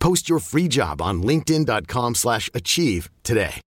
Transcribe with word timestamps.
Post 0.00 0.28
your 0.28 0.40
free 0.40 0.68
job 0.68 1.00
on 1.00 1.22
linkedin.com 1.22 2.14
slash 2.14 2.50
achieve 2.54 3.02
today. 3.24 3.60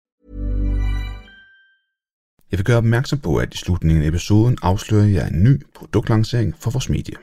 Jeg 2.52 2.59
vil 2.59 2.66
gøre 2.66 2.78
opmærksom 2.78 3.20
på, 3.20 3.36
at 3.36 3.53
i 3.53 3.58
slutningen 3.58 4.03
af 4.03 4.08
episoden 4.08 4.58
afslører 4.61 5.05
jeg 5.05 5.28
en 5.28 5.44
ny 5.44 5.61
produktlancering 5.75 6.55
for 6.59 6.72
vores 6.72 6.89
medie. 6.89 7.16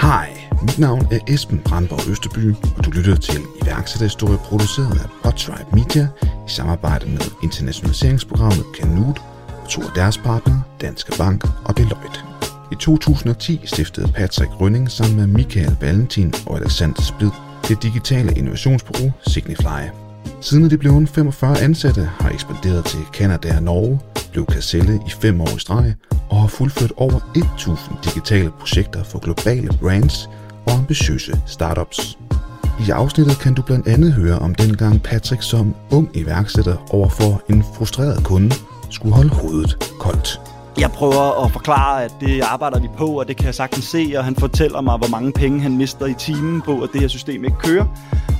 Hej, 0.00 0.28
mit 0.62 0.78
navn 0.78 1.06
er 1.10 1.18
Esben 1.28 1.58
Brandborg 1.58 2.10
Østerby, 2.10 2.54
og 2.78 2.84
du 2.84 2.90
lytter 2.90 3.16
til 3.16 3.40
iværksætterhistorie 3.62 4.38
produceret 4.38 5.00
af 5.00 5.08
Podtribe 5.22 5.70
Media 5.72 6.08
i 6.22 6.50
samarbejde 6.50 7.06
med 7.06 7.30
internationaliseringsprogrammet 7.42 8.64
Canute 8.80 9.20
og 9.62 9.68
to 9.68 9.82
af 9.82 9.92
deres 9.94 10.18
partnere, 10.18 10.62
Danske 10.80 11.12
Bank 11.18 11.44
og 11.64 11.76
Deloitte. 11.76 12.20
I 12.72 12.74
2010 12.74 13.60
stiftede 13.64 14.12
Patrick 14.12 14.60
Rønning 14.60 14.90
sammen 14.90 15.16
med 15.16 15.26
Michael 15.26 15.76
Valentin 15.80 16.34
og 16.46 16.56
Alexander 16.56 17.02
Splid 17.02 17.30
det 17.68 17.82
digitale 17.82 18.32
innovationsbureau 18.32 19.12
Signify. 19.26 19.82
Siden 20.40 20.64
er 20.64 20.68
de 20.68 20.78
blevet 20.78 21.08
45 21.08 21.60
ansatte, 21.60 22.10
har 22.20 22.30
ekspanderet 22.30 22.84
til 22.84 23.00
Canada 23.12 23.56
og 23.56 23.62
Norge, 23.62 24.00
blev 24.32 24.46
Kasselle 24.46 25.00
i 25.06 25.10
fem 25.10 25.40
år 25.40 25.56
i 25.56 25.58
streg 25.58 25.94
og 26.30 26.40
har 26.40 26.48
fuldført 26.48 26.92
over 26.96 27.20
1000 27.36 27.96
digitale 28.04 28.50
projekter 28.50 29.04
for 29.04 29.18
globale 29.18 29.68
brands 29.80 30.30
og 30.66 30.72
ambitiøse 30.72 31.40
startups. 31.46 32.18
I 32.86 32.90
afsnittet 32.90 33.38
kan 33.38 33.54
du 33.54 33.62
blandt 33.62 33.88
andet 33.88 34.12
høre 34.12 34.38
om 34.38 34.54
dengang 34.54 35.02
Patrick 35.02 35.42
som 35.42 35.74
ung 35.90 36.10
iværksætter 36.14 36.76
overfor 36.94 37.42
en 37.50 37.64
frustreret 37.74 38.24
kunde 38.24 38.54
skulle 38.90 39.14
holde 39.14 39.30
hovedet 39.30 39.76
koldt. 40.00 40.40
Jeg 40.80 40.90
prøver 40.90 41.44
at 41.44 41.50
forklare, 41.52 42.04
at 42.04 42.14
det 42.20 42.40
arbejder 42.40 42.80
vi 42.80 42.88
på, 42.96 43.06
og 43.06 43.28
det 43.28 43.36
kan 43.36 43.46
jeg 43.46 43.54
sagtens 43.54 43.84
se, 43.84 44.12
og 44.16 44.24
han 44.24 44.36
fortæller 44.36 44.80
mig, 44.80 44.98
hvor 44.98 45.08
mange 45.08 45.32
penge 45.32 45.60
han 45.60 45.76
mister 45.76 46.06
i 46.06 46.14
timen 46.14 46.62
på, 46.62 46.82
at 46.82 46.88
det 46.92 47.00
her 47.00 47.08
system 47.08 47.44
ikke 47.44 47.56
kører, 47.58 47.86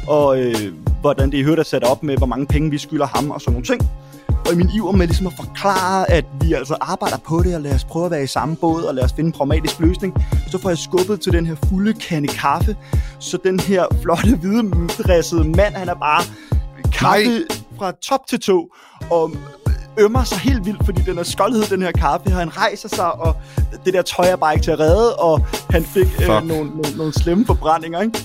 og 0.09 0.41
øh, 0.41 0.55
hvordan 1.01 1.31
det 1.31 1.39
i 1.39 1.43
hørt 1.43 1.59
er 1.59 1.63
sat 1.63 1.85
op 1.85 2.03
med, 2.03 2.17
hvor 2.17 2.27
mange 2.27 2.47
penge 2.47 2.71
vi 2.71 2.79
skylder 2.79 3.07
ham 3.07 3.31
og 3.31 3.41
sådan 3.41 3.53
nogle 3.53 3.67
ting. 3.67 3.91
Og 4.47 4.53
i 4.53 4.57
min 4.57 4.71
iver 4.75 4.93
med 4.93 5.07
ligesom 5.07 5.27
at 5.27 5.33
forklare, 5.37 6.11
at 6.11 6.25
vi 6.41 6.53
altså 6.53 6.77
arbejder 6.81 7.17
på 7.17 7.43
det, 7.43 7.55
og 7.55 7.61
lad 7.61 7.75
os 7.75 7.85
prøve 7.85 8.05
at 8.05 8.11
være 8.11 8.25
i 8.25 8.27
samme 8.27 8.57
båd, 8.57 8.83
og 8.83 8.95
lad 8.95 9.05
os 9.05 9.13
finde 9.13 9.29
en 9.29 9.33
pragmatisk 9.33 9.81
løsning, 9.81 10.15
så 10.51 10.59
får 10.59 10.69
jeg 10.69 10.79
skubbet 10.79 11.21
til 11.21 11.33
den 11.33 11.47
her 11.47 11.55
fulde 11.69 11.93
kande 11.93 12.29
kaffe, 12.29 12.77
så 13.19 13.39
den 13.45 13.61
her 13.61 13.85
flotte, 14.03 14.37
hvide, 14.37 14.89
dressede 14.89 15.45
mand, 15.45 15.75
han 15.75 15.89
er 15.89 15.95
bare 15.95 16.23
kaffe 16.93 17.25
Nej. 17.25 17.68
Fra 17.79 17.93
top 18.03 18.27
til 18.29 18.41
to, 18.41 18.75
og 19.11 19.31
ømmer 19.99 20.25
sig 20.25 20.39
helt 20.39 20.67
vildt, 20.67 20.85
fordi 20.85 21.03
den 21.03 21.19
er 21.19 21.23
skoldhed, 21.23 21.63
den 21.63 21.83
her 21.83 21.93
kaffe. 21.93 22.31
Han 22.31 22.57
rejser 22.57 22.89
sig, 22.89 23.13
og 23.13 23.37
det 23.85 23.95
der 23.95 24.03
tøj 24.03 24.27
er 24.27 24.37
bare 24.37 24.55
ikke 24.55 24.65
til 24.65 24.71
at 24.71 24.81
redde, 24.81 25.17
og 25.17 25.47
han 25.71 25.85
fik 25.85 26.07
øh, 26.23 26.29
nogle, 26.29 26.49
nogle, 26.49 26.97
nogle 26.97 27.13
slemme 27.13 27.47
forbrændinger, 27.47 28.01
ikke? 28.01 28.19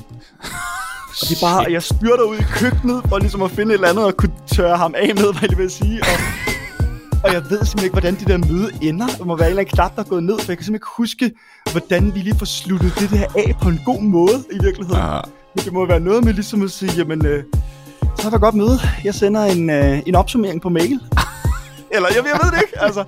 Og 1.21 1.29
det 1.29 1.41
er 1.41 1.45
bare, 1.47 1.71
jeg 1.71 1.83
styrter 1.83 2.23
ud 2.23 2.37
i 2.37 2.43
køkkenet, 2.43 3.03
for 3.09 3.17
ligesom 3.19 3.41
at 3.41 3.51
finde 3.51 3.71
et 3.71 3.73
eller 3.73 3.87
andet, 3.87 4.05
og 4.05 4.17
kunne 4.17 4.31
tørre 4.47 4.77
ham 4.77 4.93
af 4.97 5.15
med, 5.15 5.39
hvad 5.39 5.49
jeg 5.49 5.57
vil 5.57 5.71
sige. 5.71 6.01
Og, 6.01 6.17
og 7.23 7.33
jeg 7.33 7.41
ved 7.49 7.57
simpelthen 7.57 7.83
ikke, 7.83 7.93
hvordan 7.93 8.15
det 8.15 8.27
der 8.27 8.37
møde 8.37 8.69
ender. 8.81 9.07
Der 9.07 9.25
må 9.25 9.35
være 9.35 9.47
en 9.47 9.49
eller 9.49 9.61
anden 9.61 9.75
knap, 9.75 9.95
der 9.95 10.03
er 10.03 10.07
gået 10.07 10.23
ned, 10.23 10.39
for 10.39 10.51
jeg 10.51 10.57
kan 10.57 10.65
simpelthen 10.65 10.75
ikke 10.75 10.87
huske, 10.97 11.31
hvordan 11.71 12.15
vi 12.15 12.19
lige 12.19 12.35
får 12.35 12.45
sluttet 12.45 12.93
det 12.99 13.09
der 13.09 13.25
af 13.35 13.55
på 13.61 13.69
en 13.69 13.81
god 13.85 14.01
måde, 14.01 14.43
i 14.51 14.63
virkeligheden. 14.63 15.01
Ja. 15.01 15.19
Men 15.55 15.65
det 15.65 15.73
må 15.73 15.85
være 15.85 15.99
noget 15.99 16.23
med 16.25 16.33
ligesom 16.33 16.61
at 16.63 16.71
sige, 16.71 16.91
jamen, 16.97 17.25
øh, 17.25 17.43
så 18.17 18.23
har 18.23 18.31
jeg 18.31 18.39
godt 18.39 18.55
møde. 18.55 18.79
Jeg 19.03 19.13
sender 19.13 19.43
en, 19.43 19.69
øh, 19.69 20.01
en 20.05 20.15
opsummering 20.15 20.61
på 20.61 20.69
mail. 20.69 20.99
Eller 21.95 22.09
jeg, 22.15 22.25
jeg 22.25 22.39
ved 22.43 22.51
det 22.51 22.61
ikke, 22.61 22.81
altså. 22.81 23.05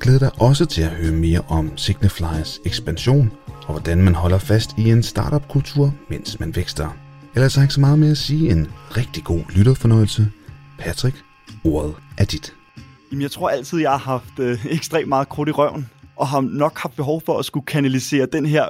Glæd 0.00 0.18
dig 0.18 0.30
også 0.40 0.66
til 0.66 0.82
at 0.82 0.88
høre 0.88 1.12
mere 1.12 1.40
om 1.48 1.76
Signiflys 1.76 2.60
ekspansion 2.64 3.32
og 3.66 3.70
hvordan 3.70 4.02
man 4.02 4.14
holder 4.14 4.38
fast 4.38 4.78
i 4.78 4.90
en 4.90 5.02
startup-kultur, 5.02 5.94
mens 6.08 6.40
man 6.40 6.56
vækster. 6.56 6.96
Ellers 7.34 7.56
er 7.56 7.62
ikke 7.62 7.74
så 7.74 7.80
meget 7.80 7.98
mere 7.98 8.10
at 8.10 8.18
sige 8.18 8.50
en 8.50 8.66
rigtig 8.96 9.24
god 9.24 9.40
lytterfornøjelse. 9.50 10.30
Patrick, 10.78 11.16
ordet 11.64 11.94
er 12.18 12.24
dit. 12.24 12.54
Jamen, 13.10 13.22
jeg 13.22 13.30
tror 13.30 13.48
altid, 13.48 13.80
jeg 13.80 13.90
har 13.90 13.98
haft 13.98 14.38
øh, 14.38 14.66
ekstremt 14.66 15.08
meget 15.08 15.28
krudt 15.28 15.48
i 15.48 15.52
røven, 15.52 15.90
og 16.16 16.28
har 16.28 16.40
nok 16.40 16.78
haft 16.78 16.96
behov 16.96 17.22
for 17.26 17.38
at 17.38 17.44
skulle 17.44 17.66
kanalisere 17.66 18.26
den 18.32 18.46
her 18.46 18.68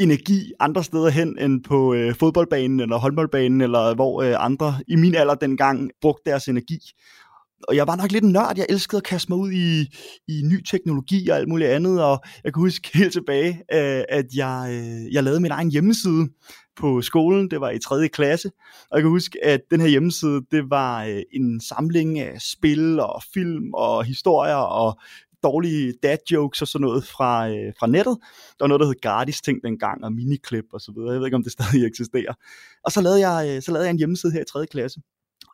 energi 0.00 0.52
andre 0.60 0.84
steder 0.84 1.08
hen 1.08 1.38
end 1.38 1.64
på 1.64 1.94
øh, 1.94 2.14
fodboldbanen 2.14 2.80
eller 2.80 2.96
håndboldbanen, 2.96 3.60
eller 3.60 3.94
hvor 3.94 4.22
øh, 4.22 4.44
andre 4.44 4.74
i 4.88 4.96
min 4.96 5.14
alder 5.14 5.34
dengang 5.34 5.90
brugte 6.00 6.30
deres 6.30 6.48
energi 6.48 6.78
og 7.68 7.76
jeg 7.76 7.86
var 7.86 7.96
nok 7.96 8.12
lidt 8.12 8.24
en 8.24 8.32
nørd. 8.32 8.52
Jeg 8.56 8.66
elskede 8.68 8.96
at 8.96 9.04
kaste 9.04 9.32
mig 9.32 9.38
ud 9.38 9.52
i, 9.52 9.80
i 10.28 10.42
ny 10.44 10.62
teknologi 10.70 11.28
og 11.28 11.36
alt 11.36 11.48
muligt 11.48 11.70
andet, 11.70 12.04
og 12.04 12.20
jeg 12.44 12.54
kan 12.54 12.60
huske 12.60 12.90
helt 12.94 13.12
tilbage, 13.12 13.48
øh, 13.48 14.04
at 14.08 14.26
jeg, 14.34 14.68
øh, 14.70 15.14
jeg 15.14 15.24
lavede 15.24 15.40
min 15.40 15.50
egen 15.50 15.70
hjemmeside 15.70 16.28
på 16.76 17.02
skolen. 17.02 17.50
Det 17.50 17.60
var 17.60 17.70
i 17.70 17.78
3. 17.78 18.08
klasse, 18.08 18.50
og 18.90 18.96
jeg 18.96 19.02
kan 19.02 19.10
huske, 19.10 19.44
at 19.44 19.60
den 19.70 19.80
her 19.80 19.88
hjemmeside, 19.88 20.40
det 20.50 20.70
var 20.70 21.04
øh, 21.04 21.22
en 21.32 21.60
samling 21.60 22.18
af 22.18 22.40
spil 22.40 23.00
og 23.00 23.22
film 23.34 23.74
og 23.74 24.04
historier 24.04 24.54
og 24.54 25.00
dårlige 25.42 25.94
dad 26.02 26.16
jokes 26.30 26.62
og 26.62 26.68
sådan 26.68 26.84
noget 26.86 27.04
fra, 27.04 27.48
øh, 27.48 27.72
fra 27.78 27.86
nettet. 27.86 28.16
Der 28.58 28.64
var 28.64 28.66
noget, 28.66 28.80
der 28.80 28.86
hed 28.86 29.00
gratis 29.02 29.40
ting 29.40 29.58
dengang, 29.64 30.04
og 30.04 30.12
miniklip 30.12 30.64
og 30.72 30.80
så 30.80 30.92
videre. 30.92 31.12
Jeg 31.12 31.20
ved 31.20 31.26
ikke, 31.26 31.36
om 31.36 31.42
det 31.42 31.52
stadig 31.58 31.86
eksisterer. 31.86 32.34
Og 32.84 32.92
så 32.92 33.00
lavede 33.00 33.28
jeg, 33.28 33.56
øh, 33.56 33.62
så 33.62 33.72
lavede 33.72 33.86
jeg 33.86 33.90
en 33.92 33.98
hjemmeside 33.98 34.32
her 34.32 34.40
i 34.40 34.50
3. 34.52 34.66
klasse, 34.66 35.00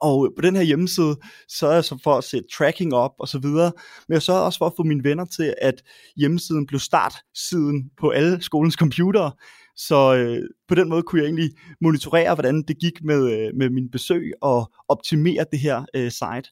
og 0.00 0.26
øh, 0.26 0.32
på 0.36 0.42
den 0.42 0.56
her 0.56 0.62
hjemmeside, 0.62 1.16
så 1.48 1.66
er 1.66 1.74
jeg 1.74 1.84
så 1.84 1.98
for 2.04 2.14
at 2.18 2.24
sætte 2.24 2.48
tracking 2.58 2.94
op 2.94 3.14
og 3.18 3.28
så 3.28 3.38
videre, 3.38 3.72
men 4.08 4.14
jeg 4.14 4.22
sørger 4.22 4.40
også 4.40 4.58
for 4.58 4.66
at 4.66 4.72
få 4.76 4.82
mine 4.82 5.04
venner 5.04 5.24
til, 5.24 5.54
at 5.62 5.82
hjemmesiden 6.16 6.66
blev 6.66 6.80
startsiden 6.80 7.90
på 8.00 8.10
alle 8.10 8.42
skolens 8.42 8.74
computere, 8.74 9.32
så 9.76 10.14
øh, 10.14 10.42
på 10.68 10.74
den 10.74 10.88
måde 10.88 11.02
kunne 11.02 11.20
jeg 11.20 11.26
egentlig 11.26 11.50
monitorere, 11.80 12.34
hvordan 12.34 12.62
det 12.62 12.78
gik 12.78 13.04
med, 13.04 13.32
øh, 13.32 13.50
med 13.54 13.70
min 13.70 13.90
besøg 13.90 14.32
og 14.42 14.72
optimere 14.88 15.44
det 15.52 15.58
her 15.58 15.84
øh, 15.94 16.10
site. 16.10 16.50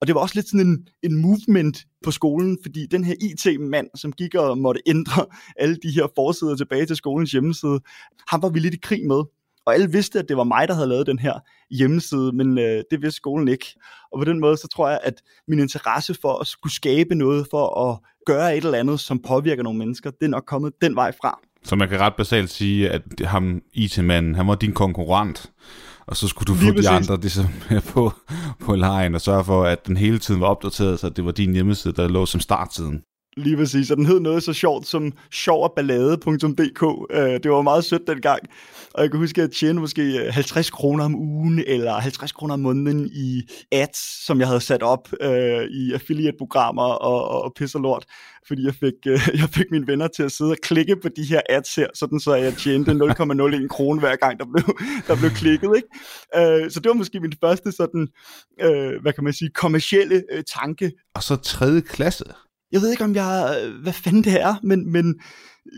Og 0.00 0.06
det 0.06 0.14
var 0.14 0.20
også 0.20 0.34
lidt 0.34 0.48
sådan 0.48 0.66
en, 0.66 0.88
en 1.02 1.22
movement 1.22 1.78
på 2.04 2.10
skolen, 2.10 2.58
fordi 2.62 2.86
den 2.86 3.04
her 3.04 3.14
IT-mand, 3.20 3.86
som 3.94 4.12
gik 4.12 4.34
og 4.34 4.58
måtte 4.58 4.80
ændre 4.86 5.26
alle 5.60 5.76
de 5.76 5.90
her 5.90 6.06
forsider 6.14 6.56
tilbage 6.56 6.86
til 6.86 6.96
skolens 6.96 7.32
hjemmeside, 7.32 7.80
ham 8.28 8.42
var 8.42 8.48
vi 8.48 8.58
lidt 8.58 8.74
i 8.74 8.78
krig 8.82 9.06
med. 9.06 9.22
Og 9.66 9.74
alle 9.74 9.90
vidste, 9.90 10.18
at 10.18 10.28
det 10.28 10.36
var 10.36 10.44
mig, 10.44 10.68
der 10.68 10.74
havde 10.74 10.88
lavet 10.88 11.06
den 11.06 11.18
her 11.18 11.34
hjemmeside, 11.70 12.32
men 12.32 12.58
øh, 12.58 12.82
det 12.90 13.02
vidste 13.02 13.16
skolen 13.16 13.48
ikke. 13.48 13.66
Og 14.12 14.18
på 14.18 14.24
den 14.24 14.40
måde, 14.40 14.56
så 14.56 14.68
tror 14.68 14.88
jeg, 14.88 15.00
at 15.02 15.14
min 15.48 15.58
interesse 15.58 16.14
for 16.20 16.38
at 16.38 16.46
skulle 16.46 16.72
skabe 16.72 17.14
noget, 17.14 17.46
for 17.50 17.90
at 17.90 17.98
gøre 18.26 18.56
et 18.56 18.64
eller 18.64 18.78
andet, 18.78 19.00
som 19.00 19.18
påvirker 19.18 19.62
nogle 19.62 19.78
mennesker, 19.78 20.10
det 20.10 20.24
er 20.26 20.28
nok 20.28 20.44
kommet 20.46 20.72
den 20.80 20.96
vej 20.96 21.12
fra. 21.12 21.38
Så 21.64 21.76
man 21.76 21.88
kan 21.88 22.00
ret 22.00 22.14
basalt 22.16 22.50
sige, 22.50 22.90
at 22.90 23.02
ham 23.24 23.62
IT-manden, 23.72 24.34
han 24.34 24.46
var 24.46 24.54
din 24.54 24.72
konkurrent, 24.72 25.52
og 26.08 26.16
så 26.16 26.28
skulle 26.28 26.46
du 26.46 26.58
Lige 26.58 26.68
få 26.68 26.74
præcis. 26.74 26.88
de 26.88 26.94
andre 26.96 27.20
ligesom, 27.20 27.46
på, 27.92 28.12
på 28.60 28.74
lejen 28.74 29.14
og 29.14 29.20
sørge 29.20 29.44
for, 29.44 29.64
at 29.64 29.86
den 29.86 29.96
hele 29.96 30.18
tiden 30.18 30.40
var 30.40 30.46
opdateret, 30.46 31.00
så 31.00 31.08
det 31.08 31.24
var 31.24 31.32
din 31.32 31.52
hjemmeside, 31.52 31.94
der 31.94 32.08
lå 32.08 32.26
som 32.26 32.40
startsiden. 32.40 33.02
Lige 33.38 33.56
præcis, 33.56 33.90
og 33.90 33.96
den 33.96 34.06
hed 34.06 34.20
noget 34.20 34.42
så 34.42 34.52
sjovt 34.52 34.86
som 34.86 35.12
sjoverballade.dk. 35.30 36.82
Øh, 37.10 37.40
det 37.42 37.50
var 37.50 37.62
meget 37.62 37.84
sødt 37.84 38.06
dengang, 38.06 38.40
og 38.94 39.02
jeg 39.02 39.10
kan 39.10 39.20
huske, 39.20 39.42
at 39.42 39.48
jeg 39.48 39.54
tjente 39.56 39.80
måske 39.80 40.02
øh, 40.02 40.32
50 40.32 40.70
kroner 40.70 41.04
om 41.04 41.14
ugen, 41.14 41.64
eller 41.66 41.92
50 41.92 42.32
kroner 42.32 42.54
om 42.54 42.60
måneden 42.60 43.10
i 43.12 43.42
ads, 43.72 44.24
som 44.26 44.40
jeg 44.40 44.48
havde 44.48 44.60
sat 44.60 44.82
op 44.82 45.08
øh, 45.20 45.62
i 45.62 45.92
affiliate-programmer 45.92 46.82
og, 46.82 47.28
og, 47.28 47.42
og 47.44 47.80
lort, 47.80 48.04
fordi 48.48 48.64
jeg 48.64 48.74
fik, 48.74 48.94
øh, 49.06 49.28
jeg 49.40 49.48
fik 49.48 49.66
mine 49.70 49.86
venner 49.86 50.08
til 50.08 50.22
at 50.22 50.32
sidde 50.32 50.50
og 50.50 50.58
klikke 50.62 50.96
på 50.96 51.08
de 51.08 51.24
her 51.24 51.40
ads 51.48 51.74
her, 51.74 51.86
sådan 51.94 52.20
så 52.20 52.34
jeg 52.34 52.54
tjente 52.54 52.90
0,01 52.92 53.66
kroner 53.68 54.00
hver 54.00 54.16
gang, 54.16 54.38
der 54.38 54.44
blev, 54.44 54.76
der 55.06 55.16
blev 55.16 55.30
klikket. 55.30 55.72
Ikke? 55.76 56.62
Øh, 56.64 56.70
så 56.70 56.80
det 56.80 56.88
var 56.88 56.94
måske 56.94 57.20
min 57.20 57.32
første 57.40 57.72
sådan, 57.72 58.08
øh, 58.60 59.02
hvad 59.02 59.12
kan 59.12 59.24
man 59.24 59.32
sige, 59.32 59.50
kommercielle 59.54 60.22
øh, 60.32 60.44
tanke. 60.54 60.92
Og 61.14 61.22
så 61.22 61.36
tredje 61.36 61.80
klasse 61.80 62.24
jeg 62.76 62.82
ved 62.82 62.90
ikke, 62.90 63.04
om 63.04 63.14
jeg, 63.14 63.60
øh, 63.64 63.82
hvad 63.82 63.92
fanden 63.92 64.24
det 64.24 64.40
er, 64.40 64.54
men, 64.62 64.92
men 64.92 65.20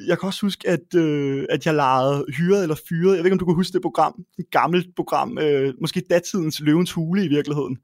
jeg 0.06 0.19
kan 0.19 0.27
også 0.27 0.47
huske, 0.47 0.69
at, 0.69 0.95
øh, 0.95 1.45
at 1.50 1.67
jeg 1.67 1.75
legede 1.75 2.25
hyret 2.37 2.62
eller 2.62 2.77
fyret. 2.89 3.17
Jeg 3.17 3.19
ved 3.19 3.25
ikke, 3.25 3.35
om 3.35 3.39
du 3.39 3.45
kan 3.45 3.55
huske 3.55 3.73
det 3.73 3.83
program, 3.83 4.15
et 4.39 4.50
gammelt 4.50 4.87
program, 4.97 5.39
øh, 5.39 5.75
måske 5.81 6.03
datidens 6.11 6.61
Løvens 6.61 6.93
Hule 6.93 7.25
i 7.25 7.29
virkeligheden, 7.29 7.79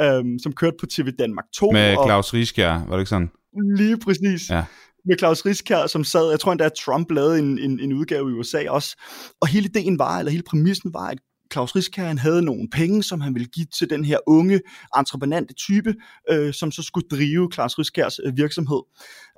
øh, 0.00 0.24
som 0.42 0.52
kørte 0.52 0.76
på 0.80 0.86
TV 0.86 1.10
Danmark 1.18 1.44
2. 1.54 1.70
Med 1.70 1.96
Claus 2.06 2.34
Rieskjær, 2.34 2.72
var 2.72 2.94
det 2.94 3.00
ikke 3.00 3.08
sådan? 3.08 3.30
Lige 3.76 3.98
præcis. 3.98 4.50
Ja. 4.50 4.64
Med 5.04 5.18
Claus 5.18 5.46
Rieskjær, 5.46 5.86
som 5.86 6.04
sad, 6.04 6.30
jeg 6.30 6.40
tror 6.40 6.52
endda, 6.52 6.64
at 6.64 6.72
Trump 6.84 7.10
lavede 7.10 7.38
en, 7.38 7.58
en, 7.58 7.80
en 7.80 7.92
udgave 7.92 8.30
i 8.30 8.34
USA 8.34 8.70
også. 8.70 8.96
Og 9.40 9.48
hele 9.48 9.68
ideen 9.68 9.98
var, 9.98 10.18
eller 10.18 10.30
hele 10.30 10.42
præmissen 10.42 10.94
var, 10.94 11.06
at 11.08 11.18
Claus 11.52 11.76
Riskær, 11.76 12.04
han 12.04 12.18
havde 12.18 12.42
nogle 12.42 12.68
penge, 12.72 13.02
som 13.02 13.20
han 13.20 13.34
ville 13.34 13.48
give 13.48 13.66
til 13.66 13.90
den 13.90 14.04
her 14.04 14.18
unge, 14.26 14.60
entreprenante 14.98 15.54
type, 15.54 15.94
øh, 16.30 16.54
som 16.54 16.72
så 16.72 16.82
skulle 16.82 17.08
drive 17.08 17.50
Claus 17.54 17.78
Riskærs 17.78 18.18
øh, 18.24 18.36
virksomhed. 18.36 18.82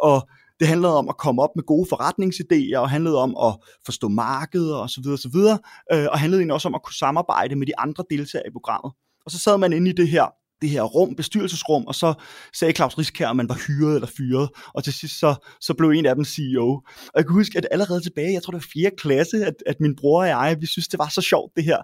Og 0.01 0.29
det 0.61 0.69
handlede 0.69 0.97
om 0.97 1.09
at 1.09 1.17
komme 1.17 1.43
op 1.43 1.51
med 1.57 1.65
gode 1.65 1.87
forretningsidéer, 1.93 2.79
og 2.79 2.91
handlede 2.91 3.19
om 3.19 3.37
at 3.43 3.57
forstå 3.85 4.09
markedet 4.09 4.75
og 4.75 4.91
så 4.91 5.01
videre, 5.01 5.15
og 5.15 5.19
så 5.19 5.29
videre, 5.33 5.59
øh, 5.93 6.07
og 6.13 6.19
handlede 6.19 6.41
egentlig 6.41 6.55
også 6.55 6.69
om 6.69 6.75
at 6.75 6.83
kunne 6.83 6.95
samarbejde 6.95 7.57
med 7.57 7.67
de 7.67 7.79
andre 7.79 8.05
deltagere 8.11 8.47
i 8.49 8.53
programmet. 8.53 8.93
Og 9.25 9.31
så 9.31 9.39
sad 9.39 9.59
man 9.59 9.73
inde 9.73 9.91
i 9.91 9.93
det 9.93 10.09
her 10.09 10.42
det 10.63 10.71
her 10.71 10.83
rum, 10.83 11.15
bestyrelsesrum, 11.15 11.85
og 11.87 11.95
så 11.95 12.15
sagde 12.55 12.75
Claus 12.75 12.99
Riskær, 12.99 13.29
om 13.29 13.37
man 13.37 13.49
var 13.49 13.59
hyret 13.67 13.95
eller 13.95 14.09
fyret, 14.17 14.49
og 14.75 14.85
til 14.85 14.93
sidst 14.93 15.19
så, 15.19 15.35
så 15.61 15.75
blev 15.75 15.91
en 15.91 16.07
af 16.07 16.15
dem 16.15 16.25
CEO. 16.25 16.69
Og 17.07 17.17
jeg 17.17 17.25
kan 17.25 17.35
huske, 17.35 17.59
at 17.59 17.67
allerede 17.71 18.01
tilbage, 18.01 18.33
jeg 18.33 18.43
tror 18.43 18.51
det 18.51 18.63
var 18.63 18.71
4. 18.73 18.91
klasse, 18.99 19.37
at, 19.47 19.55
at 19.67 19.77
min 19.81 19.97
bror 19.97 20.21
og 20.21 20.29
jeg, 20.29 20.57
vi 20.61 20.67
synes, 20.67 20.89
det 20.89 20.99
var 20.99 21.09
så 21.09 21.21
sjovt 21.21 21.53
det 21.57 21.65
her 21.65 21.79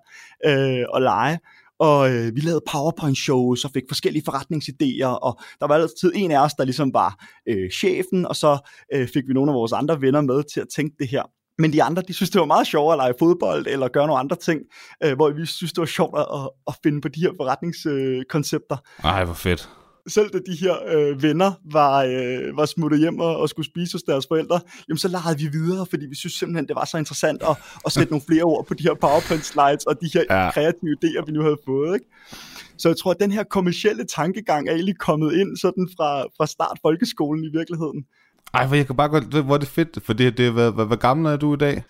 øh, 0.46 0.84
at 0.94 1.02
lege, 1.02 1.38
og 1.78 2.10
øh, 2.14 2.36
vi 2.36 2.40
lavede 2.40 2.62
PowerPoint-shows 2.70 3.64
og 3.64 3.70
fik 3.74 3.82
forskellige 3.88 4.22
forretningsidéer, 4.28 5.06
og 5.06 5.40
der 5.60 5.66
var 5.66 5.74
altid 5.74 6.12
en 6.14 6.30
af 6.30 6.44
os, 6.44 6.54
der 6.54 6.64
ligesom 6.64 6.92
var 6.94 7.26
øh, 7.48 7.70
chefen, 7.70 8.26
og 8.26 8.36
så 8.36 8.70
øh, 8.94 9.08
fik 9.08 9.24
vi 9.28 9.32
nogle 9.32 9.50
af 9.50 9.54
vores 9.54 9.72
andre 9.72 10.00
venner 10.00 10.20
med 10.20 10.42
til 10.52 10.60
at 10.60 10.66
tænke 10.76 10.96
det 10.98 11.08
her. 11.08 11.22
Men 11.58 11.72
de 11.72 11.82
andre, 11.82 12.02
de 12.08 12.14
synes, 12.14 12.30
det 12.30 12.40
var 12.40 12.46
meget 12.46 12.66
sjovere 12.66 12.94
at 12.94 12.98
lege 12.98 13.14
fodbold 13.18 13.66
eller 13.66 13.88
gøre 13.88 14.06
nogle 14.06 14.20
andre 14.20 14.36
ting, 14.36 14.60
øh, 15.04 15.16
hvor 15.16 15.30
vi 15.30 15.46
synes, 15.46 15.72
det 15.72 15.80
var 15.80 15.86
sjovt 15.86 16.18
at, 16.18 16.26
at 16.68 16.74
finde 16.82 17.00
på 17.00 17.08
de 17.08 17.20
her 17.20 17.30
forretningskoncepter. 17.36 18.76
Øh, 19.04 19.10
Ej, 19.10 19.24
hvor 19.24 19.34
fedt. 19.34 19.70
Selv 20.08 20.30
da 20.30 20.38
de 20.38 20.56
her 20.60 20.74
øh, 20.86 21.22
venner 21.22 21.52
var, 21.72 22.04
øh, 22.04 22.56
var 22.56 22.66
smuttet 22.66 23.00
hjem 23.00 23.18
og, 23.20 23.36
og 23.36 23.48
skulle 23.48 23.66
spise 23.66 23.94
hos 23.94 24.02
deres 24.02 24.26
forældre, 24.28 24.60
jamen 24.88 24.98
så 24.98 25.08
legede 25.08 25.38
vi 25.38 25.48
videre, 25.58 25.86
fordi 25.90 26.06
vi 26.06 26.14
synes 26.14 26.32
simpelthen, 26.32 26.68
det 26.68 26.76
var 26.76 26.84
så 26.84 26.98
interessant 26.98 27.42
at, 27.42 27.56
at 27.86 27.92
sætte 27.92 28.10
nogle 28.12 28.24
flere 28.28 28.42
ord 28.42 28.66
på 28.66 28.74
de 28.74 28.82
her 28.82 28.94
PowerPoint 28.94 29.44
slides 29.44 29.84
og 29.84 29.94
de 30.00 30.10
her 30.14 30.24
ja. 30.30 30.50
kreative 30.50 30.96
idéer, 30.98 31.24
vi 31.26 31.32
nu 31.32 31.42
havde 31.42 31.58
fået. 31.66 31.94
Ikke? 31.94 32.06
Så 32.78 32.88
jeg 32.88 32.96
tror, 32.96 33.10
at 33.10 33.20
den 33.20 33.32
her 33.32 33.44
kommercielle 33.44 34.04
tankegang 34.04 34.68
er 34.68 34.72
egentlig 34.72 34.98
kommet 34.98 35.34
ind 35.34 35.56
sådan 35.56 35.88
fra, 35.96 36.22
fra 36.36 36.46
start 36.46 36.78
folkeskolen 36.82 37.44
i 37.44 37.50
virkeligheden. 37.58 38.04
Ej, 38.54 38.68
for 38.68 38.74
jeg 38.74 38.86
kan 38.86 38.96
bare 38.96 39.08
godt, 39.08 39.24
hvor 39.24 39.54
er 39.54 39.58
det 39.58 39.68
fedt, 39.68 39.98
for 40.04 40.12
det, 40.12 40.38
det 40.38 40.52
hvad, 40.52 40.72
hvad, 40.72 40.86
hvad 40.86 40.96
gammel 40.96 41.32
er 41.32 41.36
du 41.36 41.54
i 41.54 41.56
dag? 41.56 41.82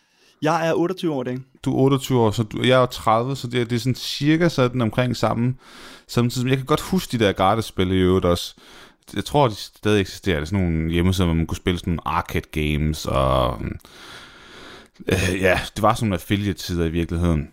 Jeg 0.42 0.68
er 0.68 0.74
28 0.74 1.12
år 1.12 1.22
i 1.22 1.24
dag. 1.24 1.38
Du 1.64 1.76
er 1.76 1.82
28 1.82 2.20
år, 2.20 2.30
så 2.30 2.42
du, 2.42 2.62
jeg 2.62 2.82
er 2.82 2.86
30, 2.86 3.36
så 3.36 3.46
det, 3.46 3.70
det 3.70 3.76
er 3.76 3.80
sådan 3.80 3.94
cirka 3.94 4.48
sådan 4.48 4.80
omkring 4.80 5.16
samme, 5.16 5.54
samtidig. 6.06 6.48
Jeg 6.48 6.56
kan 6.56 6.66
godt 6.66 6.80
huske 6.80 7.18
de 7.18 7.24
der 7.24 7.32
gratis-spil 7.32 7.92
i 7.92 7.96
øvrigt 7.96 8.24
også. 8.24 8.54
Jeg 9.14 9.24
tror, 9.24 9.48
de 9.48 9.54
stadig 9.54 10.00
eksisterer. 10.00 10.36
Det 10.36 10.42
er 10.42 10.46
sådan 10.46 10.64
nogle 10.64 10.90
hjemmesider, 10.90 11.26
hvor 11.26 11.34
man 11.34 11.46
kunne 11.46 11.56
spille 11.56 11.78
sådan 11.78 11.90
nogle 11.90 12.08
arcade 12.08 12.48
games, 12.52 13.06
og 13.06 13.60
øh, 15.08 15.40
ja, 15.40 15.60
det 15.76 15.82
var 15.82 15.94
sådan 15.94 16.08
nogle 16.08 16.14
affiliate-tider 16.14 16.84
i 16.84 16.90
virkeligheden. 16.90 17.48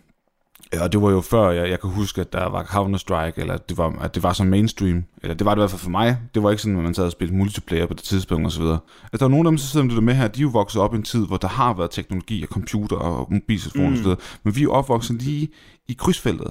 Og 0.80 0.92
det 0.92 1.02
var 1.02 1.10
jo 1.10 1.20
før, 1.20 1.50
jeg, 1.50 1.70
jeg 1.70 1.80
kan 1.80 1.90
huske, 1.90 2.20
at 2.20 2.32
der 2.32 2.48
var 2.48 2.62
Counter-Strike, 2.62 3.40
eller 3.40 3.56
det 3.56 3.78
var, 3.78 3.98
at 4.00 4.14
det 4.14 4.22
var 4.22 4.32
så 4.32 4.44
mainstream. 4.44 5.04
Eller 5.22 5.34
det 5.34 5.44
var 5.44 5.54
det 5.54 5.60
i 5.60 5.62
hvert 5.62 5.70
fald 5.70 5.80
for 5.80 5.90
mig. 5.90 6.18
Det 6.34 6.42
var 6.42 6.50
ikke 6.50 6.62
sådan, 6.62 6.76
at 6.76 6.82
man 6.82 6.94
sad 6.94 7.04
og 7.04 7.12
spillede 7.12 7.38
multiplayer 7.38 7.86
på 7.86 7.94
det 7.94 8.02
tidspunkt 8.02 8.46
osv. 8.46 8.62
Altså, 8.62 8.78
der 9.18 9.24
er 9.24 9.28
nogle 9.28 9.48
af 9.48 9.52
dem, 9.52 9.58
så 9.58 9.66
sidder 9.66 9.86
der 9.86 10.00
med 10.00 10.14
her, 10.14 10.28
de 10.28 10.40
er 10.40 10.42
jo 10.42 10.48
vokset 10.48 10.82
op 10.82 10.94
i 10.94 10.96
en 10.96 11.02
tid, 11.02 11.26
hvor 11.26 11.36
der 11.36 11.48
har 11.48 11.74
været 11.74 11.90
teknologi 11.90 12.42
og 12.42 12.48
computer 12.48 12.96
og 12.96 13.32
mobiltelefoner 13.32 13.90
mm. 13.90 13.94
osv. 13.94 14.20
Men 14.44 14.56
vi 14.56 14.60
er 14.60 14.64
jo 14.64 14.72
opvokset 14.72 15.22
lige 15.22 15.48
i 15.88 15.92
krydsfeltet. 15.92 16.50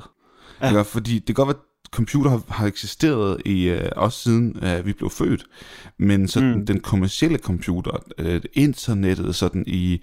Ja. 0.62 0.68
Eller, 0.68 0.84
fordi 0.84 1.20
det 1.20 1.26
kan 1.26 1.36
godt 1.36 1.48
være, 1.48 1.58
computer 1.92 2.30
har, 2.30 2.42
har 2.48 2.68
eksisteret 2.68 3.42
i 3.46 3.72
uh, 3.72 3.80
også 3.96 4.20
siden 4.20 4.58
uh, 4.58 4.86
vi 4.86 4.94
blev 4.94 5.10
født, 5.10 5.46
men 5.98 6.28
så 6.28 6.42
mm. 6.42 6.66
den 6.66 6.80
kommercielle 6.80 7.38
computer, 7.38 7.92
uh, 8.22 8.40
internettet 8.54 9.36
sådan 9.36 9.64
i 9.68 10.02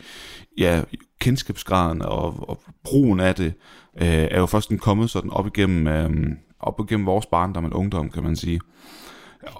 ja, 0.58 0.82
kendskabsgraden 1.20 2.02
og, 2.02 2.48
og 2.48 2.60
brugen 2.84 3.20
af 3.20 3.34
det, 3.34 3.54
uh, 3.94 4.06
er 4.06 4.38
jo 4.38 4.46
først 4.46 4.72
kommet 4.78 5.10
sådan 5.10 5.30
op 5.30 5.46
igennem, 5.46 5.86
uh, 5.86 6.26
op 6.60 6.80
igennem 6.80 7.06
vores 7.06 7.26
barndom 7.26 7.64
og 7.64 7.78
ungdom, 7.78 8.10
kan 8.10 8.22
man 8.22 8.36
sige. 8.36 8.60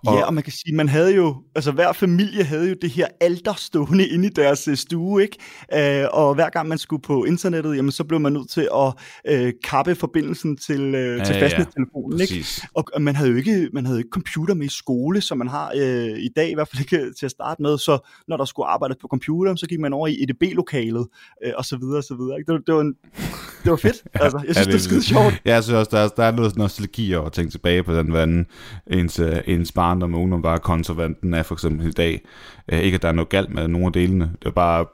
Og, 0.07 0.15
ja, 0.15 0.25
og 0.25 0.35
man 0.35 0.45
kan 0.45 0.53
sige, 0.53 0.75
man 0.75 0.89
havde 0.89 1.15
jo, 1.15 1.37
altså 1.55 1.73
hver 1.73 1.93
familie 1.93 2.45
havde 2.45 2.69
jo 2.69 2.75
det 2.83 2.91
her 2.91 3.07
alter 3.21 3.55
stående 3.55 4.07
inde 4.07 4.27
i 4.27 4.31
deres 4.31 4.69
øh, 4.69 4.77
stue, 4.77 5.23
ikke? 5.23 6.03
Øh, 6.03 6.09
og 6.13 6.35
hver 6.35 6.51
gang 6.51 6.69
man 6.69 6.79
skulle 6.79 7.03
på 7.03 7.25
internettet, 7.25 7.77
jamen 7.77 7.93
så 7.93 8.05
blev 8.05 8.21
man 8.21 8.33
nødt 8.33 8.51
til 8.51 8.69
at 8.75 8.93
øh, 9.29 9.53
kappe 9.65 9.95
forbindelsen 9.95 10.57
til, 10.57 10.81
øh, 10.81 11.19
ja, 11.19 11.25
til 11.25 11.35
fastnettelefonen, 11.35 12.19
ja, 12.19 12.23
ikke? 12.23 12.47
Og, 12.75 13.03
man 13.03 13.17
havde 13.17 13.31
jo 13.31 13.37
ikke, 13.37 13.71
man 13.73 13.87
havde 13.87 13.99
ikke 13.99 14.11
computer 14.13 14.55
med 14.55 14.67
i 14.67 14.69
skole, 14.69 15.21
som 15.21 15.39
man 15.39 15.49
har 15.49 15.73
øh, 15.77 16.19
i 16.19 16.29
dag, 16.37 16.51
i 16.51 16.55
hvert 16.55 16.69
fald 16.69 16.81
ikke 16.81 17.13
til 17.19 17.27
at 17.27 17.31
starte 17.31 17.63
med, 17.63 17.79
så 17.79 18.09
når 18.29 18.37
der 18.37 18.45
skulle 18.45 18.67
arbejdes 18.67 18.97
på 19.01 19.09
computer, 19.09 19.55
så 19.55 19.67
gik 19.67 19.81
man 19.81 19.93
over 19.93 20.07
i 20.07 20.23
EDB-lokalet, 20.23 21.07
øh, 21.45 21.53
og 21.57 21.65
så 21.65 21.77
videre, 21.77 21.99
og 21.99 22.05
så 22.05 22.15
videre, 22.15 22.39
ikke? 22.39 22.53
Det, 22.53 22.67
det 22.67 22.75
var 22.75 22.81
en, 22.81 22.95
det 23.63 23.71
var 23.71 23.77
fedt. 23.77 24.03
Altså, 24.15 24.39
jeg 24.47 24.55
synes, 24.55 24.57
ja, 24.57 24.61
det, 24.61 24.73
det 24.73 24.75
er 24.75 24.79
skide 24.79 25.03
sjovt. 25.03 25.43
Jeg 25.45 25.65
synes 25.65 25.77
også, 25.77 25.91
der 25.91 25.99
er, 25.99 26.09
der 26.09 26.25
er 26.25 26.31
noget 26.31 26.57
nostalgi 26.57 27.15
over 27.15 27.27
at 27.27 27.33
tænke 27.33 27.51
tilbage 27.51 27.83
på 27.83 27.95
den, 27.95 28.09
hvordan 28.09 28.47
ens, 28.91 29.19
øh, 29.19 29.37
ens 29.73 29.75
barndom 29.75 30.15
og 30.15 30.21
ungdom 30.21 30.43
var 30.43 30.59
konservant 30.59 31.21
den 31.21 31.35
er 31.35 31.43
for 31.43 31.55
eksempel 31.55 31.89
i 31.89 31.93
dag. 31.93 32.21
Uh, 32.73 32.79
ikke, 32.79 32.95
at 32.95 33.03
der 33.03 33.09
er 33.09 33.13
noget 33.13 33.29
galt 33.29 33.51
med 33.51 33.69
nogle 33.69 33.87
af 33.87 33.93
delene. 33.93 34.33
Det 34.39 34.49
er 34.49 34.53
bare... 34.53 34.87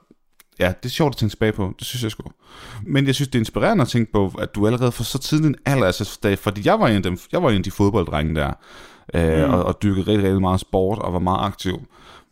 Ja, 0.60 0.68
det 0.82 0.84
er 0.84 0.88
sjovt 0.88 1.14
at 1.14 1.16
tænke 1.16 1.32
tilbage 1.32 1.52
på. 1.52 1.74
Det 1.78 1.86
synes 1.86 2.02
jeg 2.02 2.10
sgu. 2.10 2.30
Men 2.86 3.06
jeg 3.06 3.14
synes, 3.14 3.28
det 3.28 3.34
er 3.34 3.40
inspirerende 3.40 3.82
at 3.82 3.88
tænke 3.88 4.12
på, 4.12 4.32
at 4.38 4.54
du 4.54 4.66
allerede 4.66 4.92
for 4.92 5.04
så 5.04 5.18
tidlig 5.18 5.46
en 5.46 5.54
alder, 5.66 5.86
altså, 5.86 6.36
fordi 6.40 6.62
jeg 6.64 6.80
var 6.80 6.88
en 6.88 6.96
af, 6.96 7.02
dem, 7.02 7.18
jeg 7.32 7.42
var 7.42 7.50
en 7.50 7.56
af 7.56 7.62
de 7.62 7.70
fodbolddrenge 7.70 8.34
der, 8.34 8.52
uh, 9.14 9.48
mm. 9.48 9.54
og, 9.54 9.64
og 9.64 9.82
dyrkede 9.82 10.06
rigtig, 10.06 10.24
rigtig 10.24 10.40
meget 10.40 10.60
sport, 10.60 10.98
og 10.98 11.12
var 11.12 11.18
meget 11.18 11.46
aktiv. 11.46 11.78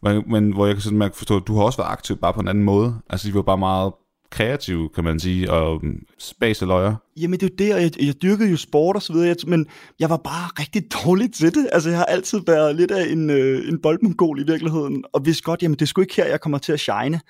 Men, 0.03 0.23
men 0.27 0.53
hvor 0.53 0.67
jeg 0.67 0.75
kan 0.75 0.83
sådan 0.83 0.99
mærke 0.99 1.17
forstå, 1.17 1.37
at 1.37 1.43
du 1.47 1.57
har 1.57 1.63
også 1.65 1.79
været 1.79 1.93
aktiv, 1.93 2.17
bare 2.17 2.33
på 2.33 2.41
en 2.41 2.49
anden 2.49 2.65
måde. 2.65 2.95
Altså, 3.11 3.29
de 3.29 3.35
var 3.35 3.43
bare 3.43 3.59
meget 3.59 3.93
kreativ, 4.31 4.91
kan 4.95 5.05
man 5.05 5.21
sige, 5.21 5.53
og 5.53 5.81
mm, 5.83 5.99
spas 6.19 6.63
og 6.63 6.69
løjer. 6.69 6.95
Jamen 7.17 7.41
det 7.41 7.47
er 7.47 7.51
jo 7.51 7.57
det, 7.59 7.75
og 7.75 7.83
jeg, 7.83 8.07
jeg 8.07 8.23
dyrkede 8.23 8.51
jo 8.51 8.57
sport 8.57 8.97
og 8.97 9.03
så 9.03 9.13
videre, 9.13 9.35
men 9.47 9.67
jeg 10.01 10.11
var 10.11 10.17
bare 10.17 10.51
rigtig 10.61 10.83
dårlig 11.05 11.33
til 11.33 11.55
det. 11.55 11.69
Altså 11.73 11.89
jeg 11.89 11.99
har 11.99 12.05
altid 12.05 12.41
været 12.47 12.77
lidt 12.77 12.91
af 12.91 13.13
en, 13.13 13.31
øh, 13.31 13.69
en 13.69 13.83
boldmongol 13.83 14.41
i 14.41 14.47
virkeligheden, 14.47 15.05
og 15.13 15.27
vidste 15.27 15.43
godt, 15.43 15.63
jamen 15.63 15.75
det 15.79 15.83
er 15.83 15.87
sgu 15.87 16.01
ikke 16.01 16.17
her, 16.17 16.27
jeg 16.27 16.41
kommer 16.41 16.59
til 16.59 16.73
at 16.73 16.81
shine. 16.81 17.21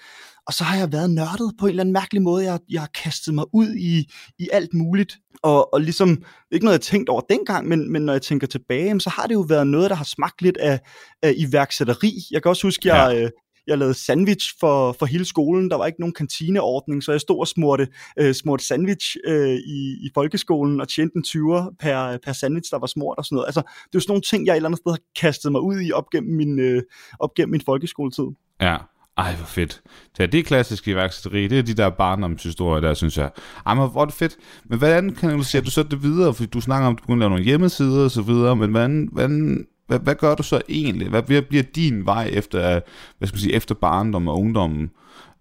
Og 0.46 0.52
så 0.52 0.64
har 0.64 0.78
jeg 0.78 0.92
været 0.92 1.10
nørdet 1.10 1.52
på 1.58 1.66
en 1.66 1.70
eller 1.70 1.82
anden 1.82 1.92
mærkelig 1.92 2.22
måde. 2.22 2.44
Jeg, 2.44 2.58
jeg 2.70 2.80
har 2.80 2.90
kastet 3.02 3.34
mig 3.34 3.44
ud 3.52 3.74
i, 3.74 4.12
i 4.38 4.48
alt 4.52 4.74
muligt. 4.74 5.18
Og, 5.42 5.74
og 5.74 5.80
ligesom, 5.80 6.22
ikke 6.52 6.64
noget 6.64 6.78
jeg 6.78 6.80
tænkt 6.80 7.08
over 7.08 7.20
dengang, 7.20 7.68
men, 7.68 7.92
men 7.92 8.02
når 8.02 8.12
jeg 8.12 8.22
tænker 8.22 8.46
tilbage, 8.46 9.00
så 9.00 9.10
har 9.10 9.26
det 9.26 9.34
jo 9.34 9.40
været 9.40 9.66
noget, 9.66 9.90
der 9.90 9.96
har 9.96 10.04
smagt 10.04 10.42
lidt 10.42 10.56
af, 10.56 10.80
af 11.22 11.34
iværksætteri. 11.36 12.12
Jeg 12.30 12.42
kan 12.42 12.48
også 12.48 12.66
huske, 12.66 12.94
jeg, 12.94 13.12
ja. 13.12 13.22
øh, 13.22 13.30
jeg 13.66 13.78
lavede 13.78 13.94
sandwich 13.94 14.54
for, 14.60 14.92
for 14.92 15.06
hele 15.06 15.24
skolen. 15.24 15.70
Der 15.70 15.76
var 15.76 15.86
ikke 15.86 16.00
nogen 16.00 16.14
kantineordning, 16.14 17.02
så 17.02 17.12
jeg 17.12 17.20
stod 17.20 17.38
og 17.40 17.48
smurte, 17.48 17.88
øh, 18.18 18.34
smurte 18.34 18.66
sandwich 18.66 19.16
øh, 19.26 19.54
i, 19.54 20.06
i 20.06 20.10
folkeskolen 20.14 20.80
og 20.80 20.88
tjente 20.88 21.16
en 21.16 21.24
20'er 21.26 21.74
per, 21.80 22.18
per 22.24 22.32
sandwich, 22.32 22.70
der 22.70 22.78
var 22.78 22.86
smurt 22.86 23.18
og 23.18 23.24
sådan 23.24 23.36
noget. 23.36 23.46
Altså, 23.46 23.60
det 23.60 23.94
er 23.94 23.94
jo 23.94 24.00
sådan 24.00 24.10
nogle 24.10 24.22
ting, 24.22 24.46
jeg 24.46 24.52
et 24.52 24.56
eller 24.56 24.68
andet 24.68 24.78
sted 24.78 24.92
har 24.92 25.00
kastet 25.20 25.52
mig 25.52 25.60
ud 25.60 25.80
i 25.80 25.92
op 25.92 26.10
gennem 26.10 26.36
min, 26.36 26.58
øh, 26.58 26.82
op 27.20 27.34
gennem 27.34 27.50
min 27.50 27.60
folkeskoletid. 27.60 28.24
Ja, 28.60 28.76
ej, 29.16 29.34
hvor 29.36 29.46
fedt. 29.46 29.82
Det 30.16 30.22
er 30.22 30.26
det 30.26 30.46
klassiske 30.46 30.90
iværksætteri, 30.90 31.48
det 31.48 31.58
er 31.58 31.62
de 31.62 31.74
der 31.74 31.90
barndomshistorier 31.90 32.80
der, 32.80 32.94
synes 32.94 33.18
jeg. 33.18 33.30
Ej, 33.66 33.74
men 33.74 33.90
hvor 33.90 34.00
er 34.00 34.04
det 34.04 34.14
fedt. 34.14 34.36
Men 34.64 34.78
hvordan 34.78 35.14
kan 35.14 35.30
du 35.30 35.42
sige, 35.42 35.58
at 35.58 35.66
du 35.66 35.70
så 35.70 35.82
det 35.82 36.02
videre? 36.02 36.34
Fordi 36.34 36.46
du 36.46 36.60
snakker 36.60 36.88
om, 36.88 36.94
at 36.94 37.02
du 37.02 37.06
kunne 37.06 37.18
lave 37.18 37.30
nogle 37.30 37.44
hjemmesider 37.44 38.04
og 38.04 38.10
så 38.10 38.22
videre, 38.22 38.56
men 38.56 38.70
hvordan, 38.70 39.08
hvordan 39.12 39.66
hvad, 39.86 39.98
hvad 39.98 40.14
gør 40.14 40.34
du 40.34 40.42
så 40.42 40.60
egentlig? 40.68 41.08
Hvad, 41.08 41.42
bliver 41.42 41.62
din 41.62 42.06
vej 42.06 42.30
efter, 42.32 42.80
hvad 43.18 43.28
skal 43.28 43.36
man 43.36 43.40
sige, 43.40 43.54
efter 43.54 43.74
barndom 43.74 44.28
og 44.28 44.38
ungdommen? 44.38 44.90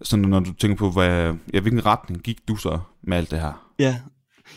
Sådan 0.02 0.26
når 0.26 0.40
du 0.40 0.54
tænker 0.54 0.78
på, 0.78 0.92
hvad, 0.92 1.34
ja, 1.54 1.60
hvilken 1.60 1.86
retning 1.86 2.22
gik 2.22 2.38
du 2.48 2.56
så 2.56 2.80
med 3.04 3.18
alt 3.18 3.32
det 3.32 3.40
her? 3.40 3.72
Ja, 3.80 3.98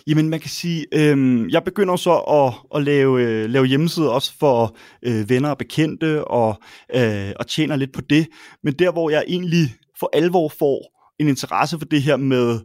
Jamen, 0.07 0.29
man 0.29 0.41
kan 0.41 0.51
sige, 0.51 0.87
øh, 0.95 1.47
jeg 1.53 1.65
begynder 1.65 1.97
så 1.97 2.17
at, 2.17 2.79
at 2.79 2.85
lave, 2.85 3.23
øh, 3.23 3.51
lave 3.51 3.67
hjemmesider 3.67 4.09
også 4.09 4.33
for 4.41 4.77
øh, 5.03 5.29
venner 5.29 5.51
og 5.51 5.59
bekendte, 5.59 6.25
og, 6.25 6.63
øh, 6.95 7.33
og 7.37 7.47
tjener 7.47 7.77
lidt 7.77 7.93
på 7.93 8.01
det. 8.01 8.27
Men 8.63 8.75
der, 8.75 8.93
hvor 8.93 9.11
jeg 9.11 9.25
egentlig 9.29 9.75
for 10.01 10.11
alvor 10.13 10.53
får 10.59 10.99
en 11.21 11.29
interesse 11.29 11.79
for 11.79 11.87
det 11.87 12.03
her 12.03 12.17
med, 12.17 12.61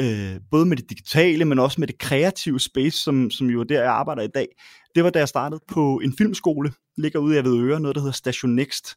øh, 0.00 0.40
både 0.50 0.66
med 0.66 0.76
det 0.76 0.90
digitale, 0.90 1.44
men 1.44 1.58
også 1.58 1.80
med 1.80 1.88
det 1.88 1.98
kreative 1.98 2.60
space, 2.60 2.98
som, 2.98 3.30
som 3.30 3.46
jo 3.46 3.60
er 3.60 3.64
der, 3.64 3.82
jeg 3.82 3.92
arbejder 3.92 4.22
i 4.22 4.28
dag, 4.34 4.46
det 4.94 5.04
var 5.04 5.10
da 5.10 5.18
jeg 5.18 5.28
startede 5.28 5.60
på 5.68 6.00
en 6.04 6.14
filmskole, 6.18 6.72
ligger 6.96 7.18
ude 7.18 7.38
i 7.38 7.44
Vedøre, 7.44 7.80
noget 7.80 7.94
der 7.94 8.00
hedder 8.00 8.12
Station 8.12 8.54
Next. 8.54 8.96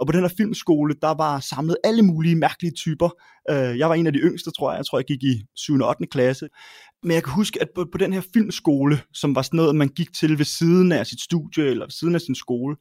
Og 0.00 0.06
på 0.06 0.12
den 0.12 0.20
her 0.20 0.28
filmskole, 0.36 0.94
der 1.02 1.14
var 1.14 1.40
samlet 1.40 1.76
alle 1.84 2.02
mulige 2.02 2.36
mærkelige 2.36 2.72
typer. 2.72 3.08
Øh, 3.50 3.78
jeg 3.78 3.88
var 3.88 3.94
en 3.94 4.06
af 4.06 4.12
de 4.12 4.18
yngste, 4.18 4.50
tror 4.50 4.70
jeg. 4.70 4.78
Jeg 4.78 4.86
tror, 4.86 4.98
jeg 4.98 5.04
gik 5.04 5.22
i 5.22 5.42
7. 5.56 5.74
og 5.74 5.88
8. 5.88 6.06
klasse. 6.06 6.48
Men 7.02 7.12
jeg 7.12 7.24
kan 7.24 7.32
huske, 7.32 7.62
at 7.62 7.68
på, 7.74 7.86
på 7.92 7.98
den 7.98 8.12
her 8.12 8.20
filmskole, 8.32 9.00
som 9.14 9.34
var 9.34 9.42
sådan 9.42 9.56
noget, 9.56 9.76
man 9.76 9.88
gik 9.88 10.12
til 10.12 10.38
ved 10.38 10.44
siden 10.44 10.92
af 10.92 11.06
sit 11.06 11.20
studie, 11.20 11.64
eller 11.64 11.84
ved 11.84 11.90
siden 11.90 12.14
af 12.14 12.20
sin 12.20 12.34
skole, 12.34 12.76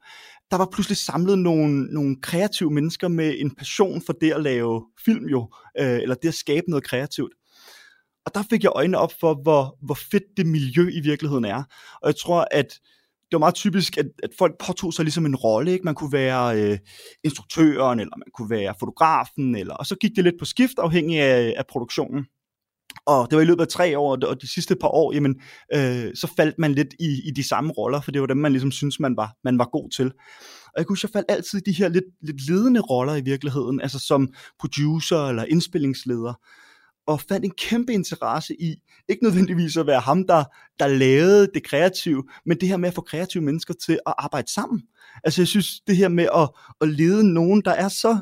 der 0.52 0.58
var 0.58 0.68
pludselig 0.72 0.98
samlet 0.98 1.40
nogle, 1.40 1.84
nogle 1.84 2.16
kreative 2.22 2.72
mennesker 2.72 3.08
med 3.08 3.36
en 3.38 3.56
passion 3.56 4.02
for 4.02 4.14
det 4.14 4.32
at 4.32 4.42
lave 4.42 4.86
film 5.06 5.26
jo, 5.26 5.50
øh, 5.80 6.00
eller 6.02 6.16
det 6.16 6.28
at 6.28 6.34
skabe 6.34 6.70
noget 6.70 6.84
kreativt. 6.84 7.34
Og 8.26 8.32
der 8.36 8.44
fik 8.50 8.64
jeg 8.64 8.72
øjnene 8.76 8.98
op 8.98 9.14
for, 9.20 9.42
hvor, 9.44 9.78
hvor 9.82 9.98
fedt 10.12 10.24
det 10.38 10.46
miljø 10.46 10.90
i 10.94 11.00
virkeligheden 11.00 11.46
er. 11.46 11.64
Og 12.02 12.08
jeg 12.08 12.16
tror, 12.16 12.48
at 12.52 12.68
det 13.30 13.36
var 13.36 13.40
meget 13.40 13.56
typisk, 13.56 13.98
at, 13.98 14.06
at 14.24 14.30
folk 14.38 14.54
påtog 14.66 14.94
sig 14.94 15.06
ligesom 15.06 15.26
en 15.26 15.36
rolle. 15.36 15.72
Ikke? 15.72 15.86
Man 15.86 15.96
kunne 15.96 16.12
være 16.12 16.62
øh, 16.62 16.78
instruktøren, 17.24 18.00
eller 18.00 18.18
man 18.18 18.32
kunne 18.38 18.50
være 18.50 18.74
fotografen, 18.80 19.56
eller, 19.56 19.74
og 19.74 19.86
så 19.86 19.96
gik 19.96 20.12
det 20.16 20.24
lidt 20.24 20.36
på 20.40 20.46
skift 20.46 20.80
afhængig 20.80 21.20
af, 21.20 21.54
af 21.58 21.64
produktionen. 21.70 22.26
Og 23.06 23.28
det 23.30 23.36
var 23.36 23.42
i 23.42 23.46
løbet 23.46 23.62
af 23.62 23.68
tre 23.68 23.98
år, 23.98 24.26
og 24.26 24.42
de 24.42 24.54
sidste 24.54 24.76
par 24.76 24.88
år, 24.88 25.14
jamen, 25.14 25.42
øh, 25.76 26.16
så 26.16 26.34
faldt 26.38 26.60
man 26.60 26.74
lidt 26.74 26.94
i, 27.00 27.22
i 27.26 27.32
de 27.32 27.48
samme 27.48 27.72
roller, 27.72 28.02
for 28.02 28.12
det 28.12 28.22
var 28.22 28.28
dem, 28.28 28.38
man 28.38 28.52
ligesom 28.52 28.72
synes 28.72 29.00
man 29.00 29.18
var, 29.18 29.36
man 29.44 29.58
var 29.60 29.70
god 29.72 29.90
til. 29.90 30.06
Og 30.66 30.74
jeg 30.78 30.86
kunne 30.86 30.94
huske, 30.94 31.06
jeg 31.06 31.14
faldt 31.14 31.32
altid 31.32 31.60
i 31.60 31.72
de 31.72 31.78
her 31.78 31.90
lidt, 31.90 32.06
lidt 32.22 32.50
ledende 32.50 32.80
roller 32.80 33.16
i 33.16 33.22
virkeligheden, 33.22 33.82
altså 33.82 34.00
som 34.00 34.34
producer 34.60 35.28
eller 35.28 35.46
indspillingsleder 35.46 36.34
og 37.10 37.22
fandt 37.22 37.46
en 37.46 37.52
kæmpe 37.52 37.94
interesse 37.94 38.62
i, 38.62 38.76
ikke 39.10 39.24
nødvendigvis 39.24 39.78
at 39.78 39.88
være 39.88 40.00
ham, 40.00 40.28
der, 40.28 40.44
der 40.80 40.88
lavede 40.88 41.48
det 41.54 41.64
kreative, 41.64 42.24
men 42.46 42.60
det 42.60 42.70
her 42.70 42.78
med 42.78 42.90
at 42.90 42.96
få 42.96 43.02
kreative 43.02 43.44
mennesker 43.44 43.74
til 43.74 44.00
at 44.08 44.14
arbejde 44.18 44.52
sammen. 44.52 44.82
Altså 45.24 45.42
jeg 45.42 45.48
synes, 45.48 45.80
det 45.88 45.98
her 45.98 46.08
med 46.08 46.28
at, 46.36 46.50
at 46.82 46.88
lede 46.88 47.34
nogen, 47.34 47.62
der 47.66 47.72
er 47.72 47.88
så 47.88 48.18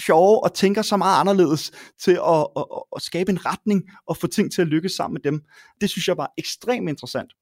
sjove 0.00 0.44
og 0.44 0.54
tænker 0.54 0.82
så 0.82 0.96
meget 0.96 1.20
anderledes 1.20 1.72
til 2.02 2.18
at, 2.28 2.46
at, 2.56 2.64
at 2.96 3.02
skabe 3.02 3.32
en 3.32 3.46
retning 3.46 3.82
og 4.06 4.16
få 4.16 4.26
ting 4.26 4.52
til 4.52 4.62
at 4.62 4.68
lykkes 4.68 4.92
sammen 4.92 5.14
med 5.14 5.32
dem, 5.32 5.42
det 5.80 5.90
synes 5.90 6.08
jeg 6.08 6.16
var 6.16 6.32
ekstremt 6.38 6.88
interessant. 6.88 7.32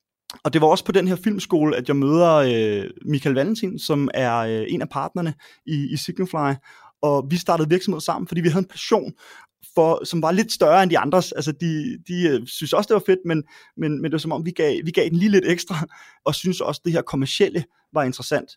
Og 0.45 0.53
det 0.53 0.61
var 0.61 0.67
også 0.67 0.85
på 0.85 0.93
den 0.93 1.09
her 1.09 1.17
filmskole, 1.17 1.77
at 1.77 1.89
jeg 1.89 1.97
møder 1.97 2.35
øh, 2.35 2.91
Michael 3.05 3.35
Valentin, 3.35 3.79
som 3.79 4.09
er 4.15 4.37
øh, 4.37 4.65
en 4.69 4.83
af 4.83 4.89
partnerne 4.89 5.35
i, 5.67 5.89
i 5.93 5.97
Signify, 5.97 6.55
og 7.03 7.27
vi 7.31 7.37
startede 7.37 7.69
virksomhed 7.69 8.01
sammen, 8.01 8.29
fordi 8.29 8.41
vi 8.41 8.49
havde 8.49 8.63
en 8.63 8.69
passion 8.69 9.13
for, 9.75 10.05
som 10.05 10.23
var 10.23 10.33
lidt 10.33 10.53
større 10.53 10.83
end 10.83 10.91
de 10.91 10.99
andres. 10.99 11.33
Altså, 11.33 11.53
de, 11.53 11.99
de 12.09 12.29
øh, 12.29 12.47
synes 12.47 12.73
også, 12.73 12.89
det 12.89 12.95
var 12.95 13.03
fedt, 13.07 13.19
men, 13.27 13.43
men, 13.77 14.03
men 14.03 14.05
det 14.05 14.13
var 14.13 14.19
som 14.19 14.33
om, 14.33 14.47
vi 14.47 14.51
gav, 14.51 14.81
vi 14.85 14.91
gav 14.91 15.09
den 15.09 15.17
lige 15.17 15.31
lidt 15.31 15.45
ekstra, 15.47 15.87
og 16.27 16.35
synes 16.35 16.61
også, 16.61 16.81
det 16.85 16.93
her 16.93 17.03
kommercielle 17.03 17.65
var 17.93 18.03
interessant. 18.03 18.51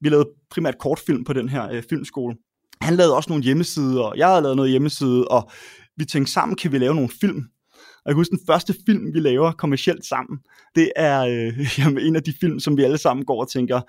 Vi 0.00 0.08
lavede 0.08 0.28
primært 0.50 0.78
kortfilm 0.78 1.24
på 1.24 1.32
den 1.32 1.48
her 1.48 1.70
øh, 1.70 1.82
filmskole. 1.88 2.36
Han 2.80 2.94
lavede 2.94 3.16
også 3.16 3.30
nogle 3.30 3.44
hjemmesider, 3.44 4.02
og 4.02 4.18
jeg 4.18 4.28
havde 4.28 4.42
lavet 4.42 4.56
noget 4.56 4.70
hjemmeside, 4.70 5.28
og 5.28 5.50
vi 5.96 6.04
tænkte, 6.04 6.32
sammen 6.32 6.56
kan 6.56 6.72
vi 6.72 6.78
lave 6.78 6.94
nogle 6.94 7.10
film. 7.20 7.44
Og 7.74 8.02
jeg 8.06 8.14
kan 8.14 8.20
huske, 8.20 8.36
den 8.36 8.46
første 8.46 8.74
film, 8.86 9.14
vi 9.14 9.20
laver 9.20 9.52
kommercielt 9.52 10.06
sammen, 10.06 10.38
det 10.74 10.92
er 10.96 11.20
øh, 11.20 11.66
jamen, 11.78 12.04
en 12.04 12.16
af 12.16 12.22
de 12.22 12.34
film, 12.40 12.60
som 12.60 12.76
vi 12.76 12.82
alle 12.82 12.98
sammen 12.98 13.26
går 13.26 13.40
og 13.40 13.50
tænker, 13.50 13.80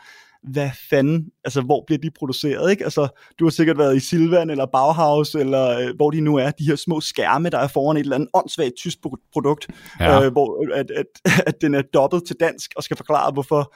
hvad 0.44 0.70
fanden, 0.90 1.26
altså 1.46 1.62
hvor 1.62 1.84
bliver 1.88 2.00
de 2.00 2.12
produceret, 2.12 2.72
ikke? 2.72 2.84
Altså, 2.84 3.08
du 3.40 3.46
har 3.46 3.50
sikkert 3.50 3.78
været 3.78 3.96
i 3.96 4.00
Silvan 4.00 4.50
eller 4.50 4.66
Bauhaus, 4.66 5.36
eller 5.36 5.80
øh, 5.80 5.96
hvor 5.96 6.12
de 6.12 6.22
nu 6.22 6.36
er, 6.36 6.52
de 6.52 6.64
her 6.64 6.76
små 6.76 7.02
skærme, 7.02 7.50
der 7.50 7.58
er 7.58 7.68
foran 7.68 7.98
et 7.98 8.02
eller 8.02 8.16
andet 8.16 8.30
åndssvagt 8.34 8.74
tysk 8.78 8.98
produkt, 9.34 9.68
ja. 10.00 10.26
øh, 10.26 10.32
hvor 10.32 10.76
at, 10.76 10.92
at, 10.92 11.06
at 11.50 11.62
den 11.62 11.76
er 11.76 11.82
dobbelt 11.82 12.28
til 12.28 12.36
dansk, 12.40 12.72
og 12.76 12.84
skal 12.84 12.98
forklare, 12.98 13.32
hvorfor 13.32 13.76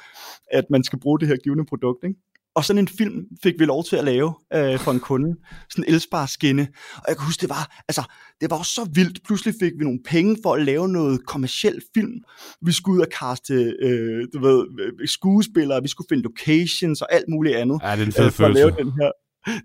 at 0.51 0.65
man 0.69 0.83
skal 0.83 0.99
bruge 0.99 1.19
det 1.19 1.27
her 1.27 1.35
givende 1.35 1.65
produkt, 1.65 2.03
ikke? 2.03 2.19
Og 2.55 2.65
sådan 2.65 2.79
en 2.79 2.87
film 2.87 3.25
fik 3.43 3.53
vi 3.59 3.65
lov 3.65 3.83
til 3.83 3.95
at 3.95 4.03
lave 4.03 4.33
øh, 4.53 4.79
for 4.79 4.91
en 4.91 4.99
kunde. 4.99 5.35
Sådan 5.69 5.83
en 5.87 5.93
elspar 5.93 6.25
skinne. 6.25 6.67
Og 6.95 7.03
jeg 7.07 7.17
kan 7.17 7.25
huske, 7.25 7.41
det 7.41 7.49
var, 7.49 7.83
altså, 7.87 8.03
det 8.41 8.49
var 8.49 8.63
så 8.63 8.89
vildt. 8.93 9.19
Pludselig 9.25 9.53
fik 9.59 9.71
vi 9.79 9.83
nogle 9.83 9.99
penge 10.05 10.37
for 10.43 10.53
at 10.53 10.65
lave 10.65 10.87
noget 10.89 11.25
kommersiel 11.25 11.81
film. 11.93 12.13
Vi 12.61 12.71
skulle 12.71 12.95
ud 12.95 13.01
og 13.01 13.11
kaste 13.19 13.53
øh, 13.53 14.27
du 14.33 14.39
ved, 14.39 14.67
skuespillere, 15.07 15.81
vi 15.81 15.87
skulle 15.87 16.07
finde 16.09 16.23
locations 16.23 17.01
og 17.01 17.13
alt 17.13 17.25
muligt 17.29 17.55
andet. 17.55 17.79
Ja, 17.83 17.91
det 17.91 18.01
er 18.01 18.05
en 18.05 18.11
fed 18.11 18.25
øh, 18.25 18.31
for 18.31 18.45
at 18.45 18.53
lave 18.53 18.71
den 18.71 18.91
her, 18.91 19.11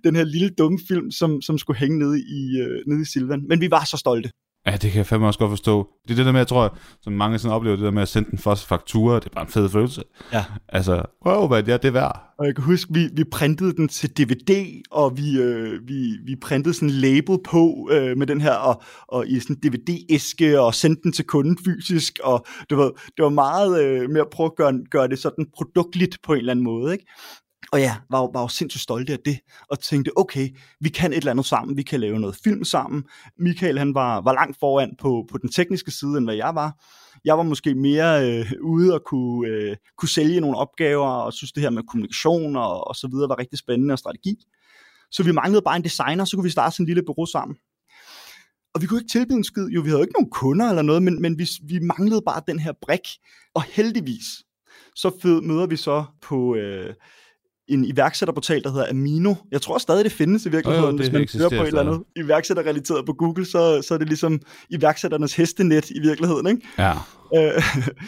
den 0.04 0.16
her 0.16 0.24
lille 0.24 0.50
dumme 0.58 0.78
film, 0.88 1.10
som, 1.10 1.42
som 1.42 1.58
skulle 1.58 1.78
hænge 1.78 1.98
nede 1.98 2.20
i, 2.20 2.60
øh, 2.60 2.82
nede 2.86 3.02
i 3.02 3.04
Silvan. 3.04 3.44
Men 3.48 3.60
vi 3.60 3.70
var 3.70 3.84
så 3.84 3.96
stolte. 3.96 4.30
Ja, 4.68 4.72
det 4.72 4.90
kan 4.90 4.98
jeg 4.98 5.06
fandme 5.06 5.26
også 5.26 5.38
godt 5.38 5.50
forstå. 5.50 5.88
Det 6.04 6.10
er 6.10 6.16
det 6.16 6.26
der 6.26 6.32
med, 6.32 6.40
jeg 6.40 6.46
tror, 6.46 6.76
som 7.02 7.12
mange 7.12 7.38
sådan 7.38 7.54
oplever, 7.54 7.76
det 7.76 7.84
der 7.84 7.90
med 7.90 8.02
at 8.02 8.08
sende 8.08 8.30
den 8.30 8.38
første 8.38 8.66
faktura, 8.66 9.14
det 9.14 9.26
er 9.26 9.30
bare 9.34 9.44
en 9.44 9.50
fed 9.50 9.68
følelse. 9.68 10.02
Ja. 10.32 10.44
Altså, 10.68 11.02
wow, 11.26 11.48
hvad 11.48 11.62
det 11.62 11.74
er 11.74 11.78
det 11.78 11.94
værd. 11.94 12.34
Og 12.38 12.46
jeg 12.46 12.54
kan 12.54 12.64
huske, 12.64 12.94
vi, 12.94 13.08
vi 13.12 13.24
printede 13.24 13.72
den 13.72 13.88
til 13.88 14.10
DVD, 14.10 14.82
og 14.90 15.16
vi, 15.16 15.38
øh, 15.38 15.88
vi, 15.88 16.18
vi 16.26 16.36
printede 16.42 16.74
sådan 16.74 16.88
en 16.88 16.94
label 16.94 17.38
på 17.44 17.88
øh, 17.92 18.16
med 18.16 18.26
den 18.26 18.40
her, 18.40 18.52
og, 18.52 18.82
og 19.08 19.28
i 19.28 19.40
sådan 19.40 19.56
en 19.56 19.70
DVD-æske, 19.70 20.60
og 20.60 20.74
sendte 20.74 21.02
den 21.02 21.12
til 21.12 21.24
kunden 21.24 21.58
fysisk, 21.64 22.18
og 22.24 22.46
du 22.70 22.76
ved, 22.76 22.90
det 23.16 23.22
var 23.22 23.28
meget 23.28 23.84
øh, 23.84 24.10
med 24.10 24.20
at 24.20 24.30
prøve 24.32 24.46
at 24.46 24.56
gøre, 24.56 24.80
gøre 24.90 25.08
det 25.08 25.18
sådan 25.18 25.46
produktligt 25.56 26.18
på 26.22 26.32
en 26.32 26.38
eller 26.38 26.50
anden 26.50 26.64
måde, 26.64 26.92
ikke? 26.92 27.04
Og 27.72 27.80
ja, 27.80 27.96
var 28.10 28.18
jo, 28.18 28.30
var 28.34 28.40
jo 28.40 28.48
sindssygt 28.48 28.82
stolte 28.82 29.12
af 29.12 29.18
det, 29.24 29.38
og 29.70 29.80
tænkte, 29.80 30.18
okay, 30.18 30.48
vi 30.80 30.88
kan 30.88 31.12
et 31.12 31.16
eller 31.16 31.30
andet 31.30 31.46
sammen, 31.46 31.76
vi 31.76 31.82
kan 31.82 32.00
lave 32.00 32.20
noget 32.20 32.36
film 32.44 32.64
sammen. 32.64 33.04
Michael, 33.38 33.78
han 33.78 33.94
var, 33.94 34.20
var 34.20 34.32
langt 34.32 34.58
foran 34.58 34.94
på, 35.00 35.26
på 35.30 35.38
den 35.38 35.52
tekniske 35.52 35.90
side, 35.90 36.18
end 36.18 36.26
hvad 36.26 36.34
jeg 36.34 36.54
var. 36.54 36.84
Jeg 37.24 37.38
var 37.38 37.42
måske 37.42 37.74
mere 37.74 38.30
øh, 38.30 38.52
ude 38.62 38.94
og 38.94 39.02
kunne, 39.06 39.48
øh, 39.48 39.76
kunne 39.98 40.08
sælge 40.08 40.40
nogle 40.40 40.56
opgaver, 40.56 41.08
og 41.08 41.32
synes 41.32 41.52
det 41.52 41.62
her 41.62 41.70
med 41.70 41.82
kommunikation 41.82 42.56
og, 42.56 42.88
og 42.88 42.96
så 42.96 43.08
videre 43.08 43.28
var 43.28 43.38
rigtig 43.38 43.58
spændende 43.58 43.92
og 43.92 43.98
strategi. 43.98 44.36
Så 45.10 45.22
vi 45.22 45.32
manglede 45.32 45.62
bare 45.62 45.76
en 45.76 45.84
designer, 45.84 46.24
så 46.24 46.36
kunne 46.36 46.44
vi 46.44 46.50
starte 46.50 46.76
sådan 46.76 46.84
en 46.84 46.86
lille 46.86 47.02
bureau 47.06 47.26
sammen. 47.26 47.56
Og 48.74 48.82
vi 48.82 48.86
kunne 48.86 49.00
ikke 49.00 49.12
tilbyde 49.12 49.36
en 49.36 49.44
skid, 49.44 49.66
jo 49.66 49.80
vi 49.80 49.88
havde 49.88 50.02
ikke 50.02 50.12
nogen 50.12 50.30
kunder 50.30 50.68
eller 50.68 50.82
noget, 50.82 51.02
men, 51.02 51.22
men 51.22 51.38
vi, 51.38 51.48
vi 51.62 51.78
manglede 51.78 52.22
bare 52.26 52.42
den 52.46 52.58
her 52.58 52.72
brik. 52.82 53.06
Og 53.54 53.62
heldigvis, 53.62 54.24
så 54.94 55.40
møder 55.42 55.66
vi 55.66 55.76
så 55.76 56.04
på... 56.22 56.54
Øh, 56.56 56.94
en 57.68 57.84
iværksætterportal, 57.84 58.64
der 58.64 58.70
hedder 58.70 58.90
Amino. 58.90 59.34
Jeg 59.50 59.62
tror 59.62 59.78
stadig, 59.78 60.04
det 60.04 60.12
findes 60.12 60.46
i 60.46 60.48
virkeligheden. 60.48 60.88
Oh, 60.88 60.92
jo, 60.92 60.96
Hvis 60.96 61.12
man 61.12 61.28
søger 61.28 61.48
på 61.48 61.54
et 61.54 61.66
eller 61.66 61.80
andet 61.80 62.02
iværksætterrelateret 62.16 63.06
på 63.06 63.12
Google, 63.12 63.46
så, 63.46 63.82
så 63.82 63.94
er 63.94 63.98
det 63.98 64.08
ligesom 64.08 64.40
iværksætternes 64.70 65.34
hestenet 65.34 65.90
i 65.90 66.00
virkeligheden. 66.00 66.46
Ikke? 66.46 66.68
Ja. 66.78 66.92
Øh, 67.36 67.62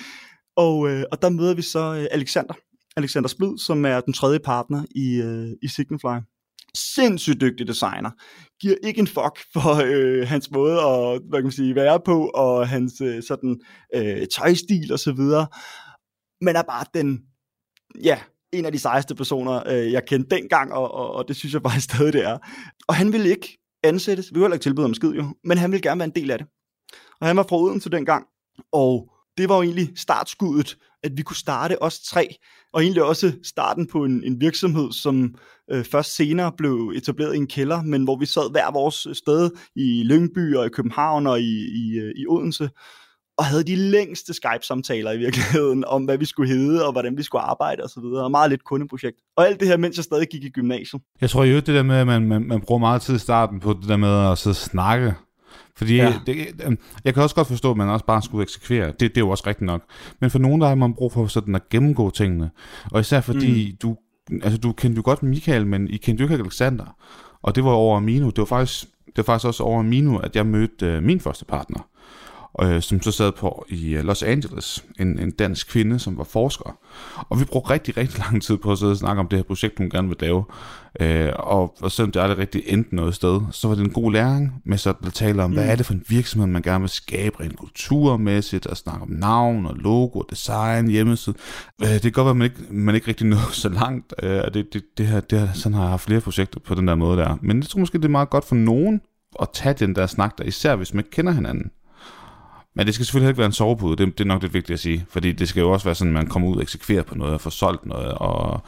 og, 0.66 0.90
øh, 0.90 1.04
og 1.12 1.22
der 1.22 1.28
møder 1.28 1.54
vi 1.54 1.62
så 1.62 1.94
øh, 1.94 2.06
Alexander, 2.10 2.54
Alexander 2.96 3.28
Splid, 3.28 3.58
som 3.58 3.84
er 3.84 4.00
den 4.00 4.12
tredje 4.12 4.38
partner 4.38 4.84
i, 4.90 5.14
øh, 5.14 5.48
i 5.62 5.68
Signify. 5.68 6.24
Sindssygt 6.74 7.40
dygtig 7.40 7.68
designer. 7.68 8.10
Giver 8.60 8.74
ikke 8.82 9.00
en 9.00 9.06
fuck 9.06 9.38
for 9.52 9.82
øh, 9.84 10.28
hans 10.28 10.50
måde 10.50 10.72
at 10.72 11.20
hvad 11.28 11.38
kan 11.38 11.44
man 11.44 11.52
sige, 11.52 11.74
være 11.74 12.00
på, 12.04 12.30
og 12.34 12.68
hans 12.68 13.00
øh, 13.00 13.22
sådan, 13.22 13.60
øh, 13.94 14.26
tøjstil 14.36 14.92
og 14.92 14.98
så 14.98 15.12
videre. 15.12 15.46
Men 16.40 16.56
er 16.56 16.62
bare 16.62 16.84
den, 16.94 17.20
ja, 18.04 18.18
en 18.52 18.64
af 18.64 18.72
de 18.72 18.78
sejeste 18.78 19.14
personer, 19.14 19.68
øh, 19.68 19.92
jeg 19.92 20.04
kendte 20.06 20.36
dengang, 20.36 20.72
og, 20.72 20.94
og, 20.94 21.14
og 21.14 21.28
det 21.28 21.36
synes 21.36 21.54
jeg 21.54 21.62
faktisk 21.62 21.84
stadig, 21.84 22.12
det 22.12 22.24
er. 22.24 22.38
Og 22.88 22.94
han 22.94 23.12
ville 23.12 23.28
ikke 23.28 23.58
ansættes, 23.82 24.30
vi 24.30 24.34
ville 24.34 24.44
heller 24.44 24.54
ikke 24.54 24.62
tilbyde 24.62 24.84
ham 24.84 24.94
skid 24.94 25.10
jo, 25.10 25.24
men 25.44 25.58
han 25.58 25.72
ville 25.72 25.82
gerne 25.82 25.98
være 25.98 26.08
en 26.08 26.22
del 26.22 26.30
af 26.30 26.38
det. 26.38 26.46
Og 27.20 27.26
han 27.26 27.36
var 27.36 27.46
fra 27.48 27.56
Odense 27.56 27.90
dengang, 27.90 28.26
og 28.72 29.10
det 29.38 29.48
var 29.48 29.56
jo 29.56 29.62
egentlig 29.62 29.92
startskuddet, 29.96 30.76
at 31.02 31.16
vi 31.16 31.22
kunne 31.22 31.36
starte 31.36 31.82
os 31.82 32.00
tre, 32.00 32.34
og 32.72 32.82
egentlig 32.82 33.02
også 33.02 33.32
starten 33.42 33.86
på 33.86 34.04
en, 34.04 34.24
en 34.24 34.40
virksomhed, 34.40 34.92
som 34.92 35.34
øh, 35.70 35.84
først 35.84 36.16
senere 36.16 36.52
blev 36.58 36.92
etableret 36.96 37.34
i 37.34 37.36
en 37.36 37.46
kælder, 37.46 37.82
men 37.82 38.04
hvor 38.04 38.16
vi 38.16 38.26
sad 38.26 38.50
hver 38.50 38.72
vores 38.72 39.18
sted 39.18 39.50
i 39.76 40.02
Lyngby 40.02 40.54
og 40.56 40.66
i 40.66 40.68
København 40.68 41.26
og 41.26 41.40
i, 41.40 41.54
i, 41.82 41.98
øh, 41.98 42.12
i 42.16 42.26
Odense, 42.26 42.70
og 43.40 43.46
havde 43.46 43.64
de 43.64 43.76
længste 43.76 44.34
Skype-samtaler 44.34 45.12
i 45.12 45.18
virkeligheden 45.18 45.84
om, 45.84 46.04
hvad 46.04 46.18
vi 46.18 46.24
skulle 46.24 46.54
hedde, 46.54 46.86
og 46.86 46.92
hvordan 46.92 47.16
vi 47.16 47.22
skulle 47.22 47.42
arbejde 47.42 47.82
osv., 47.82 47.98
og, 47.98 48.24
og 48.24 48.30
meget 48.30 48.50
lidt 48.50 48.64
kundeprojekt. 48.64 49.16
Og 49.36 49.46
alt 49.46 49.60
det 49.60 49.68
her, 49.68 49.76
mens 49.76 49.96
jeg 49.96 50.04
stadig 50.04 50.28
gik 50.28 50.44
i 50.44 50.48
gymnasiet. 50.48 51.02
Jeg 51.20 51.30
tror 51.30 51.44
jo, 51.44 51.56
det 51.56 51.66
der 51.66 51.82
med, 51.82 51.96
at 51.96 52.06
man, 52.06 52.22
man, 52.22 52.42
man 52.42 52.60
bruger 52.60 52.78
meget 52.78 53.02
tid 53.02 53.14
i 53.14 53.18
starten 53.18 53.60
på 53.60 53.72
det 53.72 53.88
der 53.88 53.96
med 53.96 54.30
at 54.32 54.38
sidde 54.38 54.52
og 54.52 54.56
snakke, 54.56 55.14
fordi 55.76 55.96
ja. 55.96 56.14
det, 56.26 56.36
øhm, 56.64 56.78
jeg 57.04 57.14
kan 57.14 57.22
også 57.22 57.34
godt 57.34 57.48
forstå, 57.48 57.70
at 57.70 57.76
man 57.76 57.88
også 57.88 58.06
bare 58.06 58.22
skulle 58.22 58.42
eksekvere. 58.42 58.86
Det, 58.86 59.00
det 59.00 59.16
er 59.16 59.20
jo 59.20 59.30
også 59.30 59.44
rigtigt 59.46 59.66
nok. 59.66 59.82
Men 60.20 60.30
for 60.30 60.38
nogen, 60.38 60.60
der 60.60 60.68
har 60.68 60.74
man 60.74 60.94
brug 60.94 61.12
for 61.12 61.26
sådan 61.26 61.54
at 61.54 61.68
gennemgå 61.68 62.10
tingene. 62.10 62.50
Og 62.92 63.00
især 63.00 63.20
fordi 63.20 63.70
mm. 63.70 63.76
du, 63.82 63.96
altså 64.42 64.58
du 64.58 64.72
kendte 64.72 64.96
jo 64.96 65.02
godt 65.04 65.22
Michael, 65.22 65.66
men 65.66 65.88
I 65.88 65.96
kendte 65.96 66.22
jo 66.22 66.30
ikke 66.30 66.42
Alexander. 66.42 66.96
Og 67.42 67.54
det 67.54 67.64
var 67.64 67.70
over 67.70 67.96
Amino. 67.96 68.26
Det 68.26 68.38
var 68.38 68.44
faktisk, 68.44 68.84
det 69.06 69.16
var 69.16 69.22
faktisk 69.22 69.46
også 69.46 69.62
over 69.62 69.80
Amino, 69.80 70.18
at 70.18 70.36
jeg 70.36 70.46
mødte 70.46 70.96
uh, 70.96 71.02
min 71.02 71.20
første 71.20 71.44
partner. 71.44 71.89
Øh, 72.62 72.82
som 72.82 73.02
så 73.02 73.12
sad 73.12 73.32
på 73.32 73.66
i 73.68 73.94
øh, 73.94 74.04
Los 74.04 74.22
Angeles, 74.22 74.84
en, 75.00 75.18
en 75.18 75.30
dansk 75.30 75.68
kvinde, 75.68 75.98
som 75.98 76.18
var 76.18 76.24
forsker. 76.24 76.78
Og 77.28 77.40
vi 77.40 77.44
brugte 77.44 77.70
rigtig, 77.70 77.96
rigtig 77.96 78.18
lang 78.30 78.42
tid 78.42 78.56
på 78.56 78.72
at 78.72 78.78
sidde 78.78 78.92
og 78.92 78.96
snakke 78.96 79.20
om 79.20 79.28
det 79.28 79.38
her 79.38 79.44
projekt, 79.44 79.78
hun 79.78 79.90
gerne 79.90 80.08
vil 80.08 80.16
lave. 80.20 80.44
Øh, 81.00 81.32
og, 81.36 81.76
og 81.82 81.92
selvom 81.92 82.12
det 82.12 82.20
aldrig 82.20 82.38
rigtig 82.38 82.62
endte 82.66 82.96
noget 82.96 83.14
sted, 83.14 83.40
så 83.50 83.68
var 83.68 83.74
det 83.74 83.84
en 83.84 83.90
god 83.90 84.12
læring 84.12 84.52
med 84.64 84.78
så 84.78 84.94
at 85.06 85.12
tale 85.12 85.42
om, 85.42 85.50
mm. 85.50 85.56
hvad 85.56 85.68
er 85.68 85.76
det 85.76 85.86
for 85.86 85.94
en 85.94 86.04
virksomhed, 86.08 86.48
man 86.48 86.62
gerne 86.62 86.80
vil 86.80 86.88
skabe 86.88 87.40
rent 87.40 87.56
kulturmæssigt, 87.56 88.66
og 88.66 88.76
snakke 88.76 89.02
om 89.02 89.10
navn 89.10 89.66
og 89.66 89.74
logo, 89.76 90.22
design, 90.30 90.88
hjemmeside. 90.88 91.36
Øh, 91.82 91.88
det 91.88 92.02
kan 92.02 92.12
godt 92.12 92.24
være, 92.24 92.30
at 92.30 92.36
man 92.36 92.44
ikke, 92.44 92.74
man 92.74 92.94
ikke 92.94 93.08
rigtig 93.08 93.26
nåede 93.36 93.52
så 93.52 93.68
langt, 93.68 94.14
øh, 94.22 94.40
og 94.44 94.54
det, 94.54 94.66
det, 94.72 94.82
det 94.98 95.06
her, 95.06 95.20
det 95.20 95.40
her, 95.40 95.52
sådan 95.52 95.74
har 95.74 95.82
jeg 95.82 95.90
haft 95.90 96.04
flere 96.04 96.20
projekter 96.20 96.60
på 96.60 96.74
den 96.74 96.88
der 96.88 96.94
måde 96.94 97.18
der. 97.18 97.36
Men 97.42 97.58
jeg 97.58 97.66
tror 97.66 97.80
måske, 97.80 97.98
det 97.98 98.04
er 98.04 98.08
meget 98.08 98.30
godt 98.30 98.44
for 98.44 98.54
nogen 98.54 99.00
at 99.42 99.48
tage 99.52 99.74
den 99.74 99.94
der 99.94 100.06
snak 100.06 100.38
der, 100.38 100.44
især 100.44 100.76
hvis 100.76 100.94
man 100.94 101.00
ikke 101.00 101.10
kender 101.10 101.32
hinanden. 101.32 101.70
Men 102.74 102.86
det 102.86 102.94
skal 102.94 103.06
selvfølgelig 103.06 103.30
ikke 103.30 103.38
være 103.38 103.46
en 103.46 103.52
sovepude, 103.52 103.96
det, 103.96 104.18
det 104.18 104.24
er 104.24 104.28
nok 104.28 104.42
lidt 104.42 104.54
vigtigt 104.54 104.74
at 104.74 104.80
sige, 104.80 105.06
fordi 105.08 105.32
det 105.32 105.48
skal 105.48 105.60
jo 105.60 105.70
også 105.70 105.84
være 105.84 105.94
sådan, 105.94 106.16
at 106.16 106.22
man 106.22 106.26
kommer 106.26 106.48
ud 106.48 106.56
og 106.56 106.62
eksekverer 106.62 107.02
på 107.02 107.14
noget, 107.14 107.34
og 107.34 107.40
får 107.40 107.50
solgt 107.50 107.86
noget, 107.86 108.12
og 108.12 108.62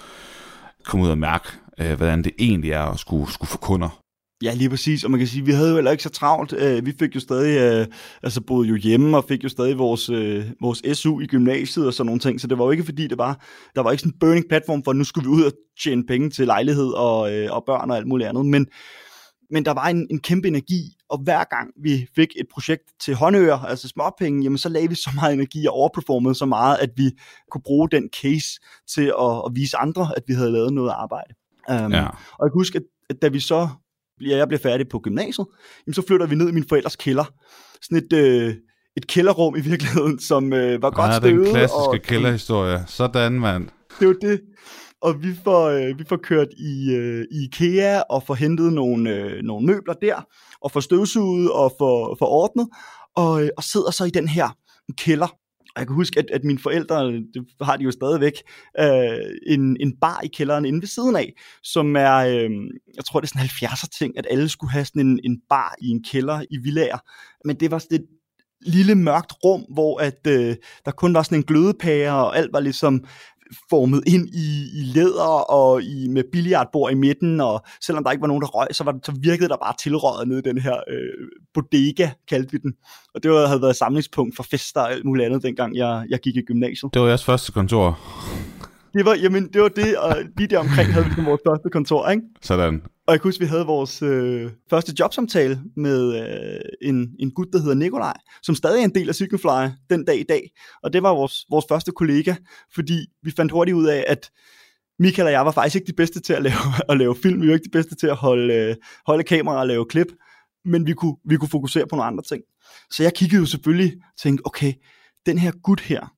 kommer 0.85 1.07
ud 1.07 1.11
og 1.11 1.19
mærke, 1.19 1.49
øh, 1.81 1.93
hvordan 1.97 2.25
det 2.25 2.33
egentlig 2.39 2.71
er 2.71 2.83
at 2.83 2.99
skulle, 2.99 3.33
skulle 3.33 3.49
få 3.49 3.59
kunder. 3.59 4.03
Ja, 4.43 4.55
lige 4.55 4.71
præcis, 4.71 5.05
og 5.05 5.11
man 5.11 5.21
kan 5.21 5.29
sige, 5.29 5.41
at 5.41 5.47
vi 5.47 5.53
havde 5.53 5.69
jo 5.69 5.75
heller 5.75 5.91
ikke 5.91 6.03
så 6.03 6.09
travlt. 6.09 6.55
Øh, 6.59 6.87
vi 6.87 6.93
fik 6.99 7.15
jo 7.15 7.21
stadig, 7.21 7.61
øh, 7.61 7.87
altså 8.23 8.41
boede 8.41 8.69
jo 8.69 8.77
hjemme, 8.77 9.17
og 9.17 9.25
fik 9.29 9.45
jo 9.45 9.49
stadig 9.49 9.79
vores, 9.79 10.11
øh, 10.11 10.45
vores 10.61 10.99
SU 10.99 11.21
i 11.21 11.27
gymnasiet 11.27 11.87
og 11.87 11.95
sådan 11.95 12.07
nogle 12.07 12.21
ting, 12.21 12.41
så 12.41 12.47
det 12.47 12.59
var 12.59 12.65
jo 12.65 12.71
ikke 12.71 12.85
fordi, 12.85 13.07
det 13.07 13.19
var, 13.19 13.45
der 13.75 13.83
var 13.83 13.91
ikke 13.91 14.01
sådan 14.01 14.13
en 14.13 14.19
burning 14.19 14.45
platform 14.49 14.85
for, 14.85 14.91
at 14.91 14.97
nu 14.97 15.05
skulle 15.05 15.29
vi 15.29 15.35
ud 15.35 15.43
og 15.43 15.53
tjene 15.85 16.05
penge 16.07 16.31
til 16.31 16.47
lejlighed 16.47 16.89
og, 16.89 17.19
og 17.51 17.63
børn 17.67 17.91
og 17.91 17.97
alt 17.97 18.07
muligt 18.07 18.29
andet, 18.29 18.47
men, 18.47 18.67
men 19.53 19.65
der 19.65 19.71
var 19.73 19.87
en, 19.87 20.07
en 20.11 20.21
kæmpe 20.21 20.49
energi, 20.49 20.97
og 21.09 21.19
hver 21.19 21.45
gang 21.45 21.71
vi 21.83 22.07
fik 22.15 22.29
et 22.37 22.47
projekt 22.53 22.83
til 23.01 23.15
håndører, 23.15 23.59
altså 23.59 23.89
småpenge, 23.89 24.43
jamen 24.43 24.59
så 24.59 24.69
lagde 24.69 24.89
vi 24.89 24.95
så 24.95 25.11
meget 25.15 25.33
energi 25.33 25.67
og 25.67 25.75
overperformede 25.75 26.35
så 26.35 26.47
meget, 26.47 26.77
at 26.77 26.91
vi 26.97 27.11
kunne 27.51 27.63
bruge 27.63 27.89
den 27.91 28.09
case 28.23 28.49
til 28.95 29.13
at, 29.21 29.43
at 29.47 29.53
vise 29.55 29.77
andre, 29.77 30.09
at 30.17 30.23
vi 30.27 30.35
havde 30.35 30.53
lavet 30.53 30.73
noget 30.73 30.91
arbejde. 30.91 31.35
Um, 31.69 31.93
ja. 31.93 32.07
Og 32.09 32.45
jeg 32.45 32.51
kan 32.53 32.59
huske, 32.61 32.77
at, 32.77 32.83
at 33.11 33.17
da 33.23 33.29
vi 33.29 33.41
så, 33.41 33.69
ja, 34.21 34.37
jeg 34.37 34.49
blev 34.49 34.61
færdig 34.61 34.89
på 34.89 34.99
gymnasiet, 34.99 35.47
jamen 35.87 35.95
så 35.95 36.03
flytter 36.07 36.27
vi 36.27 36.35
ned 36.35 36.49
i 36.49 36.53
min 36.53 36.69
forældres 36.69 36.97
kælder. 36.97 37.25
Sådan 37.83 37.99
et, 37.99 38.13
øh, 38.13 38.55
et 38.97 39.07
kælderrum 39.07 39.57
i 39.57 39.61
virkeligheden, 39.61 40.19
som 40.19 40.53
øh, 40.53 40.83
var 40.83 40.91
godt 40.91 41.15
støvet. 41.15 41.33
Ja, 41.33 41.45
den 41.45 41.55
klassiske 41.55 41.79
og, 41.79 41.99
kælderhistorie. 42.03 42.85
Sådan, 42.87 43.33
mand. 43.33 43.69
Det 44.01 44.09
var 44.09 44.15
det 44.15 44.41
og 45.03 45.23
vi 45.23 45.35
får, 45.45 45.69
øh, 45.69 45.99
vi 45.99 46.05
får 46.05 46.17
kørt 46.17 46.49
i, 46.59 46.95
øh, 46.95 47.25
i 47.31 47.45
IKEA 47.45 48.01
og 48.01 48.23
får 48.23 48.35
hentet 48.35 48.73
nogle, 48.73 49.11
øh, 49.11 49.43
nogle 49.43 49.67
møbler 49.67 49.95
der, 49.95 50.27
og 50.61 50.71
får 50.71 50.81
støvsuget 50.81 51.53
og 51.53 51.75
får, 51.79 52.17
får 52.19 52.27
ordnet, 52.27 52.69
og, 53.17 53.45
øh, 53.45 53.51
og 53.57 53.65
sidder 53.65 53.91
så 53.91 54.05
i 54.05 54.11
den 54.11 54.29
her 54.29 54.57
kælder. 54.99 55.27
Og 55.75 55.81
jeg 55.81 55.87
kan 55.87 55.97
huske, 55.97 56.19
at, 56.19 56.31
at 56.31 56.45
mine 56.45 56.59
forældre, 56.59 57.13
det 57.13 57.47
har 57.63 57.77
de 57.77 57.85
jo 57.85 57.91
stadigvæk, 57.91 58.33
øh, 58.81 59.19
en, 59.47 59.77
en 59.81 59.93
bar 60.01 60.21
i 60.25 60.29
kælderen 60.29 60.65
inde 60.65 60.81
ved 60.81 60.89
siden 60.89 61.17
af, 61.17 61.33
som 61.63 61.97
er, 61.97 62.15
øh, 62.17 62.51
jeg 62.97 63.05
tror 63.05 63.21
det 63.21 63.27
er 63.27 63.39
sådan 63.39 63.71
70'er 63.71 63.99
ting, 63.99 64.19
at 64.19 64.27
alle 64.31 64.49
skulle 64.49 64.73
have 64.73 64.85
sådan 64.85 65.07
en, 65.07 65.21
en 65.25 65.41
bar 65.49 65.75
i 65.81 65.89
en 65.89 66.05
kælder 66.05 66.43
i 66.51 66.59
villager. 66.63 66.99
Men 67.45 67.57
det 67.57 67.71
var 67.71 67.79
sådan 67.79 68.01
et 68.01 68.07
lille 68.67 68.95
mørkt 68.95 69.33
rum, 69.45 69.65
hvor 69.75 70.01
at 70.01 70.27
øh, 70.27 70.57
der 70.85 70.91
kun 70.91 71.15
var 71.15 71.23
sådan 71.23 71.39
en 71.39 71.45
glødepære, 71.45 72.27
og 72.27 72.37
alt 72.37 72.53
var 72.53 72.61
ligesom 72.61 73.05
formet 73.71 74.03
ind 74.07 74.29
i, 74.29 74.49
i 74.75 74.83
læder 74.95 75.51
og 75.51 75.83
i, 75.83 76.09
med 76.09 76.25
billiardbord 76.33 76.93
i 76.93 76.95
midten, 76.95 77.41
og 77.41 77.65
selvom 77.81 78.05
der 78.05 78.11
ikke 78.11 78.21
var 78.21 78.27
nogen, 78.27 78.43
der 78.43 78.49
røg, 78.49 78.67
så, 78.73 78.85
var, 78.85 78.99
så 79.05 79.13
virkede 79.21 79.49
der 79.49 79.57
bare 79.57 79.75
tilrøget 79.83 80.29
nede 80.29 80.39
i 80.39 80.43
den 80.43 80.59
her 80.59 80.77
øh, 80.89 81.29
bodega, 81.55 82.11
kaldte 82.29 82.53
vi 82.53 82.59
den. 82.59 82.75
Og 83.15 83.23
det 83.23 83.31
var, 83.31 83.47
havde 83.47 83.63
været 83.63 83.77
samlingspunkt 83.77 84.37
for 84.37 84.43
fester 84.43 84.81
og 84.81 84.93
alt 84.93 85.05
muligt 85.05 85.27
andet, 85.27 85.43
dengang 85.43 85.77
jeg, 85.77 86.07
jeg 86.09 86.19
gik 86.19 86.37
i 86.37 86.43
gymnasiet. 86.43 86.95
Det 86.95 87.03
var 87.03 87.09
jeres 87.09 87.25
første 87.25 87.53
kontor. 87.53 87.99
Det 88.95 89.05
var, 89.05 89.15
jamen, 89.15 89.53
det 89.53 89.63
var 89.63 89.69
det, 89.69 89.99
og 89.99 90.17
lige 90.37 90.49
der 90.49 90.59
omkring 90.59 90.93
havde 90.93 91.07
vi 91.17 91.23
vores 91.25 91.41
første 91.49 91.71
kontor, 91.73 92.09
ikke? 92.09 92.23
Sådan. 92.43 92.83
Og 93.07 93.13
jeg 93.13 93.21
kan 93.21 93.29
huske, 93.29 93.41
vi 93.41 93.47
havde 93.47 93.67
vores 93.67 94.03
øh, 94.03 94.51
første 94.71 94.95
jobsamtale 95.01 95.61
med 95.77 96.01
øh, 96.21 96.89
en, 96.89 97.09
en 97.19 97.31
gut, 97.31 97.47
der 97.53 97.59
hedder 97.59 97.75
Nikolaj, 97.75 98.17
som 98.43 98.55
stadig 98.55 98.81
er 98.81 98.85
en 98.85 98.95
del 98.95 99.09
af 99.09 99.15
Signifly 99.15 99.69
den 99.91 100.05
dag 100.05 100.21
i 100.21 100.25
dag. 100.29 100.51
Og 100.83 100.93
det 100.93 101.03
var 101.03 101.15
vores, 101.15 101.47
vores 101.51 101.65
første 101.69 101.93
kollega, 101.93 102.35
fordi 102.75 103.07
vi 103.23 103.31
fandt 103.31 103.53
hurtigt 103.53 103.75
ud 103.75 103.87
af, 103.87 104.05
at 104.09 104.31
Michael 104.99 105.27
og 105.27 105.33
jeg 105.33 105.47
var 105.47 105.53
faktisk 105.53 105.77
ikke 105.77 105.87
de 105.87 105.97
bedste 105.97 106.21
til 106.21 106.33
at 106.33 106.43
lave, 106.43 106.55
at 106.91 106.99
lave 106.99 107.17
film. 107.23 107.43
Vi 107.43 107.47
var 107.47 107.55
ikke 107.55 107.65
de 107.65 107.79
bedste 107.79 107.95
til 107.95 108.07
at 108.07 108.17
holde, 108.17 108.55
øh, 108.55 108.77
holde 109.07 109.25
kamera 109.25 109.61
og 109.61 109.67
lave 109.67 109.85
klip. 109.85 110.07
Men 110.65 110.87
vi 110.87 110.93
kunne, 110.93 111.17
vi 111.25 111.37
kunne 111.37 111.49
fokusere 111.49 111.87
på 111.87 111.97
nogle 111.97 112.07
andre 112.07 112.25
ting. 112.25 112.43
Så 112.91 113.03
jeg 113.03 113.15
kiggede 113.15 113.41
jo 113.41 113.47
selvfølgelig 113.47 113.93
og 113.93 114.19
tænkte, 114.23 114.47
okay, 114.47 114.73
den 115.27 115.39
her 115.39 115.53
gut 115.63 115.81
her, 115.81 116.13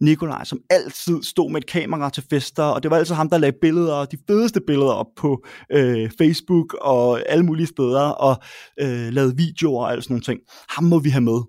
Nikolaj, 0.00 0.44
som 0.44 0.60
altid 0.70 1.22
stod 1.22 1.50
med 1.50 1.60
et 1.60 1.66
kamera 1.66 2.10
til 2.10 2.24
fester, 2.30 2.62
og 2.62 2.82
det 2.82 2.90
var 2.90 2.96
altid 2.96 3.14
ham, 3.14 3.30
der 3.30 3.38
lagde 3.38 3.58
billeder, 3.60 4.04
de 4.04 4.16
fedeste 4.26 4.60
billeder 4.66 4.92
op 4.92 5.06
på 5.16 5.44
øh, 5.72 6.10
Facebook 6.18 6.74
og 6.80 7.30
alle 7.30 7.44
mulige 7.44 7.66
steder, 7.66 8.00
og 8.00 8.36
øh, 8.80 9.08
lavede 9.12 9.36
videoer 9.36 9.84
og 9.84 9.92
alt 9.92 10.04
sådan 10.04 10.14
nogle 10.14 10.24
ting. 10.24 10.40
Ham 10.68 10.84
må 10.84 10.98
vi 10.98 11.08
have 11.08 11.20
med. 11.20 11.40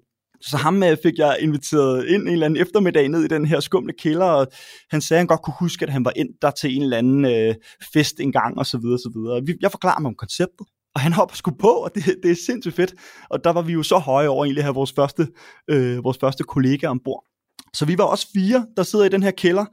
Så 0.42 0.58
ham 0.58 0.84
øh, 0.84 0.98
fik 1.04 1.18
jeg 1.18 1.38
inviteret 1.40 2.08
ind 2.08 2.22
en 2.22 2.28
eller 2.28 2.46
anden 2.46 2.62
eftermiddag 2.62 3.10
ned 3.10 3.24
i 3.24 3.28
den 3.28 3.46
her 3.46 3.60
skumle 3.60 3.94
kælder, 4.00 4.26
og 4.26 4.48
han 4.92 5.02
sagde, 5.02 5.18
at 5.18 5.22
han 5.22 5.28
godt 5.28 5.42
kunne 5.42 5.54
huske, 5.60 5.86
at 5.86 5.92
han 5.92 6.06
var 6.06 6.14
ind 6.16 6.30
der 6.42 6.52
til 6.52 6.76
en 6.76 6.82
eller 6.82 6.98
anden 6.98 7.26
øh, 7.26 7.56
fest 7.94 8.20
engang, 8.20 8.58
og 8.58 8.66
så 8.66 8.78
videre, 8.78 8.96
og 8.96 9.00
så 9.00 9.12
videre. 9.16 9.58
Jeg 9.62 9.72
forklarer 9.72 9.94
ham 9.94 10.06
om 10.06 10.16
konceptet, 10.16 10.68
og 10.96 11.02
han 11.02 11.14
hopper 11.14 11.36
sgu 11.36 11.52
på, 11.52 11.68
og 11.68 11.92
det, 11.96 12.04
det 12.24 12.32
er 12.32 12.36
sindssygt 12.46 12.76
fedt. 12.76 12.94
Og 13.30 13.44
der 13.44 13.50
var 13.50 13.62
vi 13.62 13.74
jo 13.74 13.84
så 13.84 13.98
høje 13.98 14.28
over 14.28 14.46
egentlig 14.46 14.62
at 14.62 14.66
have 14.66 14.76
vores 14.76 14.94
første, 14.94 15.28
øh, 15.70 16.04
vores 16.04 16.18
første 16.18 16.44
kollega 16.44 16.88
ombord. 16.88 17.29
Så 17.74 17.86
vi 17.86 17.98
var 17.98 18.04
også 18.04 18.28
fire, 18.34 18.68
der 18.78 18.84
sidder 18.84 19.06
i 19.06 19.10
den 19.10 19.24
her 19.24 19.32
kælder, 19.32 19.66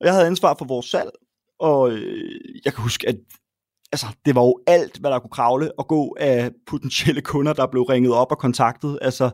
og 0.00 0.06
jeg 0.06 0.12
havde 0.12 0.26
ansvar 0.26 0.54
for 0.58 0.64
vores 0.64 0.86
salg, 0.86 1.10
og 1.60 1.92
øh, 1.92 2.40
jeg 2.64 2.74
kan 2.74 2.82
huske, 2.82 3.08
at 3.08 3.16
altså, 3.92 4.06
det 4.24 4.34
var 4.34 4.42
jo 4.42 4.58
alt, 4.66 4.98
hvad 4.98 5.10
der 5.10 5.18
kunne 5.18 5.30
kravle 5.30 5.78
og 5.78 5.88
gå 5.88 6.16
af 6.20 6.50
potentielle 6.66 7.22
kunder, 7.32 7.52
der 7.52 7.66
blev 7.66 7.82
ringet 7.82 8.12
op 8.12 8.30
og 8.30 8.38
kontaktet. 8.38 8.98
Altså, 9.02 9.30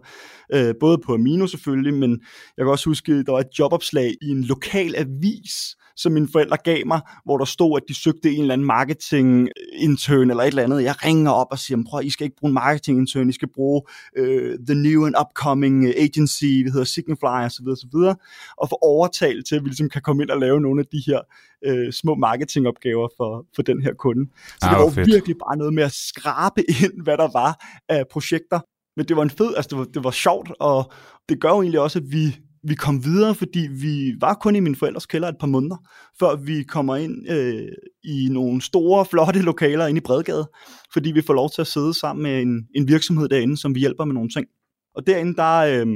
øh, 0.53 0.75
både 0.81 0.99
på 0.99 1.15
Amino 1.15 1.47
selvfølgelig, 1.47 1.95
men 1.95 2.11
jeg 2.57 2.65
kan 2.65 2.71
også 2.71 2.91
huske, 2.91 3.25
der 3.25 3.33
var 3.33 3.41
et 3.41 3.59
jobopslag 3.59 4.15
i 4.23 4.29
en 4.29 4.45
lokal 4.45 4.95
avis, 4.97 5.77
som 5.99 6.13
mine 6.13 6.29
forældre 6.33 6.57
gav 6.65 6.87
mig, 6.87 7.01
hvor 7.25 7.39
der 7.39 7.45
stod, 7.45 7.81
at 7.81 7.89
de 7.89 7.95
søgte 7.95 8.31
en 8.31 8.41
eller 8.41 8.53
anden 8.53 8.67
marketing 8.67 9.49
intern 9.73 10.31
eller 10.31 10.43
et 10.43 10.47
eller 10.47 10.63
andet. 10.63 10.83
Jeg 10.83 11.05
ringer 11.05 11.31
op 11.31 11.47
og 11.51 11.59
siger, 11.59 11.85
prøv, 11.91 12.01
I 12.05 12.11
skal 12.11 12.25
ikke 12.25 12.37
bruge 12.37 12.51
en 12.51 12.55
marketing 12.55 12.99
intern, 12.99 13.29
I 13.29 13.33
skal 13.33 13.49
bruge 13.55 13.83
uh, 14.21 14.55
the 14.67 14.75
new 14.75 15.07
and 15.07 15.15
upcoming 15.21 15.87
agency, 15.87 16.45
vi 16.45 16.71
hedder 16.73 16.85
Signify 16.85 17.45
og 17.45 17.53
så 17.53 17.63
videre, 17.63 17.77
så 17.77 17.87
videre, 17.93 18.17
og 18.57 18.69
få 18.69 18.79
overtalt 18.83 19.47
til, 19.47 19.57
at 19.57 19.63
vi 19.65 19.69
ligesom 19.69 19.89
kan 19.89 20.03
komme 20.03 20.23
ind 20.23 20.31
og 20.31 20.41
lave 20.41 20.61
nogle 20.61 20.81
af 20.81 20.87
de 20.87 21.03
her 21.07 21.21
uh, 21.69 21.93
små 21.93 22.15
marketingopgaver 22.15 23.09
for, 23.17 23.47
for 23.55 23.63
den 23.63 23.83
her 23.83 23.95
kunde. 23.95 24.31
Så 24.61 24.67
ah, 24.67 24.71
det 24.71 24.85
var 24.85 24.91
fedt. 24.91 25.07
virkelig 25.07 25.37
bare 25.37 25.57
noget 25.57 25.75
med 25.75 25.83
at 25.83 25.93
skrabe 25.93 26.61
ind, 26.85 27.03
hvad 27.03 27.17
der 27.17 27.29
var 27.33 27.83
af 27.89 28.05
projekter. 28.11 28.61
Men 28.97 29.07
det 29.09 29.17
var 29.17 29.23
en 29.23 29.31
fed, 29.31 29.55
altså 29.57 29.69
det 29.71 29.79
var, 29.79 29.85
det 29.85 30.05
var 30.05 30.11
sjovt, 30.11 30.51
og 30.61 30.93
det 31.29 31.41
gør 31.41 31.49
jo 31.49 31.63
egentlig 31.63 31.81
også, 31.81 31.99
at 31.99 32.05
vi 32.11 32.37
vi 32.65 32.75
kom 32.75 33.05
videre, 33.05 33.35
fordi 33.35 33.69
vi 33.71 34.15
var 34.21 34.35
kun 34.35 34.57
i 34.57 34.61
min 34.61 34.77
forældres 34.77 35.07
kælder 35.07 35.29
et 35.29 35.39
par 35.41 35.47
måneder, 35.47 35.77
før 36.21 36.37
vi 36.37 36.63
kommer 36.63 36.97
ind 36.97 37.31
øh, 37.31 37.69
i 38.05 38.29
nogle 38.31 38.63
store, 38.63 39.05
flotte 39.05 39.43
lokaler 39.43 39.87
inde 39.87 39.99
i 39.99 40.05
Bredgade, 40.05 40.51
fordi 40.93 41.13
vi 41.13 41.23
får 41.23 41.35
lov 41.35 41.51
til 41.51 41.61
at 41.61 41.67
sidde 41.67 41.95
sammen 41.95 42.23
med 42.23 42.43
en, 42.43 42.67
en 42.75 42.89
virksomhed 42.89 43.29
derinde, 43.29 43.57
som 43.57 43.75
vi 43.75 43.81
hjælper 43.81 44.05
med 44.05 44.15
nogle 44.15 44.29
ting. 44.29 44.47
Og 44.95 45.07
derinde, 45.07 45.35
der, 45.35 45.59
øh, 45.59 45.87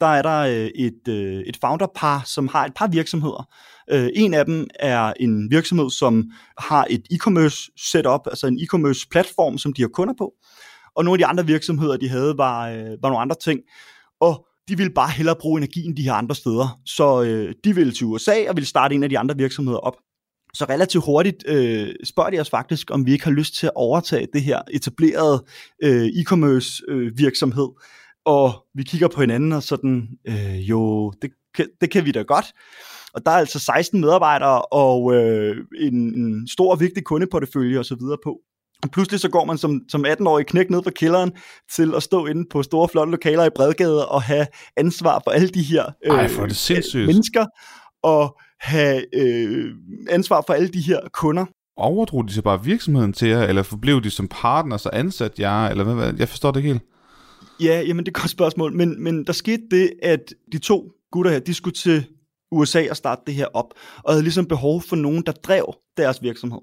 der 0.00 0.06
er 0.06 0.22
der 0.22 0.38
øh, 0.38 0.70
et, 0.74 1.08
øh, 1.08 1.40
et 1.46 1.56
founderpar, 1.60 2.22
som 2.26 2.48
har 2.48 2.64
et 2.64 2.74
par 2.74 2.86
virksomheder. 2.86 3.48
Øh, 3.90 4.08
en 4.14 4.34
af 4.34 4.44
dem 4.44 4.66
er 4.78 5.12
en 5.20 5.50
virksomhed, 5.50 5.90
som 5.90 6.24
har 6.58 6.86
et 6.90 7.02
e-commerce 7.12 7.90
setup, 7.90 8.20
altså 8.26 8.46
en 8.46 8.58
e-commerce 8.58 9.06
platform, 9.10 9.58
som 9.58 9.72
de 9.72 9.82
har 9.82 9.88
kunder 9.88 10.14
på. 10.18 10.32
Og 10.96 11.04
nogle 11.04 11.14
af 11.14 11.18
de 11.18 11.26
andre 11.26 11.46
virksomheder, 11.46 11.96
de 11.96 12.08
havde, 12.08 12.38
var, 12.38 12.68
øh, 12.68 13.02
var 13.02 13.08
nogle 13.08 13.20
andre 13.20 13.36
ting. 13.44 13.60
Og 14.20 14.46
de 14.70 14.76
ville 14.76 14.92
bare 14.92 15.10
hellere 15.10 15.36
bruge 15.40 15.58
energien 15.58 15.96
de 15.96 16.02
her 16.02 16.12
andre 16.12 16.34
steder. 16.34 16.80
Så 16.86 17.22
øh, 17.22 17.54
de 17.64 17.74
ville 17.74 17.92
til 17.92 18.06
USA 18.06 18.48
og 18.48 18.56
ville 18.56 18.66
starte 18.66 18.94
en 18.94 19.02
af 19.02 19.08
de 19.08 19.18
andre 19.18 19.36
virksomheder 19.36 19.78
op. 19.78 19.96
Så 20.54 20.64
relativt 20.64 21.04
hurtigt 21.04 21.44
øh, 21.46 21.94
spørger 22.04 22.30
de 22.30 22.40
os 22.40 22.50
faktisk, 22.50 22.90
om 22.90 23.06
vi 23.06 23.12
ikke 23.12 23.24
har 23.24 23.32
lyst 23.32 23.54
til 23.54 23.66
at 23.66 23.72
overtage 23.74 24.26
det 24.32 24.42
her 24.42 24.62
etablerede 24.70 25.44
øh, 25.82 26.06
e-commerce 26.06 26.82
øh, 26.88 27.18
virksomhed. 27.18 27.68
Og 28.24 28.66
vi 28.74 28.82
kigger 28.82 29.08
på 29.08 29.20
hinanden 29.20 29.52
og 29.52 29.62
sådan, 29.62 30.08
øh, 30.28 30.70
jo, 30.70 31.12
det, 31.22 31.30
det 31.80 31.90
kan 31.90 32.04
vi 32.04 32.12
da 32.12 32.22
godt. 32.22 32.46
Og 33.14 33.26
der 33.26 33.30
er 33.30 33.36
altså 33.36 33.58
16 33.58 34.00
medarbejdere 34.00 34.62
og 34.62 35.14
øh, 35.14 35.56
en, 35.80 35.94
en 35.94 36.48
stor 36.48 36.76
vigtig 36.76 37.04
kundeportefølje 37.04 37.78
og 37.78 37.84
så 37.84 37.96
videre 38.00 38.18
på. 38.24 38.40
Pludselig 38.92 39.20
så 39.20 39.28
går 39.28 39.44
man 39.44 39.58
som, 39.58 39.80
som 39.88 40.04
18-årig 40.06 40.46
knæk 40.46 40.70
ned 40.70 40.82
fra 40.82 40.90
kælderen 40.90 41.32
til 41.76 41.92
at 41.96 42.02
stå 42.02 42.26
inde 42.26 42.46
på 42.50 42.62
store, 42.62 42.88
flotte 42.88 43.10
lokaler 43.10 43.44
i 43.44 43.50
Bredgade 43.54 44.08
og 44.08 44.22
have 44.22 44.46
ansvar 44.76 45.20
for 45.24 45.30
alle 45.30 45.48
de 45.48 45.62
her 45.62 45.84
øh, 46.04 46.18
Ej, 46.18 46.28
for 46.28 46.46
det 46.46 46.94
mennesker, 46.94 47.46
og 48.02 48.38
have 48.60 49.04
øh, 49.14 49.74
ansvar 50.10 50.44
for 50.46 50.52
alle 50.52 50.68
de 50.68 50.80
her 50.80 51.00
kunder. 51.12 51.44
Overdrog 51.76 52.28
de 52.28 52.32
så 52.32 52.42
bare 52.42 52.64
virksomheden 52.64 53.12
til 53.12 53.28
jer, 53.28 53.42
eller 53.42 53.62
forblev 53.62 54.02
de 54.02 54.10
som 54.10 54.28
partner, 54.28 54.76
så 54.76 54.90
ansat 54.92 55.38
jer, 55.38 55.66
eller 55.66 55.84
hvad, 55.84 56.12
jeg 56.18 56.28
forstår 56.28 56.50
det 56.50 56.62
helt. 56.62 56.82
Ja, 57.60 57.80
jamen 57.80 58.04
det 58.04 58.08
er 58.08 58.18
et 58.18 58.22
godt 58.22 58.30
spørgsmål, 58.30 58.72
men, 58.72 59.02
men 59.02 59.24
der 59.24 59.32
skete 59.32 59.62
det, 59.70 59.92
at 60.02 60.34
de 60.52 60.58
to 60.58 60.92
gutter 61.12 61.32
her, 61.32 61.38
de 61.38 61.54
skulle 61.54 61.74
til 61.74 62.06
USA 62.52 62.90
og 62.90 62.96
starte 62.96 63.22
det 63.26 63.34
her 63.34 63.46
op, 63.54 63.74
og 64.04 64.12
havde 64.12 64.22
ligesom 64.22 64.46
behov 64.46 64.82
for 64.82 64.96
nogen, 64.96 65.22
der 65.26 65.32
drev 65.32 65.74
deres 65.96 66.22
virksomhed. 66.22 66.58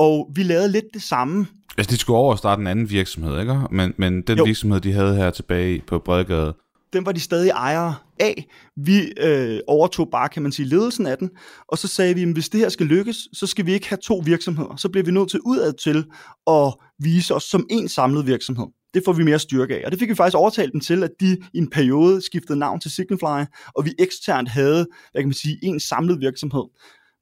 Og 0.00 0.30
vi 0.34 0.42
lavede 0.42 0.72
lidt 0.72 0.84
det 0.94 1.02
samme. 1.02 1.46
Altså, 1.78 1.94
de 1.94 1.98
skulle 1.98 2.18
over 2.18 2.32
og 2.32 2.38
starte 2.38 2.60
en 2.60 2.66
anden 2.66 2.90
virksomhed, 2.90 3.40
ikke? 3.40 3.58
Men, 3.70 3.94
men 3.96 4.22
den 4.22 4.38
jo. 4.38 4.44
virksomhed, 4.44 4.80
de 4.80 4.92
havde 4.92 5.16
her 5.16 5.30
tilbage 5.30 5.82
på 5.86 5.98
Bredegade, 5.98 6.54
den 6.92 7.06
var 7.06 7.12
de 7.12 7.20
stadig 7.20 7.50
ejere 7.50 7.94
af. 8.20 8.46
Vi 8.76 9.12
øh, 9.20 9.60
overtog 9.66 10.08
bare, 10.12 10.28
kan 10.28 10.42
man 10.42 10.52
sige, 10.52 10.68
ledelsen 10.68 11.06
af 11.06 11.18
den, 11.18 11.30
og 11.68 11.78
så 11.78 11.88
sagde 11.88 12.14
vi, 12.14 12.22
at 12.22 12.28
hvis 12.28 12.48
det 12.48 12.60
her 12.60 12.68
skal 12.68 12.86
lykkes, 12.86 13.16
så 13.32 13.46
skal 13.46 13.66
vi 13.66 13.72
ikke 13.72 13.88
have 13.88 13.98
to 14.02 14.22
virksomheder. 14.24 14.76
Så 14.76 14.88
bliver 14.88 15.04
vi 15.04 15.10
nødt 15.10 15.30
til 15.30 15.40
udad 15.40 15.72
til 15.72 16.04
at 16.46 16.74
vise 16.98 17.34
os 17.34 17.42
som 17.42 17.66
en 17.70 17.88
samlet 17.88 18.26
virksomhed. 18.26 18.66
Det 18.94 19.02
får 19.04 19.12
vi 19.12 19.24
mere 19.24 19.38
styrke 19.38 19.74
af. 19.74 19.82
Og 19.84 19.90
det 19.90 19.98
fik 19.98 20.08
vi 20.08 20.14
faktisk 20.14 20.36
overtalt 20.36 20.72
dem 20.72 20.80
til, 20.80 21.02
at 21.02 21.10
de 21.20 21.36
i 21.54 21.58
en 21.58 21.70
periode 21.70 22.22
skiftede 22.22 22.58
navn 22.58 22.80
til 22.80 22.90
Signify, 22.90 23.44
og 23.74 23.84
vi 23.84 23.94
eksternt 23.98 24.48
havde, 24.48 24.86
hvad 25.12 25.22
kan 25.22 25.28
man 25.28 25.34
sige, 25.34 25.58
en 25.62 25.80
samlet 25.80 26.20
virksomhed. 26.20 26.64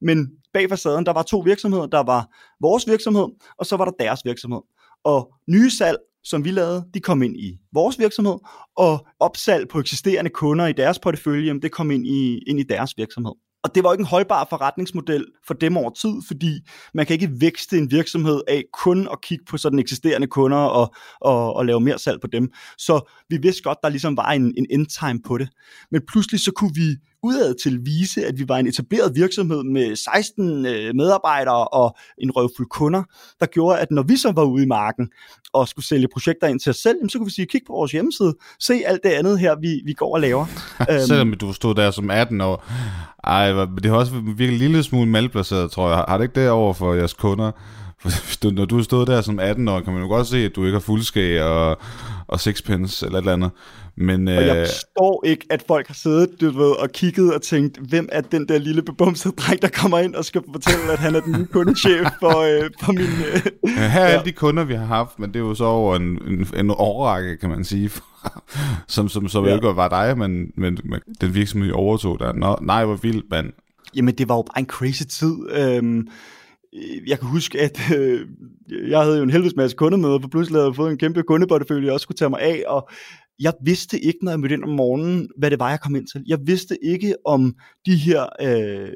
Men 0.01 0.27
bag 0.53 0.69
facaden, 0.69 1.05
der 1.05 1.13
var 1.13 1.23
to 1.23 1.39
virksomheder. 1.39 1.85
Der 1.85 2.03
var 2.03 2.27
vores 2.61 2.87
virksomhed, 2.87 3.27
og 3.59 3.65
så 3.65 3.77
var 3.77 3.85
der 3.85 3.91
deres 3.99 4.21
virksomhed. 4.25 4.61
Og 5.03 5.33
nye 5.47 5.71
salg 5.71 5.97
som 6.23 6.45
vi 6.45 6.51
lavede, 6.51 6.85
de 6.93 6.99
kom 6.99 7.21
ind 7.21 7.37
i 7.37 7.57
vores 7.73 7.99
virksomhed, 7.99 8.35
og 8.77 9.07
opsalg 9.19 9.67
på 9.69 9.79
eksisterende 9.79 10.29
kunder 10.29 10.67
i 10.67 10.73
deres 10.73 10.99
portefølje, 10.99 11.59
det 11.59 11.71
kom 11.71 11.91
ind 11.91 12.07
i, 12.07 12.39
ind 12.47 12.59
i 12.59 12.63
deres 12.63 12.93
virksomhed. 12.97 13.31
Og 13.63 13.75
det 13.75 13.83
var 13.83 13.91
ikke 13.93 14.01
en 14.01 14.07
holdbar 14.07 14.47
forretningsmodel 14.49 15.25
for 15.47 15.53
dem 15.53 15.77
over 15.77 15.89
tid, 15.89 16.13
fordi 16.27 16.59
man 16.93 17.05
kan 17.05 17.13
ikke 17.13 17.31
vækste 17.39 17.77
en 17.77 17.91
virksomhed 17.91 18.41
af 18.47 18.63
kun 18.73 19.07
at 19.11 19.21
kigge 19.21 19.45
på 19.49 19.57
sådan 19.57 19.79
eksisterende 19.79 20.27
kunder 20.27 20.57
og, 20.57 20.93
og, 21.21 21.53
og 21.53 21.65
lave 21.65 21.79
mere 21.79 21.99
salg 21.99 22.21
på 22.21 22.27
dem. 22.27 22.51
Så 22.77 23.11
vi 23.29 23.37
vidste 23.37 23.63
godt, 23.63 23.77
der 23.83 23.89
ligesom 23.89 24.17
var 24.17 24.31
en, 24.31 24.53
en 24.57 24.65
endtime 24.69 25.19
på 25.25 25.37
det. 25.37 25.49
Men 25.91 26.01
pludselig 26.07 26.39
så 26.39 26.51
kunne 26.51 26.71
vi 26.75 26.95
udad 27.23 27.55
til 27.63 27.79
vise, 27.85 28.25
at 28.25 28.39
vi 28.39 28.45
var 28.47 28.57
en 28.57 28.67
etableret 28.67 29.15
virksomhed 29.15 29.63
med 29.63 29.95
16 29.95 30.65
øh, 30.65 30.95
medarbejdere 30.95 31.67
og 31.67 31.97
en 32.17 32.31
røvfuld 32.31 32.67
kunder, 32.69 33.03
der 33.39 33.45
gjorde, 33.45 33.79
at 33.79 33.91
når 33.91 34.03
vi 34.03 34.17
så 34.17 34.31
var 34.31 34.43
ude 34.43 34.63
i 34.63 34.67
marken 34.67 35.09
og 35.53 35.67
skulle 35.67 35.85
sælge 35.85 36.07
projekter 36.13 36.47
ind 36.47 36.59
til 36.59 36.69
os 36.69 36.75
selv, 36.75 37.09
så 37.09 37.17
kunne 37.17 37.25
vi 37.25 37.31
sige, 37.31 37.45
kig 37.45 37.61
på 37.67 37.73
vores 37.73 37.91
hjemmeside, 37.91 38.35
se 38.59 38.81
alt 38.85 39.03
det 39.03 39.09
andet 39.09 39.39
her, 39.39 39.55
vi, 39.61 39.81
vi 39.85 39.93
går 39.93 40.13
og 40.13 40.21
laver. 40.21 40.45
Selvom 41.07 41.33
du 41.33 41.53
stod 41.53 41.75
der 41.75 41.91
som 41.91 42.09
18 42.09 42.41
år, 42.41 42.65
ej, 43.23 43.65
det 43.83 43.85
har 43.85 43.97
også 43.97 44.11
virkelig 44.25 44.51
en 44.51 44.57
lille 44.57 44.83
smule 44.83 45.09
malplaceret, 45.09 45.71
tror 45.71 45.89
jeg. 45.89 45.97
Har 46.07 46.17
det 46.17 46.23
ikke 46.23 46.41
det 46.41 46.49
over 46.49 46.73
for 46.73 46.93
jeres 46.93 47.13
kunder? 47.13 47.51
For 48.05 48.51
når 48.51 48.65
du 48.65 48.83
stod 48.83 49.05
der 49.05 49.21
som 49.21 49.39
18 49.39 49.67
år, 49.67 49.79
kan 49.79 49.93
man 49.93 50.01
jo 50.01 50.07
godt 50.07 50.27
se, 50.27 50.37
at 50.37 50.55
du 50.55 50.65
ikke 50.65 50.75
har 50.75 50.79
fuldskæg 50.79 51.41
og, 51.41 51.77
og 52.27 52.39
sixpence 52.39 53.05
eller 53.05 53.17
et 53.17 53.21
eller 53.21 53.33
andet. 53.33 53.51
Men, 54.01 54.27
og 54.27 54.33
jeg 54.33 54.57
øh, 54.57 54.65
forstår 54.65 55.23
ikke, 55.25 55.45
at 55.49 55.63
folk 55.67 55.87
har 55.87 55.93
siddet 55.93 56.41
du 56.41 56.49
ved, 56.49 56.71
og 56.71 56.89
kigget 56.91 57.33
og 57.33 57.41
tænkt, 57.41 57.77
hvem 57.77 58.09
er 58.11 58.21
den 58.21 58.47
der 58.47 58.57
lille 58.57 58.81
bebumsede 58.81 59.33
dreng, 59.37 59.61
der 59.61 59.67
kommer 59.67 59.99
ind 59.99 60.15
og 60.15 60.25
skal 60.25 60.41
fortælle, 60.51 60.91
at 60.91 60.99
han 60.99 61.15
er 61.15 61.19
den 61.19 61.31
nye 61.39 61.45
kundechef 61.45 62.07
for, 62.19 62.39
øh, 62.39 62.69
for 62.83 62.91
min... 62.91 63.01
Øh, 63.01 63.41
ja, 63.77 63.87
her 63.87 64.01
er 64.01 64.07
ja. 64.07 64.13
alle 64.13 64.25
de 64.25 64.31
kunder, 64.31 64.63
vi 64.63 64.73
har 64.73 64.85
haft, 64.85 65.19
men 65.19 65.29
det 65.29 65.35
er 65.35 65.43
jo 65.43 65.55
så 65.55 65.65
over 65.65 65.95
en, 65.95 66.19
en, 66.27 66.47
en 66.57 66.71
årrække, 66.71 67.37
kan 67.37 67.49
man 67.49 67.63
sige, 67.63 67.91
som, 68.87 69.09
som, 69.09 69.27
som 69.27 69.45
ja. 69.45 69.55
ikke 69.55 69.75
var 69.75 69.87
dig, 69.87 70.17
men, 70.17 70.51
men, 70.55 70.77
men 70.83 70.99
den 71.21 71.33
virksomhed, 71.33 71.67
jeg 71.67 71.75
overtog 71.75 72.19
der. 72.19 72.33
Nå, 72.33 72.57
nej, 72.61 72.85
hvor 72.85 72.95
vildt, 72.95 73.25
mand. 73.31 73.53
Jamen, 73.95 74.15
det 74.15 74.29
var 74.29 74.35
jo 74.35 74.41
bare 74.41 74.59
en 74.59 74.65
crazy 74.65 75.03
tid. 75.03 75.35
Øhm, 75.51 76.07
Øh, 76.75 77.09
jeg 77.09 77.19
kan 77.19 77.27
huske, 77.27 77.59
at 77.61 77.79
øh, 77.97 78.27
jeg 78.89 78.99
havde 79.01 79.17
jo 79.17 79.23
en 79.23 79.29
helvedes 79.29 79.55
masse 79.55 79.77
kundemøder, 79.77 80.19
for 80.21 80.27
pludselig 80.27 80.57
havde 80.57 80.67
jeg 80.67 80.75
fået 80.75 80.91
en 80.91 80.97
kæmpe 80.97 81.23
kundeportefølje, 81.23 81.85
jeg 81.85 81.93
også 81.93 82.03
skulle 82.03 82.17
tage 82.17 82.29
mig 82.29 82.41
af, 82.41 82.63
og 82.67 82.89
jeg 83.39 83.53
vidste 83.65 83.99
ikke, 83.99 84.19
når 84.21 84.31
jeg 84.31 84.39
mødte 84.39 84.55
ind 84.55 84.63
om 84.63 84.69
morgenen, 84.69 85.29
hvad 85.37 85.51
det 85.51 85.59
var, 85.59 85.69
jeg 85.69 85.79
kom 85.79 85.95
ind 85.95 86.07
til. 86.07 86.23
Jeg 86.27 86.39
vidste 86.45 86.85
ikke 86.85 87.15
om 87.25 87.53
de 87.85 87.95
her 87.95 88.25
øh, 88.41 88.89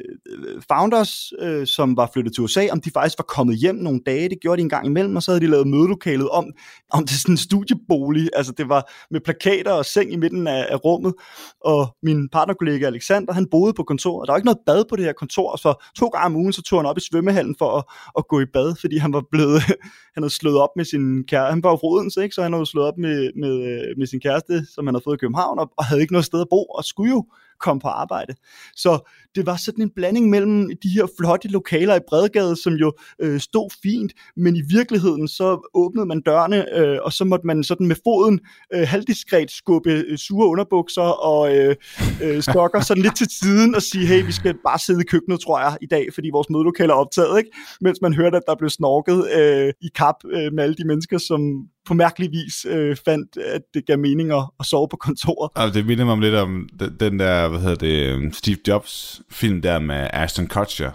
founders, 0.71 1.33
øh, 1.39 1.67
som 1.67 1.97
var 1.97 2.09
flyttet 2.13 2.33
til 2.33 2.43
USA, 2.43 2.67
om 2.71 2.81
de 2.81 2.91
faktisk 2.91 3.19
var 3.19 3.23
kommet 3.23 3.57
hjem 3.57 3.75
nogle 3.75 3.99
dage. 4.05 4.29
Det 4.29 4.37
gjorde 4.41 4.57
de 4.57 4.63
en 4.63 4.69
gang 4.69 4.85
imellem, 4.85 5.15
og 5.15 5.23
så 5.23 5.31
havde 5.31 5.41
de 5.45 5.51
lavet 5.51 5.67
mødelokalet 5.67 6.29
om, 6.29 6.45
om 6.91 7.05
det 7.05 7.11
sådan 7.11 7.33
en 7.33 7.37
studiebolig. 7.37 8.29
Altså 8.33 8.53
det 8.57 8.69
var 8.69 8.91
med 9.11 9.21
plakater 9.21 9.71
og 9.71 9.85
seng 9.85 10.13
i 10.13 10.15
midten 10.15 10.47
af, 10.47 10.67
af 10.69 10.85
rummet. 10.85 11.13
Og 11.61 11.95
min 12.03 12.29
partnerkollega 12.29 12.85
Alexander, 12.85 13.33
han 13.33 13.47
boede 13.51 13.73
på 13.73 13.83
kontoret. 13.83 14.27
Der 14.27 14.33
var 14.33 14.37
ikke 14.37 14.45
noget 14.45 14.65
bad 14.65 14.83
på 14.89 14.95
det 14.95 15.05
her 15.05 15.13
kontor, 15.13 15.57
så 15.57 15.89
to 15.99 16.07
gange 16.07 16.25
om 16.25 16.35
ugen, 16.35 16.53
så 16.53 16.61
tog 16.61 16.79
han 16.79 16.85
op 16.85 16.97
i 16.97 17.01
svømmehallen 17.11 17.55
for 17.57 17.77
at, 17.77 17.83
at 18.17 18.27
gå 18.27 18.39
i 18.39 18.45
bad, 18.53 18.75
fordi 18.81 18.97
han 18.97 19.13
var 19.13 19.23
blevet, 19.31 19.61
han 20.15 20.23
havde 20.23 20.33
slået 20.33 20.57
op 20.57 20.69
med 20.75 20.85
sin 20.85 21.23
kære. 21.27 21.49
Han 21.49 21.63
var 21.63 21.69
jo 21.69 21.75
fra 21.75 21.87
Odense, 21.87 22.23
ikke? 22.23 22.35
så 22.35 22.43
han 22.43 22.53
havde 22.53 22.65
slået 22.65 22.87
op 22.87 22.97
med, 22.97 23.31
med, 23.35 23.53
øh, 23.71 23.97
med 23.97 24.07
sin 24.07 24.19
kære 24.19 24.32
kæreste, 24.33 24.73
som 24.73 24.87
han 24.87 24.95
havde 24.95 25.03
fået 25.03 25.17
i 25.17 25.23
København, 25.23 25.59
og, 25.59 25.71
og 25.77 25.85
havde 25.85 26.01
ikke 26.01 26.13
noget 26.13 26.25
sted 26.25 26.41
at 26.41 26.49
bo, 26.49 26.63
og 26.65 26.83
skulle 26.83 27.11
jo 27.11 27.25
komme 27.59 27.81
på 27.81 27.87
arbejde. 27.87 28.35
Så 28.75 29.09
det 29.35 29.45
var 29.45 29.55
sådan 29.55 29.81
en 29.81 29.91
blanding 29.95 30.29
mellem 30.29 30.69
de 30.83 30.89
her 30.89 31.05
flotte 31.19 31.47
lokaler 31.47 31.95
i 31.95 31.99
Bredgade, 32.09 32.55
som 32.55 32.73
jo 32.73 32.93
øh, 33.21 33.39
stod 33.39 33.69
fint, 33.83 34.13
men 34.37 34.55
i 34.55 34.61
virkeligheden 34.69 35.27
så 35.27 35.69
åbnede 35.73 36.05
man 36.05 36.21
dørene, 36.21 36.77
øh, 36.77 36.97
og 37.03 37.13
så 37.13 37.25
måtte 37.25 37.47
man 37.47 37.63
sådan 37.63 37.87
med 37.87 37.95
foden 38.03 38.39
øh, 38.73 38.87
halvdiskret 38.87 39.51
skubbe 39.51 39.91
øh, 39.91 40.17
sure 40.17 40.47
underbukser 40.47 41.01
og 41.01 41.55
øh, 41.57 41.75
øh, 42.23 42.41
stokker 42.41 42.81
sådan 42.81 43.03
lidt 43.03 43.17
til 43.17 43.27
siden 43.41 43.75
og 43.75 43.81
sige, 43.81 44.05
hey, 44.05 44.25
vi 44.25 44.31
skal 44.31 44.55
bare 44.65 44.79
sidde 44.79 45.01
i 45.01 45.03
køkkenet, 45.03 45.39
tror 45.39 45.59
jeg, 45.59 45.77
i 45.81 45.85
dag, 45.85 46.07
fordi 46.13 46.29
vores 46.33 46.49
mødelokaler 46.49 46.93
er 46.93 46.97
optaget, 46.97 47.37
ikke? 47.37 47.49
Mens 47.81 47.99
man 48.01 48.13
hørte, 48.13 48.37
at 48.37 48.43
der 48.47 48.55
blev 48.55 48.69
snorket 48.69 49.27
øh, 49.35 49.73
i 49.81 49.89
kap 49.95 50.15
øh, 50.25 50.53
med 50.53 50.63
alle 50.63 50.75
de 50.75 50.87
mennesker, 50.87 51.17
som 51.17 51.41
på 51.85 51.93
mærkelig 51.93 52.31
vis 52.31 52.65
øh, 52.65 52.95
fandt, 53.05 53.37
at 53.37 53.61
det 53.73 53.85
gav 53.85 53.99
mening 53.99 54.31
at, 54.31 54.43
at 54.59 54.65
sove 54.65 54.87
på 54.87 54.97
kontoret. 54.97 55.51
Altså, 55.55 55.79
det 55.79 55.87
minder 55.87 56.05
mig 56.05 56.13
om 56.13 56.19
lidt 56.19 56.35
om 56.35 56.69
den 56.99 57.19
der, 57.19 57.42
hvad 57.47 57.59
hedder 57.59 57.75
det, 57.75 58.05
øhm, 58.05 58.33
Steve 58.33 58.57
Jobs 58.67 59.21
film 59.31 59.61
der 59.61 59.79
med 59.79 60.07
Ashton 60.13 60.47
Kutcher, 60.47 60.91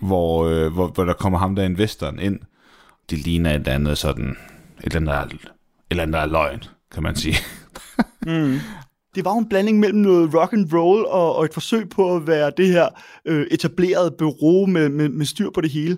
hvor, 0.00 0.44
øh, 0.44 0.72
hvor, 0.72 0.86
hvor 0.86 1.04
der 1.04 1.12
kommer 1.12 1.38
ham 1.38 1.56
der 1.56 1.64
investoren 1.64 2.18
ind. 2.18 2.40
Det 3.10 3.18
ligner 3.18 3.50
et 3.50 3.56
eller 3.56 3.72
andet 3.72 3.98
sådan, 3.98 4.36
et 4.84 4.94
eller 4.94 5.12
andet, 5.12 5.32
et 5.32 5.40
eller 5.90 6.02
andet 6.02 6.14
der 6.14 6.20
er 6.20 6.26
løgn, 6.26 6.64
kan 6.92 7.02
man 7.02 7.16
sige. 7.16 7.36
mm 8.26 8.60
det 9.18 9.24
var 9.24 9.34
en 9.34 9.48
blanding 9.48 9.78
mellem 9.78 9.98
noget 9.98 10.34
rock 10.34 10.52
and 10.52 10.72
roll 10.72 11.06
og, 11.06 11.36
og 11.36 11.44
et 11.44 11.54
forsøg 11.54 11.88
på 11.88 12.16
at 12.16 12.26
være 12.26 12.52
det 12.56 12.68
her 12.68 12.88
øh, 13.24 13.46
etablerede 13.50 14.14
bureau 14.18 14.66
med, 14.66 14.88
med, 14.88 15.08
med 15.08 15.26
styr 15.26 15.50
på 15.50 15.60
det 15.60 15.70
hele. 15.70 15.96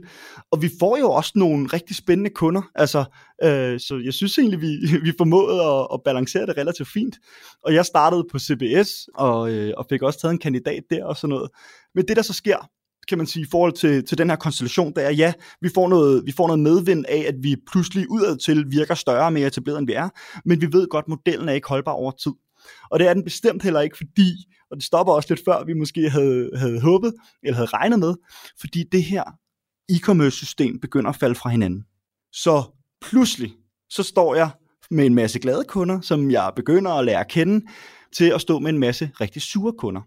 Og 0.53 0.63
vi 0.63 0.71
får 0.81 0.97
jo 0.97 1.11
også 1.11 1.33
nogle 1.35 1.67
rigtig 1.67 1.97
spændende 1.97 2.31
kunder, 2.31 2.63
altså, 2.75 3.05
øh, 3.45 3.81
så 3.81 4.01
jeg 4.05 4.15
synes 4.15 4.39
egentlig, 4.39 4.61
vi, 4.61 4.77
vi 5.07 5.13
formåede 5.19 5.63
at, 5.63 5.87
at 5.95 6.01
balancere 6.05 6.47
det 6.47 6.57
relativt 6.57 6.89
fint. 6.89 7.17
Og 7.65 7.75
jeg 7.75 7.87
startede 7.87 8.25
på 8.33 8.39
CBS 8.39 9.09
og, 9.15 9.51
øh, 9.51 9.73
og 9.77 9.87
fik 9.91 10.03
også 10.03 10.21
taget 10.21 10.33
en 10.33 10.39
kandidat 10.39 10.83
der 10.91 11.05
og 11.05 11.17
sådan 11.17 11.29
noget. 11.29 11.51
Men 11.95 12.05
det 12.09 12.17
der 12.17 12.23
så 12.23 12.33
sker, 12.33 12.69
kan 13.09 13.19
man 13.19 13.27
sige, 13.27 13.43
i 13.43 13.49
forhold 13.51 13.73
til, 13.73 14.05
til 14.07 14.19
den 14.19 14.31
her 14.31 14.37
konstellation, 14.37 14.93
der 14.97 15.03
er, 15.03 15.13
ja, 15.13 15.33
vi 15.61 15.69
får, 15.75 15.89
noget, 15.89 16.23
vi 16.27 16.33
får 16.33 16.47
noget 16.47 16.61
medvind 16.61 17.05
af, 17.09 17.25
at 17.29 17.35
vi 17.43 17.57
pludselig 17.71 18.11
udad 18.11 18.37
til 18.37 18.65
virker 18.71 18.95
større 18.95 19.25
og 19.25 19.33
mere 19.33 19.47
etableret, 19.47 19.79
end 19.79 19.87
vi 19.87 19.93
er, 19.93 20.09
men 20.45 20.61
vi 20.61 20.67
ved 20.73 20.89
godt, 20.89 21.05
at 21.05 21.09
modellen 21.09 21.49
er 21.49 21.53
ikke 21.53 21.69
holdbar 21.69 21.93
over 21.93 22.11
tid. 22.11 22.33
Og 22.91 22.99
det 22.99 23.09
er 23.09 23.15
den 23.15 23.25
bestemt 23.25 23.63
heller 23.63 23.81
ikke, 23.81 23.97
fordi, 23.97 24.47
og 24.71 24.77
det 24.77 24.85
stopper 24.85 25.13
også 25.13 25.35
lidt 25.35 25.45
før, 25.45 25.65
vi 25.65 25.73
måske 25.73 26.11
havde, 26.11 26.51
havde 26.57 26.81
håbet, 26.81 27.15
eller 27.43 27.57
havde 27.57 27.69
regnet 27.69 27.99
med, 27.99 28.15
fordi 28.61 28.85
det 28.93 29.05
her 29.05 29.25
e-commerce 29.93 30.31
system 30.31 30.81
begynder 30.81 31.11
at 31.11 31.17
falde 31.17 31.35
fra 31.35 31.51
hinanden. 31.51 31.85
Så 32.33 32.63
pludselig, 33.01 33.53
så 33.91 34.03
står 34.03 34.35
jeg 34.35 34.51
med 34.91 35.07
en 35.07 35.15
masse 35.15 35.39
glade 35.39 35.65
kunder, 35.65 36.01
som 36.01 36.31
jeg 36.31 36.53
begynder 36.57 36.91
at 36.91 37.05
lære 37.05 37.21
at 37.21 37.29
kende, 37.29 37.67
til 38.13 38.25
at 38.25 38.41
stå 38.41 38.59
med 38.59 38.71
en 38.71 38.79
masse 38.79 39.11
rigtig 39.21 39.43
sure 39.43 39.73
kunder. 39.79 40.01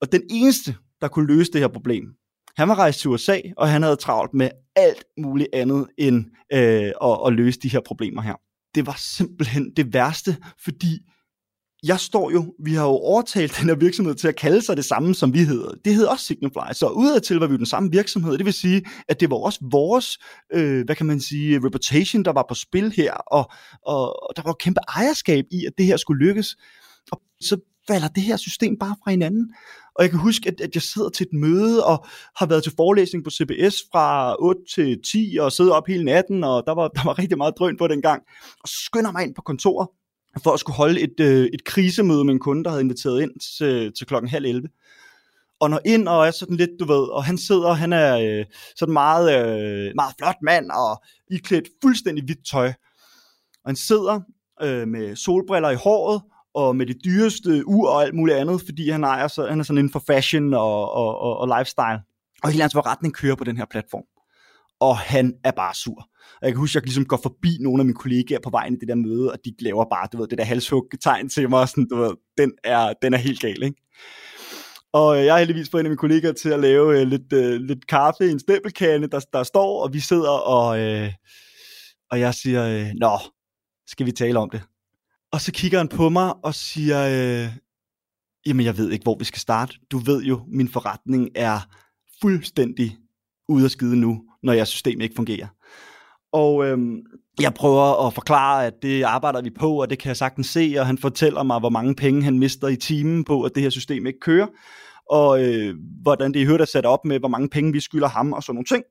Og 0.00 0.12
den 0.12 0.22
eneste, 0.30 0.76
der 1.00 1.08
kunne 1.08 1.36
løse 1.36 1.52
det 1.52 1.60
her 1.60 1.68
problem, 1.68 2.04
han 2.56 2.68
var 2.68 2.74
rejst 2.74 3.00
til 3.00 3.10
USA, 3.10 3.40
og 3.56 3.68
han 3.68 3.82
havde 3.82 3.96
travlt 3.96 4.34
med 4.34 4.50
alt 4.76 5.04
muligt 5.18 5.48
andet 5.52 5.86
end 5.98 6.24
øh, 6.52 6.92
at, 7.02 7.18
at 7.26 7.32
løse 7.32 7.60
de 7.60 7.68
her 7.68 7.80
problemer 7.86 8.22
her. 8.22 8.34
Det 8.74 8.86
var 8.86 8.96
simpelthen 8.98 9.72
det 9.76 9.92
værste, 9.92 10.36
fordi 10.64 10.98
jeg 11.84 12.00
står 12.00 12.30
jo, 12.30 12.54
vi 12.58 12.74
har 12.74 12.84
jo 12.84 12.90
overtalt 12.90 13.56
den 13.60 13.68
her 13.68 13.76
virksomhed 13.76 14.14
til 14.14 14.28
at 14.28 14.36
kalde 14.36 14.62
sig 14.62 14.76
det 14.76 14.84
samme, 14.84 15.14
som 15.14 15.34
vi 15.34 15.38
hedder. 15.38 15.70
Det 15.84 15.94
hedder 15.94 16.10
også 16.10 16.24
Signify, 16.24 16.72
så 16.72 16.88
udadtil 16.88 17.36
var 17.36 17.46
vi 17.46 17.52
jo 17.52 17.58
den 17.58 17.66
samme 17.66 17.90
virksomhed. 17.90 18.38
Det 18.38 18.46
vil 18.46 18.52
sige, 18.52 18.84
at 19.08 19.20
det 19.20 19.30
var 19.30 19.36
også 19.36 19.58
vores, 19.70 20.18
øh, 20.52 20.84
hvad 20.84 20.96
kan 20.96 21.06
man 21.06 21.20
sige, 21.20 21.60
reputation, 21.66 22.24
der 22.24 22.32
var 22.32 22.44
på 22.48 22.54
spil 22.54 22.92
her, 22.92 23.12
og, 23.12 23.50
og, 23.86 24.28
og 24.28 24.36
der 24.36 24.42
var 24.42 24.52
kæmpe 24.52 24.80
ejerskab 24.88 25.44
i, 25.50 25.64
at 25.66 25.72
det 25.78 25.86
her 25.86 25.96
skulle 25.96 26.26
lykkes. 26.26 26.56
Og 27.12 27.20
så 27.40 27.56
falder 27.88 28.08
det 28.08 28.22
her 28.22 28.36
system 28.36 28.76
bare 28.78 28.96
fra 29.04 29.10
hinanden. 29.10 29.54
Og 29.94 30.02
jeg 30.02 30.10
kan 30.10 30.18
huske, 30.18 30.48
at, 30.48 30.60
at 30.60 30.70
jeg 30.74 30.82
sidder 30.82 31.08
til 31.08 31.26
et 31.26 31.32
møde 31.32 31.84
og 31.86 32.06
har 32.36 32.46
været 32.46 32.62
til 32.62 32.72
forelæsning 32.76 33.24
på 33.24 33.30
CBS 33.30 33.76
fra 33.92 34.36
8 34.38 34.60
til 34.74 34.98
10 35.12 35.38
og 35.40 35.52
sidder 35.52 35.72
op 35.72 35.86
hele 35.86 36.04
natten, 36.04 36.44
og 36.44 36.62
der 36.66 36.74
var, 36.74 36.88
der 36.88 37.04
var 37.04 37.18
rigtig 37.18 37.38
meget 37.38 37.54
drøn 37.58 37.76
på 37.76 37.88
den 37.88 38.02
gang. 38.02 38.22
Og 38.62 38.68
skynder 38.68 39.12
mig 39.12 39.22
ind 39.22 39.34
på 39.34 39.42
kontoret, 39.42 39.88
for 40.42 40.50
at 40.50 40.60
skulle 40.60 40.76
holde 40.76 41.00
et, 41.00 41.20
øh, 41.20 41.48
et 41.54 41.64
krisemøde 41.64 42.24
med 42.24 42.32
en 42.34 42.40
kunde, 42.40 42.64
der 42.64 42.70
havde 42.70 42.82
inviteret 42.82 43.22
ind 43.22 43.30
til, 43.56 43.66
øh, 43.66 43.92
til 43.92 44.06
klokken 44.06 44.28
halv 44.28 44.44
11. 44.44 44.68
Og 45.60 45.70
når 45.70 45.80
ind 45.84 46.08
og 46.08 46.26
er 46.26 46.30
sådan 46.30 46.56
lidt, 46.56 46.70
du 46.80 46.84
ved, 46.84 47.12
og 47.12 47.24
han 47.24 47.38
sidder, 47.38 47.72
han 47.72 47.92
er 47.92 48.18
øh, 48.18 48.44
sådan 48.76 48.92
meget, 48.92 49.26
øh, 49.36 49.92
meget 49.94 50.14
flot 50.18 50.36
mand, 50.42 50.70
og 50.70 51.02
i 51.30 51.36
klædt 51.36 51.68
fuldstændig 51.82 52.24
hvidt 52.24 52.46
tøj. 52.50 52.72
Og 53.64 53.68
han 53.68 53.76
sidder 53.76 54.20
øh, 54.62 54.88
med 54.88 55.16
solbriller 55.16 55.70
i 55.70 55.74
håret, 55.74 56.22
og 56.54 56.76
med 56.76 56.86
det 56.86 56.96
dyreste 57.04 57.66
ur 57.66 57.88
og 57.88 58.02
alt 58.02 58.14
muligt 58.14 58.38
andet, 58.38 58.62
fordi 58.64 58.90
han, 58.90 59.04
ejer 59.04 59.28
så, 59.28 59.46
han 59.46 59.60
er 59.60 59.64
sådan 59.64 59.78
inden 59.78 59.92
for 59.92 60.02
fashion 60.06 60.54
og, 60.54 60.92
og, 60.92 61.18
og, 61.18 61.36
og 61.36 61.58
lifestyle. 61.58 62.00
Og 62.42 62.50
hele 62.50 62.62
hans 62.62 62.72
forretning 62.72 63.14
kører 63.14 63.34
på 63.34 63.44
den 63.44 63.56
her 63.56 63.64
platform. 63.70 64.04
Og 64.80 64.98
han 64.98 65.34
er 65.44 65.50
bare 65.50 65.74
sur. 65.74 66.08
Og 66.40 66.46
jeg 66.46 66.52
kan 66.52 66.60
huske, 66.60 66.76
at 66.76 66.82
jeg 66.82 66.86
ligesom 66.86 67.04
går 67.04 67.20
forbi 67.22 67.58
nogle 67.60 67.80
af 67.80 67.84
mine 67.84 67.96
kollegaer 67.96 68.38
på 68.42 68.50
vejen 68.50 68.74
i 68.74 68.76
det 68.76 68.88
der 68.88 68.94
møde, 68.94 69.32
og 69.32 69.38
de 69.44 69.54
laver 69.60 69.84
bare, 69.90 70.08
du 70.12 70.18
ved, 70.18 70.28
det 70.28 70.38
der 70.38 70.44
halshug-tegn 70.44 71.28
til 71.28 71.50
mig, 71.50 71.60
og 71.60 71.68
sådan, 71.68 71.88
du 71.88 71.96
ved, 71.96 72.14
den 72.38 72.52
er, 72.64 72.92
den 73.02 73.14
er 73.14 73.18
helt 73.18 73.40
gal, 73.40 73.62
ikke? 73.62 73.82
Og 74.92 75.18
øh, 75.18 75.24
jeg 75.24 75.34
har 75.34 75.38
heldigvis 75.38 75.70
fået 75.70 75.80
en 75.80 75.86
af 75.86 75.90
mine 75.90 75.98
kollegaer 75.98 76.32
til 76.32 76.48
at 76.48 76.60
lave 76.60 77.00
øh, 77.00 77.06
lidt, 77.06 77.32
øh, 77.32 77.60
lidt 77.60 77.86
kaffe 77.86 78.26
i 78.26 78.30
en 78.30 78.40
stempelkande, 78.40 79.08
der, 79.08 79.20
der 79.32 79.42
står, 79.42 79.82
og 79.82 79.92
vi 79.92 80.00
sidder 80.00 80.30
og, 80.30 80.80
øh, 80.80 81.12
og 82.10 82.20
jeg 82.20 82.34
siger, 82.34 82.66
øh, 82.66 82.90
nå, 82.94 83.18
skal 83.86 84.06
vi 84.06 84.12
tale 84.12 84.38
om 84.38 84.50
det? 84.50 84.62
Og 85.32 85.40
så 85.40 85.52
kigger 85.52 85.78
han 85.78 85.88
på 85.88 86.08
mig 86.08 86.34
og 86.44 86.54
siger, 86.54 87.00
øh, 87.06 87.52
jamen 88.46 88.66
jeg 88.66 88.78
ved 88.78 88.90
ikke, 88.90 89.02
hvor 89.02 89.18
vi 89.18 89.24
skal 89.24 89.40
starte. 89.40 89.74
Du 89.90 89.98
ved 89.98 90.22
jo, 90.22 90.40
min 90.48 90.68
forretning 90.68 91.28
er 91.34 91.60
fuldstændig 92.22 92.96
ude 93.48 93.64
at 93.64 93.70
skide 93.70 93.96
nu, 93.96 94.24
når 94.42 94.52
jeres 94.52 94.68
system 94.68 95.00
ikke 95.00 95.14
fungerer. 95.14 95.46
Og 96.34 96.66
øhm, 96.66 96.96
jeg 97.40 97.54
prøver 97.54 98.06
at 98.06 98.14
forklare, 98.14 98.66
at 98.66 98.74
det 98.82 99.02
arbejder 99.02 99.42
vi 99.42 99.50
på, 99.50 99.80
og 99.80 99.90
det 99.90 99.98
kan 99.98 100.08
jeg 100.08 100.16
sagtens 100.16 100.46
se, 100.46 100.74
og 100.78 100.86
han 100.86 100.98
fortæller 100.98 101.42
mig, 101.42 101.58
hvor 101.58 101.70
mange 101.70 101.94
penge 101.94 102.22
han 102.22 102.38
mister 102.38 102.68
i 102.68 102.76
timen 102.76 103.24
på, 103.24 103.42
at 103.42 103.52
det 103.54 103.62
her 103.62 103.70
system 103.70 104.06
ikke 104.06 104.20
kører, 104.20 104.46
og 105.10 105.42
øh, 105.44 105.74
hvordan 106.02 106.34
det 106.34 106.42
er 106.42 106.46
hørt 106.46 106.60
at 106.60 106.68
sætte 106.68 106.86
op 106.86 107.04
med, 107.04 107.18
hvor 107.18 107.28
mange 107.28 107.48
penge 107.48 107.72
vi 107.72 107.80
skylder 107.80 108.08
ham, 108.08 108.32
og 108.32 108.42
sådan 108.42 108.54
nogle 108.54 108.66
ting. 108.66 108.84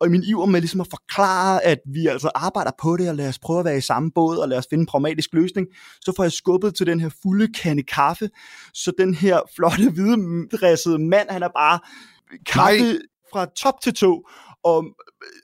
Og 0.00 0.06
i 0.06 0.10
min 0.10 0.22
iver 0.22 0.46
med 0.46 0.60
ligesom 0.60 0.80
at 0.80 0.86
forklare, 0.90 1.64
at 1.64 1.78
vi 1.94 2.06
altså 2.06 2.30
arbejder 2.34 2.70
på 2.82 2.96
det, 2.96 3.08
og 3.08 3.14
lad 3.14 3.28
os 3.28 3.38
prøve 3.38 3.58
at 3.58 3.64
være 3.64 3.76
i 3.76 3.80
samme 3.80 4.10
båd, 4.14 4.36
og 4.36 4.48
lad 4.48 4.58
os 4.58 4.66
finde 4.70 4.82
en 4.82 4.86
pragmatisk 4.86 5.32
løsning, 5.32 5.66
så 6.00 6.12
får 6.16 6.24
jeg 6.24 6.32
skubbet 6.32 6.74
til 6.74 6.86
den 6.86 7.00
her 7.00 7.10
fulde 7.22 7.52
kande 7.52 7.82
kaffe, 7.82 8.28
så 8.74 8.92
den 8.98 9.14
her 9.14 9.40
flotte, 9.56 9.90
hvide, 9.90 10.98
mand, 10.98 11.30
han 11.30 11.42
er 11.42 11.48
bare 11.56 11.78
kaffe 12.46 12.82
Nej. 12.82 12.98
fra 13.32 13.46
top 13.56 13.80
til 13.82 13.94
to, 13.94 14.28
og 14.70 14.84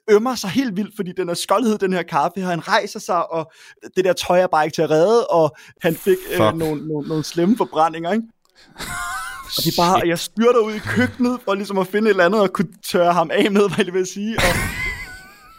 ømmer 0.09 0.35
sig 0.35 0.49
helt 0.49 0.77
vildt, 0.77 0.95
fordi 0.95 1.11
den 1.17 1.29
er 1.29 1.33
skoldhed, 1.33 1.77
den 1.77 1.93
her 1.93 2.03
kaffe, 2.03 2.39
og 2.39 2.47
han 2.47 2.67
rejser 2.67 2.99
sig, 2.99 3.31
og 3.31 3.51
det 3.95 4.05
der 4.05 4.13
tøj 4.13 4.39
er 4.39 4.47
bare 4.47 4.65
ikke 4.65 4.75
til 4.75 4.81
at 4.81 4.89
redde, 4.89 5.27
og 5.27 5.55
han 5.81 5.95
fik 5.95 6.17
øh, 6.33 6.39
nogle, 6.39 6.87
nogle, 6.87 7.07
nogle 7.07 7.23
slemme 7.23 7.57
forbrændinger, 7.57 8.11
ikke? 8.11 8.27
Og 9.57 9.63
det 9.65 9.77
er 9.77 9.81
bare, 9.83 10.07
jeg 10.07 10.19
styrter 10.19 10.59
ud 10.59 10.73
i 10.73 10.79
køkkenet, 10.79 11.39
for 11.45 11.53
ligesom 11.53 11.77
at 11.77 11.87
finde 11.87 12.07
et 12.07 12.09
eller 12.09 12.25
andet, 12.25 12.41
og 12.41 12.53
kunne 12.53 12.73
tørre 12.91 13.13
ham 13.13 13.29
af 13.33 13.51
med, 13.51 13.75
hvad 13.75 13.85
jeg 13.85 13.93
vil 13.93 14.05
sige, 14.05 14.37
og, 14.37 14.53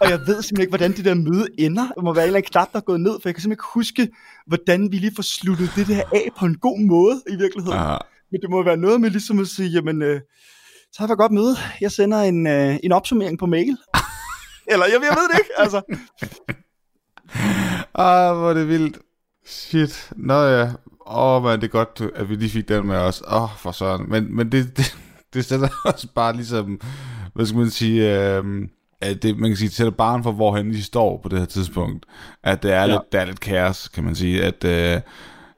og 0.01 0.11
jeg 0.11 0.19
ved 0.19 0.43
simpelthen 0.43 0.61
ikke, 0.61 0.71
hvordan 0.71 0.93
det 0.93 1.05
der 1.05 1.15
møde 1.15 1.47
ender. 1.59 1.87
Det 1.97 2.05
må 2.05 2.15
være 2.15 2.25
en 2.25 2.27
eller 2.27 2.39
anden 2.39 2.51
knap, 2.51 2.73
der 2.73 2.79
er 2.79 2.83
gået 2.83 3.01
ned, 3.01 3.13
for 3.13 3.29
jeg 3.29 3.35
kan 3.35 3.43
simpelthen 3.43 3.53
ikke 3.53 3.75
huske, 3.75 4.09
hvordan 4.47 4.93
vi 4.93 4.97
lige 4.97 5.15
får 5.17 5.23
sluttet 5.23 5.71
det 5.77 5.87
der 5.87 6.03
af 6.13 6.29
på 6.39 6.47
en 6.47 6.59
god 6.59 6.81
måde, 6.81 7.23
i 7.29 7.37
virkeligheden. 7.37 7.81
Uh. 7.81 7.99
Men 8.31 8.41
det 8.41 8.51
må 8.51 8.63
være 8.63 8.77
noget 8.77 9.01
med 9.01 9.11
ligesom 9.11 9.39
at 9.39 9.47
sige, 9.47 9.69
jamen, 9.69 10.03
øh, 10.03 10.21
så 10.95 11.03
har 11.03 11.07
vi 11.07 11.15
godt 11.17 11.33
møde. 11.33 11.57
Jeg 11.81 11.93
sender 11.93 12.21
en, 12.21 12.47
øh, 12.47 12.77
en 12.83 12.93
opsummering 12.93 13.39
på 13.39 13.47
mail. 13.47 13.77
Eller 14.73 14.87
jeg, 14.87 14.95
jeg 15.03 15.17
ved 15.17 15.29
det 15.29 15.39
ikke, 15.39 15.51
altså. 15.59 15.83
ah, 18.05 18.37
hvor 18.37 18.51
er 18.51 18.55
det 18.55 18.69
vildt. 18.69 18.99
Shit. 19.47 20.13
Nå 20.17 20.35
ja. 20.35 20.63
Åh, 21.07 21.37
oh, 21.37 21.43
man, 21.43 21.61
det 21.61 21.67
er 21.67 21.71
godt, 21.71 22.03
at 22.15 22.29
vi 22.29 22.35
lige 22.35 22.51
fik 22.51 22.69
den 22.69 22.87
med 22.87 22.97
os. 22.97 23.23
Åh, 23.27 23.43
oh, 23.43 23.49
for 23.59 23.73
sådan. 23.73 24.07
Men, 24.09 24.37
men 24.37 24.53
det, 24.53 24.77
det, 24.77 24.97
det 25.35 25.45
sætter 25.45 25.69
også 25.95 26.09
bare 26.15 26.37
ligesom, 26.37 26.81
hvad 27.35 27.47
skal 27.47 27.59
man 27.59 27.71
sige, 27.71 28.19
øh, 28.19 28.45
at 29.01 29.23
det, 29.23 29.39
man 29.39 29.51
kan 29.51 29.57
sige, 29.57 29.69
det 29.69 29.77
sætter 29.77 29.93
barn 29.93 30.23
for, 30.23 30.33
hvorhen 30.33 30.71
de 30.71 30.83
står 30.83 31.21
på 31.23 31.29
det 31.29 31.39
her 31.39 31.47
tidspunkt. 31.47 32.07
At 32.43 32.63
det 32.63 32.73
er, 32.73 32.81
ja. 32.81 32.87
lidt, 32.87 33.13
det 33.13 33.21
er 33.21 33.25
lidt 33.25 33.41
kaos, 33.41 33.89
kan 33.89 34.05
man 34.05 34.15
sige. 34.15 34.45
At 34.45 34.65
øh, 34.65 35.01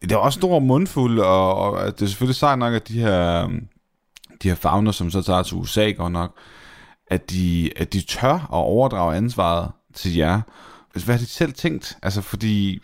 det 0.02 0.12
er 0.12 0.16
også 0.16 0.38
stor 0.38 0.58
mundfuld, 0.58 1.18
og, 1.18 1.54
og 1.56 1.86
at 1.86 1.98
det 1.98 2.04
er 2.04 2.08
selvfølgelig 2.08 2.36
sejt 2.36 2.58
nok, 2.58 2.74
at 2.74 2.88
de 2.88 3.00
her, 3.00 3.48
de 4.42 4.48
her 4.48 4.54
fagner, 4.54 4.92
som 4.92 5.10
så 5.10 5.22
tager 5.22 5.42
til 5.42 5.56
USA 5.56 5.90
godt 5.90 6.12
nok, 6.12 6.36
at 7.06 7.30
de, 7.30 7.70
at 7.76 7.92
de 7.92 8.00
tør 8.00 8.34
at 8.34 8.48
overdrage 8.50 9.16
ansvaret 9.16 9.70
til 9.94 10.14
jer. 10.14 10.40
Hvad 10.92 11.14
har 11.14 11.18
de 11.18 11.26
selv 11.26 11.52
tænkt? 11.52 11.98
Altså, 12.02 12.20
fordi 12.22 12.80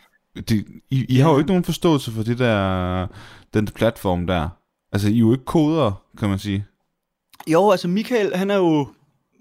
de, 0.49 0.65
I, 0.91 1.05
I 1.09 1.17
har 1.17 1.31
jo 1.31 1.39
ikke 1.39 1.49
nogen 1.49 1.65
forståelse 1.65 2.11
for 2.13 2.23
det 2.23 2.39
der, 2.39 3.07
den 3.55 3.67
platform 3.67 4.27
der. 4.27 4.49
Altså, 4.93 5.09
I 5.09 5.15
er 5.15 5.19
jo 5.19 5.33
ikke 5.33 5.45
koder, 5.45 6.03
kan 6.19 6.29
man 6.29 6.39
sige. 6.39 6.65
Jo, 7.47 7.71
altså 7.71 7.89
Michael, 7.89 8.37
han 8.37 8.51
er 8.51 8.57
jo, 8.57 8.89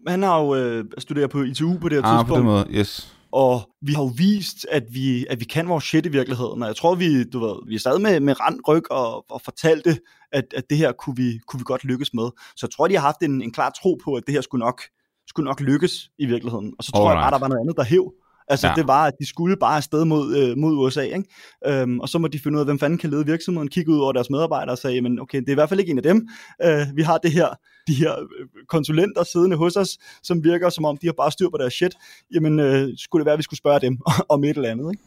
han 0.08 0.24
har 0.24 0.40
jo 0.40 0.56
øh, 0.56 0.86
studeret 0.98 1.30
på 1.30 1.42
ITU 1.42 1.78
på 1.78 1.90
det 1.90 1.98
her 1.98 2.06
ah, 2.06 2.20
tidspunkt. 2.20 2.30
på 2.30 2.36
den 2.36 2.46
måde, 2.46 2.68
yes. 2.80 3.16
Og 3.32 3.70
vi 3.82 3.94
har 3.94 4.04
jo 4.04 4.12
vist, 4.18 4.66
at 4.72 4.84
vi, 4.90 5.26
at 5.30 5.40
vi 5.40 5.46
kan 5.46 5.70
vores 5.70 5.84
shit 5.84 6.06
i 6.06 6.10
virkeligheden. 6.10 6.62
Og 6.62 6.68
jeg 6.68 6.76
tror, 6.76 6.96
vi, 6.96 7.24
du 7.24 7.40
ved, 7.40 7.68
vi 7.68 7.76
er 7.76 7.80
stadig 7.80 8.02
med, 8.02 8.20
med 8.20 8.40
rand 8.40 8.60
ryg 8.68 8.92
og, 8.92 9.32
og 9.32 9.42
fortalte, 9.42 10.00
at, 10.32 10.46
at 10.56 10.70
det 10.70 10.78
her 10.78 10.92
kunne 10.92 11.16
vi, 11.16 11.40
kunne 11.48 11.60
vi 11.60 11.64
godt 11.64 11.84
lykkes 11.84 12.14
med. 12.14 12.30
Så 12.56 12.66
jeg 12.66 12.72
tror, 12.72 12.88
de 12.88 12.94
har 12.96 13.02
haft 13.02 13.22
en, 13.22 13.42
en 13.42 13.54
klar 13.54 13.70
tro 13.70 13.98
på, 14.04 14.14
at 14.14 14.24
det 14.26 14.34
her 14.34 14.42
skulle 14.42 14.66
nok, 14.66 14.82
skulle 15.28 15.46
nok 15.46 15.60
lykkes 15.60 16.10
i 16.18 16.26
virkeligheden. 16.26 16.74
Og 16.78 16.84
så 16.84 16.92
tror 16.92 17.00
Alright. 17.00 17.18
jeg 17.18 17.24
bare, 17.24 17.32
der 17.32 17.40
var 17.40 17.48
noget 17.48 17.62
andet, 17.62 17.76
der 17.78 17.84
hæv. 17.84 18.14
Altså 18.52 18.68
ja. 18.68 18.74
det 18.76 18.88
var, 18.88 19.06
at 19.06 19.14
de 19.20 19.26
skulle 19.26 19.58
bare 19.58 19.78
afsted 19.78 20.06
mod, 20.06 20.38
øh, 20.38 20.58
mod 20.58 20.78
USA, 20.78 21.02
ikke? 21.02 21.24
Øhm, 21.68 22.00
og 22.00 22.10
så 22.10 22.20
må 22.20 22.28
de 22.28 22.40
finde 22.40 22.56
ud 22.56 22.60
af, 22.60 22.66
hvem 22.66 22.80
fanden 22.80 23.00
kan 23.00 23.10
lede 23.10 23.26
virksomheden, 23.26 23.70
kigge 23.70 23.92
ud 23.92 24.00
over 24.00 24.12
deres 24.12 24.30
medarbejdere 24.30 24.74
og 24.74 24.78
sige, 24.78 25.02
men 25.02 25.20
okay, 25.20 25.40
det 25.40 25.48
er 25.48 25.52
i 25.52 25.54
hvert 25.54 25.70
fald 25.70 25.80
ikke 25.80 25.92
en 25.92 25.98
af 25.98 26.04
dem. 26.04 26.28
Øh, 26.64 26.88
vi 26.96 27.02
har 27.02 27.18
det 27.18 27.32
her, 27.32 27.48
de 27.88 27.94
her 27.94 28.12
øh, 28.12 28.48
konsulenter 28.70 29.24
siddende 29.24 29.58
hos 29.58 29.76
os, 29.76 29.90
som 30.24 30.44
virker 30.44 30.70
som 30.70 30.86
om, 30.86 30.98
de 30.98 31.08
har 31.08 31.14
bare 31.18 31.32
styr 31.32 31.50
på 31.50 31.58
deres 31.58 31.74
shit. 31.74 31.94
Jamen, 32.34 32.60
øh, 32.60 32.90
skulle 32.98 33.22
det 33.22 33.26
være, 33.26 33.34
at 33.34 33.38
vi 33.38 33.44
skulle 33.44 33.58
spørge 33.58 33.80
dem 33.80 33.98
om 34.34 34.44
et 34.44 34.56
eller 34.56 34.70
andet, 34.70 34.92
ikke? 34.92 35.04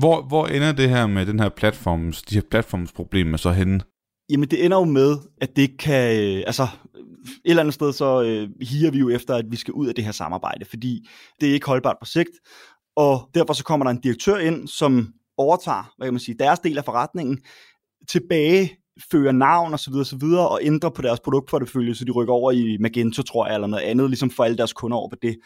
Hvor, 0.00 0.22
hvor 0.22 0.46
ender 0.46 0.72
det 0.72 0.88
her 0.88 1.06
med 1.06 1.26
den 1.26 1.40
her 1.40 1.48
platforms, 1.48 2.22
de 2.22 2.34
her 2.34 2.42
platformsproblemer 2.50 3.36
så 3.36 3.50
henne? 3.50 3.80
Jamen 4.30 4.48
det 4.48 4.64
ender 4.64 4.76
jo 4.76 4.84
med, 4.84 5.16
at 5.40 5.56
det 5.56 5.78
kan, 5.78 6.36
øh, 6.36 6.42
altså 6.46 6.66
et 7.28 7.50
eller 7.50 7.62
andet 7.62 7.74
sted 7.74 7.92
så 7.92 8.22
øh, 8.22 8.48
higer 8.62 8.90
vi 8.90 8.98
jo 8.98 9.08
efter, 9.08 9.34
at 9.34 9.44
vi 9.50 9.56
skal 9.56 9.72
ud 9.72 9.86
af 9.86 9.94
det 9.94 10.04
her 10.04 10.12
samarbejde, 10.12 10.64
fordi 10.64 11.08
det 11.40 11.48
er 11.48 11.52
ikke 11.52 11.66
holdbart 11.66 11.96
på 12.00 12.06
sigt, 12.06 12.30
og 12.98 13.30
derfor 13.34 13.52
så 13.52 13.64
kommer 13.64 13.84
der 13.84 13.90
en 13.90 14.00
direktør 14.00 14.38
ind, 14.38 14.68
som 14.68 15.12
overtager, 15.36 15.92
hvad 15.96 16.06
kan 16.06 16.14
man 16.14 16.20
sige, 16.20 16.36
deres 16.38 16.58
del 16.58 16.78
af 16.78 16.84
forretningen, 16.84 17.38
tilbage 18.08 18.76
fører 19.10 19.32
navn 19.32 19.72
og 19.72 19.80
så 19.80 19.90
videre, 19.90 20.02
og 20.02 20.06
så 20.06 20.16
videre, 20.16 20.48
og 20.48 20.60
ændrer 20.62 20.90
på 20.90 21.02
deres 21.02 21.20
produktportefølje, 21.20 21.94
så 21.94 22.04
de 22.04 22.10
rykker 22.10 22.34
over 22.34 22.52
i 22.52 22.76
Magento, 22.80 23.22
tror 23.22 23.46
jeg, 23.46 23.54
eller 23.54 23.66
noget 23.66 23.82
andet, 23.82 24.10
ligesom 24.10 24.30
for 24.30 24.44
alle 24.44 24.56
deres 24.56 24.72
kunder 24.72 24.96
over 24.96 25.08
på 25.08 25.16
det. 25.22 25.36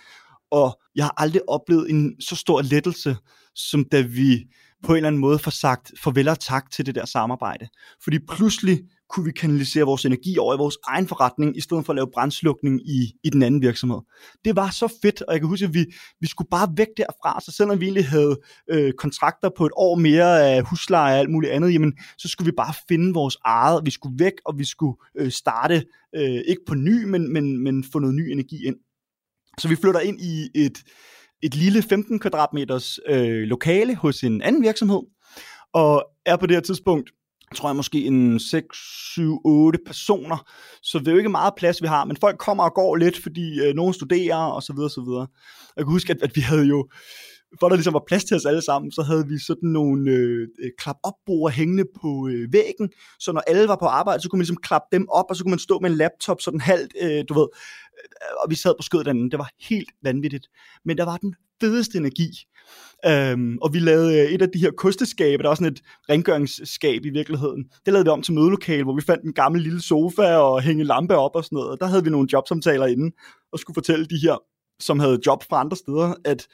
Og 0.51 0.81
jeg 0.95 1.05
har 1.05 1.15
aldrig 1.17 1.43
oplevet 1.49 1.91
en 1.91 2.21
så 2.21 2.37
stor 2.37 2.63
lettelse, 2.63 3.17
som 3.55 3.85
da 3.85 4.01
vi 4.01 4.45
på 4.83 4.93
en 4.93 4.97
eller 4.97 5.07
anden 5.07 5.21
måde 5.21 5.39
får 5.39 5.51
sagt 5.51 5.93
farvel 6.03 6.29
og 6.29 6.41
tak 6.41 6.71
til 6.71 6.87
det 6.87 6.95
der 6.95 7.05
samarbejde. 7.05 7.69
Fordi 8.05 8.19
pludselig 8.29 8.81
kunne 9.13 9.25
vi 9.25 9.33
kanalisere 9.33 9.85
vores 9.85 10.05
energi 10.05 10.39
over 10.39 10.55
i 10.55 10.59
vores 10.59 10.79
egen 10.87 11.09
forretning, 11.09 11.57
i 11.57 11.61
stedet 11.61 11.87
for 11.87 11.93
at 11.93 11.97
lave 11.97 12.11
brændslukning 12.15 12.81
i, 12.89 13.13
i 13.25 13.31
den 13.31 13.43
anden 13.43 13.63
virksomhed. 13.63 13.99
Det 14.45 14.57
var 14.57 14.71
så 14.71 14.99
fedt, 15.03 15.23
og 15.23 15.33
jeg 15.33 15.41
kan 15.41 15.49
huske, 15.49 15.65
at 15.65 15.75
vi, 15.75 15.87
vi 16.21 16.27
skulle 16.27 16.49
bare 16.51 16.69
væk 16.77 16.87
derfra, 16.97 17.41
så 17.41 17.53
selvom 17.53 17.81
vi 17.81 17.85
egentlig 17.85 18.09
havde 18.09 18.41
øh, 18.71 18.93
kontrakter 18.93 19.51
på 19.57 19.67
et 19.67 19.73
år 19.77 19.95
mere 19.95 20.47
af 20.47 20.63
husleje 20.63 21.15
og 21.15 21.19
alt 21.19 21.31
muligt 21.31 21.53
andet, 21.53 21.73
jamen, 21.73 21.93
så 22.19 22.29
skulle 22.29 22.47
vi 22.51 22.57
bare 22.57 22.75
finde 22.89 23.15
vores 23.15 23.37
eget, 23.45 23.81
vi 23.85 23.91
skulle 23.91 24.19
væk, 24.19 24.33
og 24.45 24.59
vi 24.59 24.65
skulle 24.65 24.97
øh, 25.19 25.31
starte, 25.31 25.85
øh, 26.17 26.41
ikke 26.47 26.63
på 26.67 26.75
ny, 26.75 27.05
men, 27.05 27.33
men, 27.33 27.65
men 27.65 27.85
få 27.93 27.99
noget 27.99 28.15
ny 28.15 28.31
energi 28.31 28.67
ind. 28.67 28.77
Så 29.59 29.69
vi 29.69 29.77
flytter 29.77 30.01
ind 30.01 30.21
i 30.21 30.49
et, 30.55 30.79
et 31.43 31.55
lille 31.55 31.83
15 31.83 32.19
kvadratmeters 32.19 32.99
øh, 33.09 33.43
lokale 33.43 33.97
hos 33.97 34.23
en 34.25 34.43
anden 34.43 34.63
virksomhed, 34.63 35.01
og 35.73 36.05
er 36.27 36.37
på 36.37 36.47
det 36.47 36.57
her 36.57 36.61
tidspunkt 36.61 37.11
tror 37.53 37.69
jeg 37.69 37.77
måske 37.77 38.07
en 38.07 38.41
6, 38.41 38.67
7, 39.15 39.41
8 39.45 39.79
personer. 39.87 40.49
Så 40.83 40.99
det 40.99 41.09
er 41.09 41.13
jo 41.13 41.19
ikke 41.19 41.29
meget 41.29 41.55
plads, 41.57 41.83
vi 41.83 41.87
har, 41.87 42.05
men 42.05 42.17
folk 42.17 42.39
kommer 42.39 42.65
og 42.65 42.75
går 42.75 42.97
lidt, 42.97 43.23
fordi 43.23 43.61
øh, 43.61 43.75
nogen 43.75 43.95
studerer 43.95 44.37
og 44.37 44.63
så 44.63 44.73
videre, 44.73 44.91
så 44.91 45.01
videre. 45.01 45.27
Jeg 45.77 45.85
kan 45.85 45.93
huske, 45.93 46.11
at, 46.13 46.23
at 46.23 46.37
vi 46.37 46.41
havde 46.41 46.65
jo, 46.65 46.89
for 47.61 47.69
der 47.69 47.77
ligesom 47.77 47.95
var 47.95 48.05
plads 48.07 48.25
til 48.25 48.37
os 48.37 48.45
alle 48.45 48.63
sammen, 48.63 48.93
så 48.93 49.03
havde 49.03 49.29
vi 49.29 49.39
sådan 49.39 49.69
nogle 49.69 50.11
øh, 50.11 50.49
øh 50.63 50.71
klap 50.79 50.97
op 51.03 51.51
hængende 51.51 51.85
på 52.01 52.29
øh, 52.29 52.53
væggen, 52.53 52.91
så 53.19 53.33
når 53.33 53.41
alle 53.41 53.69
var 53.69 53.77
på 53.77 53.87
arbejde, 53.87 54.23
så 54.23 54.29
kunne 54.29 54.39
man 54.39 54.43
ligesom 54.43 54.63
klappe 54.63 54.87
dem 54.93 55.09
op, 55.09 55.25
og 55.29 55.37
så 55.37 55.45
kunne 55.45 55.51
man 55.51 55.59
stå 55.59 55.79
med 55.79 55.91
en 55.91 55.97
laptop 55.97 56.41
sådan 56.41 56.61
halvt, 56.61 56.93
øh, 57.03 57.25
du 57.29 57.35
ved, 57.35 57.49
øh, 57.99 58.35
og 58.45 58.51
vi 58.51 58.55
sad 58.55 58.75
på 58.79 58.83
skødet 58.83 59.09
anden. 59.09 59.31
Det 59.31 59.39
var 59.39 59.51
helt 59.69 59.91
vanvittigt. 60.03 60.47
Men 60.85 60.97
der 60.97 61.05
var 61.05 61.17
den 61.17 61.35
fedeste 61.61 61.99
energi. 61.99 62.29
Øhm, 63.07 63.59
og 63.63 63.75
vi 63.75 63.79
lavede 63.79 64.21
øh, 64.21 64.31
et 64.33 64.43
af 64.43 64.49
de 64.55 64.59
her 64.59 64.71
kosteskabe, 64.71 65.43
der 65.43 65.49
var 65.49 65.55
sådan 65.55 65.73
et 65.73 65.83
rengøringsskab 66.11 67.05
i 67.05 67.11
virkeligheden. 67.11 67.65
Det 67.85 67.93
lavede 67.93 68.05
vi 68.05 68.11
om 68.11 68.23
til 68.23 68.35
mødelokale, 68.35 68.83
hvor 68.83 68.95
vi 68.95 69.03
fandt 69.03 69.25
en 69.25 69.33
gammel 69.33 69.63
lille 69.63 69.83
sofa 69.83 70.37
og 70.37 70.63
hænge 70.63 70.85
lampe 70.85 71.17
op 71.17 71.37
og 71.37 71.45
sådan 71.45 71.57
noget. 71.57 71.71
Og 71.71 71.81
der 71.81 71.87
havde 71.87 72.05
vi 72.05 72.11
nogle 72.11 72.29
jobsamtaler 72.33 72.87
inden, 72.87 73.13
og 73.53 73.59
skulle 73.59 73.75
fortælle 73.75 74.07
de 74.07 74.19
her, 74.23 74.43
som 74.81 75.01
havde 75.01 75.21
job 75.27 75.45
fra 75.49 75.61
andre 75.61 75.77
steder, 75.77 76.15
at 76.25 76.47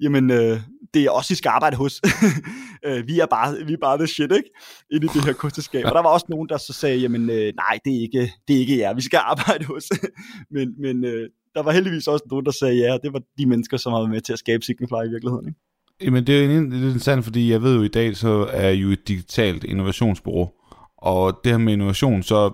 jamen, 0.00 0.30
øh, 0.30 0.60
det 0.94 1.04
er 1.04 1.10
også 1.10 1.32
I 1.32 1.36
skal 1.36 1.48
arbejde 1.48 1.76
hos. 1.76 2.00
øh, 2.86 3.06
vi, 3.06 3.20
er 3.20 3.26
bare, 3.26 3.56
vi 3.66 3.72
er 3.72 3.78
bare 3.80 3.98
the 3.98 4.06
shit, 4.06 4.32
ikke? 4.32 4.50
Inde 4.92 5.06
i 5.06 5.08
det 5.14 5.24
her 5.24 5.32
kosteskab. 5.32 5.84
Og 5.84 5.94
der 5.94 6.02
var 6.02 6.10
også 6.10 6.26
nogen, 6.28 6.48
der 6.48 6.58
så 6.58 6.72
sagde, 6.72 6.98
jamen, 6.98 7.30
øh, 7.30 7.52
nej, 7.56 7.78
det 7.84 7.96
er, 7.96 8.00
ikke, 8.00 8.32
det 8.48 8.56
er 8.56 8.60
ikke 8.60 8.78
jer, 8.78 8.94
vi 8.94 9.02
skal 9.02 9.20
arbejde 9.22 9.64
hos. 9.64 9.84
men 10.54 10.80
men 10.80 11.04
øh, 11.04 11.28
der 11.54 11.62
var 11.62 11.72
heldigvis 11.72 12.06
også 12.06 12.24
nogen, 12.30 12.44
der 12.44 12.52
sagde, 12.52 12.76
ja, 12.76 12.98
det 13.02 13.12
var 13.12 13.22
de 13.38 13.46
mennesker, 13.46 13.76
som 13.76 13.92
har 13.92 14.00
været 14.00 14.10
med 14.10 14.20
til 14.20 14.32
at 14.32 14.38
skabe 14.38 14.64
Signify 14.64 15.06
i 15.06 15.10
virkeligheden, 15.10 15.48
ikke? 15.48 15.60
Jamen, 16.02 16.26
det 16.26 16.40
er 16.40 16.44
jo 16.44 16.50
interessant, 16.50 17.24
fordi 17.24 17.50
jeg 17.50 17.62
ved 17.62 17.76
jo 17.76 17.82
i 17.82 17.88
dag, 17.88 18.16
så 18.16 18.48
er 18.52 18.70
jo 18.70 18.90
et 18.90 19.08
digitalt 19.08 19.64
innovationsbureau. 19.64 20.50
Og 20.98 21.40
det 21.44 21.52
her 21.52 21.58
med 21.58 21.72
innovation, 21.72 22.22
så 22.22 22.52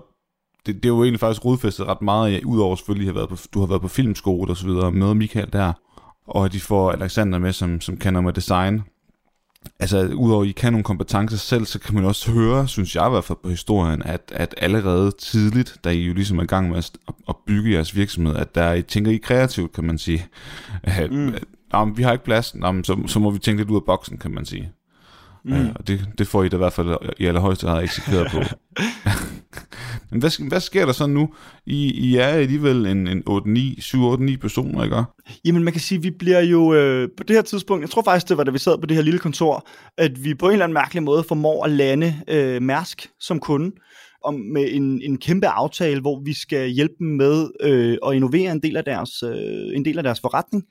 det, 0.65 0.75
det 0.75 0.85
er 0.85 0.89
jo 0.89 1.03
egentlig 1.03 1.19
faktisk 1.19 1.45
rodfæstet 1.45 1.87
ret 1.87 2.01
meget, 2.01 2.43
udover 2.43 2.75
selvfølgelig 2.75 3.09
at 3.09 3.15
været 3.15 3.29
på, 3.29 3.37
du 3.53 3.59
har 3.59 3.67
været 3.67 3.81
på 3.81 3.87
filmskole 3.87 4.51
og 4.51 4.57
så 4.57 4.67
videre, 4.67 4.91
med 4.91 5.13
Michael 5.13 5.53
der, 5.53 5.73
og 6.27 6.45
at 6.45 6.53
de 6.53 6.59
får 6.59 6.91
Alexander 6.91 7.39
med, 7.39 7.53
som, 7.53 7.81
som 7.81 7.97
kender 7.97 8.21
med 8.21 8.33
design. 8.33 8.81
Altså, 9.79 10.07
udover 10.07 10.43
at 10.43 10.49
I 10.49 10.51
kan 10.51 10.73
nogle 10.73 10.83
kompetencer 10.83 11.37
selv, 11.37 11.65
så 11.65 11.79
kan 11.79 11.95
man 11.95 12.05
også 12.05 12.31
høre, 12.31 12.67
synes 12.67 12.95
jeg 12.95 13.07
i 13.07 13.09
hvert 13.09 13.23
fald 13.23 13.37
på 13.43 13.49
historien, 13.49 14.03
at, 14.03 14.31
at 14.35 14.55
allerede 14.57 15.11
tidligt, 15.11 15.77
da 15.83 15.89
I 15.89 16.01
jo 16.01 16.13
ligesom 16.13 16.39
er 16.39 16.43
i 16.43 16.45
gang 16.45 16.69
med 16.69 16.77
at, 16.77 16.91
at 17.29 17.35
bygge 17.47 17.71
jeres 17.71 17.95
virksomhed, 17.95 18.35
at 18.35 18.55
der 18.55 18.73
I 18.73 18.81
tænker 18.81 19.11
I 19.11 19.17
kreativt, 19.17 19.73
kan 19.73 19.83
man 19.83 19.97
sige. 19.97 20.27
Mm. 21.11 21.33
Nå, 21.73 21.85
vi 21.85 22.03
har 22.03 22.11
ikke 22.11 22.25
plads, 22.25 22.55
Nå, 22.55 22.83
så, 22.83 23.03
så 23.07 23.19
må 23.19 23.31
vi 23.31 23.39
tænke 23.39 23.61
lidt 23.61 23.69
ud 23.69 23.75
af 23.75 23.83
boksen, 23.85 24.17
kan 24.17 24.31
man 24.31 24.45
sige. 24.45 24.71
Mm. 25.43 25.53
Ja, 25.53 25.65
og 25.75 25.87
det, 25.87 26.09
det 26.17 26.27
får 26.27 26.43
I 26.43 26.49
da 26.49 26.55
i 26.55 26.57
hvert 26.57 26.73
fald 26.73 26.97
i 27.19 27.25
allerhøjeste 27.25 27.65
grad 27.65 27.83
eksekveret 27.83 28.31
på. 28.31 28.39
Men 30.11 30.19
hvad, 30.19 30.47
hvad 30.49 30.59
sker 30.59 30.85
der 30.85 30.93
så 30.93 31.07
nu? 31.07 31.33
I, 31.65 31.91
I 31.91 32.15
er 32.15 32.27
alligevel 32.27 32.85
en, 32.85 33.07
en 33.07 33.23
8-9, 33.29 33.31
7-8-9 34.33 34.37
personer, 34.37 34.83
ikke? 34.83 35.03
Jamen 35.45 35.63
man 35.63 35.73
kan 35.73 35.81
sige, 35.81 35.97
at 35.97 36.03
vi 36.03 36.11
bliver 36.19 36.41
jo 36.41 36.73
øh, 36.73 37.09
på 37.17 37.23
det 37.23 37.35
her 37.35 37.41
tidspunkt, 37.41 37.81
jeg 37.81 37.89
tror 37.89 38.03
faktisk, 38.03 38.29
det 38.29 38.37
var 38.37 38.43
da 38.43 38.51
vi 38.51 38.59
sad 38.59 38.77
på 38.77 38.85
det 38.85 38.97
her 38.97 39.03
lille 39.03 39.19
kontor, 39.19 39.67
at 39.97 40.23
vi 40.23 40.35
på 40.35 40.45
en 40.45 40.51
eller 40.51 40.65
anden 40.65 40.73
mærkelig 40.73 41.03
måde 41.03 41.23
formår 41.23 41.65
at 41.65 41.71
lande 41.71 42.21
øh, 42.27 42.61
Mærsk 42.61 43.09
som 43.19 43.39
kunde 43.39 43.71
om, 44.23 44.33
med 44.33 44.67
en, 44.71 45.01
en 45.01 45.17
kæmpe 45.17 45.47
aftale, 45.47 46.01
hvor 46.01 46.21
vi 46.25 46.33
skal 46.33 46.69
hjælpe 46.69 46.93
dem 46.99 47.07
med 47.07 47.49
øh, 47.61 47.97
at 48.07 48.15
innovere 48.15 48.51
en 48.51 48.61
del, 48.61 48.77
af 48.77 48.83
deres, 48.83 49.23
øh, 49.23 49.75
en 49.75 49.85
del 49.85 49.97
af 49.97 50.03
deres 50.03 50.19
forretning. 50.19 50.63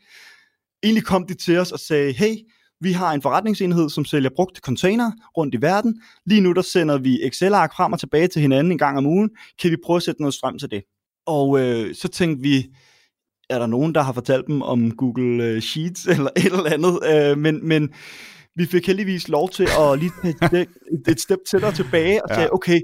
Egentlig 0.83 1.05
kom 1.05 1.27
de 1.27 1.35
til 1.35 1.59
os 1.59 1.73
og 1.73 1.79
sagde, 1.79 2.13
hey, 2.13 2.35
vi 2.81 2.93
har 2.93 3.13
en 3.13 3.23
forretningsenhed, 3.23 3.91
som 3.91 4.05
sælger 4.05 4.31
brugte 4.37 4.61
container 4.61 5.13
rundt 5.37 5.55
i 5.55 5.63
verden. 5.63 6.03
Lige 6.27 6.41
nu 6.41 6.53
der 6.53 6.63
sender 6.63 6.99
vi 6.99 7.23
Excel-ark 7.23 7.75
frem 7.77 7.93
og 7.93 8.01
tilbage 8.01 8.29
til 8.29 8.43
hinanden 8.43 8.73
en 8.73 8.79
gang 8.79 8.99
om 8.99 9.07
ugen. 9.07 9.31
Kan 9.63 9.71
vi 9.71 9.77
prøve 9.85 9.97
at 9.97 10.03
sætte 10.03 10.23
noget 10.23 10.35
strøm 10.35 10.59
til 10.59 10.71
det? 10.71 10.83
Og 11.27 11.61
øh, 11.61 11.95
så 11.95 12.09
tænkte 12.09 12.43
vi, 12.43 12.69
er 13.51 13.59
der 13.59 13.67
nogen, 13.67 13.95
der 13.95 14.03
har 14.03 14.13
fortalt 14.13 14.47
dem 14.47 14.63
om 14.63 14.97
Google 14.97 15.45
øh, 15.45 15.61
Sheets 15.61 16.07
eller 16.15 16.31
et 16.37 16.45
eller 16.45 16.73
andet? 16.73 16.99
Øh, 17.13 17.39
men, 17.39 17.69
men 17.69 17.93
vi 18.57 18.67
fik 18.67 18.87
heldigvis 18.87 19.29
lov 19.29 19.51
til 19.51 19.69
at 19.79 19.99
lige 19.99 20.13
tage 20.51 20.67
et, 21.09 21.21
step 21.21 21.39
tættere 21.51 21.73
tilbage 21.73 22.25
og 22.25 22.31
ja. 22.31 22.35
sige, 22.35 22.55
okay, 22.55 22.81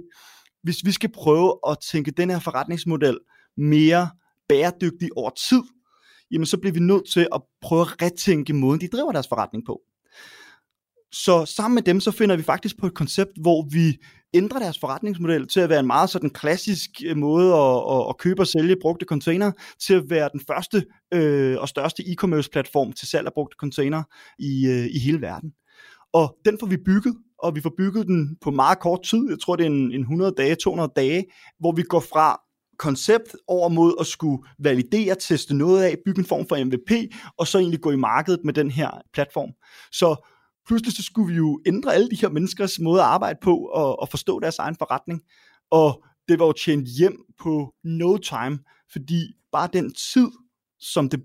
hvis 0.62 0.76
vi 0.85 0.92
skal 0.92 1.12
prøve 1.12 1.59
at 1.68 1.76
tænke 1.92 2.11
den 2.11 2.30
her 2.30 2.38
forretningsmodel 2.38 3.18
mere 3.56 4.11
bæredygtig 4.48 5.09
over 5.16 5.30
tid, 5.48 5.62
jamen 6.30 6.46
så 6.46 6.59
bliver 6.59 6.72
vi 6.72 6.80
nødt 6.80 7.11
til 7.12 7.28
at 7.35 7.42
prøve 7.62 7.80
at 7.80 8.02
retænke 8.02 8.52
måden, 8.52 8.80
de 8.80 8.88
driver 8.88 9.12
deres 9.12 9.28
forretning 9.28 9.66
på. 9.66 9.80
Så 11.12 11.45
sammen 11.45 11.75
med 11.75 11.83
dem, 11.83 12.01
så 12.01 12.11
finder 12.11 12.37
vi 12.37 12.42
faktisk 12.42 12.79
på 12.79 12.87
et 12.87 12.95
koncept, 12.95 13.31
hvor 13.40 13.69
vi 13.73 13.97
ændrer 14.35 14.59
deres 14.59 14.79
forretningsmodel 14.79 15.49
til 15.49 15.61
at 15.61 15.69
være 15.69 15.81
en 15.81 15.87
meget 15.87 16.11
sådan 16.11 16.31
klassisk 16.31 16.90
øh, 17.07 17.16
måde 17.16 17.55
at, 17.55 17.83
at, 17.90 18.07
at 18.09 18.19
købe 18.19 18.42
og 18.42 18.47
sælge 18.47 18.77
brugte 18.83 19.07
container, 19.07 19.53
til 19.87 19.95
at 19.95 20.11
være 20.11 20.31
den 20.33 20.40
første 20.47 20.85
øh, 21.14 21.57
og 21.61 21.69
største 21.69 22.03
e-commerce 22.03 22.49
platform 22.53 22.92
til 22.92 23.09
salg 23.09 23.27
af 23.27 23.33
brugte 23.33 23.57
container 23.61 24.03
i, 24.38 24.66
øh, 24.66 24.87
i 24.87 24.99
hele 24.99 25.21
verden. 25.21 25.53
Og 26.12 26.37
den 26.45 26.59
får 26.61 26.66
vi 26.66 26.77
bygget, 26.77 27.16
og 27.38 27.55
vi 27.55 27.61
får 27.61 27.73
bygget 27.79 28.07
den 28.07 28.37
på 28.40 28.51
meget 28.51 28.79
kort 28.79 29.03
tid, 29.03 29.31
jeg 29.31 29.38
tror 29.40 29.57
det 29.57 29.66
er 29.66 29.71
en, 29.71 29.92
en 29.92 30.01
100 30.01 30.33
dage, 30.37 30.55
200 30.55 30.92
dage, 30.97 31.25
hvor 31.59 31.73
vi 31.73 31.83
går 31.83 32.01
fra 32.01 32.40
koncept 32.79 33.37
over 33.47 33.69
mod 33.69 33.95
at 34.01 34.07
skulle 34.07 34.42
validere, 34.59 35.14
teste 35.14 35.55
noget 35.55 35.83
af, 35.83 35.97
bygge 36.05 36.19
en 36.19 36.27
form 36.27 36.49
for 36.49 36.64
MVP, 36.64 37.14
og 37.38 37.47
så 37.47 37.59
egentlig 37.59 37.81
gå 37.81 37.90
i 37.90 37.97
markedet 37.97 38.40
med 38.45 38.55
den 38.55 38.71
her 38.71 38.90
platform. 39.12 39.51
Så 39.92 40.29
pludselig 40.66 40.92
så 40.96 41.02
skulle 41.02 41.33
vi 41.33 41.37
jo 41.37 41.61
ændre 41.66 41.94
alle 41.94 42.11
de 42.11 42.16
her 42.16 42.29
menneskers 42.29 42.81
måde 42.81 43.00
at 43.00 43.07
arbejde 43.07 43.38
på, 43.42 43.57
og, 43.57 44.00
og 44.00 44.09
forstå 44.09 44.40
deres 44.40 44.59
egen 44.59 44.76
forretning. 44.79 45.22
Og 45.70 46.05
det 46.29 46.38
var 46.38 46.46
jo 46.46 46.52
tjent 46.52 46.88
hjem 46.98 47.16
på 47.42 47.74
no 47.85 48.16
time, 48.16 48.59
fordi 48.92 49.37
bare 49.52 49.68
den 49.72 49.94
tid, 49.94 50.29
som 50.81 51.09
det 51.09 51.22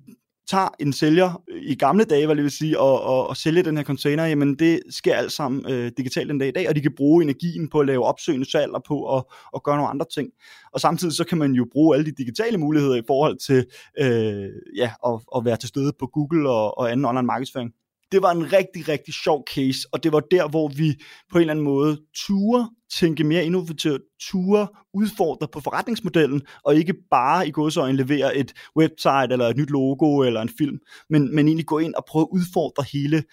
tager 0.49 0.69
en 0.79 0.93
sælger 0.93 1.41
øh, 1.49 1.61
i 1.63 1.75
gamle 1.75 2.03
dage, 2.03 2.25
hvad 2.25 2.35
det 2.35 2.43
vil 2.43 2.51
sige, 2.51 2.79
og, 2.79 3.01
og, 3.01 3.27
og 3.27 3.37
sælge 3.37 3.63
den 3.63 3.77
her 3.77 3.83
container, 3.83 4.25
jamen 4.25 4.55
det 4.55 4.81
sker 4.89 5.15
alt 5.15 5.31
sammen 5.31 5.71
øh, 5.71 5.91
digitalt 5.97 6.29
den 6.29 6.39
dag 6.39 6.47
i 6.47 6.51
dag, 6.51 6.69
og 6.69 6.75
de 6.75 6.81
kan 6.81 6.95
bruge 6.97 7.23
energien 7.23 7.69
på 7.69 7.79
at 7.79 7.87
lave 7.87 8.05
opsøgende 8.05 8.51
salg 8.51 8.71
og 8.71 8.83
på 8.87 9.17
at, 9.17 9.23
og 9.53 9.63
gøre 9.63 9.75
nogle 9.75 9.89
andre 9.89 10.05
ting. 10.13 10.29
Og 10.73 10.81
samtidig 10.81 11.15
så 11.15 11.23
kan 11.23 11.37
man 11.37 11.51
jo 11.51 11.67
bruge 11.71 11.95
alle 11.95 12.05
de 12.05 12.15
digitale 12.17 12.57
muligheder 12.57 12.95
i 12.95 13.03
forhold 13.07 13.37
til 13.37 13.65
øh, 13.99 14.49
ja, 14.75 14.91
at, 15.07 15.19
at 15.35 15.45
være 15.45 15.57
til 15.57 15.69
stede 15.69 15.93
på 15.99 16.07
Google 16.07 16.49
og, 16.49 16.77
og 16.77 16.91
anden 16.91 17.05
online 17.05 17.27
markedsføring 17.27 17.71
det 18.11 18.21
var 18.21 18.31
en 18.31 18.53
rigtig, 18.53 18.87
rigtig 18.87 19.13
sjov 19.13 19.43
case, 19.55 19.79
og 19.91 20.03
det 20.03 20.11
var 20.11 20.19
der, 20.19 20.49
hvor 20.49 20.67
vi 20.67 20.95
på 21.31 21.37
en 21.37 21.41
eller 21.41 21.53
anden 21.53 21.65
måde 21.65 22.01
turde 22.15 22.69
tænke 22.93 23.23
mere 23.23 23.45
innovativt, 23.45 24.01
ture 24.21 24.67
udfordre 24.93 25.47
på 25.47 25.59
forretningsmodellen, 25.59 26.41
og 26.65 26.75
ikke 26.75 26.93
bare 27.11 27.47
i 27.47 27.51
godsøjne 27.51 27.97
levere 27.97 28.37
et 28.37 28.53
website, 28.77 29.27
eller 29.31 29.47
et 29.47 29.57
nyt 29.57 29.69
logo, 29.69 30.19
eller 30.19 30.41
en 30.41 30.49
film, 30.57 30.79
men, 31.09 31.35
men 31.35 31.47
egentlig 31.47 31.65
gå 31.65 31.79
ind 31.79 31.95
og 31.95 32.05
prøve 32.07 32.23
at 32.23 32.29
udfordre 32.31 32.85
hele, 32.93 33.23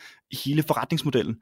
hele 0.45 0.63
forretningsmodellen. 0.63 1.37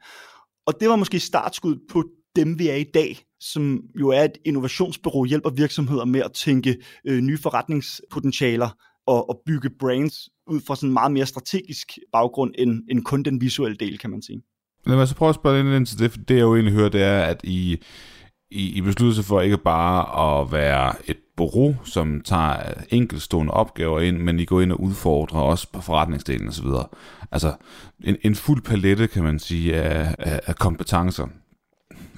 Og 0.65 0.73
det 0.79 0.89
var 0.89 0.95
måske 0.95 1.19
startskud 1.19 1.75
på 1.89 2.03
dem, 2.35 2.59
vi 2.59 2.67
er 2.67 2.75
i 2.75 2.85
dag, 2.93 3.19
som 3.39 3.81
jo 3.99 4.09
er 4.09 4.23
et 4.23 4.37
innovationsbureau, 4.45 5.25
hjælper 5.25 5.49
virksomheder 5.49 6.05
med 6.05 6.21
at 6.21 6.33
tænke 6.33 6.77
øh, 7.07 7.21
nye 7.21 7.37
forretningspotentialer 7.37 8.69
og, 9.07 9.29
og 9.29 9.41
bygge 9.45 9.69
brands 9.69 10.29
ud 10.47 10.61
fra 10.67 10.75
sådan 10.75 10.89
en 10.89 10.93
meget 10.93 11.11
mere 11.11 11.25
strategisk 11.25 11.87
baggrund, 12.11 12.53
end, 12.57 12.83
end 12.91 13.03
kun 13.03 13.23
den 13.23 13.41
visuelle 13.41 13.77
del, 13.77 13.97
kan 13.97 14.09
man 14.09 14.21
sige. 14.21 14.41
Lad 14.85 14.95
mig 14.95 15.07
så 15.07 15.15
prøve 15.15 15.29
at 15.29 15.35
spørge 15.35 15.63
lidt 15.63 15.75
ind 15.75 15.85
til 15.85 15.99
det, 15.99 16.11
for 16.11 16.17
det 16.19 16.35
jeg 16.35 16.41
jo 16.41 16.55
egentlig 16.55 16.73
hører, 16.73 16.89
det 16.89 17.03
er, 17.03 17.19
at 17.21 17.41
I, 17.43 17.77
I, 18.51 18.77
I 18.77 18.81
besluttede 18.81 19.15
sig 19.15 19.25
for 19.25 19.41
ikke 19.41 19.57
bare 19.57 20.39
at 20.41 20.51
være 20.51 20.93
et 21.05 21.17
bureau, 21.37 21.75
som 21.83 22.21
tager 22.21 22.73
enkeltstående 22.89 23.53
opgaver 23.53 23.99
ind, 23.99 24.17
men 24.17 24.39
I 24.39 24.45
går 24.45 24.61
ind 24.61 24.71
og 24.71 24.81
udfordrer 24.81 25.41
også 25.41 25.71
på 25.71 25.81
forretningsdelen 25.81 26.47
osv. 26.47 26.67
Altså 27.31 27.55
en, 28.03 28.17
en 28.21 28.35
fuld 28.35 28.61
palette, 28.61 29.07
kan 29.07 29.23
man 29.23 29.39
sige, 29.39 29.75
af, 29.75 30.15
af, 30.19 30.39
af 30.45 30.55
kompetencer. 30.55 31.27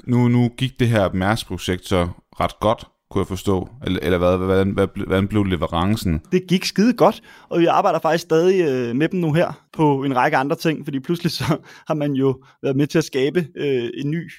Nu, 0.03 0.27
nu 0.27 0.49
gik 0.57 0.79
det 0.79 0.87
her 0.87 1.13
Mærsk-projekt 1.13 1.87
så 1.87 2.07
ret 2.39 2.59
godt, 2.59 2.87
kunne 3.11 3.19
jeg 3.19 3.27
forstå? 3.27 3.69
Eller, 3.85 3.99
eller 4.03 4.17
hvad, 4.17 4.37
hvordan, 4.37 4.69
hvad, 4.69 4.87
hvordan 4.95 5.27
blev 5.27 5.43
leverancen? 5.43 6.21
Det 6.31 6.47
gik 6.47 6.65
skide 6.65 6.93
godt, 6.93 7.21
og 7.49 7.59
vi 7.59 7.65
arbejder 7.65 7.99
faktisk 7.99 8.21
stadig 8.21 8.61
øh, 8.61 8.95
med 8.95 9.09
dem 9.09 9.19
nu 9.19 9.33
her 9.33 9.65
på 9.73 10.03
en 10.03 10.15
række 10.15 10.37
andre 10.37 10.55
ting, 10.55 10.85
fordi 10.85 10.99
pludselig 10.99 11.31
så 11.31 11.57
har 11.87 11.93
man 11.93 12.13
jo 12.13 12.41
været 12.63 12.75
med 12.75 12.87
til 12.87 12.97
at 12.97 13.03
skabe 13.03 13.47
øh, 13.55 13.89
en 13.93 14.11
ny 14.11 14.31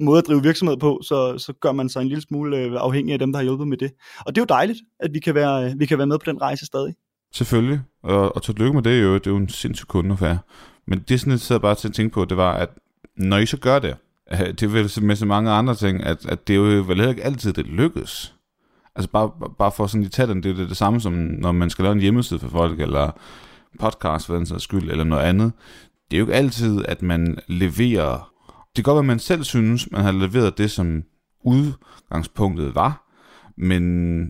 måde 0.00 0.18
at 0.18 0.26
drive 0.26 0.42
virksomhed 0.42 0.76
på, 0.76 1.00
så, 1.02 1.38
så 1.38 1.52
gør 1.60 1.72
man 1.72 1.88
sig 1.88 2.00
en 2.02 2.08
lille 2.08 2.22
smule 2.22 2.58
øh, 2.58 2.72
afhængig 2.76 3.12
af 3.12 3.18
dem, 3.18 3.32
der 3.32 3.38
har 3.38 3.44
hjulpet 3.44 3.68
med 3.68 3.76
det. 3.76 3.92
Og 4.26 4.34
det 4.34 4.40
er 4.40 4.42
jo 4.42 4.54
dejligt, 4.54 4.78
at 5.00 5.14
vi 5.14 5.18
kan 5.18 5.34
være, 5.34 5.74
vi 5.78 5.86
kan 5.86 5.98
være 5.98 6.06
med 6.06 6.18
på 6.18 6.30
den 6.30 6.42
rejse 6.42 6.66
stadig. 6.66 6.94
Selvfølgelig, 7.32 7.80
og, 8.02 8.36
og 8.36 8.42
tillykke 8.42 8.72
med 8.72 8.82
det 8.82 9.02
jo, 9.02 9.14
det 9.14 9.26
er 9.26 9.30
jo 9.30 9.36
en 9.36 9.48
sindssyg 9.48 9.86
kundeaffære. 9.86 10.38
Men 10.86 11.04
det, 11.08 11.20
sådan, 11.20 11.30
jeg 11.30 11.40
sad 11.40 11.60
bare 11.60 11.74
til 11.74 11.88
at 11.88 11.94
tænke 11.94 12.14
på, 12.14 12.24
det 12.24 12.36
var, 12.36 12.52
at 12.52 12.68
når 13.16 13.36
I 13.36 13.46
så 13.46 13.56
gør 13.56 13.78
det, 13.78 13.96
Øh, 14.32 14.38
det 14.38 14.62
er 14.62 14.68
vel 14.68 15.02
med 15.02 15.16
så 15.16 15.26
mange 15.26 15.50
andre 15.50 15.74
ting, 15.74 16.02
at, 16.02 16.26
at 16.26 16.48
det 16.48 16.52
er 16.56 16.56
jo 16.56 16.62
vel 16.62 16.96
heller 16.96 17.08
ikke 17.08 17.24
altid, 17.24 17.52
det 17.52 17.66
lykkes. 17.66 18.34
Altså 18.96 19.10
bare, 19.10 19.30
bare 19.58 19.72
for 19.72 19.86
sådan 19.86 20.08
tage 20.10 20.28
den, 20.28 20.42
det 20.42 20.50
er 20.50 20.54
det, 20.54 20.68
det 20.68 20.76
samme 20.76 21.00
som, 21.00 21.12
når 21.12 21.52
man 21.52 21.70
skal 21.70 21.82
lave 21.82 21.92
en 21.92 22.00
hjemmeside 22.00 22.40
for 22.40 22.48
folk, 22.48 22.80
eller 22.80 23.10
podcast 23.80 24.26
for 24.26 24.34
den 24.34 24.46
sags 24.46 24.62
skyld, 24.62 24.90
eller 24.90 25.04
noget 25.04 25.22
andet. 25.22 25.52
Det 26.10 26.16
er 26.16 26.18
jo 26.18 26.24
ikke 26.24 26.34
altid, 26.34 26.84
at 26.88 27.02
man 27.02 27.38
leverer... 27.48 28.32
Det 28.76 28.84
kan 28.84 28.92
godt 28.92 28.94
være, 28.94 29.02
at 29.02 29.06
man 29.06 29.18
selv 29.18 29.44
synes, 29.44 29.90
man 29.90 30.02
har 30.02 30.12
leveret 30.12 30.58
det, 30.58 30.70
som 30.70 31.02
udgangspunktet 31.44 32.74
var, 32.74 33.12
men 33.56 34.24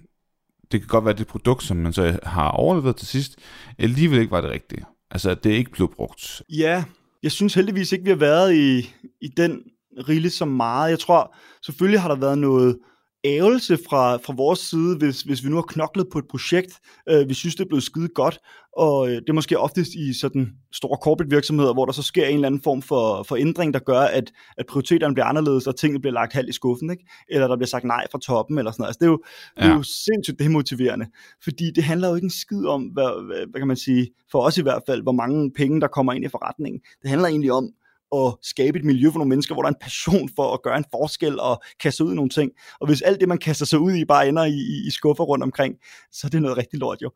det 0.73 0.81
kan 0.81 0.89
godt 0.89 1.05
være, 1.05 1.13
at 1.13 1.19
det 1.19 1.27
produkt, 1.27 1.63
som 1.63 1.77
man 1.77 1.93
så 1.93 2.19
har 2.23 2.49
overleveret 2.49 2.97
til 2.97 3.07
sidst, 3.07 3.37
alligevel 3.79 4.19
ikke 4.19 4.31
var 4.31 4.41
det 4.41 4.51
rigtige. 4.51 4.85
Altså, 5.11 5.31
at 5.31 5.45
det 5.45 5.51
ikke 5.51 5.71
blev 5.71 5.93
brugt. 5.97 6.43
Ja, 6.49 6.85
jeg 7.23 7.33
synes 7.33 7.55
heldigvis 7.55 7.93
ikke, 7.93 8.05
vi 8.05 8.11
har 8.11 8.17
været 8.17 8.55
i, 8.55 8.95
i 9.23 9.29
den 9.37 9.63
rigeligt 10.09 10.35
så 10.35 10.45
meget. 10.45 10.91
Jeg 10.91 10.99
tror, 10.99 11.37
selvfølgelig 11.63 12.01
har 12.01 12.09
der 12.09 12.17
været 12.17 12.39
noget 12.39 12.77
ævelse 13.27 13.79
fra, 13.89 14.16
fra 14.16 14.35
vores 14.37 14.59
side, 14.59 14.97
hvis, 14.97 15.23
hvis 15.23 15.45
vi 15.45 15.49
nu 15.49 15.55
har 15.55 15.62
knoklet 15.62 16.07
på 16.12 16.18
et 16.18 16.25
projekt, 16.31 16.81
øh, 17.09 17.29
vi 17.29 17.35
synes, 17.35 17.55
det 17.55 17.64
er 17.64 17.68
blevet 17.68 17.83
skide 17.83 18.09
godt, 18.09 18.39
og 18.77 19.09
øh, 19.09 19.14
det 19.14 19.29
er 19.29 19.33
måske 19.33 19.59
oftest 19.59 19.95
i 19.95 20.18
sådan 20.20 20.53
store 20.73 20.99
corporate 21.03 21.31
virksomheder, 21.31 21.73
hvor 21.73 21.85
der 21.85 21.93
så 21.93 22.03
sker 22.03 22.27
en 22.27 22.35
eller 22.35 22.47
anden 22.47 22.62
form 22.62 22.83
for, 22.83 23.23
for 23.23 23.37
ændring, 23.37 23.75
der 23.75 23.81
gør, 23.81 24.01
at, 24.01 24.33
at 24.57 24.66
prioriteterne 24.66 25.14
bliver 25.14 25.27
anderledes, 25.27 25.66
og 25.66 25.77
tingene 25.77 26.01
bliver 26.01 26.12
lagt 26.14 26.33
halvt 26.33 26.49
i 26.49 26.53
skuffen, 26.53 26.91
ikke? 26.91 27.05
eller 27.29 27.49
der 27.49 27.57
bliver 27.57 27.68
sagt 27.68 27.85
nej 27.85 28.07
fra 28.12 28.18
toppen, 28.18 28.59
eller 28.59 28.70
sådan 28.70 28.83
noget. 28.83 28.89
Altså, 28.89 28.99
det, 28.99 29.07
er 29.07 29.11
jo, 29.11 29.23
ja. 29.57 29.62
det 29.62 29.70
er 29.70 29.77
jo 29.77 29.83
sindssygt 29.83 30.39
demotiverende, 30.39 31.07
fordi 31.45 31.70
det 31.75 31.85
handler 31.85 32.09
jo 32.09 32.14
ikke 32.14 32.25
en 32.25 32.31
skid 32.31 32.66
om, 32.66 32.83
hvad, 32.83 33.27
hvad, 33.27 33.47
hvad 33.51 33.61
kan 33.61 33.68
man 33.68 33.77
sige, 33.77 34.11
for 34.33 34.41
os 34.41 34.59
i 34.59 34.62
hvert 34.62 34.83
fald, 34.87 35.03
hvor 35.03 35.12
mange 35.12 35.53
penge, 35.57 35.81
der 35.81 35.89
kommer 35.89 36.12
ind 36.12 36.25
i 36.25 36.29
forretningen. 36.29 36.81
Det 37.03 37.11
handler 37.11 37.29
egentlig 37.29 37.53
om, 37.53 37.73
at 38.15 38.35
skabe 38.43 38.79
et 38.79 38.85
miljø 38.85 39.11
for 39.11 39.19
nogle 39.19 39.29
mennesker, 39.29 39.55
hvor 39.55 39.63
der 39.63 39.69
er 39.69 39.75
en 39.75 39.81
passion 39.81 40.31
for 40.37 40.55
at 40.55 40.63
gøre 40.63 40.79
en 40.79 40.85
forskel 40.91 41.41
og 41.41 41.63
kaste 41.81 42.05
ud 42.05 42.13
i 42.13 42.17
nogle 42.17 42.31
ting. 42.31 42.51
Og 42.81 42.87
hvis 42.87 43.03
alt 43.03 43.21
det, 43.21 43.29
man 43.29 43.39
kaster 43.39 43.67
sig 43.67 43.79
ud 43.79 43.93
i, 43.93 44.05
bare 44.05 44.29
ender 44.29 44.45
i, 44.45 44.87
i 44.87 44.91
skuffer 44.91 45.25
rundt 45.25 45.45
omkring, 45.45 45.75
så 46.13 46.27
er 46.27 46.29
det 46.29 46.43
noget 46.43 46.57
rigtig 46.57 46.79
lort 46.79 47.03
jo. 47.03 47.11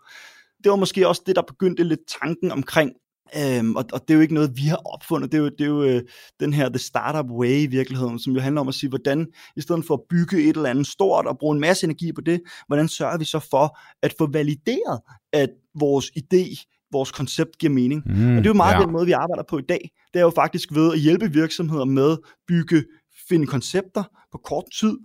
Det 0.65 0.71
var 0.71 0.77
måske 0.77 1.09
også 1.09 1.23
det, 1.27 1.37
der 1.37 1.43
begyndte 1.43 1.85
lidt 1.85 2.01
tanken 2.21 2.51
omkring 2.53 2.93
Øhm, 3.37 3.77
og, 3.77 3.85
og 3.93 4.01
det 4.01 4.11
er 4.11 4.15
jo 4.15 4.21
ikke 4.21 4.35
noget, 4.35 4.57
vi 4.57 4.63
har 4.63 4.77
opfundet. 4.77 5.33
Det 5.33 5.39
er 5.39 5.43
jo, 5.43 5.49
det 5.49 5.61
er 5.61 5.67
jo 5.67 5.83
øh, 5.83 6.03
den 6.41 6.53
her 6.53 6.69
The 6.69 6.79
Startup 6.79 7.31
Way 7.31 7.63
i 7.63 7.67
virkeligheden, 7.67 8.19
som 8.19 8.33
jo 8.33 8.41
handler 8.41 8.61
om 8.61 8.69
at 8.69 8.75
sige, 8.75 8.91
hvordan 8.91 9.27
i 9.57 9.61
stedet 9.61 9.85
for 9.87 9.95
at 9.95 10.01
bygge 10.11 10.43
et 10.43 10.57
eller 10.57 10.71
andet 10.71 10.87
stort 10.87 11.27
og 11.27 11.39
bruge 11.39 11.55
en 11.55 11.61
masse 11.61 11.85
energi 11.85 12.13
på 12.13 12.21
det, 12.21 12.41
hvordan 12.67 12.89
sørger 12.89 13.19
vi 13.19 13.25
så 13.25 13.39
for 13.51 13.79
at 14.03 14.15
få 14.19 14.31
valideret, 14.33 15.01
at 15.33 15.51
vores 15.75 16.11
idé, 16.19 16.65
vores 16.93 17.13
koncept 17.13 17.59
giver 17.59 17.73
mening. 17.73 18.03
Mm, 18.07 18.13
og 18.13 18.37
det 18.37 18.47
er 18.47 18.51
jo 18.51 18.55
meget 18.55 18.75
ja. 18.75 18.81
den 18.81 18.93
måde, 18.93 19.07
vi 19.07 19.13
arbejder 19.13 19.43
på 19.49 19.59
i 19.59 19.63
dag. 19.69 19.91
Det 20.15 20.21
er 20.21 20.25
jo 20.25 20.31
faktisk 20.31 20.75
ved 20.75 20.93
at 20.93 20.99
hjælpe 20.99 21.33
virksomheder 21.33 21.85
med 21.85 22.17
bygge, 22.49 22.85
finde 23.29 23.47
koncepter 23.47 24.03
på 24.33 24.39
kort 24.45 24.65
tid, 24.81 24.97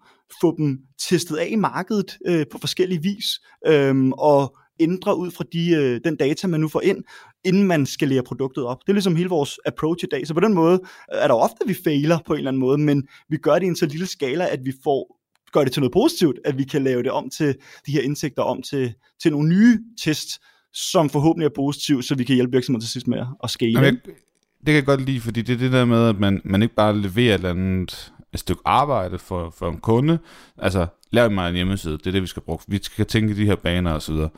få 0.42 0.56
dem 0.58 0.80
testet 1.10 1.36
af 1.36 1.48
i 1.52 1.56
markedet 1.56 2.18
øh, 2.28 2.46
på 2.52 2.58
forskellige 2.58 3.02
vis, 3.02 3.40
øh, 3.68 4.10
og 4.10 4.58
ændre 4.80 5.18
ud 5.18 5.32
fra 5.32 5.44
de, 5.54 5.70
øh, 5.70 6.00
den 6.04 6.16
data, 6.16 6.48
man 6.48 6.60
nu 6.60 6.68
får 6.68 6.82
ind, 6.82 7.04
inden 7.44 7.64
man 7.64 7.86
skalerer 7.86 8.22
produktet 8.22 8.66
op. 8.66 8.78
Det 8.82 8.90
er 8.90 8.94
ligesom 8.94 9.16
hele 9.16 9.30
vores 9.30 9.60
approach 9.66 10.04
i 10.04 10.08
dag. 10.12 10.28
Så 10.28 10.34
på 10.34 10.40
den 10.40 10.54
måde 10.54 10.80
er 11.08 11.28
der 11.28 11.36
ofte, 11.36 11.58
at 11.62 11.68
vi 11.68 11.76
fejler 11.84 12.20
på 12.26 12.34
en 12.34 12.38
eller 12.38 12.52
anden 12.52 12.60
måde, 12.60 12.78
men 12.78 13.08
vi 13.30 13.38
gør 13.38 13.54
det 13.54 13.64
i 13.64 13.68
en 13.68 13.76
så 13.76 13.86
lille 13.86 14.06
skala, 14.06 14.48
at 14.48 14.60
vi 14.66 14.74
får 14.84 15.16
gør 15.52 15.64
det 15.64 15.74
til 15.74 15.82
noget 15.82 15.94
positivt, 15.94 16.40
at 16.46 16.58
vi 16.58 16.64
kan 16.64 16.84
lave 16.84 17.04
det 17.04 17.12
om 17.12 17.30
til 17.30 17.56
de 17.86 17.92
her 17.92 18.02
indsigter 18.02 18.44
om 18.44 18.62
til, 18.62 18.94
til 19.22 19.32
nogle 19.32 19.50
nye 19.50 19.80
test, 20.04 20.30
som 20.76 21.10
forhåbentlig 21.10 21.46
er 21.46 21.52
positive, 21.56 22.04
så 22.04 22.16
vi 22.16 22.24
kan 22.24 22.36
hjælpe 22.36 22.52
virksomheden 22.52 22.82
til 22.82 22.90
sidst 22.90 23.08
med 23.08 23.26
at 23.44 23.50
scale. 23.50 23.72
Jamen, 23.72 23.96
det 23.96 24.66
kan 24.66 24.76
jeg 24.76 24.86
godt 24.86 25.02
lide, 25.02 25.22
fordi 25.22 25.42
det 25.42 25.54
er 25.54 25.58
det 25.58 25.72
der 25.72 25.86
med, 25.86 26.10
at 26.10 26.20
man, 26.20 26.42
man 26.44 26.62
ikke 26.62 26.76
bare 26.76 26.98
leverer 26.98 27.30
et 27.30 27.34
eller 27.34 27.50
andet 27.50 28.12
et 28.34 28.40
stykke 28.40 28.62
arbejde 28.66 29.20
for, 29.20 29.54
for 29.58 29.70
en 29.70 29.78
kunde. 29.78 30.20
Altså, 30.58 30.88
lav 31.12 31.32
mig 31.32 31.50
en 31.50 31.56
hjemmeside, 31.56 31.98
det 31.98 32.08
er 32.08 32.12
det, 32.12 32.22
vi 32.22 32.28
skal 32.28 32.42
bruge. 32.42 32.60
Vi 32.68 32.80
skal 32.82 33.06
tænke 33.06 33.36
de 33.36 33.46
her 33.46 33.56
baner 33.56 33.92
og 33.92 34.02
så 34.02 34.12
videre. 34.12 34.30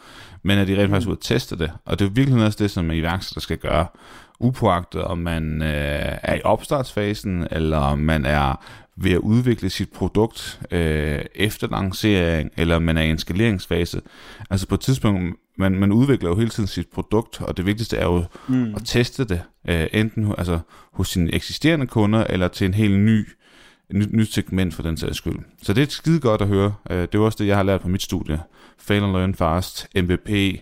Men 0.44 0.60
at 0.60 0.68
de 0.68 0.82
rent 0.82 0.90
faktisk 0.90 1.08
ud 1.08 1.14
at 1.14 1.22
teste 1.22 1.58
det. 1.58 1.72
Og 1.86 2.00
det 2.00 2.06
er 2.06 2.10
virkelig 2.10 2.46
også 2.46 2.64
det, 2.64 2.72
som 2.72 2.92
iværksætter 2.92 3.42
skal 3.42 3.58
gøre. 3.58 3.88
Upåagtet 4.40 5.02
om 5.02 5.18
man 5.18 5.62
øh, 5.62 6.18
er 6.24 6.36
i 6.36 6.42
opstartsfasen, 6.44 7.48
eller 7.52 7.78
om 7.78 8.00
man 8.00 8.26
er 8.26 8.66
ved 8.96 9.12
at 9.12 9.18
udvikle 9.18 9.70
sit 9.70 9.92
produkt 9.92 10.60
øh, 10.72 11.26
efter 11.36 11.68
lancering, 11.68 12.50
eller 12.58 12.80
man 12.80 12.98
er 12.98 13.02
i 13.02 13.10
en 13.10 13.18
skaleringsfase. 13.18 14.02
Altså 14.50 14.68
på 14.68 14.76
et 14.76 14.82
tidspunkt, 14.82 15.36
man, 15.58 15.72
man 15.72 15.92
udvikler 15.92 16.30
jo 16.30 16.36
hele 16.36 16.50
tiden 16.50 16.68
sit 16.68 16.88
produkt, 16.88 17.42
og 17.42 17.58
det 17.58 17.66
vigtigste 17.66 17.98
er 17.98 18.06
jo 18.06 18.24
mm. 18.48 18.76
at 18.76 18.82
teste 18.86 19.26
det, 19.26 19.42
øh, 19.70 19.88
enten 19.94 20.34
altså, 20.38 20.60
hos 20.94 21.10
sine 21.10 21.34
eksisterende 21.34 21.88
kunder, 21.88 22.24
eller 22.24 22.48
til 22.48 22.66
en 22.66 22.74
helt 22.74 23.00
ny 23.00 23.28
nyt, 23.94 24.14
nyt 24.14 24.34
segment 24.34 24.74
for 24.74 24.84
den 24.84 24.98
sags 24.98 25.18
skyld. 25.18 25.40
Så 25.64 25.74
det 25.74 25.84
er 25.84 25.88
skide 25.90 26.20
godt 26.20 26.42
at 26.42 26.48
høre. 26.48 26.74
Øh, 26.90 27.02
det 27.02 27.16
er 27.16 27.20
også 27.20 27.38
det, 27.40 27.48
jeg 27.48 27.56
har 27.56 27.64
lært 27.64 27.82
på 27.82 27.88
mit 27.88 28.02
studie. 28.02 28.40
Fail 28.80 29.04
and 29.04 29.12
learn 29.12 29.36
fast, 29.36 29.88
MVP, 29.96 30.62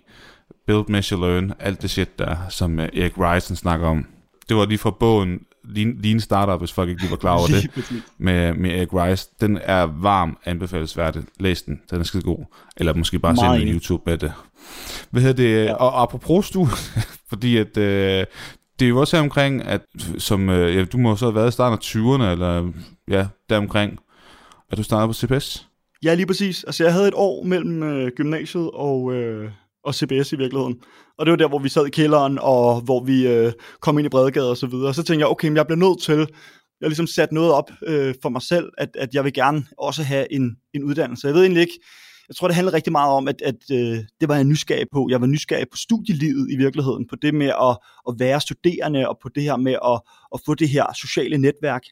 build, 0.67 0.89
measure, 0.89 1.19
learn, 1.19 1.53
alt 1.59 1.81
det 1.81 1.89
shit 1.89 2.19
der, 2.19 2.35
som 2.49 2.79
øh, 2.79 2.89
Erik 2.93 3.17
Rysen 3.17 3.55
snakker 3.55 3.87
om. 3.87 4.05
Det 4.49 4.57
var 4.57 4.65
lige 4.65 4.77
fra 4.77 4.91
bogen 4.91 5.39
Lean, 5.63 5.99
Lean 6.03 6.19
Startup, 6.19 6.59
hvis 6.59 6.71
folk 6.71 6.89
ikke 6.89 7.01
lige 7.01 7.11
var 7.11 7.17
klar 7.17 7.37
over 7.37 7.47
det, 7.47 7.93
med, 8.17 8.53
med 8.53 8.71
Erik 8.71 8.93
Rice. 8.93 9.29
Den 9.41 9.59
er 9.61 9.83
varm 9.83 10.37
anbefalesværdig. 10.45 11.23
Læs 11.39 11.61
den, 11.61 11.81
den 11.91 11.99
er 11.99 12.03
skide 12.03 12.23
god. 12.23 12.45
Eller 12.77 12.93
måske 12.93 13.19
bare 13.19 13.35
se 13.35 13.65
den 13.65 13.73
YouTube 13.73 14.03
med 14.05 14.17
det. 14.17 14.33
Hvad 15.11 15.21
hedder 15.21 15.35
det? 15.35 15.65
Ja. 15.65 15.73
Og 15.73 16.01
apropos 16.01 16.51
du, 16.51 16.67
fordi 17.29 17.57
at 17.57 17.77
øh, 17.77 18.25
det 18.79 18.85
er 18.85 18.89
jo 18.89 18.99
også 18.99 19.15
her 19.15 19.23
omkring, 19.23 19.63
at 19.63 19.81
som, 20.17 20.49
øh, 20.49 20.75
ja, 20.75 20.85
du 20.85 20.97
må 20.97 21.15
så 21.15 21.25
have 21.25 21.35
været 21.35 21.47
i 21.47 21.51
starten 21.51 21.77
af 21.77 21.83
20'erne, 21.83 22.23
eller 22.23 22.71
ja, 23.07 23.27
deromkring, 23.49 23.99
at 24.71 24.77
du 24.77 24.83
startede 24.83 25.07
på 25.07 25.13
CPS. 25.13 25.67
Ja, 26.03 26.13
lige 26.13 26.25
præcis. 26.25 26.63
Altså, 26.63 26.83
jeg 26.83 26.93
havde 26.93 27.07
et 27.07 27.13
år 27.15 27.43
mellem 27.43 27.83
øh, 27.83 28.11
gymnasiet 28.15 28.71
og, 28.73 29.13
øh, 29.13 29.51
og 29.83 29.95
CBS 29.95 30.33
i 30.33 30.35
virkeligheden. 30.35 30.75
Og 31.17 31.25
det 31.25 31.31
var 31.31 31.37
der, 31.37 31.47
hvor 31.47 31.59
vi 31.59 31.69
sad 31.69 31.85
i 31.85 31.89
kælderen, 31.89 32.39
og 32.41 32.81
hvor 32.81 33.03
vi 33.03 33.27
øh, 33.27 33.51
kom 33.81 33.97
ind 33.97 34.05
i 34.05 34.09
Bredegade 34.09 34.49
og 34.49 34.57
så 34.57 34.67
videre. 34.67 34.87
Og 34.87 34.95
så 34.95 35.03
tænkte 35.03 35.23
jeg, 35.23 35.31
okay, 35.31 35.47
men 35.47 35.57
jeg 35.57 35.67
bliver 35.67 35.89
nødt 35.89 36.01
til, 36.01 36.27
jeg 36.81 36.89
ligesom 36.89 37.07
sat 37.07 37.31
noget 37.31 37.51
op 37.51 37.71
øh, 37.87 38.15
for 38.21 38.29
mig 38.29 38.41
selv, 38.41 38.69
at, 38.77 38.89
at 38.95 39.09
jeg 39.13 39.23
vil 39.23 39.33
gerne 39.33 39.65
også 39.77 40.03
have 40.03 40.33
en, 40.33 40.55
en 40.73 40.83
uddannelse. 40.83 41.27
Jeg 41.27 41.35
ved 41.35 41.41
egentlig 41.41 41.61
ikke, 41.61 41.79
jeg 42.29 42.35
tror, 42.35 42.47
det 42.47 42.55
handler 42.55 42.73
rigtig 42.73 42.91
meget 42.91 43.13
om, 43.13 43.27
at, 43.27 43.41
at 43.41 43.55
øh, 43.71 43.97
det 44.21 44.29
var 44.29 44.35
jeg 44.35 44.43
nysgerrig 44.43 44.87
på. 44.91 45.07
Jeg 45.09 45.21
var 45.21 45.27
nysgerrig 45.27 45.69
på 45.71 45.77
studielivet 45.77 46.51
i 46.51 46.55
virkeligheden, 46.57 47.07
på 47.07 47.15
det 47.15 47.33
med 47.33 47.47
at, 47.47 47.77
at 48.07 48.15
være 48.19 48.41
studerende, 48.41 49.09
og 49.09 49.17
på 49.21 49.29
det 49.35 49.43
her 49.43 49.57
med 49.57 49.73
at, 49.85 50.01
at 50.33 50.39
få 50.45 50.53
det 50.55 50.69
her 50.69 50.85
sociale 50.95 51.37
netværk. 51.37 51.83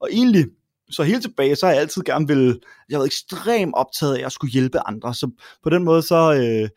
Og 0.00 0.08
egentlig, 0.12 0.46
så 0.90 1.02
helt 1.02 1.22
tilbage, 1.22 1.56
så 1.56 1.66
har 1.66 1.72
jeg 1.72 1.80
altid 1.80 2.02
gerne 2.02 2.28
vil, 2.28 2.60
jeg 2.88 2.98
var 2.98 3.04
ekstremt 3.04 3.74
optaget 3.74 4.16
af 4.16 4.26
at 4.26 4.32
skulle 4.32 4.52
hjælpe 4.52 4.78
andre. 4.88 5.14
Så 5.14 5.30
på 5.62 5.70
den 5.70 5.84
måde, 5.84 6.02
så 6.02 6.34
øh, 6.34 6.68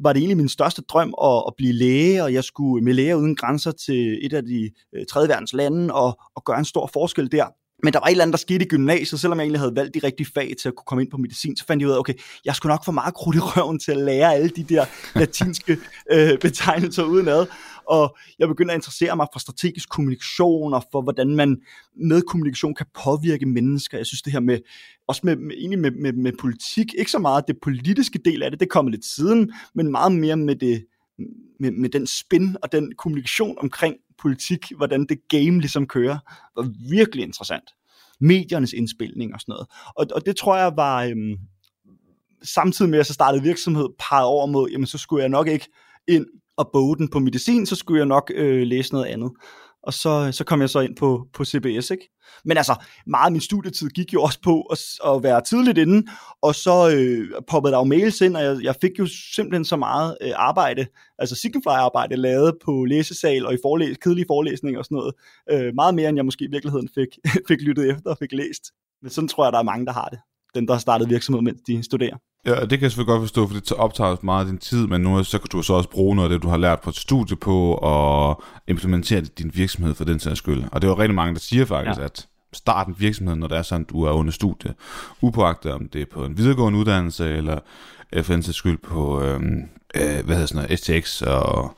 var 0.00 0.12
det 0.12 0.20
egentlig 0.20 0.36
min 0.36 0.48
største 0.48 0.82
drøm 0.82 1.14
at, 1.22 1.44
at 1.46 1.52
blive 1.56 1.72
læge, 1.72 2.22
og 2.22 2.32
jeg 2.32 2.44
skulle 2.44 2.84
med 2.84 2.94
læger 2.94 3.14
uden 3.14 3.36
grænser 3.36 3.70
til 3.70 4.26
et 4.26 4.32
af 4.32 4.42
de 4.42 4.70
øh, 4.96 5.06
tredje 5.06 5.28
verdens 5.28 5.52
lande, 5.52 5.94
og, 5.94 6.18
og 6.36 6.44
gøre 6.44 6.58
en 6.58 6.64
stor 6.64 6.90
forskel 6.92 7.32
der. 7.32 7.46
Men 7.86 7.92
der 7.92 7.98
var 7.98 8.06
et 8.06 8.10
eller 8.10 8.24
andet, 8.24 8.32
der 8.32 8.38
skete 8.38 8.64
i 8.64 8.68
gymnasiet, 8.68 9.20
selvom 9.20 9.38
jeg 9.38 9.44
egentlig 9.44 9.60
havde 9.60 9.76
valgt 9.76 9.94
de 9.94 10.00
rigtige 10.04 10.26
fag 10.34 10.54
til 10.60 10.68
at 10.68 10.74
kunne 10.74 10.84
komme 10.86 11.02
ind 11.02 11.10
på 11.10 11.16
medicin, 11.16 11.56
så 11.56 11.66
fandt 11.66 11.80
jeg 11.80 11.88
ud 11.88 11.94
af, 11.94 11.98
okay, 11.98 12.14
jeg 12.44 12.54
skulle 12.54 12.70
nok 12.70 12.84
få 12.84 12.92
meget 12.92 13.14
krudt 13.14 13.36
i 13.36 13.38
røven 13.38 13.78
til 13.78 13.92
at 13.92 13.96
lære 13.96 14.34
alle 14.34 14.48
de 14.48 14.62
der 14.62 14.84
latinske 15.14 15.78
øh, 16.12 16.38
betegnelser 16.38 17.04
udenad. 17.04 17.46
Og 17.88 18.16
jeg 18.38 18.48
begyndte 18.48 18.72
at 18.74 18.78
interessere 18.78 19.16
mig 19.16 19.26
for 19.32 19.38
strategisk 19.38 19.88
kommunikation, 19.88 20.74
og 20.74 20.84
for 20.92 21.02
hvordan 21.02 21.36
man 21.36 21.56
med 21.96 22.22
kommunikation 22.22 22.74
kan 22.74 22.86
påvirke 23.04 23.46
mennesker. 23.46 23.98
Jeg 23.98 24.06
synes 24.06 24.22
det 24.22 24.32
her 24.32 24.40
med, 24.40 24.58
også 25.08 25.20
med, 25.24 25.36
med, 25.36 25.54
egentlig 25.58 25.78
med, 25.78 25.90
med, 25.90 26.12
med 26.12 26.32
politik, 26.40 26.94
ikke 26.98 27.10
så 27.10 27.18
meget 27.18 27.44
det 27.48 27.56
politiske 27.62 28.18
del 28.24 28.42
af 28.42 28.50
det, 28.50 28.60
det 28.60 28.70
kommer 28.70 28.90
lidt 28.90 29.04
siden, 29.04 29.52
men 29.74 29.90
meget 29.90 30.12
mere 30.12 30.36
med 30.36 30.56
det, 30.56 30.84
med, 31.60 31.70
med 31.70 31.88
den 31.88 32.06
spin 32.06 32.56
og 32.62 32.72
den 32.72 32.92
kommunikation 32.98 33.56
omkring 33.58 33.94
politik, 34.22 34.72
hvordan 34.76 35.06
det 35.06 35.18
game 35.28 35.60
ligesom 35.60 35.86
kører, 35.86 36.18
var 36.56 36.70
virkelig 36.88 37.24
interessant. 37.24 37.70
Mediernes 38.20 38.72
indspilning 38.72 39.34
og 39.34 39.40
sådan 39.40 39.52
noget. 39.52 39.66
Og, 39.96 40.06
og 40.14 40.26
det 40.26 40.36
tror 40.36 40.56
jeg 40.56 40.72
var, 40.76 41.02
øhm, 41.04 41.36
samtidig 42.42 42.90
med 42.90 42.98
at 42.98 43.00
jeg 43.00 43.06
så 43.06 43.14
startede 43.14 43.42
virksomhed, 43.42 43.88
peget 43.98 44.26
over 44.26 44.46
mod, 44.46 44.70
jamen 44.70 44.86
så 44.86 44.98
skulle 44.98 45.22
jeg 45.22 45.28
nok 45.28 45.48
ikke 45.48 45.68
ind 46.08 46.26
og 46.56 46.70
boge 46.72 46.96
den 46.96 47.08
på 47.08 47.18
medicin, 47.18 47.66
så 47.66 47.76
skulle 47.76 47.98
jeg 47.98 48.06
nok 48.06 48.32
øh, 48.34 48.62
læse 48.66 48.92
noget 48.92 49.06
andet 49.06 49.30
og 49.86 49.94
så, 49.94 50.32
så 50.32 50.44
kom 50.44 50.60
jeg 50.60 50.70
så 50.70 50.80
ind 50.80 50.96
på, 50.96 51.26
på 51.32 51.44
CBS, 51.44 51.90
ikke? 51.90 52.10
Men 52.44 52.56
altså, 52.56 52.74
meget 53.06 53.26
af 53.26 53.32
min 53.32 53.40
studietid 53.40 53.88
gik 53.88 54.12
jo 54.12 54.22
også 54.22 54.38
på 54.42 54.60
at, 54.60 54.78
at 55.06 55.22
være 55.22 55.40
tidligt 55.40 55.78
inde, 55.78 56.06
og 56.42 56.54
så 56.54 56.90
øh, 56.96 57.42
poppede 57.48 57.72
der 57.72 57.78
jo 57.78 57.84
mails 57.84 58.20
ind, 58.20 58.36
og 58.36 58.42
jeg, 58.42 58.58
jeg 58.62 58.74
fik 58.80 58.90
jo 58.98 59.06
simpelthen 59.34 59.64
så 59.64 59.76
meget 59.76 60.16
øh, 60.20 60.32
arbejde, 60.36 60.86
altså 61.18 61.36
Signify-arbejde 61.36 62.16
lavet 62.16 62.54
på 62.64 62.84
læsesal 62.84 63.46
og 63.46 63.54
i 63.54 63.58
forelæs, 63.62 63.96
kedelige 63.96 64.26
forelæsninger 64.28 64.78
og 64.78 64.84
sådan 64.84 64.96
noget. 64.96 65.14
Øh, 65.50 65.74
meget 65.74 65.94
mere, 65.94 66.08
end 66.08 66.18
jeg 66.18 66.24
måske 66.24 66.44
i 66.44 66.50
virkeligheden 66.50 66.88
fik, 66.94 67.08
fik 67.48 67.60
lyttet 67.60 67.90
efter 67.90 68.10
og 68.10 68.18
fik 68.18 68.32
læst. 68.32 68.62
Men 69.02 69.10
sådan 69.10 69.28
tror 69.28 69.44
jeg, 69.44 69.52
der 69.52 69.58
er 69.58 69.62
mange, 69.62 69.86
der 69.86 69.92
har 69.92 70.08
det. 70.08 70.18
Den, 70.54 70.66
der 70.66 70.74
har 70.74 70.80
startet 70.80 71.10
virksomhed, 71.10 71.42
mens 71.42 71.60
de 71.66 71.82
studerer. 71.82 72.16
Ja, 72.46 72.60
det 72.60 72.70
kan 72.70 72.82
jeg 72.82 72.90
selvfølgelig 72.90 73.06
godt 73.06 73.22
forstå, 73.22 73.46
for 73.46 73.54
det 73.54 73.72
optager 73.72 74.16
meget 74.22 74.44
af 74.44 74.46
din 74.46 74.58
tid, 74.58 74.86
men 74.86 75.00
nu 75.00 75.24
så 75.24 75.38
kan 75.38 75.48
du 75.52 75.62
så 75.62 75.72
også 75.72 75.90
bruge 75.90 76.16
noget 76.16 76.30
af 76.30 76.34
det, 76.34 76.42
du 76.42 76.48
har 76.48 76.56
lært 76.56 76.80
på 76.80 76.90
et 76.90 76.96
studie 76.96 77.36
på, 77.36 77.74
og 77.74 78.42
implementere 78.68 79.20
det 79.20 79.28
i 79.28 79.42
din 79.42 79.50
virksomhed 79.54 79.94
for 79.94 80.04
den 80.04 80.20
sags 80.20 80.38
skyld. 80.38 80.64
Og 80.72 80.82
det 80.82 80.88
er 80.88 80.92
jo 80.92 80.98
rigtig 80.98 81.14
mange, 81.14 81.34
der 81.34 81.40
siger 81.40 81.64
faktisk, 81.64 81.98
ja. 81.98 82.04
at 82.04 82.28
starten 82.52 82.94
virksomheden, 82.98 83.40
når 83.40 83.48
det 83.48 83.58
er 83.58 83.62
sådan, 83.62 83.84
du 83.84 84.04
er 84.04 84.10
under 84.10 84.32
studie, 84.32 84.74
upåagtet 85.20 85.72
om 85.72 85.88
det 85.88 86.00
er 86.00 86.06
på 86.12 86.24
en 86.24 86.38
videregående 86.38 86.78
uddannelse, 86.78 87.36
eller 87.36 87.58
for 88.22 88.32
den 88.32 88.42
sags 88.42 88.56
skyld 88.56 88.78
på, 88.78 89.22
øhm, 89.22 89.62
øh, 89.94 90.24
hvad 90.24 90.34
hedder 90.34 90.46
sådan 90.46 90.62
noget, 90.62 90.78
STX 90.78 91.22
og 91.22 91.76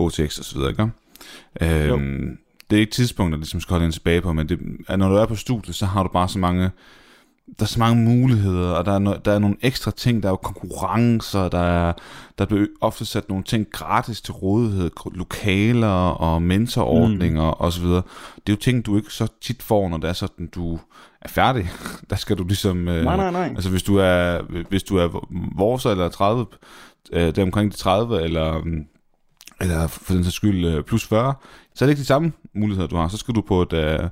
HTX 0.00 0.38
og 0.38 0.44
så 0.44 0.54
videre, 0.54 0.70
ikke? 0.70 0.90
Øhm, 1.60 2.38
det 2.70 2.76
er 2.76 2.80
ikke 2.80 2.92
tidspunkter, 2.92 3.36
der 3.36 3.40
ligesom 3.40 3.60
skal 3.60 3.72
holde 3.74 3.86
en 3.86 3.92
tilbage 3.92 4.20
på, 4.20 4.32
men 4.32 4.48
det, 4.48 4.58
når 4.88 5.08
du 5.08 5.14
er 5.14 5.26
på 5.26 5.36
studie, 5.36 5.74
så 5.74 5.86
har 5.86 6.02
du 6.02 6.08
bare 6.08 6.28
så 6.28 6.38
mange 6.38 6.70
der 7.58 7.64
er 7.64 7.68
så 7.68 7.78
mange 7.78 8.04
muligheder, 8.04 8.70
og 8.70 8.84
der 8.84 8.92
er, 8.92 8.98
no, 8.98 9.14
der 9.24 9.32
er 9.32 9.38
nogle 9.38 9.56
ekstra 9.60 9.90
ting, 9.90 10.22
der 10.22 10.28
er 10.28 10.32
jo 10.32 10.36
konkurrencer, 10.36 11.48
der 11.48 11.58
er, 11.58 11.92
der 12.38 12.44
bliver 12.44 12.66
ofte 12.80 13.04
sat 13.04 13.28
nogle 13.28 13.44
ting 13.44 13.66
gratis 13.72 14.20
til 14.20 14.34
rådighed, 14.34 14.90
lokaler 15.14 16.08
og 16.08 16.42
mentorordninger 16.42 17.50
mm. 17.50 17.56
osv. 17.58 17.84
Det 17.84 18.02
er 18.46 18.52
jo 18.52 18.56
ting, 18.56 18.86
du 18.86 18.96
ikke 18.96 19.12
så 19.12 19.26
tit 19.40 19.62
får, 19.62 19.88
når 19.88 19.96
det 19.96 20.08
er 20.08 20.12
sådan, 20.12 20.46
du 20.46 20.78
er 21.22 21.28
færdig. 21.28 21.70
Der 22.10 22.16
skal 22.16 22.38
du 22.38 22.44
ligesom... 22.44 22.88
Øh, 22.88 23.04
nej, 23.04 23.16
nej, 23.16 23.30
nej. 23.30 23.48
Altså 23.54 23.70
hvis 23.70 23.82
du 23.82 23.96
er, 23.96 24.42
hvis 24.68 24.82
du 24.82 24.96
er 24.96 25.26
vores 25.56 25.86
eller 25.86 26.08
30, 26.08 26.46
øh, 27.12 27.26
det 27.26 27.38
er 27.38 27.42
omkring 27.42 27.72
de 27.72 27.76
30, 27.76 28.22
eller, 28.22 28.62
eller 29.60 29.86
for 29.86 30.14
den 30.14 30.24
sags 30.24 30.36
skyld 30.36 30.66
øh, 30.66 30.84
plus 30.84 31.06
40, 31.06 31.34
så 31.74 31.84
er 31.84 31.86
det 31.86 31.92
ikke 31.92 32.00
de 32.00 32.06
samme 32.06 32.32
muligheder, 32.54 32.88
du 32.88 32.96
har. 32.96 33.08
Så 33.08 33.16
skal 33.16 33.34
du 33.34 33.40
på 33.40 33.62
et... 33.62 34.10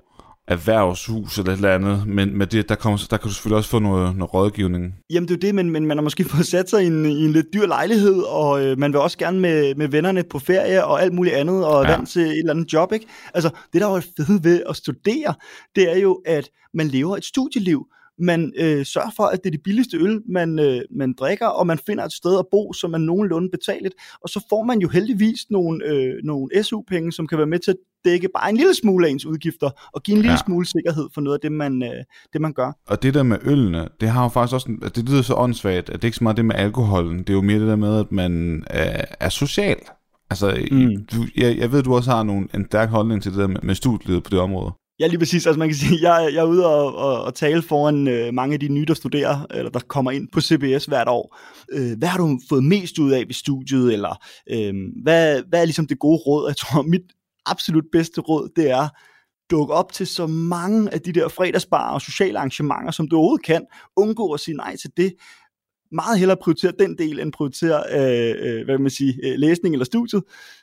Erhvervshus 0.48 1.38
eller 1.38 1.52
et 1.52 1.56
eller 1.56 1.74
andet, 1.74 2.06
men 2.06 2.38
med 2.38 2.46
det, 2.46 2.68
der, 2.68 2.74
kommer, 2.74 3.06
der 3.10 3.16
kan 3.16 3.28
du 3.28 3.34
selvfølgelig 3.34 3.56
også 3.56 3.70
få 3.70 3.78
noget, 3.78 4.16
noget 4.16 4.34
rådgivning. 4.34 4.94
Jamen 5.10 5.28
det 5.28 5.34
er 5.34 5.38
jo 5.42 5.46
det, 5.46 5.54
men, 5.54 5.70
men 5.70 5.86
man 5.86 5.96
har 5.96 6.02
måske 6.02 6.24
fået 6.24 6.46
sat 6.46 6.70
sig 6.70 6.82
i 6.82 6.86
en, 6.86 7.06
i 7.06 7.24
en 7.24 7.32
lidt 7.32 7.46
dyr 7.54 7.66
lejlighed, 7.66 8.22
og 8.22 8.64
øh, 8.64 8.78
man 8.78 8.92
vil 8.92 9.00
også 9.00 9.18
gerne 9.18 9.40
med, 9.40 9.74
med 9.74 9.88
vennerne 9.88 10.24
på 10.30 10.38
ferie 10.38 10.84
og 10.84 11.02
alt 11.02 11.12
muligt 11.12 11.34
andet, 11.34 11.66
og 11.66 11.84
ja. 11.84 11.90
vant 11.90 12.08
til 12.08 12.22
et 12.22 12.38
eller 12.38 12.52
andet 12.52 12.72
job, 12.72 12.92
ikke? 12.92 13.06
Altså, 13.34 13.50
det 13.72 13.80
der 13.80 13.88
er 13.88 13.94
jo 13.94 14.00
fedt 14.26 14.44
ved 14.44 14.62
at 14.68 14.76
studere, 14.76 15.34
det 15.76 15.92
er 15.92 15.98
jo, 15.98 16.22
at 16.26 16.50
man 16.74 16.88
lever 16.88 17.16
et 17.16 17.24
studieliv, 17.24 17.86
man 18.18 18.52
øh, 18.56 18.86
sørger 18.86 19.10
for, 19.16 19.22
at 19.22 19.38
det 19.44 19.46
er 19.46 19.50
det 19.50 19.62
billigste 19.62 19.96
øl, 19.96 20.22
man, 20.28 20.58
øh, 20.58 20.80
man 20.90 21.14
drikker, 21.18 21.46
og 21.46 21.66
man 21.66 21.78
finder 21.86 22.04
et 22.04 22.12
sted 22.12 22.38
at 22.38 22.44
bo, 22.50 22.72
som 22.72 22.94
er 22.94 22.98
nogenlunde 22.98 23.50
betalt, 23.50 23.94
og 24.22 24.28
så 24.28 24.46
får 24.50 24.62
man 24.62 24.78
jo 24.78 24.88
heldigvis 24.88 25.50
nogle, 25.50 25.84
øh, 25.86 26.14
nogle 26.24 26.62
SU-penge, 26.62 27.12
som 27.12 27.26
kan 27.26 27.38
være 27.38 27.46
med 27.46 27.58
til 27.58 27.70
at 27.70 27.76
dække 28.04 28.28
bare 28.34 28.50
en 28.50 28.56
lille 28.56 28.74
smule 28.74 29.06
af 29.06 29.10
ens 29.10 29.26
udgifter, 29.26 29.70
og 29.92 30.02
give 30.02 30.14
en 30.14 30.22
lille 30.22 30.32
ja. 30.32 30.44
smule 30.46 30.66
sikkerhed 30.66 31.08
for 31.14 31.20
noget 31.20 31.36
af 31.36 31.40
det 31.40 31.52
man, 31.52 31.82
øh, 31.82 32.04
det, 32.32 32.40
man 32.40 32.52
gør. 32.52 32.72
Og 32.86 33.02
det 33.02 33.14
der 33.14 33.22
med 33.22 33.38
ølene, 33.42 33.88
det 34.00 34.08
har 34.08 34.22
jo 34.22 34.28
faktisk 34.28 34.54
også, 34.54 34.68
en, 34.68 34.80
det 34.94 35.08
lyder 35.08 35.22
så 35.22 35.34
åndssvagt, 35.34 35.90
at 35.90 35.92
det 35.92 36.04
er 36.04 36.08
ikke 36.08 36.16
så 36.16 36.24
meget 36.24 36.36
det 36.36 36.44
med 36.44 36.54
alkoholen, 36.54 37.18
det 37.18 37.30
er 37.30 37.34
jo 37.34 37.42
mere 37.42 37.60
det 37.60 37.68
der 37.68 37.76
med, 37.76 38.00
at 38.00 38.12
man 38.12 38.64
er, 38.66 39.04
er 39.20 39.28
social. 39.28 39.76
Altså, 40.30 40.66
mm. 40.70 41.06
du, 41.12 41.16
jeg, 41.36 41.58
jeg 41.58 41.72
ved, 41.72 41.82
du 41.82 41.94
også 41.94 42.10
har 42.10 42.22
nogle, 42.22 42.48
en 42.54 42.66
stærk 42.66 42.88
holdning 42.88 43.22
til 43.22 43.32
det 43.32 43.38
der 43.38 43.46
med, 43.46 43.60
med 43.62 43.74
studiet 43.74 44.22
på 44.22 44.30
det 44.30 44.38
område. 44.38 44.72
Ja, 45.00 45.06
lige 45.06 45.18
præcis. 45.18 45.46
Altså 45.46 45.58
man 45.58 45.68
kan 45.68 45.76
sige, 45.76 46.12
jeg, 46.12 46.34
jeg 46.34 46.40
er 46.40 46.46
ude 46.46 46.66
og, 46.66 46.94
og, 46.94 47.22
og 47.22 47.34
tale 47.34 47.62
foran 47.62 48.08
øh, 48.08 48.34
mange 48.34 48.54
af 48.54 48.60
de 48.60 48.68
nye, 48.68 48.84
der 48.84 48.94
studerer, 48.94 49.46
eller 49.50 49.70
der 49.70 49.80
kommer 49.80 50.10
ind 50.10 50.28
på 50.32 50.40
CBS 50.40 50.84
hvert 50.84 51.08
år. 51.08 51.36
Øh, 51.72 51.98
hvad 51.98 52.08
har 52.08 52.18
du 52.18 52.40
fået 52.48 52.64
mest 52.64 52.98
ud 52.98 53.12
af 53.12 53.24
ved 53.26 53.34
studiet, 53.34 53.92
eller 53.92 54.24
øh, 54.50 54.74
hvad, 55.02 55.42
hvad 55.48 55.60
er 55.60 55.64
ligesom 55.64 55.86
det 55.86 55.98
gode 55.98 56.18
råd? 56.26 56.48
Jeg 56.48 56.56
tror, 56.56 56.82
mit 56.82 57.02
absolut 57.46 57.84
bedste 57.92 58.20
råd, 58.20 58.48
det 58.56 58.70
er, 58.70 58.88
dukke 59.50 59.74
op 59.74 59.92
til 59.92 60.06
så 60.06 60.26
mange 60.26 60.94
af 60.94 61.00
de 61.00 61.12
der 61.12 61.28
fredagsbarer 61.28 61.94
og 61.94 62.00
sociale 62.00 62.38
arrangementer, 62.38 62.90
som 62.90 63.08
du 63.08 63.16
overhovedet 63.16 63.46
kan. 63.46 63.66
Undgå 63.96 64.32
at 64.32 64.40
sige 64.40 64.56
nej 64.56 64.76
til 64.76 64.90
det 64.96 65.14
meget 65.92 66.18
hellere 66.18 66.36
prioritere 66.42 66.72
den 66.78 66.98
del, 66.98 67.20
end 67.20 67.32
prioritere 67.32 67.82
øh, 67.92 68.58
øh 68.58 68.64
hvad 68.64 68.78
man 68.78 68.90
sige, 68.90 69.14
øh, 69.24 69.34
læsning 69.38 69.74
eller 69.74 69.84
studiet, 69.84 70.22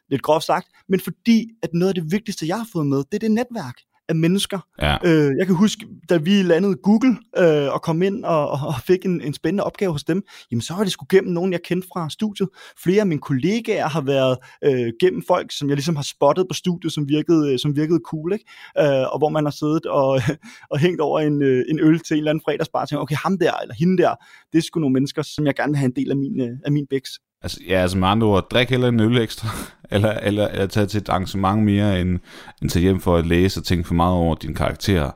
lidt 0.09 0.21
groft 0.21 0.45
sagt, 0.45 0.67
men 0.89 0.99
fordi, 0.99 1.47
at 1.63 1.69
noget 1.73 1.89
af 1.89 1.95
det 1.95 2.11
vigtigste, 2.11 2.47
jeg 2.47 2.57
har 2.57 2.67
fået 2.73 2.87
med, 2.87 2.97
det 2.97 3.13
er 3.13 3.19
det 3.19 3.31
netværk 3.31 3.75
af 4.09 4.15
mennesker. 4.15 4.59
Ja. 4.81 4.97
Øh, 5.05 5.31
jeg 5.37 5.45
kan 5.45 5.55
huske, 5.55 5.87
da 6.09 6.17
vi 6.17 6.41
landede 6.41 6.75
Google 6.75 7.17
øh, 7.37 7.73
og 7.73 7.81
kom 7.81 8.01
ind 8.01 8.25
og, 8.25 8.49
og 8.49 8.73
fik 8.87 9.05
en, 9.05 9.21
en 9.21 9.33
spændende 9.33 9.63
opgave 9.63 9.91
hos 9.91 10.03
dem, 10.03 10.23
jamen 10.51 10.61
så 10.61 10.73
var 10.73 10.83
det 10.83 10.91
sgu 10.91 11.05
gennem 11.09 11.33
nogen, 11.33 11.51
jeg 11.51 11.61
kendte 11.63 11.87
fra 11.93 12.09
studiet. 12.09 12.49
Flere 12.83 13.01
af 13.01 13.07
mine 13.07 13.21
kollegaer 13.21 13.87
har 13.87 14.01
været 14.01 14.37
øh, 14.63 14.93
gennem 14.99 15.23
folk, 15.27 15.51
som 15.51 15.69
jeg 15.69 15.75
ligesom 15.75 15.95
har 15.95 16.03
spottet 16.03 16.45
på 16.49 16.53
studiet, 16.53 16.93
som 16.93 17.09
virkede, 17.09 17.53
øh, 17.53 17.59
som 17.59 17.75
virkede 17.75 17.99
cool, 18.05 18.33
ikke? 18.33 18.45
Øh, 18.79 19.13
og 19.13 19.17
hvor 19.17 19.29
man 19.29 19.45
har 19.45 19.51
siddet 19.51 19.85
og, 19.85 20.21
og 20.71 20.79
hængt 20.79 21.01
over 21.01 21.19
en, 21.19 21.41
øh, 21.41 21.63
en 21.69 21.79
øl 21.79 21.99
til 21.99 22.13
en 22.13 22.17
eller 22.17 22.31
anden 22.31 22.43
fredagsbar, 22.45 22.81
og 22.81 22.89
tænkt, 22.89 23.01
okay, 23.01 23.15
ham 23.15 23.37
der 23.37 23.53
eller 23.61 23.75
hende 23.75 24.03
der, 24.03 24.15
det 24.51 24.57
er 24.57 24.61
sgu 24.61 24.79
nogle 24.79 24.93
mennesker, 24.93 25.21
som 25.21 25.45
jeg 25.45 25.55
gerne 25.55 25.71
vil 25.71 25.77
have 25.77 25.85
en 25.85 25.95
del 25.95 26.11
af 26.11 26.17
min, 26.17 26.41
øh, 26.41 26.57
af 26.65 26.71
min 26.71 26.87
bæks. 26.89 27.11
Altså, 27.45 27.59
ja, 27.67 27.81
altså 27.81 27.97
med 27.97 28.07
andre 28.07 28.27
ord, 28.27 28.49
drik 28.49 28.69
heller 28.69 28.87
en 28.87 28.99
øl 28.99 29.17
ekstra, 29.17 29.47
eller, 29.91 30.11
eller, 30.11 30.47
eller 30.47 30.65
tage 30.65 30.85
til 30.85 30.97
et 30.97 31.09
arrangement 31.09 31.63
mere, 31.63 32.01
end, 32.01 32.19
end 32.61 32.69
tage 32.69 32.83
hjem 32.83 32.99
for 32.99 33.17
at 33.17 33.27
læse 33.27 33.59
og 33.59 33.63
tænke 33.63 33.87
for 33.87 33.93
meget 33.93 34.13
over 34.13 34.35
dine 34.35 34.55
karakterer. 34.55 35.11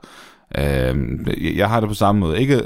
Øhm, 0.57 1.25
uh, 1.27 1.57
jeg 1.57 1.69
har 1.69 1.79
det 1.79 1.89
på 1.89 1.95
samme 1.95 2.19
måde. 2.19 2.39
Ikke, 2.39 2.63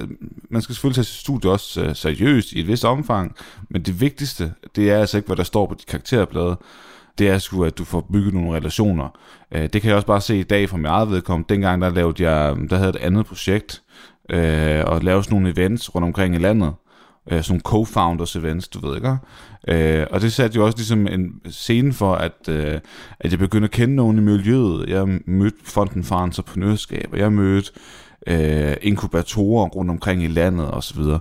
man 0.49 0.61
skal 0.61 0.75
selvfølgelig 0.75 0.95
tage 0.95 1.05
sit 1.05 1.19
studie 1.19 1.51
også 1.51 1.85
uh, 1.85 1.95
seriøst 1.95 2.51
i 2.51 2.59
et 2.59 2.67
vist 2.67 2.85
omfang, 2.85 3.35
men 3.69 3.81
det 3.81 4.01
vigtigste, 4.01 4.53
det 4.75 4.91
er 4.91 4.99
altså 4.99 5.17
ikke, 5.17 5.27
hvad 5.27 5.37
der 5.37 5.43
står 5.43 5.65
på 5.65 5.73
dit 5.73 5.87
karakterblad. 5.87 6.55
Det 7.17 7.29
er 7.29 7.37
sgu, 7.37 7.63
at 7.63 7.77
du 7.77 7.85
får 7.85 8.07
bygget 8.13 8.33
nogle 8.33 8.57
relationer. 8.57 9.09
Uh, 9.55 9.61
det 9.61 9.81
kan 9.81 9.85
jeg 9.85 9.95
også 9.95 10.07
bare 10.07 10.21
se 10.21 10.39
i 10.39 10.43
dag 10.43 10.69
fra 10.69 10.77
mit 10.77 10.85
eget 10.85 11.09
vedkommende. 11.09 11.53
Dengang 11.53 11.81
der 11.81 11.89
lavede 11.89 12.29
jeg, 12.29 12.55
der 12.69 12.77
havde 12.77 12.89
et 12.89 12.95
andet 12.95 13.25
projekt, 13.25 13.81
uh, 14.33 14.39
og 14.85 15.01
lavede 15.01 15.23
sådan 15.23 15.35
nogle 15.35 15.49
events 15.49 15.95
rundt 15.95 16.05
omkring 16.05 16.35
i 16.35 16.37
landet 16.37 16.73
øh, 17.31 17.43
sådan 17.43 17.61
co-founders 17.67 18.37
events, 18.39 18.67
du 18.67 18.87
ved 18.87 18.95
ikke? 18.95 19.17
Øh, 19.67 20.07
og 20.11 20.21
det 20.21 20.33
satte 20.33 20.55
jo 20.55 20.65
også 20.65 20.77
ligesom 20.77 21.07
en 21.07 21.41
scene 21.49 21.93
for, 21.93 22.15
at, 22.15 22.49
øh, 22.49 22.79
at 23.19 23.31
jeg 23.31 23.39
begyndte 23.39 23.65
at 23.65 23.71
kende 23.71 23.95
nogen 23.95 24.17
i 24.17 24.21
miljøet. 24.21 24.89
Jeg 24.89 25.19
mødte 25.25 25.57
Fonden 25.63 26.03
for 26.03 26.15
Entreprenørskab, 26.15 27.09
og 27.11 27.19
jeg 27.19 27.33
mødte 27.33 27.71
øh, 28.27 28.75
inkubatorer 28.81 29.67
rundt 29.67 29.91
omkring 29.91 30.23
i 30.23 30.27
landet 30.27 30.67
og 30.67 30.83
så 30.83 30.95
videre. 30.95 31.19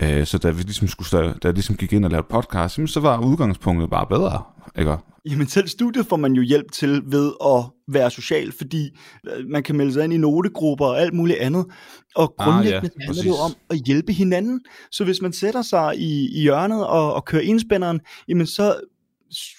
Øh, 0.00 0.26
så 0.26 0.38
da 0.38 0.50
vi 0.50 0.62
ligesom 0.62 0.88
skulle, 0.88 1.20
da 1.22 1.34
jeg 1.44 1.52
ligesom 1.54 1.76
gik 1.76 1.92
ind 1.92 2.04
og 2.04 2.10
lavede 2.10 2.26
podcast, 2.30 2.80
så 2.86 3.00
var 3.00 3.18
udgangspunktet 3.18 3.90
bare 3.90 4.06
bedre, 4.06 4.42
ikke? 4.78 4.96
Jamen 5.30 5.46
selv 5.46 5.68
studiet 5.68 6.06
får 6.06 6.16
man 6.16 6.32
jo 6.32 6.42
hjælp 6.42 6.72
til 6.72 7.02
ved 7.06 7.32
at 7.44 7.64
være 7.94 8.10
social, 8.10 8.52
fordi 8.52 8.90
øh, 9.26 9.46
man 9.48 9.62
kan 9.62 9.76
melde 9.76 9.92
sig 9.92 10.04
ind 10.04 10.12
i 10.12 10.16
notegrupper 10.16 10.86
og 10.86 11.00
alt 11.00 11.14
muligt 11.14 11.38
andet. 11.38 11.66
Og 12.14 12.34
grundlæggende 12.38 12.76
ah, 12.76 13.00
ja, 13.00 13.06
handler 13.06 13.22
det 13.22 13.28
jo 13.28 13.34
om 13.34 13.54
at 13.70 13.76
hjælpe 13.86 14.12
hinanden. 14.12 14.60
Så 14.90 15.04
hvis 15.04 15.22
man 15.22 15.32
sætter 15.32 15.62
sig 15.62 15.96
i, 15.98 16.38
i 16.38 16.40
hjørnet 16.40 16.86
og, 16.86 17.14
og 17.14 17.24
kører 17.24 17.42
indspænderen, 17.42 18.00
jamen 18.28 18.46
så 18.46 18.80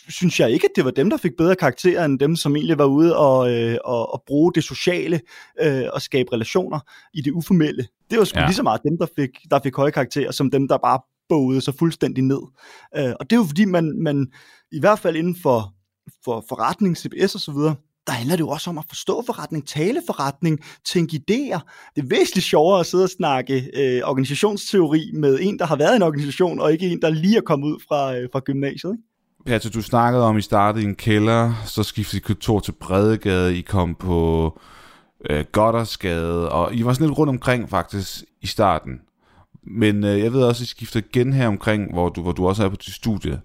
synes 0.10 0.40
jeg 0.40 0.52
ikke, 0.52 0.66
at 0.66 0.72
det 0.76 0.86
var 0.86 0.92
dem, 0.92 1.10
der 1.10 1.18
fik 1.18 1.32
bedre 1.38 1.56
karakterer, 1.56 2.06
end 2.06 2.20
dem, 2.20 2.36
som 2.36 2.56
egentlig 2.56 2.78
var 2.78 2.86
ude 2.86 3.18
og, 3.18 3.52
øh, 3.54 3.78
og, 3.86 4.14
og 4.14 4.24
bruge 4.28 4.54
det 4.54 4.64
sociale 4.64 5.22
øh, 5.62 5.84
og 5.94 6.02
skabe 6.02 6.34
relationer 6.34 6.80
i 7.14 7.22
det 7.22 7.32
uformelle. 7.32 7.88
Det 8.10 8.20
var 8.20 8.26
sgu 8.26 8.40
ja. 8.40 8.46
lige 8.46 8.56
så 8.56 8.64
meget 8.64 8.82
dem, 8.84 8.98
der 8.98 9.08
fik, 9.16 9.30
der 9.52 9.60
fik 9.64 9.76
høje 9.76 9.92
karakterer, 9.92 10.32
som 10.32 10.52
dem, 10.52 10.68
der 10.68 10.78
bare 10.78 11.00
bogede 11.30 11.62
sig 11.62 11.74
fuldstændig 11.80 12.24
ned. 12.24 12.42
Øh, 12.98 13.14
og 13.20 13.30
det 13.30 13.36
er 13.36 13.40
jo 13.40 13.44
fordi, 13.44 13.66
man, 13.66 14.04
man 14.04 14.28
i 14.72 14.80
hvert 14.80 15.00
fald 15.00 15.16
inden 15.16 15.36
for, 15.44 15.74
for 16.26 16.46
forretning, 16.50 16.98
CBS 16.98 17.36
og 17.36 17.42
så 17.42 17.52
videre, 17.52 17.76
der 18.08 18.14
handler 18.14 18.36
det 18.36 18.44
jo 18.44 18.50
også 18.50 18.70
om 18.70 18.78
at 18.78 18.86
forstå 18.90 19.24
forretning, 19.26 19.68
tale 19.68 20.02
forretning, 20.06 20.60
tænke 20.86 21.16
idéer. 21.16 21.60
Det 21.96 22.04
er 22.04 22.08
væsentligt 22.08 22.46
sjovere 22.46 22.80
at 22.80 22.86
sidde 22.86 23.04
og 23.04 23.10
snakke 23.10 23.72
øh, 23.74 24.02
organisationsteori 24.06 25.12
med 25.14 25.40
en, 25.42 25.60
der 25.60 25.66
har 25.66 25.76
været 25.76 25.94
i 25.94 25.96
en 25.96 26.02
organisation, 26.02 26.60
og 26.60 26.72
ikke 26.72 26.90
en, 26.90 27.02
der 27.02 27.10
lige 27.10 27.38
er 27.38 27.42
kommet 27.42 27.68
ud 27.68 27.78
fra, 27.88 28.16
øh, 28.16 28.30
fra 28.32 28.40
gymnasiet. 28.40 28.92
Ikke? 28.92 29.04
Patrick, 29.46 29.76
du 29.76 29.82
snakkede 29.82 30.24
om, 30.24 30.36
at 30.36 30.40
I 30.40 30.42
startede 30.42 30.84
i 30.84 30.88
en 30.88 30.96
kælder, 30.96 31.54
så 31.66 31.84
skiftede 31.84 32.18
I 32.18 32.22
kontor 32.22 32.60
til 32.60 32.72
Bredegade, 32.72 33.58
I 33.58 33.62
kom 33.62 33.96
på 33.96 34.60
øh, 35.30 35.46
Goddersgade, 35.52 36.52
og 36.52 36.76
I 36.76 36.86
var 36.86 36.94
sådan 36.94 37.08
lidt 37.08 37.18
rundt 37.18 37.30
omkring 37.30 37.70
faktisk 37.70 38.24
i 38.42 38.48
starten. 38.48 39.00
Men 39.68 40.04
øh, 40.04 40.20
jeg 40.20 40.34
ved 40.34 40.44
også, 40.44 40.64
at 40.64 40.68
I 40.68 40.70
skifter 40.70 41.02
igen 41.12 41.34
her 41.34 41.48
omkring, 41.48 41.94
hvor 41.94 42.10
du, 42.10 42.22
hvor 42.22 42.32
du 42.32 42.48
også 42.48 42.64
er 42.64 42.70
på 42.70 42.76
dit 42.76 42.94
studie. 42.94 43.42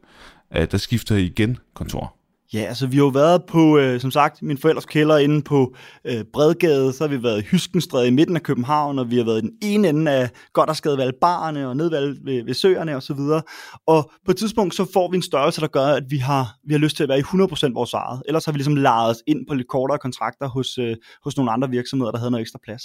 Øh, 0.57 0.71
der 0.71 0.79
skifter 0.79 1.17
I 1.17 1.25
igen 1.25 1.59
kontor. 1.75 2.21
Ja, 2.53 2.61
altså 2.61 2.87
vi 2.87 2.97
har 2.97 3.05
jo 3.05 3.09
været 3.09 3.45
på, 3.45 3.79
øh, 3.79 4.01
som 4.01 4.11
sagt, 4.11 4.43
min 4.43 4.59
forældres 4.59 4.87
kælder 4.87 5.19
inde 5.19 5.43
på 5.43 5.75
øh, 6.05 6.25
Bredgade, 6.33 6.93
så 6.93 7.05
har 7.05 7.09
vi 7.09 7.23
været 7.23 7.43
i 7.43 7.47
Hyskenstræde 7.47 8.09
i 8.09 8.11
midten 8.11 8.37
af 8.37 8.43
København, 8.43 8.99
og 8.99 9.11
vi 9.11 9.17
har 9.17 9.25
været 9.25 9.39
i 9.39 9.41
den 9.41 9.53
ene 9.63 9.89
ende 9.89 10.11
af 10.11 10.31
Goddersgade 10.53 11.13
barerne 11.21 11.69
og 11.69 11.77
ned 11.77 11.91
ved, 11.91 12.17
ved, 12.25 12.45
ved 12.45 12.55
søerne 12.55 12.97
og 12.97 13.03
så 13.03 13.15
videre. 13.15 13.43
Og 13.87 14.11
på 14.25 14.31
et 14.31 14.37
tidspunkt 14.37 14.75
så 14.75 14.87
får 14.93 15.11
vi 15.11 15.17
en 15.17 15.23
størrelse, 15.23 15.61
der 15.61 15.67
gør, 15.67 15.87
at 15.87 16.03
vi 16.09 16.17
har, 16.17 16.57
vi 16.65 16.75
har 16.75 16.79
lyst 16.79 16.97
til 16.97 17.03
at 17.03 17.09
være 17.09 17.19
i 17.19 17.23
100% 17.23 17.75
vores 17.75 17.93
eget. 17.93 18.23
Ellers 18.29 18.45
har 18.45 18.53
vi 18.53 18.59
ligesom 18.59 18.77
lejet 18.77 19.11
os 19.11 19.23
ind 19.27 19.47
på 19.49 19.55
lidt 19.55 19.69
kortere 19.69 19.99
kontrakter 19.99 20.49
hos, 20.49 20.79
øh, 20.79 20.97
hos 21.25 21.37
nogle 21.37 21.53
andre 21.53 21.71
virksomheder, 21.71 22.11
der 22.11 22.19
havde 22.19 22.31
noget 22.31 22.43
ekstra 22.43 22.59
plads. 22.65 22.83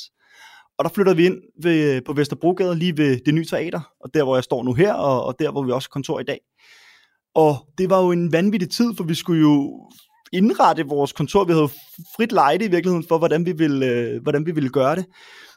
Og 0.78 0.86
der 0.86 0.90
flytter 0.90 1.14
vi 1.14 1.26
ind 1.26 1.42
ved, 1.64 2.02
på 2.02 2.14
Vesterbrogade, 2.14 2.76
lige 2.76 2.98
ved 2.98 3.20
det 3.26 3.34
nye 3.34 3.46
teater, 3.46 3.82
og 4.00 4.14
der 4.14 4.24
hvor 4.24 4.36
jeg 4.36 4.44
står 4.44 4.64
nu 4.64 4.74
her, 4.74 4.94
og, 4.94 5.24
og 5.24 5.40
der 5.40 5.52
hvor 5.52 5.64
vi 5.64 5.72
også 5.72 5.90
har 5.90 5.94
kontor 5.94 6.20
i 6.20 6.24
dag. 6.24 6.40
Og 7.36 7.56
det 7.78 7.90
var 7.90 8.04
jo 8.04 8.12
en 8.12 8.32
vanvittig 8.32 8.70
tid, 8.70 8.96
for 8.98 9.04
vi 9.04 9.16
skulle 9.16 9.42
jo 9.42 9.82
indrette 10.34 10.86
vores 10.86 11.14
kontor. 11.14 11.44
Vi 11.44 11.54
havde 11.54 11.70
frit 12.16 12.32
lejde 12.32 12.66
i 12.66 12.68
virkeligheden 12.68 13.08
for, 13.08 13.18
hvordan 13.18 13.46
vi 13.46 13.52
ville, 13.52 13.86
øh, 13.86 14.22
hvordan 14.22 14.46
vi 14.46 14.52
ville 14.52 14.70
gøre 14.70 14.96
det. 14.96 15.06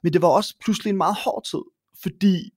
Men 0.03 0.13
det 0.13 0.23
var 0.23 0.29
også 0.29 0.55
pludselig 0.65 0.91
en 0.91 0.97
meget 0.97 1.17
hård 1.25 1.45
tid, 1.51 1.63
fordi 2.03 2.51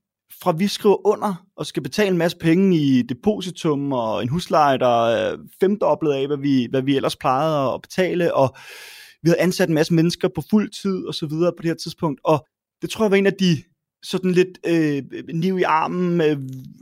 fra 0.43 0.51
vi 0.51 0.67
skriver 0.67 1.07
under 1.07 1.45
og 1.57 1.65
skal 1.65 1.83
betale 1.83 2.09
en 2.09 2.17
masse 2.17 2.37
penge 2.37 2.77
i 2.77 3.01
depositum 3.01 3.93
og 3.93 4.21
en 4.21 4.29
husleje, 4.29 4.77
der 4.77 5.07
er 5.07 5.37
femdoblet 5.59 6.13
af, 6.13 6.27
hvad 6.27 6.37
vi, 6.37 6.67
hvad 6.69 6.81
vi 6.81 6.95
ellers 6.95 7.15
plejede 7.15 7.73
at 7.73 7.81
betale, 7.81 8.33
og 8.33 8.55
vi 9.23 9.29
havde 9.29 9.39
ansat 9.39 9.69
en 9.69 9.75
masse 9.75 9.93
mennesker 9.93 10.27
på 10.35 10.41
fuld 10.49 10.69
tid 10.81 11.05
og 11.05 11.13
så 11.13 11.25
videre 11.25 11.51
på 11.57 11.61
det 11.61 11.69
her 11.69 11.75
tidspunkt, 11.75 12.21
og 12.23 12.47
det 12.81 12.89
tror 12.89 13.05
jeg 13.05 13.11
var 13.11 13.17
en 13.17 13.25
af 13.25 13.33
de 13.33 13.63
sådan 14.03 14.31
lidt 14.31 14.59
øh, 14.67 15.03
niv 15.33 15.59
i 15.59 15.63
armen, 15.63 16.21
øh, 16.21 16.37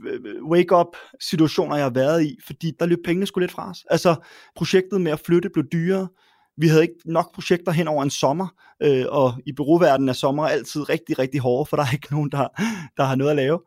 øh 0.06 0.44
wake-up 0.44 0.96
situationer, 1.20 1.76
jeg 1.76 1.84
har 1.84 1.90
været 1.90 2.24
i, 2.24 2.36
fordi 2.46 2.72
der 2.80 2.86
løb 2.86 2.98
pengene 3.04 3.26
skulle 3.26 3.42
lidt 3.42 3.52
fra 3.52 3.70
os. 3.70 3.84
Altså, 3.90 4.14
projektet 4.56 5.00
med 5.00 5.12
at 5.12 5.20
flytte 5.20 5.50
blev 5.50 5.64
dyrere. 5.72 6.08
Vi 6.56 6.68
havde 6.68 6.82
ikke 6.82 6.94
nok 7.04 7.34
projekter 7.34 7.72
hen 7.72 7.88
over 7.88 8.02
en 8.02 8.10
sommer, 8.10 8.48
øh, 8.82 9.04
og 9.08 9.34
i 9.46 9.52
byråverdenen 9.52 10.08
er 10.08 10.12
sommer 10.12 10.46
altid 10.46 10.88
rigtig, 10.88 11.18
rigtig 11.18 11.40
hårde, 11.40 11.68
for 11.68 11.76
der 11.76 11.84
er 11.84 11.92
ikke 11.92 12.12
nogen, 12.14 12.30
der, 12.30 12.48
der 12.96 13.04
har 13.04 13.14
noget 13.14 13.30
at 13.30 13.36
lave. 13.36 13.60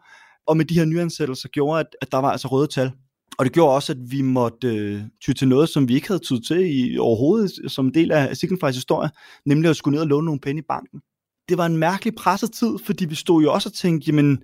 Og 0.48 0.58
med 0.58 0.66
de 0.66 0.74
her 0.74 0.86
nyansættelser 0.86 1.50
gjorde, 1.50 1.80
at, 1.80 1.88
at 2.02 2.12
der 2.12 2.18
var 2.18 2.32
altså 2.32 2.48
røde 2.48 2.68
tal. 2.68 2.92
Og 3.38 3.46
det 3.46 3.54
gjorde 3.54 3.76
også, 3.76 3.92
at 3.92 3.98
vi 4.08 4.22
måtte 4.22 4.68
øh, 4.68 5.02
ty 5.26 5.32
til 5.32 5.48
noget, 5.48 5.70
som 5.70 5.88
vi 5.88 5.96
ikke 5.96 6.08
havde 6.08 6.20
tydet 6.20 6.46
til 6.48 6.78
i 6.78 6.98
overhovedet, 6.98 7.72
som 7.72 7.92
del 7.92 8.12
af 8.12 8.38
Signifys 8.38 8.76
historie, 8.76 9.10
nemlig 9.46 9.70
at 9.70 9.76
skulle 9.76 9.96
ned 9.96 10.02
og 10.02 10.08
låne 10.08 10.26
nogle 10.26 10.40
penge 10.40 10.60
i 10.60 10.66
banken 10.70 11.02
det 11.50 11.58
var 11.58 11.66
en 11.66 11.78
mærkelig 11.78 12.16
presset 12.16 12.52
tid, 12.52 12.78
fordi 12.86 13.06
vi 13.06 13.16
stod 13.16 13.44
jo 13.44 13.54
også 13.54 13.70
og 13.70 13.74
tænkte, 13.74 14.06
jamen, 14.08 14.44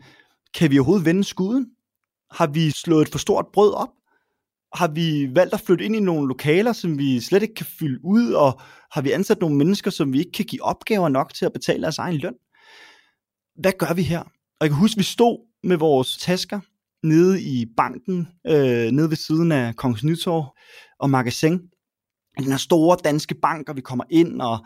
kan 0.53 0.71
vi 0.71 0.79
overhovedet 0.79 1.05
vende 1.05 1.23
skuden? 1.23 1.67
Har 2.31 2.47
vi 2.47 2.71
slået 2.71 3.01
et 3.01 3.11
for 3.11 3.19
stort 3.19 3.45
brød 3.53 3.73
op? 3.73 3.89
Har 4.75 4.87
vi 4.87 5.35
valgt 5.35 5.53
at 5.53 5.61
flytte 5.61 5.85
ind 5.85 5.95
i 5.95 5.99
nogle 5.99 6.27
lokaler, 6.27 6.73
som 6.73 6.97
vi 6.97 7.19
slet 7.19 7.41
ikke 7.41 7.55
kan 7.55 7.65
fylde 7.79 7.99
ud, 8.03 8.31
og 8.31 8.61
har 8.91 9.01
vi 9.01 9.11
ansat 9.11 9.39
nogle 9.41 9.57
mennesker, 9.57 9.91
som 9.91 10.13
vi 10.13 10.19
ikke 10.19 10.31
kan 10.31 10.45
give 10.45 10.63
opgaver 10.63 11.09
nok 11.09 11.33
til 11.33 11.45
at 11.45 11.53
betale 11.53 11.81
deres 11.81 11.97
egen 11.97 12.17
løn? 12.17 12.33
Hvad 13.55 13.71
gør 13.79 13.93
vi 13.93 14.03
her? 14.03 14.19
Og 14.19 14.61
jeg 14.61 14.69
kan 14.69 14.79
huske, 14.79 14.97
vi 14.97 15.03
stod 15.03 15.47
med 15.63 15.77
vores 15.77 16.17
tasker 16.17 16.59
nede 17.03 17.41
i 17.41 17.65
banken, 17.77 18.27
øh, 18.47 18.91
nede 18.91 19.09
ved 19.09 19.17
siden 19.17 19.51
af 19.51 19.75
Kongens 19.75 20.03
Nytorv 20.03 20.55
og 20.99 21.09
Magasin, 21.09 21.59
den 22.43 22.51
her 22.51 22.57
store 22.57 22.97
danske 23.03 23.35
bank, 23.41 23.69
og 23.69 23.75
vi 23.75 23.81
kommer 23.81 24.03
ind, 24.09 24.41
og, 24.41 24.57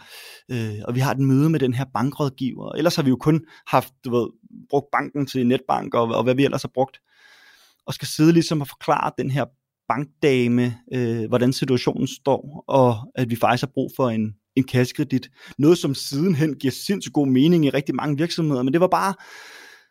øh, 0.52 0.80
og 0.88 0.96
vi 0.96 1.00
har 1.00 1.12
et 1.12 1.20
møde 1.20 1.50
med 1.50 1.60
den 1.60 1.74
her 1.74 1.86
bankrådgiver. 1.94 2.72
Ellers 2.72 2.96
har 2.96 3.04
vi 3.04 3.10
jo 3.10 3.16
kun 3.16 3.42
haft, 3.68 3.94
du 4.06 4.16
ved, 4.16 4.28
brugt 4.70 4.86
banken 4.92 5.26
til 5.26 5.48
netbank, 5.48 5.94
og, 5.94 6.08
og 6.08 6.24
hvad 6.24 6.36
vi 6.36 6.46
ellers 6.46 6.62
har 6.62 6.72
brugt. 6.74 6.98
Og 7.86 7.94
skal 7.94 8.08
sidde 8.08 8.32
ligesom 8.32 8.62
og 8.62 8.68
forklare 8.68 9.12
den 9.18 9.32
her 9.32 9.46
bankdame, 9.88 10.78
øh, 10.94 11.28
hvordan 11.28 11.54
situationen 11.54 12.08
står, 12.08 12.64
og 12.68 12.96
at 13.16 13.30
vi 13.30 13.36
faktisk 13.36 13.64
har 13.64 13.72
brug 13.74 13.92
for 13.96 14.10
en, 14.10 14.34
en 14.56 14.64
kassekredit. 14.64 15.30
Noget, 15.58 15.78
som 15.78 15.96
sidenhen 15.96 16.56
giver 16.56 16.72
sindssygt 16.72 17.14
god 17.14 17.28
mening 17.28 17.66
i 17.66 17.70
rigtig 17.70 17.96
mange 17.96 18.18
virksomheder, 18.18 18.64
men 18.64 18.74
det 18.74 18.82
var 18.82 18.88
bare 18.88 19.14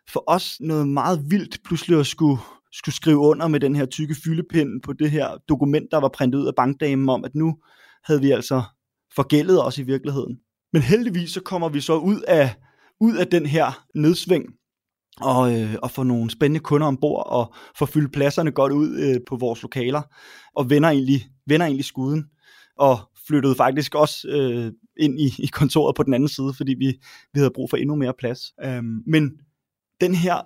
for 0.09 0.25
os 0.27 0.57
noget 0.61 0.89
meget 0.89 1.25
vildt 1.31 1.59
pludselig 1.65 2.01
at 2.01 2.07
skulle, 2.07 2.39
skulle 2.73 2.95
skrive 2.95 3.19
under 3.19 3.49
med 3.49 3.61
den 3.61 3.77
her 3.77 3.87
tykke 3.87 4.15
fyldepind 4.25 4.83
på 4.83 4.93
det 4.93 5.11
her 5.11 5.29
dokument, 5.49 5.87
der 5.91 5.97
var 6.01 6.09
printet 6.09 6.39
ud 6.39 6.47
af 6.47 6.55
bankdamen 6.57 7.09
om, 7.09 7.25
at 7.25 7.35
nu 7.35 7.57
havde 8.05 8.21
vi 8.21 8.31
altså 8.31 8.63
forgældet 9.15 9.65
os 9.65 9.79
i 9.79 9.83
virkeligheden. 9.83 10.39
Men 10.73 10.83
heldigvis 10.83 11.31
så 11.31 11.41
kommer 11.41 11.69
vi 11.69 11.81
så 11.81 11.97
ud 11.97 12.21
af, 12.21 12.55
ud 13.01 13.17
af 13.17 13.27
den 13.27 13.47
her 13.47 13.87
nedsving, 13.95 14.45
og, 15.21 15.61
øh, 15.61 15.75
og 15.83 15.91
få 15.91 16.03
nogle 16.03 16.31
spændende 16.31 16.61
kunder 16.61 16.87
ombord, 16.87 17.27
og 17.27 17.55
få 17.79 17.87
fyldt 17.87 18.13
pladserne 18.13 18.53
godt 18.53 18.73
ud 18.73 18.99
øh, 18.99 19.21
på 19.29 19.37
vores 19.37 19.63
lokaler, 19.63 20.03
og 20.55 20.71
vender 20.71 20.89
egentlig, 20.89 21.27
vender 21.47 21.67
egentlig 21.67 21.85
skuden, 21.85 22.25
og 22.79 22.99
flyttede 23.27 23.55
faktisk 23.55 23.95
også 23.95 24.29
øh, 24.29 24.73
ind 24.97 25.21
i, 25.21 25.35
i 25.39 25.47
kontoret 25.47 25.97
på 25.97 26.03
den 26.03 26.15
anden 26.15 26.29
side, 26.29 26.55
fordi 26.57 26.75
vi, 26.79 26.87
vi 27.33 27.39
havde 27.39 27.51
brug 27.55 27.71
for 27.71 27.77
endnu 27.77 27.95
mere 27.95 28.15
plads. 28.19 28.41
Øhm, 28.65 29.03
men 29.07 29.33
den 30.01 30.15
her 30.15 30.41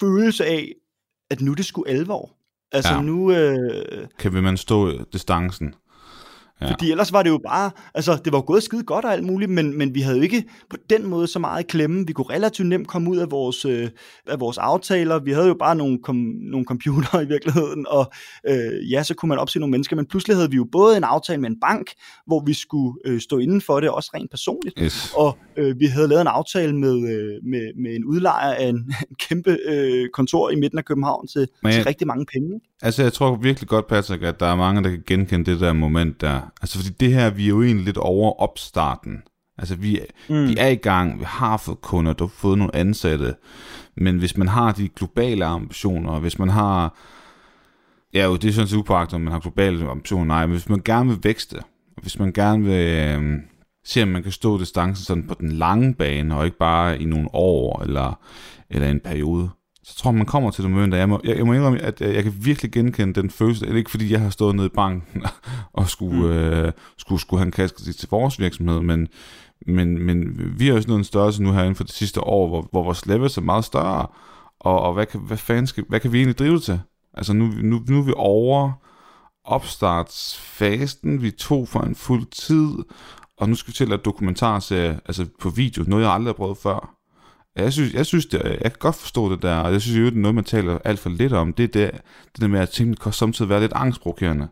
følelse 0.00 0.44
af, 0.44 0.72
at 1.34 1.40
nu 1.40 1.54
det 1.54 1.64
skulle 1.64 1.90
11 1.90 2.12
år, 2.12 2.38
altså 2.72 2.94
ja. 2.94 3.00
nu... 3.00 3.32
Øh, 3.32 4.06
kan 4.18 4.34
vi 4.34 4.40
man 4.40 4.56
stå 4.56 5.04
distancen? 5.12 5.74
Ja. 6.60 6.70
Fordi 6.70 6.90
ellers 6.90 7.12
var 7.12 7.22
det 7.22 7.30
jo 7.30 7.40
bare, 7.48 7.70
altså 7.94 8.20
det 8.24 8.32
var 8.32 8.40
gået 8.40 8.62
skide 8.62 8.82
godt 8.82 9.04
og 9.04 9.12
alt 9.12 9.24
muligt, 9.24 9.50
men, 9.50 9.78
men 9.78 9.94
vi 9.94 10.00
havde 10.00 10.16
jo 10.16 10.22
ikke 10.22 10.44
på 10.70 10.76
den 10.90 11.06
måde 11.06 11.26
så 11.26 11.38
meget 11.38 11.62
i 11.62 11.66
klemme. 11.66 12.06
Vi 12.06 12.12
kunne 12.12 12.30
relativt 12.30 12.68
nemt 12.68 12.88
komme 12.88 13.10
ud 13.10 13.16
af 13.16 13.30
vores, 13.30 13.64
øh, 13.64 13.90
af 14.26 14.40
vores 14.40 14.58
aftaler. 14.58 15.18
Vi 15.18 15.32
havde 15.32 15.46
jo 15.46 15.54
bare 15.58 15.76
nogle, 15.76 15.98
kom, 16.02 16.16
nogle 16.40 16.66
computer 16.66 17.20
i 17.24 17.26
virkeligheden, 17.26 17.86
og 17.88 18.12
øh, 18.48 18.92
ja, 18.92 19.02
så 19.02 19.14
kunne 19.14 19.28
man 19.28 19.38
opse 19.38 19.58
nogle 19.58 19.70
mennesker, 19.70 19.96
men 19.96 20.06
pludselig 20.06 20.36
havde 20.36 20.50
vi 20.50 20.56
jo 20.56 20.66
både 20.72 20.96
en 20.96 21.04
aftale 21.04 21.40
med 21.40 21.50
en 21.50 21.60
bank, 21.60 21.90
hvor 22.26 22.42
vi 22.46 22.52
skulle 22.52 22.98
øh, 23.04 23.20
stå 23.20 23.38
inden 23.38 23.60
for 23.60 23.80
det, 23.80 23.90
også 23.90 24.10
rent 24.14 24.30
personligt, 24.30 24.78
yes. 24.82 25.12
og 25.16 25.38
øh, 25.56 25.80
vi 25.80 25.86
havde 25.86 26.08
lavet 26.08 26.20
en 26.20 26.26
aftale 26.26 26.76
med, 26.76 26.94
øh, 26.94 27.50
med, 27.50 27.82
med 27.82 27.96
en 27.96 28.04
udlejer 28.04 28.54
af 28.54 28.68
en, 28.68 28.76
en 29.10 29.16
kæmpe 29.28 29.58
øh, 29.68 30.08
kontor 30.12 30.50
i 30.50 30.56
midten 30.56 30.78
af 30.78 30.84
København 30.84 31.26
til, 31.26 31.48
men, 31.62 31.72
til 31.72 31.84
rigtig 31.84 32.06
mange 32.06 32.26
penge. 32.32 32.60
Altså 32.82 33.02
jeg 33.02 33.12
tror 33.12 33.36
virkelig 33.36 33.68
godt, 33.68 33.86
Patrick, 33.86 34.22
at 34.22 34.40
der 34.40 34.46
er 34.46 34.56
mange, 34.56 34.82
der 34.82 34.90
kan 34.90 35.02
genkende 35.06 35.52
det 35.52 35.60
der 35.60 35.72
moment 35.72 36.20
der, 36.20 36.43
Altså 36.62 36.78
fordi 36.78 36.90
det 37.00 37.12
her, 37.12 37.30
vi 37.30 37.44
er 37.44 37.48
jo 37.48 37.62
egentlig 37.62 37.84
lidt 37.84 37.96
over 37.96 38.40
opstarten. 38.40 39.22
Altså 39.58 39.74
vi, 39.76 40.00
mm. 40.28 40.48
vi 40.48 40.56
er 40.58 40.68
i 40.68 40.74
gang, 40.74 41.18
vi 41.18 41.24
har 41.26 41.56
fået 41.56 41.80
kunder, 41.80 42.12
du 42.12 42.24
har 42.24 42.32
fået 42.36 42.58
nogle 42.58 42.76
ansatte, 42.76 43.34
men 43.96 44.18
hvis 44.18 44.36
man 44.36 44.48
har 44.48 44.72
de 44.72 44.88
globale 44.88 45.44
ambitioner, 45.44 46.20
hvis 46.20 46.38
man 46.38 46.48
har, 46.48 46.96
ja 48.14 48.24
jo 48.24 48.36
det 48.36 48.48
er 48.48 48.52
sådan 48.52 48.68
set 48.68 48.76
upåagtet, 48.76 49.14
om 49.14 49.20
man 49.20 49.32
har 49.32 49.40
globale 49.40 49.88
ambitioner, 49.88 50.24
nej, 50.24 50.46
men 50.46 50.56
hvis 50.56 50.68
man 50.68 50.82
gerne 50.84 51.10
vil 51.10 51.18
vækste, 51.22 51.60
hvis 52.02 52.18
man 52.18 52.32
gerne 52.32 52.64
vil 52.64 52.88
øh, 52.88 53.40
se, 53.84 54.02
om 54.02 54.08
man 54.08 54.22
kan 54.22 54.32
stå 54.32 54.58
distancen 54.58 55.04
sådan 55.04 55.26
på 55.26 55.34
den 55.40 55.52
lange 55.52 55.94
bane, 55.94 56.36
og 56.36 56.44
ikke 56.44 56.58
bare 56.58 57.00
i 57.00 57.04
nogle 57.04 57.28
år 57.32 57.82
eller, 57.82 58.20
eller 58.70 58.88
en 58.88 59.00
periode, 59.00 59.50
så 59.84 59.96
tror 59.96 60.10
jeg, 60.10 60.16
man 60.16 60.26
kommer 60.26 60.50
til 60.50 60.64
det 60.64 60.70
moment, 60.70 60.94
jeg 60.94 61.08
må, 61.08 61.20
jeg, 61.24 61.36
jeg 61.36 61.46
må 61.46 61.52
indrømme, 61.52 61.78
at 61.78 62.00
jeg, 62.00 62.14
jeg 62.14 62.22
kan 62.22 62.34
virkelig 62.40 62.72
genkende 62.72 63.20
den 63.20 63.30
følelse, 63.30 63.76
ikke 63.76 63.90
fordi 63.90 64.12
jeg 64.12 64.20
har 64.20 64.30
stået 64.30 64.56
nede 64.56 64.66
i 64.66 64.74
banken 64.74 65.22
og 65.72 65.88
skulle, 65.88 66.18
mm. 66.18 66.30
øh, 66.30 66.72
skulle, 66.98 67.20
skulle 67.20 67.40
have 67.40 67.46
en 67.46 67.52
kasse 67.52 67.92
til 67.92 68.08
vores 68.10 68.40
virksomhed, 68.40 68.80
men, 68.80 69.08
men, 69.66 70.02
men 70.02 70.36
vi 70.58 70.66
har 70.66 70.74
også 70.74 70.88
nået 70.88 70.98
en 70.98 71.04
størrelse 71.04 71.42
nu 71.42 71.52
her 71.52 71.60
inden 71.60 71.74
for 71.74 71.84
det 71.84 71.94
sidste 71.94 72.20
år, 72.20 72.48
hvor, 72.48 72.68
hvor 72.70 72.82
vores 72.82 73.06
level 73.06 73.30
er 73.36 73.40
meget 73.40 73.64
større, 73.64 74.06
og, 74.60 74.80
og 74.80 74.94
hvad, 74.94 75.06
kan, 75.06 75.20
hvad, 75.20 75.36
fanden 75.36 75.66
skal, 75.66 75.84
hvad 75.88 76.00
kan 76.00 76.12
vi 76.12 76.18
egentlig 76.18 76.38
drive 76.38 76.60
til? 76.60 76.80
Altså 77.14 77.32
nu, 77.32 77.46
nu, 77.46 77.82
nu 77.88 77.98
er 77.98 78.02
vi 78.02 78.12
over 78.16 78.72
opstartsfasen, 79.44 81.22
vi 81.22 81.30
tog 81.30 81.68
for 81.68 81.80
en 81.80 81.94
fuld 81.94 82.26
tid, 82.26 82.84
og 83.36 83.48
nu 83.48 83.54
skal 83.54 83.72
vi 83.72 83.76
til 83.76 83.92
at 83.92 84.04
dokumentarserie, 84.04 85.00
altså 85.06 85.26
på 85.40 85.50
video, 85.50 85.84
noget 85.86 86.04
jeg 86.04 86.12
aldrig 86.12 86.28
har 86.28 86.36
prøvet 86.36 86.58
før. 86.58 86.93
Jeg 87.56 87.72
synes, 87.72 87.94
jeg 87.94 88.06
synes 88.06 88.26
det, 88.26 88.42
jeg 88.44 88.72
kan 88.72 88.78
godt 88.78 88.96
forstå 88.96 89.32
det 89.32 89.42
der, 89.42 89.56
og 89.56 89.72
jeg 89.72 89.82
synes 89.82 89.98
jo, 89.98 90.04
det 90.04 90.12
er 90.12 90.16
noget, 90.16 90.34
man 90.34 90.44
taler 90.44 90.78
alt 90.84 90.98
for 90.98 91.10
lidt 91.10 91.32
om. 91.32 91.52
Det 91.52 91.62
er 91.62 91.68
det, 91.68 91.90
det 92.32 92.40
der 92.40 92.48
med, 92.48 92.60
at 92.60 92.68
tingene 92.68 92.96
kan 92.96 93.12
samtidig 93.12 93.48
være 93.48 93.60
lidt 93.60 93.72
angstprovokerende. 93.74 94.48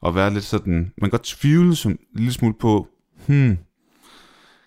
Og 0.00 0.14
være 0.14 0.34
lidt 0.34 0.44
sådan, 0.44 0.74
man 0.74 1.10
kan 1.10 1.10
godt 1.10 1.24
tvivle 1.24 1.76
som, 1.76 1.90
en 1.92 1.98
lille 2.14 2.32
smule 2.32 2.54
på, 2.54 2.88
hmm, 3.26 3.58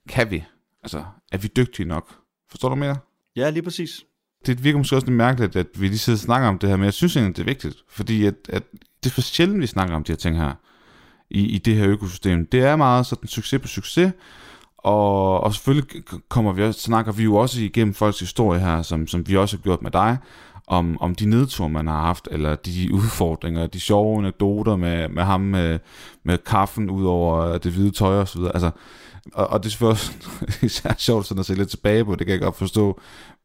kan 0.09 0.32
vi? 0.32 0.43
Altså, 0.84 1.03
er 1.32 1.38
vi 1.38 1.47
dygtige 1.55 1.88
nok? 1.88 2.15
Forstår 2.49 2.70
du 2.70 2.76
mere? 2.76 2.97
Ja, 3.36 3.49
lige 3.49 3.63
præcis. 3.63 4.03
Det 4.45 4.63
virker 4.63 4.78
måske 4.78 4.95
også 4.95 5.07
lidt 5.07 5.17
mærkeligt, 5.17 5.55
at 5.55 5.67
vi 5.76 5.88
lige 5.88 5.97
sidder 5.97 6.17
og 6.17 6.22
snakker 6.22 6.47
om 6.47 6.59
det 6.59 6.70
her, 6.70 6.78
men 6.78 6.86
jeg 6.86 6.93
synes 6.93 7.15
egentlig, 7.15 7.36
det 7.36 7.41
er 7.41 7.45
vigtigt, 7.45 7.76
fordi 7.89 8.26
at, 8.26 8.36
at 8.49 8.63
det 9.03 9.09
er 9.09 9.13
for 9.13 9.22
sjældent, 9.22 9.61
vi 9.61 9.67
snakker 9.67 9.95
om 9.95 10.03
de 10.03 10.11
her 10.11 10.17
ting 10.17 10.38
her, 10.38 10.53
i, 11.30 11.45
i 11.45 11.57
det 11.57 11.76
her 11.76 11.88
økosystem. 11.88 12.45
Det 12.45 12.59
er 12.59 12.76
meget 12.76 13.05
sådan 13.05 13.28
succes 13.28 13.61
på 13.61 13.67
succes, 13.67 14.11
og, 14.84 15.41
og 15.41 15.53
selvfølgelig 15.53 16.03
kommer 16.30 16.53
vi 16.53 16.63
også, 16.63 16.80
snakker 16.80 17.11
vi 17.11 17.23
jo 17.23 17.36
også 17.36 17.61
igennem 17.61 17.93
folks 17.93 18.19
historie 18.19 18.59
her, 18.59 18.82
som, 18.82 19.07
som 19.07 19.27
vi 19.27 19.38
også 19.38 19.57
har 19.57 19.61
gjort 19.61 19.82
med 19.82 19.91
dig, 19.91 20.17
om, 20.67 20.97
om 21.01 21.15
de 21.15 21.25
nedture, 21.25 21.69
man 21.69 21.88
har 21.88 22.01
haft, 22.01 22.27
eller 22.32 22.55
de 22.55 22.93
udfordringer, 22.93 23.67
de 23.67 23.80
sjove 23.80 24.17
anekdoter 24.17 24.75
med, 24.75 25.09
med 25.09 25.23
ham 25.23 25.41
med, 25.41 25.80
med 26.23 26.38
kaffen 26.38 26.89
ud 26.89 27.05
over 27.05 27.57
det 27.57 27.71
hvide 27.71 27.91
tøj 27.91 28.19
og 28.19 28.27
så 28.27 28.38
videre. 28.38 28.53
Altså, 28.53 28.71
og, 29.34 29.47
og 29.47 29.63
det 29.63 29.65
er 29.65 29.69
selvfølgelig 29.69 29.91
også 29.91 30.13
især 30.65 30.93
sjovt 30.97 31.25
sådan 31.25 31.39
at 31.39 31.45
se 31.45 31.53
lidt 31.53 31.69
tilbage 31.69 32.05
på, 32.05 32.15
det 32.15 32.27
kan 32.27 32.34
jeg 32.34 32.41
godt 32.41 32.55
forstå. 32.55 32.99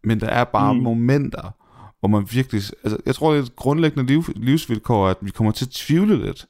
Men 0.04 0.20
der 0.20 0.26
er 0.26 0.44
bare 0.44 0.74
mm. 0.74 0.80
momenter, 0.80 1.54
hvor 2.00 2.08
man 2.08 2.28
virkelig... 2.30 2.62
Altså, 2.84 2.98
jeg 3.06 3.14
tror, 3.14 3.30
det 3.32 3.38
er 3.38 3.42
et 3.42 3.56
grundlæggende 3.56 4.06
liv, 4.06 4.24
livsvilkår, 4.36 5.08
at 5.08 5.16
vi 5.20 5.30
kommer 5.30 5.52
til 5.52 5.64
at 5.64 5.70
tvivle 5.70 6.26
lidt. 6.26 6.46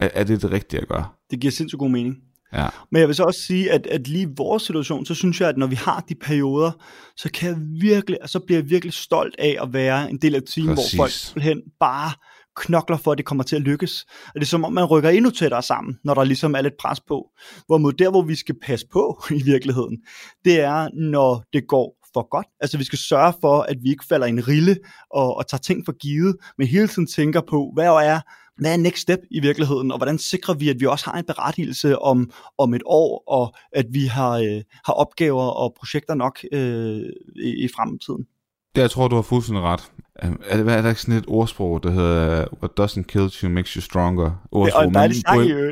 Er, 0.00 0.08
er 0.14 0.24
det 0.24 0.42
det 0.42 0.50
rigtige 0.50 0.80
at 0.80 0.88
gøre? 0.88 1.04
Det 1.30 1.40
giver 1.40 1.50
sindssygt 1.50 1.78
god 1.78 1.90
mening. 1.90 2.16
Ja. 2.52 2.68
Men 2.90 3.00
jeg 3.00 3.08
vil 3.08 3.16
så 3.16 3.22
også 3.24 3.40
sige, 3.40 3.72
at, 3.72 3.86
at 3.86 4.08
lige 4.08 4.22
i 4.22 4.34
vores 4.36 4.62
situation, 4.62 5.06
så 5.06 5.14
synes 5.14 5.40
jeg, 5.40 5.48
at 5.48 5.56
når 5.56 5.66
vi 5.66 5.74
har 5.74 6.04
de 6.08 6.14
perioder, 6.14 6.70
så 7.16 7.30
kan 7.34 7.48
jeg 7.48 7.56
virkelig, 7.80 8.18
så 8.26 8.40
bliver 8.46 8.60
jeg 8.60 8.70
virkelig 8.70 8.92
stolt 8.92 9.36
af 9.38 9.56
at 9.62 9.72
være 9.72 10.10
en 10.10 10.18
del 10.18 10.34
af 10.34 10.38
et 10.38 10.44
team, 10.54 10.66
Præcis. 10.66 10.92
hvor 10.92 11.04
folk 11.04 11.42
hen 11.42 11.62
bare 11.80 12.12
knokler 12.56 12.96
for, 12.96 13.12
at 13.12 13.18
det 13.18 13.26
kommer 13.26 13.44
til 13.44 13.56
at 13.56 13.62
lykkes. 13.62 14.04
Og 14.26 14.34
det 14.34 14.42
er 14.42 14.46
som 14.46 14.64
om, 14.64 14.72
man 14.72 14.84
rykker 14.84 15.10
endnu 15.10 15.30
tættere 15.30 15.62
sammen, 15.62 15.98
når 16.04 16.14
der 16.14 16.24
ligesom 16.24 16.54
er 16.54 16.60
lidt 16.60 16.74
pres 16.80 17.00
på. 17.00 17.30
Hvorimod 17.66 17.92
der, 17.92 18.10
hvor 18.10 18.22
vi 18.22 18.34
skal 18.34 18.54
passe 18.62 18.86
på 18.92 19.22
i 19.40 19.42
virkeligheden, 19.42 19.98
det 20.44 20.60
er, 20.60 20.88
når 21.10 21.44
det 21.52 21.66
går 21.68 21.96
for 22.14 22.28
godt. 22.30 22.46
Altså 22.60 22.78
vi 22.78 22.84
skal 22.84 22.98
sørge 22.98 23.32
for, 23.40 23.60
at 23.60 23.76
vi 23.82 23.90
ikke 23.90 24.04
falder 24.08 24.26
i 24.26 24.30
en 24.30 24.48
rille 24.48 24.76
og, 25.10 25.36
og 25.36 25.48
tager 25.48 25.60
ting 25.60 25.82
for 25.84 25.92
givet, 25.92 26.36
men 26.58 26.66
hele 26.66 26.88
tiden 26.88 27.06
tænker 27.06 27.40
på, 27.40 27.70
hvad 27.74 27.86
er 27.86 28.20
hvad 28.58 28.72
er 28.72 28.76
next 28.76 29.02
step 29.02 29.18
i 29.30 29.40
virkeligheden, 29.40 29.90
og 29.90 29.98
hvordan 29.98 30.18
sikrer 30.18 30.54
vi, 30.54 30.68
at 30.68 30.80
vi 30.80 30.86
også 30.86 31.04
har 31.04 31.18
en 31.18 31.24
berettigelse 31.24 31.98
om, 31.98 32.30
om 32.58 32.74
et 32.74 32.82
år, 32.86 33.24
og 33.28 33.54
at 33.72 33.86
vi 33.90 34.06
har, 34.06 34.32
øh, 34.32 34.62
har 34.86 34.92
opgaver 34.92 35.44
og 35.44 35.74
projekter 35.78 36.14
nok 36.14 36.38
øh, 36.52 37.00
i, 37.36 37.64
i 37.64 37.68
fremtiden. 37.76 38.26
Det, 38.74 38.82
jeg 38.82 38.90
tror, 38.90 39.08
du 39.08 39.14
har 39.14 39.22
fuldstændig 39.22 39.62
ret. 39.62 39.92
Er, 40.16 40.56
det, 40.56 40.72
er 40.72 40.82
der 40.82 40.88
ikke 40.88 41.00
sådan 41.00 41.14
et 41.14 41.24
ordsprog, 41.28 41.82
der 41.82 41.90
hedder 41.90 42.46
What 42.62 42.80
doesn't 42.80 43.02
kill 43.02 43.30
you 43.42 43.48
makes 43.50 43.70
you 43.70 43.80
stronger? 43.80 44.46
Ordsprog, 44.52 44.82
det 44.82 44.84
er 44.84 44.88
en 44.88 44.94
dejlig 44.94 45.16
sang 45.16 45.48
ja, 45.48 45.64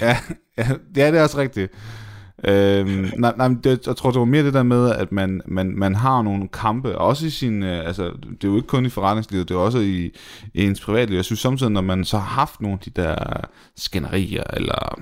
ja, 0.58 0.68
ja, 0.96 1.08
det 1.10 1.18
er 1.18 1.22
også 1.22 1.38
rigtigt 1.38 1.72
øhm, 2.44 3.10
nej, 3.18 3.34
nej, 3.36 3.48
det, 3.64 3.86
jeg 3.86 3.96
tror, 3.96 4.10
det 4.10 4.18
var 4.18 4.24
mere 4.24 4.44
det 4.44 4.54
der 4.54 4.62
med, 4.62 4.90
at 4.90 5.12
man, 5.12 5.40
man, 5.46 5.72
man 5.76 5.94
har 5.94 6.22
nogle 6.22 6.48
kampe, 6.48 6.98
også 6.98 7.26
i 7.26 7.30
sin, 7.30 7.62
øh, 7.62 7.86
altså, 7.86 8.04
det 8.04 8.44
er 8.44 8.48
jo 8.48 8.56
ikke 8.56 8.68
kun 8.68 8.86
i 8.86 8.88
forretningslivet, 8.88 9.48
det 9.48 9.54
er 9.54 9.58
også 9.58 9.78
i, 9.78 10.10
i 10.54 10.64
ens 10.64 10.80
privatliv. 10.80 11.16
Jeg 11.16 11.24
synes 11.24 11.40
samtidig, 11.40 11.72
når 11.72 11.80
man 11.80 12.04
så 12.04 12.18
har 12.18 12.34
haft 12.34 12.60
nogle 12.60 12.72
af 12.72 12.78
de 12.78 13.02
der 13.02 13.16
skænderier, 13.76 14.44
eller 14.52 14.98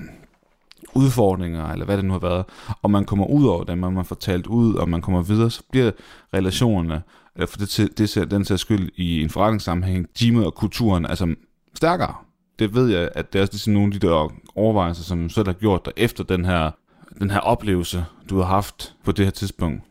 udfordringer, 0.93 1.71
eller 1.71 1.85
hvad 1.85 1.97
det 1.97 2.05
nu 2.05 2.11
har 2.11 2.19
været, 2.19 2.45
og 2.81 2.91
man 2.91 3.05
kommer 3.05 3.25
ud 3.25 3.45
over 3.45 3.63
dem, 3.63 3.83
og 3.83 3.93
man 3.93 4.05
får 4.05 4.15
talt 4.15 4.47
ud, 4.47 4.75
og 4.75 4.89
man 4.89 5.01
kommer 5.01 5.21
videre, 5.21 5.49
så 5.49 5.61
bliver 5.71 5.91
relationerne, 6.33 7.01
eller 7.35 7.47
for 7.47 7.57
det, 7.57 7.97
det, 7.97 8.15
det, 8.15 8.31
den 8.31 8.45
sags 8.45 8.61
skyld 8.61 8.89
i 8.95 9.23
en 9.23 9.29
forretningssammenhæng, 9.29 10.07
teamet 10.15 10.45
og 10.45 10.55
kulturen, 10.55 11.05
altså 11.05 11.35
stærkere. 11.75 12.13
Det 12.59 12.75
ved 12.75 12.87
jeg, 12.87 13.09
at 13.15 13.33
det 13.33 13.39
er 13.39 13.43
også 13.43 13.53
ligesom 13.53 13.73
nogle 13.73 13.93
af 13.93 13.99
de 13.99 14.07
der 14.07 14.33
overvejelser, 14.55 15.03
som 15.03 15.29
selv 15.29 15.47
har 15.47 15.53
gjort 15.53 15.85
dig 15.85 15.93
efter 15.97 16.23
den 16.23 16.45
her 16.45 16.71
den 17.19 17.31
her 17.31 17.39
oplevelse, 17.39 18.05
du 18.29 18.37
har 18.37 18.45
haft 18.45 18.95
på 19.03 19.11
det 19.11 19.25
her 19.25 19.31
tidspunkt, 19.31 19.83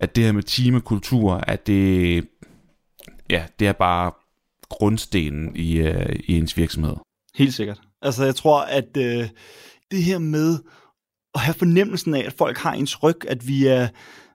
at 0.00 0.16
det 0.16 0.24
her 0.24 0.32
med 0.32 0.42
teamkultur, 0.42 1.34
at 1.34 1.66
det, 1.66 2.28
ja, 3.30 3.44
det 3.58 3.68
er 3.68 3.72
bare 3.72 4.12
grundstenen 4.68 5.56
i, 5.56 5.80
uh, 5.80 6.10
i 6.24 6.38
ens 6.38 6.56
virksomhed. 6.56 6.96
Helt 7.34 7.54
sikkert. 7.54 7.80
Altså 8.02 8.24
jeg 8.24 8.34
tror, 8.34 8.60
at 8.60 8.96
uh, 8.96 9.28
det 9.90 10.02
her 10.02 10.18
med 10.18 10.58
at 11.34 11.40
have 11.40 11.54
fornemmelsen 11.54 12.14
af, 12.14 12.22
at 12.26 12.32
folk 12.32 12.58
har 12.58 12.72
ens 12.72 13.02
ryg, 13.02 13.28
at 13.28 13.48
vi 13.48 13.66
er, 13.66 13.88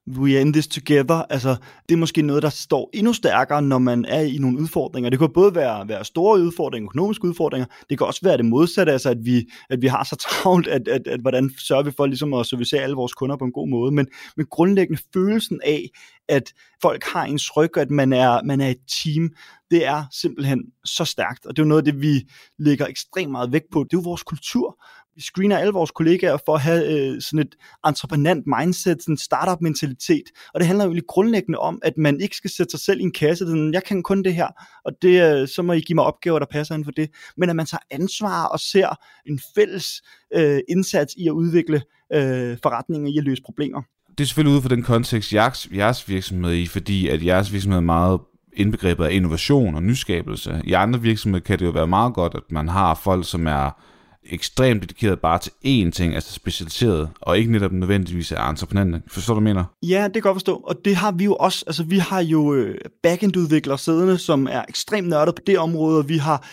we 0.07 0.33
are 0.33 0.41
in 0.41 0.53
this 0.53 0.67
together, 0.67 1.25
altså 1.29 1.55
det 1.89 1.95
er 1.95 1.99
måske 1.99 2.21
noget, 2.21 2.43
der 2.43 2.49
står 2.49 2.89
endnu 2.93 3.13
stærkere, 3.13 3.61
når 3.61 3.77
man 3.77 4.05
er 4.05 4.21
i 4.21 4.37
nogle 4.37 4.59
udfordringer. 4.59 5.09
Det 5.09 5.19
kan 5.19 5.29
både 5.33 5.55
være, 5.55 5.87
være 5.87 6.05
store 6.05 6.41
udfordringer, 6.41 6.89
økonomiske 6.89 7.25
udfordringer, 7.25 7.65
det 7.89 7.97
kan 7.97 8.07
også 8.07 8.19
være 8.23 8.37
det 8.37 8.45
modsatte, 8.45 8.91
altså 8.91 9.09
at 9.09 9.17
vi, 9.21 9.45
at 9.69 9.81
vi 9.81 9.87
har 9.87 10.03
så 10.03 10.15
travlt, 10.15 10.67
at, 10.67 10.87
at, 10.87 11.07
at 11.07 11.19
hvordan 11.19 11.51
sørger 11.57 11.83
vi 11.83 11.91
for 11.97 12.05
ligesom 12.05 12.33
at 12.33 12.45
servicere 12.45 12.81
alle 12.81 12.95
vores 12.95 13.13
kunder 13.13 13.37
på 13.37 13.45
en 13.45 13.51
god 13.51 13.69
måde, 13.69 13.91
men, 13.91 14.07
men 14.37 14.45
grundlæggende 14.49 15.01
følelsen 15.13 15.59
af, 15.65 15.89
at 16.29 16.53
folk 16.81 17.03
har 17.03 17.25
ens 17.25 17.57
ryg, 17.57 17.77
og 17.77 17.81
at 17.81 17.89
man 17.89 18.13
er, 18.13 18.43
man 18.43 18.61
er 18.61 18.69
et 18.69 18.77
team, 19.03 19.29
det 19.71 19.85
er 19.85 20.03
simpelthen 20.11 20.63
så 20.85 21.05
stærkt, 21.05 21.45
og 21.45 21.55
det 21.55 21.61
er 21.61 21.65
jo 21.65 21.69
noget 21.69 21.87
af 21.87 21.93
det, 21.93 22.01
vi 22.01 22.29
lægger 22.59 22.87
ekstremt 22.87 23.31
meget 23.31 23.51
vægt 23.51 23.65
på. 23.71 23.79
Det 23.83 23.93
er 23.93 23.97
jo 23.97 24.09
vores 24.09 24.23
kultur, 24.23 24.77
vi 25.15 25.21
screener 25.21 25.57
alle 25.57 25.73
vores 25.73 25.91
kollegaer 25.91 26.37
for 26.45 26.55
at 26.55 26.61
have 26.61 26.85
øh, 26.93 27.21
sådan 27.21 27.39
et 27.39 27.55
entreprenant 27.87 28.43
mindset, 28.57 29.03
sådan 29.03 29.13
en 29.13 29.17
startup 29.17 29.61
mentalitet, 29.61 30.23
og 30.53 30.59
det 30.59 30.67
handler 30.67 30.85
jo 30.85 30.89
egentlig 30.89 31.07
grundlæggende 31.07 31.59
om, 31.59 31.79
at 31.83 31.93
man 31.97 32.21
ikke 32.21 32.35
skal 32.35 32.49
sætte 32.49 32.71
sig 32.71 32.79
selv 32.79 32.99
i 32.99 33.03
en 33.03 33.11
kasse, 33.11 33.45
sådan, 33.45 33.73
jeg 33.73 33.83
kan 33.83 34.03
kun 34.03 34.23
det 34.23 34.35
her, 34.35 34.47
og 34.85 34.91
det, 35.01 35.41
øh, 35.41 35.47
så 35.47 35.61
må 35.61 35.73
I 35.73 35.81
give 35.81 35.95
mig 35.95 36.03
opgaver, 36.03 36.39
der 36.39 36.45
passer 36.51 36.75
inden 36.75 36.85
for 36.85 36.91
det, 36.91 37.09
men 37.37 37.49
at 37.49 37.55
man 37.55 37.65
tager 37.65 37.81
ansvar 37.91 38.45
og 38.45 38.59
ser 38.59 38.99
en 39.25 39.39
fælles 39.55 40.01
øh, 40.33 40.59
indsats 40.69 41.13
i 41.17 41.27
at 41.27 41.31
udvikle 41.31 41.81
øh, 42.13 42.57
forretninger 42.63 43.09
i 43.09 43.17
at 43.17 43.23
løse 43.23 43.41
problemer. 43.45 43.81
Det 44.17 44.23
er 44.23 44.27
selvfølgelig 44.27 44.53
ude 44.53 44.61
for 44.61 44.69
den 44.69 44.83
kontekst, 44.83 45.33
jeres, 45.33 45.69
jeres 45.75 46.09
virksomhed 46.09 46.51
er 46.51 46.55
i, 46.55 46.67
fordi 46.67 47.07
at 47.07 47.25
jeres 47.25 47.53
virksomhed 47.53 47.77
er 47.77 47.83
meget 47.83 48.19
indbegrebet 48.53 49.05
af 49.05 49.11
innovation 49.11 49.75
og 49.75 49.83
nyskabelse. 49.83 50.61
I 50.63 50.73
andre 50.73 51.01
virksomheder 51.01 51.43
kan 51.43 51.59
det 51.59 51.65
jo 51.65 51.71
være 51.71 51.87
meget 51.87 52.13
godt, 52.13 52.35
at 52.35 52.51
man 52.51 52.69
har 52.69 52.95
folk, 52.95 53.29
som 53.29 53.47
er 53.47 53.81
ekstremt 54.25 54.81
dedikeret 54.81 55.19
bare 55.19 55.39
til 55.39 55.51
én 55.65 55.91
ting, 55.91 56.15
altså 56.15 56.33
specialiseret, 56.33 57.09
og 57.21 57.37
ikke 57.37 57.51
netop 57.51 57.71
nødvendigvis 57.71 58.31
er 58.31 58.49
entreprenante. 58.49 59.01
Forstår 59.07 59.33
du, 59.33 59.39
hvad 59.39 59.53
mener? 59.53 59.63
Ja, 59.83 60.03
det 60.03 60.13
kan 60.13 60.21
godt 60.21 60.35
forstå, 60.35 60.55
og 60.55 60.75
det 60.85 60.95
har 60.95 61.11
vi 61.11 61.23
jo 61.23 61.35
også. 61.35 61.63
Altså, 61.67 61.83
vi 61.83 61.97
har 61.97 62.21
jo 62.21 62.53
øh, 62.53 62.75
backend-udviklere 63.03 63.77
siddende, 63.77 64.17
som 64.17 64.47
er 64.51 64.63
ekstremt 64.69 65.07
nørdet 65.07 65.35
på 65.35 65.41
det 65.47 65.59
område, 65.59 65.97
og 65.97 66.09
vi 66.09 66.17
har 66.17 66.47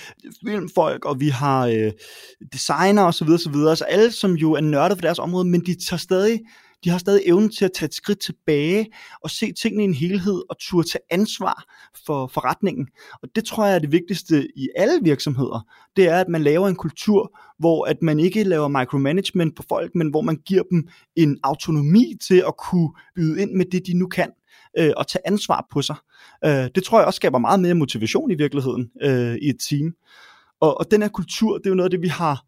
filmfolk, 0.46 1.04
og 1.04 1.20
vi 1.20 1.28
har 1.28 1.66
øh, 1.66 1.92
designer 2.52 3.02
osv. 3.02 3.28
osv. 3.28 3.54
Altså 3.68 3.84
alle, 3.84 4.12
som 4.12 4.32
jo 4.32 4.52
er 4.52 4.60
nørdet 4.60 4.98
på 4.98 5.02
deres 5.02 5.18
område, 5.18 5.44
men 5.44 5.60
de 5.60 5.74
tager 5.88 5.98
stadig 5.98 6.40
de 6.84 6.90
har 6.90 6.98
stadig 6.98 7.22
evnen 7.26 7.50
til 7.50 7.64
at 7.64 7.70
tage 7.74 7.86
et 7.86 7.94
skridt 7.94 8.20
tilbage 8.20 8.86
og 9.24 9.30
se 9.30 9.52
tingene 9.52 9.82
i 9.82 9.86
en 9.86 9.94
helhed 9.94 10.42
og 10.50 10.56
turde 10.60 10.88
tage 10.88 11.02
ansvar 11.10 11.64
for 12.06 12.26
forretningen. 12.26 12.88
Og 13.22 13.28
det 13.34 13.44
tror 13.44 13.66
jeg 13.66 13.74
er 13.74 13.78
det 13.78 13.92
vigtigste 13.92 14.48
i 14.56 14.68
alle 14.76 15.00
virksomheder. 15.02 15.66
Det 15.96 16.08
er, 16.08 16.20
at 16.20 16.28
man 16.28 16.42
laver 16.42 16.68
en 16.68 16.76
kultur, 16.76 17.38
hvor 17.58 17.84
at 17.84 18.02
man 18.02 18.20
ikke 18.20 18.44
laver 18.44 18.68
micromanagement 18.68 19.56
på 19.56 19.62
folk, 19.68 19.94
men 19.94 20.10
hvor 20.10 20.20
man 20.20 20.36
giver 20.36 20.62
dem 20.70 20.88
en 21.16 21.38
autonomi 21.42 22.14
til 22.28 22.44
at 22.46 22.56
kunne 22.56 22.90
byde 23.14 23.42
ind 23.42 23.50
med 23.50 23.64
det, 23.72 23.86
de 23.86 23.94
nu 23.94 24.06
kan 24.06 24.30
øh, 24.78 24.92
og 24.96 25.06
tage 25.06 25.26
ansvar 25.26 25.66
på 25.72 25.82
sig. 25.82 25.96
Øh, 26.44 26.68
det 26.74 26.84
tror 26.84 26.98
jeg 26.98 27.06
også 27.06 27.16
skaber 27.16 27.38
meget 27.38 27.60
mere 27.60 27.74
motivation 27.74 28.30
i 28.30 28.34
virkeligheden 28.34 28.90
øh, 29.02 29.34
i 29.34 29.48
et 29.48 29.56
team. 29.68 29.92
Og, 30.60 30.78
og 30.78 30.90
den 30.90 31.02
her 31.02 31.08
kultur, 31.08 31.58
det 31.58 31.66
er 31.66 31.70
jo 31.70 31.74
noget 31.74 31.86
af 31.86 31.90
det, 31.90 32.02
vi 32.02 32.08
har 32.08 32.44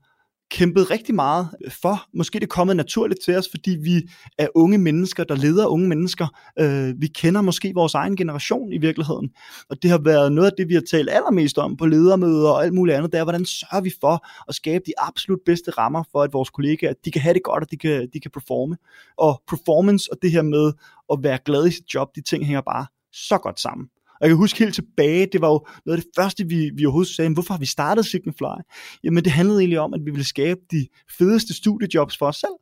kæmpet 0.51 0.91
rigtig 0.91 1.15
meget 1.15 1.49
for. 1.83 2.05
Måske 2.15 2.39
det 2.39 2.43
er 2.45 2.49
kommet 2.49 2.77
naturligt 2.77 3.21
til 3.25 3.37
os, 3.37 3.49
fordi 3.51 3.71
vi 3.83 4.03
er 4.39 4.49
unge 4.55 4.79
mennesker, 4.79 5.25
der 5.25 5.35
leder 5.35 5.67
unge 5.67 5.89
mennesker. 5.89 6.27
Øh, 6.59 6.95
vi 6.99 7.07
kender 7.07 7.41
måske 7.41 7.73
vores 7.75 7.95
egen 7.95 8.17
generation 8.17 8.73
i 8.73 8.79
virkeligheden. 8.79 9.31
Og 9.71 9.83
det 9.83 9.91
har 9.91 9.99
været 9.99 10.33
noget 10.33 10.51
af 10.51 10.53
det, 10.59 10.69
vi 10.69 10.75
har 10.75 10.83
talt 10.91 11.11
allermest 11.11 11.59
om 11.59 11.77
på 11.77 11.87
ledermøder 11.87 12.51
og 12.51 12.65
alt 12.65 12.75
muligt 12.75 12.97
andet. 12.97 13.13
Det 13.13 13.19
er, 13.19 13.25
hvordan 13.25 13.45
sørger 13.45 13.81
vi 13.81 13.93
for 14.01 14.27
at 14.49 14.55
skabe 14.55 14.85
de 14.87 14.93
absolut 14.99 15.41
bedste 15.47 15.71
rammer 15.71 16.03
for, 16.13 16.23
at 16.23 16.33
vores 16.33 16.51
kollegaer 16.51 16.93
de 17.05 17.11
kan 17.11 17.23
have 17.23 17.35
det 17.35 17.43
godt, 17.43 17.65
og 17.65 17.71
de 17.71 17.77
kan, 17.77 18.09
de 18.13 18.21
kan 18.21 18.31
performe. 18.31 18.77
Og 19.19 19.43
performance 19.49 20.13
og 20.13 20.19
det 20.23 20.33
her 20.33 20.43
med 20.43 20.73
at 21.13 21.19
være 21.23 21.39
glad 21.45 21.67
i 21.67 21.71
sit 21.71 21.95
job, 21.95 22.09
de 22.17 22.23
ting 22.23 22.47
hænger 22.47 22.61
bare 22.61 22.87
så 23.13 23.39
godt 23.39 23.61
sammen. 23.61 23.87
Og 24.23 24.29
jeg 24.29 24.31
kan 24.31 24.37
huske 24.37 24.59
helt 24.59 24.75
tilbage, 24.75 25.29
det 25.33 25.41
var 25.41 25.49
jo 25.49 25.67
noget 25.87 25.99
af 25.99 26.03
det 26.03 26.13
første, 26.17 26.49
vi, 26.49 26.71
vi 26.77 26.85
overhovedet 26.85 27.15
sagde, 27.15 27.33
hvorfor 27.33 27.55
har 27.55 27.59
vi 27.59 27.67
startet 27.67 28.07
Signify? 28.07 28.59
Jamen 29.05 29.25
det 29.25 29.33
handlede 29.33 29.61
egentlig 29.61 29.81
om, 29.81 29.95
at 29.95 30.01
vi 30.05 30.11
ville 30.11 30.25
skabe 30.25 30.61
de 30.71 30.87
fedeste 31.19 31.55
studiejobs 31.55 32.19
for 32.19 32.27
os 32.27 32.37
selv. 32.37 32.57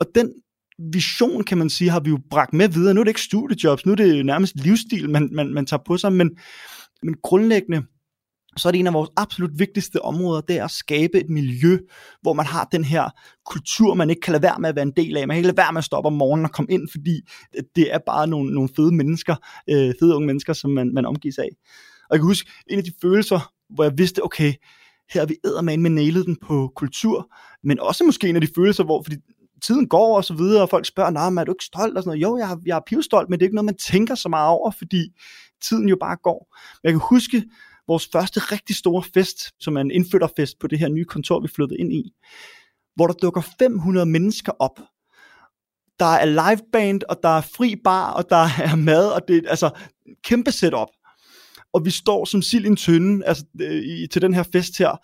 Og 0.00 0.06
den 0.14 0.32
vision, 0.92 1.44
kan 1.44 1.58
man 1.58 1.70
sige, 1.70 1.90
har 1.90 2.00
vi 2.00 2.10
jo 2.10 2.18
bragt 2.30 2.52
med 2.52 2.68
videre. 2.68 2.94
Nu 2.94 3.00
er 3.00 3.04
det 3.04 3.10
ikke 3.10 3.20
studiejobs, 3.20 3.86
nu 3.86 3.92
er 3.92 3.96
det 3.96 4.26
nærmest 4.26 4.56
livsstil, 4.56 5.10
man, 5.10 5.28
man, 5.32 5.54
man 5.54 5.66
tager 5.66 5.82
på 5.86 5.96
sig, 5.96 6.12
men, 6.12 6.30
men 7.02 7.14
grundlæggende, 7.22 7.82
så 8.60 8.68
er 8.68 8.72
det 8.72 8.78
en 8.78 8.86
af 8.86 8.92
vores 8.92 9.10
absolut 9.16 9.58
vigtigste 9.58 10.02
områder, 10.02 10.40
det 10.40 10.56
er 10.56 10.64
at 10.64 10.70
skabe 10.70 11.20
et 11.20 11.30
miljø, 11.30 11.78
hvor 12.22 12.32
man 12.32 12.46
har 12.46 12.68
den 12.72 12.84
her 12.84 13.10
kultur, 13.46 13.94
man 13.94 14.10
ikke 14.10 14.20
kan 14.20 14.32
lade 14.32 14.42
være 14.42 14.58
med 14.60 14.68
at 14.68 14.74
være 14.74 14.82
en 14.82 14.92
del 14.96 15.16
af. 15.16 15.28
Man 15.28 15.34
kan 15.34 15.38
ikke 15.38 15.46
lade 15.46 15.56
være 15.56 15.72
med 15.72 15.78
at 15.78 15.84
stoppe 15.84 16.06
om 16.06 16.12
morgenen 16.12 16.44
og 16.44 16.52
komme 16.52 16.72
ind, 16.72 16.88
fordi 16.90 17.20
det 17.76 17.94
er 17.94 17.98
bare 18.06 18.26
nogle, 18.26 18.54
nogle 18.54 18.68
fede 18.76 18.94
mennesker, 18.94 19.36
øh, 19.70 19.94
fede 20.00 20.14
unge 20.14 20.26
mennesker, 20.26 20.52
som 20.52 20.70
man, 20.70 20.94
man 20.94 21.06
omgives 21.06 21.38
af. 21.38 21.48
Og 22.10 22.14
jeg 22.14 22.18
kan 22.18 22.26
huske, 22.26 22.50
en 22.70 22.78
af 22.78 22.84
de 22.84 22.92
følelser, 23.02 23.52
hvor 23.74 23.84
jeg 23.84 23.98
vidste, 23.98 24.24
okay, 24.24 24.52
her 25.12 25.22
er 25.22 25.26
vi 25.26 25.36
eddermane 25.44 25.82
med 25.82 25.90
nailet 25.90 26.26
den 26.26 26.36
på 26.46 26.72
kultur, 26.76 27.34
men 27.64 27.80
også 27.80 28.04
måske 28.04 28.28
en 28.28 28.36
af 28.36 28.40
de 28.40 28.48
følelser, 28.54 28.84
hvor, 28.84 29.02
fordi 29.02 29.16
tiden 29.62 29.88
går 29.88 30.16
og 30.16 30.24
så 30.24 30.34
videre, 30.34 30.62
og 30.62 30.70
folk 30.70 30.86
spørger, 30.86 31.10
nej, 31.10 31.30
men 31.30 31.38
er 31.38 31.44
du 31.44 31.52
ikke 31.52 31.64
stolt? 31.64 31.96
Og 31.96 32.02
sådan 32.02 32.08
noget. 32.08 32.22
Jo, 32.22 32.36
jeg, 32.36 32.56
jeg 32.66 32.76
er 32.76 32.80
pivstolt, 32.86 33.28
men 33.28 33.38
det 33.38 33.44
er 33.44 33.46
ikke 33.46 33.54
noget, 33.54 33.64
man 33.64 33.76
tænker 33.76 34.14
så 34.14 34.28
meget 34.28 34.48
over, 34.48 34.70
fordi 34.70 35.08
tiden 35.62 35.88
jo 35.88 35.96
bare 36.00 36.16
går. 36.22 36.56
Men 36.82 36.84
jeg 36.84 36.92
kan 36.92 37.08
huske, 37.10 37.44
vores 37.88 38.08
første 38.12 38.40
rigtig 38.40 38.76
store 38.76 39.02
fest, 39.14 39.52
som 39.60 39.76
er 39.76 39.80
en 39.80 39.90
indflytterfest 39.90 40.58
på 40.58 40.66
det 40.66 40.78
her 40.78 40.88
nye 40.88 41.04
kontor, 41.04 41.40
vi 41.40 41.48
flyttede 41.48 41.80
ind 41.80 41.92
i, 41.92 42.12
hvor 42.94 43.06
der 43.06 43.14
dukker 43.14 43.40
500 43.58 44.06
mennesker 44.06 44.52
op. 44.58 44.80
Der 45.98 46.06
er 46.06 46.24
live 46.24 46.62
band, 46.72 47.00
og 47.08 47.18
der 47.22 47.28
er 47.28 47.40
fri 47.40 47.76
bar, 47.84 48.12
og 48.12 48.30
der 48.30 48.48
er 48.70 48.76
mad, 48.76 49.08
og 49.08 49.28
det 49.28 49.44
er 49.44 49.50
altså 49.50 49.70
kæmpe 50.24 50.52
setup. 50.52 50.88
Og 51.72 51.84
vi 51.84 51.90
står 51.90 52.24
som 52.24 52.42
sild 52.42 52.64
i 52.64 52.68
en 52.68 52.76
tynde 52.76 53.26
altså, 53.26 53.44
øh, 53.60 53.82
i, 53.82 54.06
til 54.06 54.22
den 54.22 54.34
her 54.34 54.42
fest 54.42 54.78
her, 54.78 55.00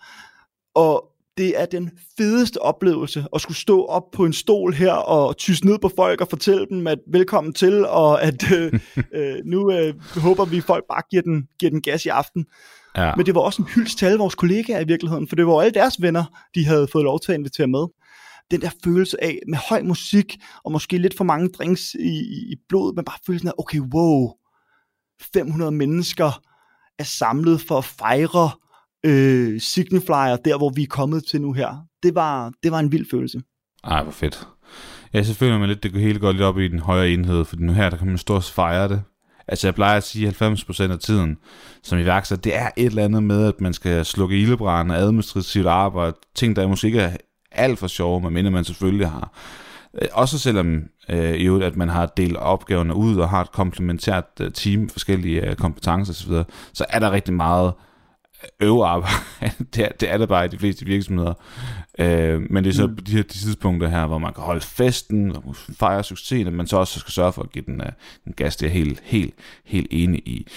og 0.75 1.14
det 1.37 1.61
er 1.61 1.65
den 1.65 1.91
fedeste 2.17 2.61
oplevelse 2.61 3.25
at 3.35 3.41
skulle 3.41 3.57
stå 3.57 3.85
op 3.85 4.03
på 4.11 4.25
en 4.25 4.33
stol 4.33 4.73
her 4.73 4.91
og 4.91 5.37
tyse 5.37 5.65
ned 5.65 5.79
på 5.79 5.91
folk 5.95 6.21
og 6.21 6.27
fortælle 6.29 6.65
dem, 6.69 6.87
at 6.87 6.99
velkommen 7.11 7.53
til, 7.53 7.85
og 7.85 8.23
at 8.23 8.51
øh, 8.51 8.79
øh, 9.15 9.35
nu 9.45 9.71
øh, 9.71 9.93
håber 10.17 10.45
vi, 10.45 10.57
at 10.57 10.63
folk 10.63 10.83
bare 10.89 11.01
giver 11.09 11.21
den, 11.21 11.47
giver 11.59 11.69
den 11.69 11.81
gas 11.81 12.05
i 12.05 12.09
aften. 12.09 12.45
Ja. 12.97 13.15
Men 13.15 13.25
det 13.25 13.35
var 13.35 13.41
også 13.41 13.61
en 13.61 13.67
hyldst 13.67 13.97
til 13.97 14.05
alle 14.05 14.17
vores 14.17 14.35
kollegaer 14.35 14.79
i 14.79 14.87
virkeligheden, 14.87 15.27
for 15.27 15.35
det 15.35 15.47
var 15.47 15.61
alle 15.61 15.73
deres 15.73 16.01
venner, 16.01 16.23
de 16.55 16.65
havde 16.65 16.87
fået 16.91 17.03
lov 17.03 17.19
til 17.19 17.31
at 17.31 17.37
invitere 17.37 17.67
med. 17.67 17.85
Den 18.51 18.61
der 18.61 18.69
følelse 18.83 19.23
af, 19.23 19.39
med 19.47 19.57
høj 19.69 19.81
musik, 19.81 20.37
og 20.63 20.71
måske 20.71 20.97
lidt 20.97 21.17
for 21.17 21.23
mange 21.23 21.49
drinks 21.49 21.93
i, 21.93 22.19
i 22.51 22.55
blodet, 22.69 22.95
men 22.95 23.05
bare 23.05 23.17
følelsen 23.25 23.47
af, 23.47 23.53
okay, 23.57 23.79
wow, 23.79 24.31
500 25.33 25.71
mennesker 25.71 26.41
er 26.99 27.03
samlet 27.03 27.61
for 27.61 27.77
at 27.77 27.85
fejre 27.85 28.49
øh, 29.05 29.61
Signiflyer, 29.61 30.35
der 30.35 30.57
hvor 30.57 30.69
vi 30.69 30.83
er 30.83 30.87
kommet 30.89 31.25
til 31.25 31.41
nu 31.41 31.53
her. 31.53 31.85
Det 32.03 32.15
var, 32.15 32.51
det 32.63 32.71
var 32.71 32.79
en 32.79 32.91
vild 32.91 33.05
følelse. 33.11 33.41
Ej, 33.83 34.03
hvor 34.03 34.11
fedt. 34.11 34.47
Ja, 35.13 35.23
så 35.23 35.33
føler 35.33 35.57
man 35.57 35.69
lidt, 35.69 35.83
det 35.83 35.93
går 35.93 36.19
godt 36.19 36.35
lidt 36.35 36.43
op 36.43 36.59
i 36.59 36.67
den 36.67 36.79
højere 36.79 37.09
enhed, 37.09 37.45
for 37.45 37.55
nu 37.59 37.73
her, 37.73 37.89
der 37.89 37.97
kan 37.97 38.07
man 38.07 38.17
stå 38.17 38.35
og 38.35 38.43
fejre 38.43 38.89
det. 38.89 39.01
Altså 39.47 39.67
jeg 39.67 39.75
plejer 39.75 39.97
at 39.97 40.03
sige, 40.03 40.27
at 40.27 40.41
90% 40.41 40.81
af 40.91 40.99
tiden 40.99 41.37
som 41.83 41.99
iværksætter, 41.99 42.41
det 42.41 42.55
er 42.55 42.69
et 42.77 42.85
eller 42.85 43.03
andet 43.03 43.23
med, 43.23 43.47
at 43.47 43.61
man 43.61 43.73
skal 43.73 44.05
slukke 44.05 44.39
ildebrænde, 44.39 44.95
administrativt 44.95 45.67
arbejde, 45.67 46.15
ting, 46.35 46.55
der 46.55 46.67
måske 46.67 46.87
ikke 46.87 46.99
er 46.99 47.17
alt 47.51 47.79
for 47.79 47.87
sjove, 47.87 48.31
men 48.31 48.53
man 48.53 48.63
selvfølgelig 48.63 49.09
har. 49.09 49.31
Øh, 50.01 50.07
også 50.13 50.39
selvom 50.39 50.83
øh, 51.09 51.45
jo, 51.45 51.61
at 51.61 51.75
man 51.75 51.89
har 51.89 52.05
delt 52.05 52.37
opgaverne 52.37 52.95
ud 52.95 53.17
og 53.17 53.29
har 53.29 53.41
et 53.41 53.51
komplementært 53.51 54.25
øh, 54.41 54.51
team, 54.51 54.89
forskellige 54.89 55.49
øh, 55.49 55.55
kompetencer 55.55 56.13
osv., 56.13 56.43
så 56.73 56.85
er 56.89 56.99
der 56.99 57.11
rigtig 57.11 57.33
meget 57.33 57.73
øvearbejde. 58.59 59.15
det, 59.75 59.83
er, 59.85 59.89
det 59.99 60.11
er 60.11 60.17
det 60.17 60.29
bare 60.29 60.45
i 60.45 60.47
de 60.47 60.57
fleste 60.57 60.85
virksomheder. 60.85 61.33
Øh, 61.99 62.41
men 62.49 62.63
det 62.63 62.69
er 62.69 62.73
så 62.73 62.87
mm. 62.87 62.95
de 62.95 63.11
her 63.11 63.23
de 63.23 63.37
tidspunkter 63.37 63.87
her, 63.87 64.05
hvor 64.05 64.17
man 64.17 64.33
kan 64.33 64.43
holde 64.43 64.61
festen 64.61 65.35
og 65.35 65.55
fejre 65.55 66.03
succesen, 66.03 66.55
men 66.55 66.67
så 66.67 66.77
også 66.77 66.99
skal 66.99 67.11
sørge 67.11 67.33
for 67.33 67.41
at 67.41 67.51
give 67.51 67.63
den, 67.67 67.81
uh, 67.81 67.87
den 68.25 68.33
gas, 68.33 68.55
det 68.55 68.65
er 68.65 68.69
helt, 68.69 69.01
helt, 69.03 69.33
helt 69.65 69.87
enig 69.91 70.27
i. 70.27 70.47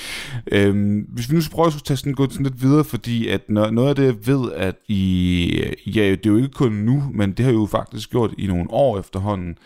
Øh, 0.53 1.03
hvis 1.09 1.31
vi 1.31 1.35
nu 1.35 1.41
skal 1.41 1.55
prøve 1.55 1.67
at 1.67 1.83
tage 1.85 1.97
sådan, 1.97 2.15
gå 2.15 2.31
sådan 2.31 2.47
lidt 2.47 2.63
videre, 2.63 2.85
fordi 2.85 3.29
at 3.29 3.41
når, 3.49 3.71
noget 3.71 3.89
af 3.89 3.97
det, 3.97 4.05
jeg 4.05 4.27
ved, 4.27 4.53
at 4.53 4.77
i, 4.89 5.63
ja, 5.87 6.11
det 6.11 6.27
er 6.27 6.31
jo 6.31 6.37
ikke 6.37 6.49
kun 6.49 6.73
nu, 6.73 7.11
men 7.15 7.33
det 7.33 7.45
har 7.45 7.53
jo 7.53 7.69
faktisk 7.71 8.11
gjort 8.11 8.31
i 8.39 8.47
nogle 8.47 8.71
år 8.71 8.99
efterhånden, 8.99 9.59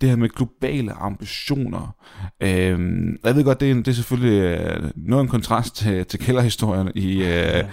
det 0.00 0.08
her 0.08 0.16
med 0.16 0.28
globale 0.28 0.92
ambitioner. 0.92 1.96
Øhm, 2.42 3.16
jeg 3.24 3.36
ved 3.36 3.44
godt, 3.44 3.60
det 3.60 3.70
er, 3.70 3.74
det 3.74 3.88
er 3.88 3.92
selvfølgelig 3.92 4.42
øh, 4.42 4.90
noget 4.96 5.22
en 5.22 5.28
kontrast 5.28 5.76
til, 5.76 6.06
til 6.06 6.18
kælderhistorien 6.18 6.92
i, 6.94 7.22
øh, 7.22 7.64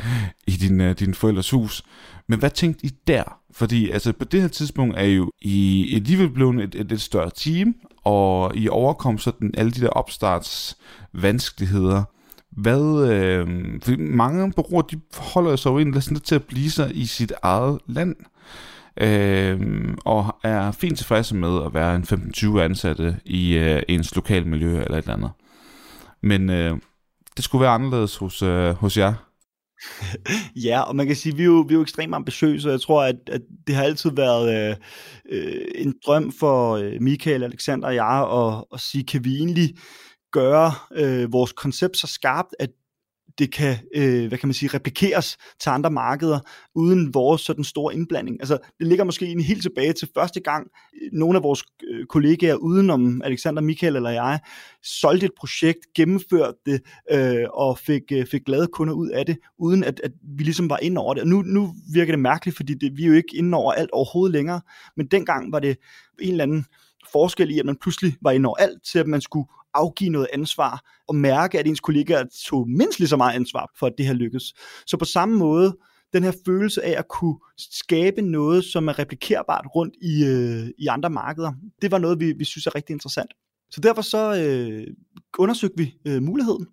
i 0.47 0.51
din, 0.51 0.81
øh, 0.81 0.99
din 0.99 1.13
forældres 1.13 1.49
hus. 1.49 1.83
Men 2.27 2.39
hvad 2.39 2.49
tænkte 2.49 2.85
I 2.85 2.89
der? 3.07 3.39
Fordi 3.51 3.89
altså, 3.89 4.13
på 4.13 4.25
det 4.25 4.41
her 4.41 4.47
tidspunkt 4.47 4.97
er 4.97 5.03
I 5.03 5.13
jo 5.13 5.31
I 5.41 5.91
alligevel 5.95 6.29
blevet 6.29 6.63
et, 6.63 6.75
et, 6.75 6.91
et 6.91 7.01
større 7.01 7.31
team, 7.35 7.75
og 8.03 8.55
I 8.55 8.69
overkom 8.69 9.17
sådan 9.17 9.51
alle 9.57 9.71
de 9.71 9.81
der 9.81 9.89
opstarts 9.89 10.77
vanskeligheder. 11.13 12.03
Hvad, 12.51 13.09
øh, 13.11 13.47
fordi 13.83 13.97
mange 13.97 14.51
bureauer, 14.51 14.81
de 14.81 14.99
holder 15.17 15.55
sig 15.55 15.69
jo 15.69 15.77
egentlig 15.77 16.03
sådan 16.03 16.15
lidt 16.15 16.25
til 16.25 16.35
at 16.35 16.43
blive 16.43 16.71
sig 16.71 16.95
i 16.95 17.05
sit 17.05 17.33
eget 17.43 17.79
land 17.87 18.15
øh, 19.01 19.59
og 20.05 20.35
er 20.43 20.71
fint 20.71 20.97
tilfredse 20.97 21.35
med 21.35 21.65
at 21.65 21.73
være 21.73 21.95
en 21.95 22.03
15-20 22.03 22.59
ansatte 22.59 23.17
i 23.25 23.53
øh, 23.53 23.83
ens 23.87 24.15
lokale 24.15 24.45
miljø 24.45 24.81
eller 24.81 24.97
et 24.97 25.01
eller 25.01 25.13
andet. 25.13 25.31
Men 26.21 26.49
øh, 26.49 26.77
det 27.37 27.43
skulle 27.43 27.61
være 27.61 27.73
anderledes 27.73 28.17
hos, 28.17 28.41
øh, 28.41 28.73
hos 28.73 28.97
jer. 28.97 29.13
ja, 30.67 30.81
og 30.81 30.95
man 30.95 31.07
kan 31.07 31.15
sige, 31.15 31.33
at 31.33 31.37
vi 31.37 31.43
er 31.43 31.47
jo, 31.47 31.65
vi 31.67 31.73
er 31.73 31.77
jo 31.77 31.81
ekstremt 31.81 32.15
ambitiøse, 32.15 32.67
og 32.67 32.71
jeg 32.71 32.81
tror, 32.81 33.03
at, 33.03 33.15
at 33.27 33.41
det 33.67 33.75
har 33.75 33.83
altid 33.83 34.11
været 34.11 34.69
øh, 34.69 34.75
øh, 35.29 35.65
en 35.75 35.95
drøm 36.05 36.31
for 36.39 36.75
øh, 36.75 36.93
Michael, 37.01 37.43
Alexander 37.43 37.87
og 37.87 37.95
jeg 37.95 38.27
at, 38.33 38.65
at 38.73 38.79
sige, 38.79 39.03
kan 39.03 39.25
vi 39.25 39.35
egentlig 39.35 39.75
gøre 40.31 40.71
øh, 40.95 41.33
vores 41.33 41.51
koncept 41.51 41.97
så 41.97 42.07
skarpt, 42.07 42.55
at 42.59 42.69
det 43.39 43.51
kan, 43.51 43.75
øh, 43.95 44.27
hvad 44.27 44.37
kan 44.37 44.47
man 44.47 44.53
sige, 44.53 44.69
replikeres 44.73 45.37
til 45.59 45.69
andre 45.69 45.91
markeder, 45.91 46.39
uden 46.75 47.13
vores 47.13 47.41
sådan 47.41 47.63
store 47.63 47.93
indblanding. 47.93 48.37
Altså, 48.39 48.57
det 48.79 48.87
ligger 48.87 49.03
måske 49.03 49.27
en 49.27 49.41
helt 49.41 49.61
tilbage 49.61 49.93
til 49.93 50.07
første 50.13 50.39
gang, 50.39 50.67
øh, 51.01 51.09
nogle 51.13 51.37
af 51.37 51.43
vores 51.43 51.63
øh, 51.91 52.05
kollegaer, 52.05 52.55
udenom 52.55 53.21
Alexander, 53.23 53.61
Michael 53.61 53.95
eller 53.95 54.09
jeg, 54.09 54.39
solgte 54.83 55.25
et 55.25 55.31
projekt, 55.37 55.79
gennemførte 55.95 56.57
det, 56.65 56.81
øh, 57.11 57.45
og 57.53 57.77
fik, 57.77 58.01
øh, 58.11 58.25
fik 58.25 58.45
glade 58.45 58.67
kunder 58.67 58.93
ud 58.93 59.09
af 59.09 59.25
det, 59.25 59.37
uden 59.59 59.83
at, 59.83 60.01
at 60.03 60.11
vi 60.37 60.43
ligesom 60.43 60.69
var 60.69 60.77
inde 60.81 61.01
over 61.01 61.13
det. 61.13 61.23
Og 61.23 61.27
nu, 61.27 61.41
nu 61.41 61.73
virker 61.93 62.13
det 62.13 62.19
mærkeligt, 62.19 62.57
fordi 62.57 62.73
det, 62.73 62.97
vi 62.97 63.03
er 63.03 63.07
jo 63.07 63.13
ikke 63.13 63.37
inde 63.37 63.57
over 63.57 63.73
alt 63.73 63.91
overhovedet 63.91 64.33
længere, 64.33 64.61
men 64.97 65.07
dengang 65.07 65.51
var 65.51 65.59
det 65.59 65.77
en 66.21 66.31
eller 66.31 66.43
anden 66.43 66.65
forskel 67.11 67.51
i, 67.51 67.59
at 67.59 67.65
man 67.65 67.77
pludselig 67.81 68.15
var 68.21 68.31
inde 68.31 68.47
over 68.47 68.57
alt, 68.57 68.83
til 68.91 68.99
at 68.99 69.07
man 69.07 69.21
skulle 69.21 69.47
afgive 69.73 70.09
noget 70.09 70.27
ansvar, 70.33 70.81
og 71.07 71.15
mærke, 71.15 71.59
at 71.59 71.67
ens 71.67 71.79
kollegaer 71.79 72.23
tog 72.45 72.69
mindst 72.69 72.99
lige 72.99 73.09
så 73.09 73.17
meget 73.17 73.35
ansvar 73.35 73.71
for, 73.79 73.87
at 73.87 73.93
det 73.97 74.05
her 74.05 74.13
lykkes. 74.13 74.43
Så 74.87 74.97
på 74.97 75.05
samme 75.05 75.37
måde, 75.37 75.77
den 76.13 76.23
her 76.23 76.33
følelse 76.45 76.83
af 76.83 76.99
at 76.99 77.07
kunne 77.07 77.35
skabe 77.57 78.21
noget, 78.21 78.65
som 78.65 78.87
er 78.87 78.99
replikerbart 78.99 79.65
rundt 79.75 79.95
i, 80.01 80.25
øh, 80.25 80.69
i 80.77 80.87
andre 80.87 81.09
markeder, 81.09 81.53
det 81.81 81.91
var 81.91 81.97
noget, 81.97 82.19
vi, 82.19 82.31
vi 82.31 82.45
synes 82.45 82.67
er 82.67 82.75
rigtig 82.75 82.93
interessant. 82.93 83.33
Så 83.71 83.81
derfor 83.81 84.01
så 84.01 84.35
øh, 84.35 84.87
undersøgte 85.37 85.77
vi 85.77 85.93
øh, 86.07 86.21
muligheden. 86.21 86.67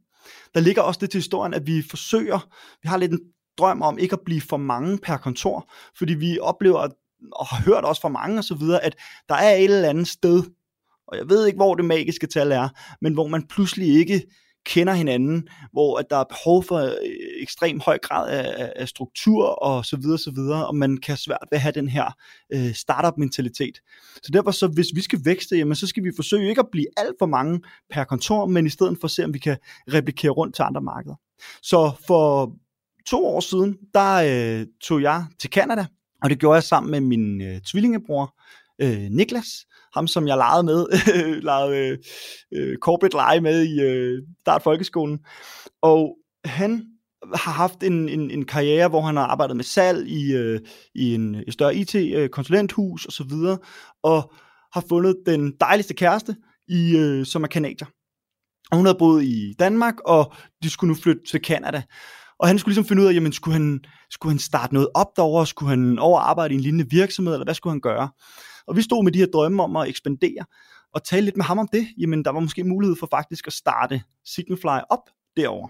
Der 0.55 0.61
ligger 0.61 0.83
også 0.83 0.99
det 1.01 1.11
til 1.11 1.19
historien, 1.19 1.55
at 1.55 1.67
vi 1.67 1.83
forsøger, 1.91 2.49
vi 2.83 2.89
har 2.89 2.97
lidt 2.97 3.13
en 3.13 3.21
drøm 3.59 3.83
om 3.83 3.99
ikke 3.99 4.13
at 4.13 4.21
blive 4.25 4.41
for 4.41 4.57
mange 4.57 4.99
per 4.99 5.17
kontor, 5.17 5.73
fordi 5.99 6.15
vi 6.15 6.39
oplever, 6.39 6.89
og 7.33 7.47
har 7.47 7.63
hørt 7.63 7.85
også 7.85 8.03
fra 8.03 8.09
mange 8.09 8.39
og 8.39 8.45
så 8.45 8.55
videre, 8.55 8.85
at 8.85 8.97
der 9.29 9.35
er 9.35 9.55
et 9.55 9.65
eller 9.65 9.89
andet 9.89 10.09
sted, 10.09 10.43
og 11.11 11.19
jeg 11.19 11.29
ved 11.29 11.47
ikke, 11.47 11.57
hvor 11.57 11.75
det 11.75 11.85
magiske 11.85 12.27
tal 12.27 12.53
er, 12.53 12.69
men 13.01 13.15
hvor 13.15 13.27
man 13.27 13.47
pludselig 13.47 13.89
ikke 13.89 14.23
kender 14.67 14.93
hinanden, 14.93 15.49
hvor 15.73 15.99
at 15.99 16.07
der 16.11 16.17
er 16.17 16.25
behov 16.25 16.65
for 16.65 16.77
øh, 16.77 16.93
ekstrem 17.43 17.81
høj 17.81 17.99
grad 17.99 18.31
af, 18.31 18.73
af 18.77 18.89
struktur 18.89 19.45
og 19.45 19.85
så 19.85 19.97
videre, 19.97 20.19
så 20.19 20.31
videre, 20.35 20.67
og 20.67 20.77
man 20.77 20.97
kan 20.97 21.17
svært 21.17 21.47
ved 21.51 21.57
at 21.57 21.63
have 21.63 21.73
den 21.73 21.89
her 21.89 22.17
øh, 22.53 22.75
startup 22.75 23.19
mentalitet. 23.19 23.81
Så 24.15 24.31
derfor 24.33 24.51
så, 24.51 24.67
hvis 24.67 24.87
vi 24.95 25.01
skal 25.01 25.21
vækste, 25.25 25.57
jamen 25.57 25.75
så 25.75 25.87
skal 25.87 26.05
vi 26.05 26.11
forsøge 26.17 26.49
ikke 26.49 26.61
at 26.61 26.69
blive 26.73 26.87
alt 26.97 27.17
for 27.19 27.27
mange 27.27 27.61
per 27.91 28.05
kontor, 28.05 28.47
men 28.47 28.67
i 28.67 28.71
stedet 28.71 28.99
for 29.01 29.05
at 29.05 29.11
se, 29.11 29.25
om 29.25 29.35
vi 29.35 29.39
kan 29.39 29.57
replikere 29.93 30.31
rundt 30.31 30.55
til 30.55 30.63
andre 30.63 30.81
markeder. 30.81 31.15
Så 31.63 31.93
for 32.07 32.53
to 33.07 33.27
år 33.27 33.41
siden, 33.41 33.77
der 33.95 34.15
øh, 34.61 34.67
tog 34.83 35.03
jeg 35.03 35.25
til 35.41 35.51
Canada, 35.51 35.87
og 36.23 36.31
det 36.31 36.39
gjorde 36.39 36.55
jeg 36.55 36.63
sammen 36.63 36.91
med 36.91 37.01
min 37.01 37.43
øh, 37.43 37.61
tvillingebror, 37.61 38.35
øh, 38.83 39.07
Niklas, 39.11 39.47
ham 39.95 40.07
som 40.07 40.29
jeg 40.29 40.37
legede 40.37 40.63
med, 40.63 40.87
legede 41.51 41.99
øh, 42.55 42.79
corporate 42.79 43.17
lege 43.17 43.41
med 43.41 43.67
i 43.67 43.81
øh, 43.81 44.23
start 44.41 44.63
folkeskolen. 44.63 45.19
Og 45.83 46.17
han 46.45 46.87
har 47.35 47.53
haft 47.53 47.83
en, 47.83 48.09
en, 48.09 48.31
en 48.31 48.45
karriere, 48.45 48.89
hvor 48.89 49.01
han 49.01 49.17
har 49.17 49.27
arbejdet 49.27 49.57
med 49.57 49.65
salg 49.65 50.09
i, 50.09 50.33
øh, 50.33 50.61
i 50.95 51.15
en 51.15 51.35
et 51.35 51.53
større 51.53 51.75
IT-konsulenthus 51.77 53.05
øh, 53.05 53.07
og 53.07 53.13
så 53.13 53.25
videre, 53.25 53.59
og 54.03 54.33
har 54.73 54.85
fundet 54.89 55.17
den 55.27 55.53
dejligste 55.61 55.95
kæreste, 55.95 56.37
i, 56.69 56.97
øh, 56.97 57.27
som 57.27 57.43
er 57.45 57.49
kanadier. 57.49 57.87
Og 58.71 58.77
hun 58.77 58.87
havde 58.87 58.99
boet 58.99 59.25
i 59.25 59.55
Danmark, 59.59 59.95
og 60.07 60.35
de 60.63 60.71
skulle 60.71 60.89
nu 60.89 60.95
flytte 60.95 61.23
til 61.31 61.41
Canada. 61.45 61.83
Og 62.39 62.49
han 62.49 62.59
skulle 62.59 62.73
ligesom 62.73 62.89
finde 62.89 63.03
ud 63.03 63.09
af, 63.09 63.15
jamen, 63.15 63.33
skulle 63.33 63.53
han, 63.53 63.81
skulle 64.11 64.33
han 64.33 64.39
starte 64.39 64.75
noget 64.75 64.89
op 64.95 65.07
derovre? 65.17 65.47
Skulle 65.47 65.71
han 65.71 65.99
overarbejde 65.99 66.55
i 66.55 66.57
en 66.57 66.61
lignende 66.61 66.91
virksomhed, 66.91 67.35
eller 67.35 67.45
hvad 67.45 67.55
skulle 67.55 67.73
han 67.73 67.81
gøre? 67.81 68.09
Og 68.71 68.77
vi 68.77 68.83
stod 68.83 69.05
med 69.05 69.13
de 69.13 69.19
her 69.19 69.27
drømme 69.27 69.63
om 69.63 69.77
at 69.77 69.89
ekspandere, 69.89 70.45
og 70.95 71.05
tale 71.05 71.25
lidt 71.25 71.37
med 71.37 71.45
ham 71.45 71.59
om 71.59 71.69
det. 71.73 71.87
Jamen, 71.99 72.25
der 72.25 72.31
var 72.31 72.41
måske 72.41 72.65
mulighed 72.65 72.97
for 72.97 73.09
faktisk 73.11 73.47
at 73.47 73.53
starte 73.53 74.03
Signalfly 74.25 74.79
op 74.91 75.05
derovre. 75.37 75.69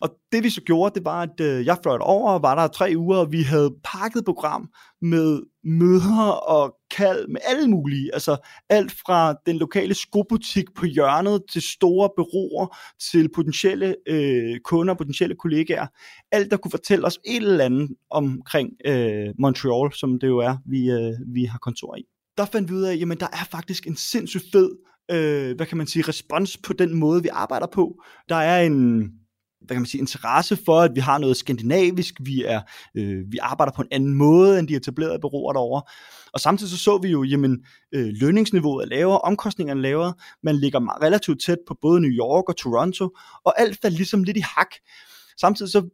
Og 0.00 0.10
det 0.32 0.44
vi 0.44 0.50
så 0.50 0.60
gjorde, 0.60 0.94
det 0.94 1.04
var, 1.04 1.22
at 1.22 1.40
øh, 1.40 1.66
jeg 1.66 1.78
fløj 1.82 1.98
over, 2.00 2.32
og 2.32 2.42
var 2.42 2.54
der 2.54 2.68
tre 2.68 2.92
uger, 2.96 3.18
og 3.18 3.32
vi 3.32 3.42
havde 3.42 3.74
pakket 3.84 4.24
program 4.24 4.70
med 5.02 5.40
møder 5.64 6.30
og 6.30 6.74
kald 6.96 7.28
med 7.28 7.40
alle 7.48 7.70
mulige. 7.70 8.14
Altså 8.14 8.36
alt 8.68 8.92
fra 8.92 9.34
den 9.46 9.56
lokale 9.56 9.94
skobutik 9.94 10.64
på 10.76 10.86
hjørnet 10.86 11.42
til 11.52 11.62
store 11.62 12.10
bureauer, 12.16 12.76
til 13.10 13.28
potentielle 13.34 13.96
øh, 14.08 14.60
kunder, 14.64 14.94
potentielle 14.94 15.36
kollegaer. 15.36 15.86
Alt, 16.32 16.50
der 16.50 16.56
kunne 16.56 16.70
fortælle 16.70 17.06
os 17.06 17.18
et 17.24 17.36
eller 17.36 17.64
andet 17.64 17.88
omkring 18.10 18.70
øh, 18.86 19.28
Montreal, 19.38 19.92
som 19.92 20.18
det 20.18 20.26
jo 20.26 20.38
er, 20.38 20.56
vi, 20.66 20.90
øh, 20.90 21.12
vi 21.34 21.44
har 21.44 21.58
kontor 21.58 21.96
i. 21.96 22.02
Der 22.38 22.44
fandt 22.44 22.70
vi 22.70 22.74
ud 22.74 22.82
af, 22.82 22.92
at 22.92 23.00
jamen, 23.00 23.20
der 23.20 23.28
er 23.32 23.44
faktisk 23.50 23.86
en 23.86 23.96
sindssygt 23.96 24.44
fed 24.52 24.70
øh, 25.10 25.56
hvad 25.56 25.66
kan 25.66 25.78
man 25.78 25.86
sige, 25.86 26.02
respons 26.08 26.56
på 26.56 26.72
den 26.72 26.94
måde, 26.94 27.22
vi 27.22 27.28
arbejder 27.32 27.66
på. 27.66 28.02
Der 28.28 28.36
er 28.36 28.66
en, 28.66 29.10
hvad 29.60 29.74
kan 29.74 29.80
man 29.80 29.86
sige, 29.86 30.00
interesse 30.00 30.56
for, 30.64 30.80
at 30.80 30.90
vi 30.94 31.00
har 31.00 31.18
noget 31.18 31.36
skandinavisk, 31.36 32.14
vi, 32.20 32.44
er, 32.44 32.60
øh, 32.94 33.32
vi 33.32 33.38
arbejder 33.38 33.72
på 33.72 33.82
en 33.82 33.88
anden 33.90 34.14
måde, 34.14 34.58
end 34.58 34.68
de 34.68 34.76
etablerede 34.76 35.18
bureauer 35.20 35.52
derovre. 35.52 35.82
Og 36.32 36.40
samtidig 36.40 36.70
så 36.70 36.78
så 36.78 36.98
vi 36.98 37.08
jo, 37.08 37.22
jamen, 37.22 37.64
øh, 37.94 38.08
lønningsniveauet 38.20 38.84
er 38.84 38.88
lavere, 38.88 39.18
omkostningerne 39.18 39.80
er 39.80 39.82
lavere, 39.82 40.14
man 40.42 40.56
ligger 40.56 41.02
relativt 41.02 41.42
tæt 41.42 41.58
på 41.68 41.76
både 41.82 42.00
New 42.00 42.10
York 42.10 42.48
og 42.48 42.56
Toronto, 42.56 43.10
og 43.44 43.60
alt 43.60 43.78
faldt 43.82 43.96
ligesom 43.96 44.24
lidt 44.24 44.36
i 44.36 44.44
hak. 44.56 44.70
Samtidig 45.40 45.72
så 45.72 45.88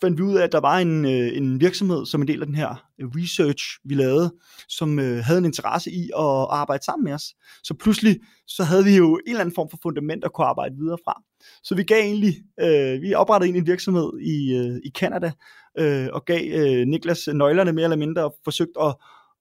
fandt 0.00 0.18
vi 0.18 0.22
ud 0.22 0.36
af, 0.36 0.44
at 0.44 0.52
der 0.52 0.60
var 0.60 0.78
en, 0.78 1.04
øh, 1.04 1.36
en 1.36 1.60
virksomhed, 1.60 2.06
som 2.06 2.22
en 2.22 2.28
del 2.28 2.40
af 2.40 2.46
den 2.46 2.54
her 2.54 2.84
øh, 3.00 3.08
research, 3.08 3.64
vi 3.84 3.94
lavede, 3.94 4.34
som 4.68 4.98
øh, 4.98 5.24
havde 5.24 5.38
en 5.38 5.44
interesse 5.44 5.90
i 5.90 6.02
at 6.18 6.46
arbejde 6.50 6.84
sammen 6.84 7.04
med 7.04 7.12
os. 7.12 7.24
Så 7.64 7.74
pludselig, 7.74 8.16
så 8.46 8.64
havde 8.64 8.84
vi 8.84 8.96
jo 8.96 9.16
en 9.16 9.20
eller 9.26 9.40
anden 9.40 9.54
form 9.54 9.70
for 9.70 9.78
fundament 9.82 10.24
at 10.24 10.32
kunne 10.32 10.46
arbejde 10.46 10.74
videre 10.76 10.98
fra. 11.04 11.22
Så 11.64 11.74
vi 11.74 11.82
gav 11.82 12.00
egentlig, 12.00 12.34
øh, 12.60 13.02
vi 13.02 13.14
oprettede 13.14 13.46
egentlig 13.46 13.60
en 13.60 13.66
virksomhed 13.66 14.10
i, 14.20 14.56
øh, 14.56 14.80
i 14.84 14.90
Canada, 14.90 15.32
øh, 15.78 16.08
og 16.12 16.24
gav 16.24 16.42
øh, 16.52 16.86
Niklas 16.86 17.28
nøglerne 17.32 17.72
mere 17.72 17.84
eller 17.84 17.96
mindre, 17.96 18.24
og 18.24 18.34
forsøgte 18.44 18.80
at, 18.80 18.94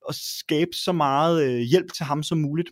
at 0.09 0.15
skabe 0.15 0.71
så 0.73 0.91
meget 0.91 1.43
øh, 1.43 1.59
hjælp 1.59 1.93
til 1.93 2.05
ham 2.05 2.23
som 2.23 2.37
muligt 2.37 2.69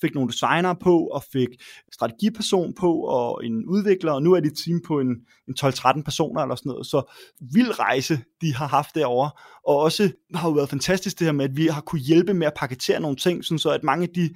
fik 0.00 0.14
nogle 0.14 0.30
designere 0.30 0.76
på, 0.76 0.98
og 0.98 1.22
fik 1.32 1.48
strategiperson 1.92 2.74
på, 2.74 2.92
og 2.94 3.46
en 3.46 3.66
udvikler, 3.66 4.12
og 4.12 4.22
nu 4.22 4.32
er 4.32 4.40
det 4.40 4.52
team 4.64 4.80
på 4.86 5.00
en, 5.00 5.08
en 5.48 5.54
12-13 5.60 6.02
personer 6.02 6.42
eller 6.42 6.54
sådan 6.54 6.70
noget. 6.70 6.86
Så 6.86 7.14
vild 7.54 7.78
rejse, 7.78 8.20
de 8.40 8.54
har 8.54 8.66
haft 8.66 8.94
derovre. 8.94 9.30
Og 9.66 9.76
også 9.76 10.10
har 10.34 10.48
jo 10.48 10.54
været 10.54 10.68
fantastisk 10.68 11.18
det 11.18 11.24
her 11.24 11.32
med, 11.32 11.44
at 11.44 11.56
vi 11.56 11.66
har 11.66 11.80
kunne 11.80 12.00
hjælpe 12.00 12.34
med 12.34 12.46
at 12.46 12.54
paketere 12.56 13.00
nogle 13.00 13.16
ting, 13.16 13.44
sådan 13.44 13.58
så 13.58 13.70
at 13.70 13.82
mange 13.82 14.02
af 14.02 14.08
de 14.14 14.34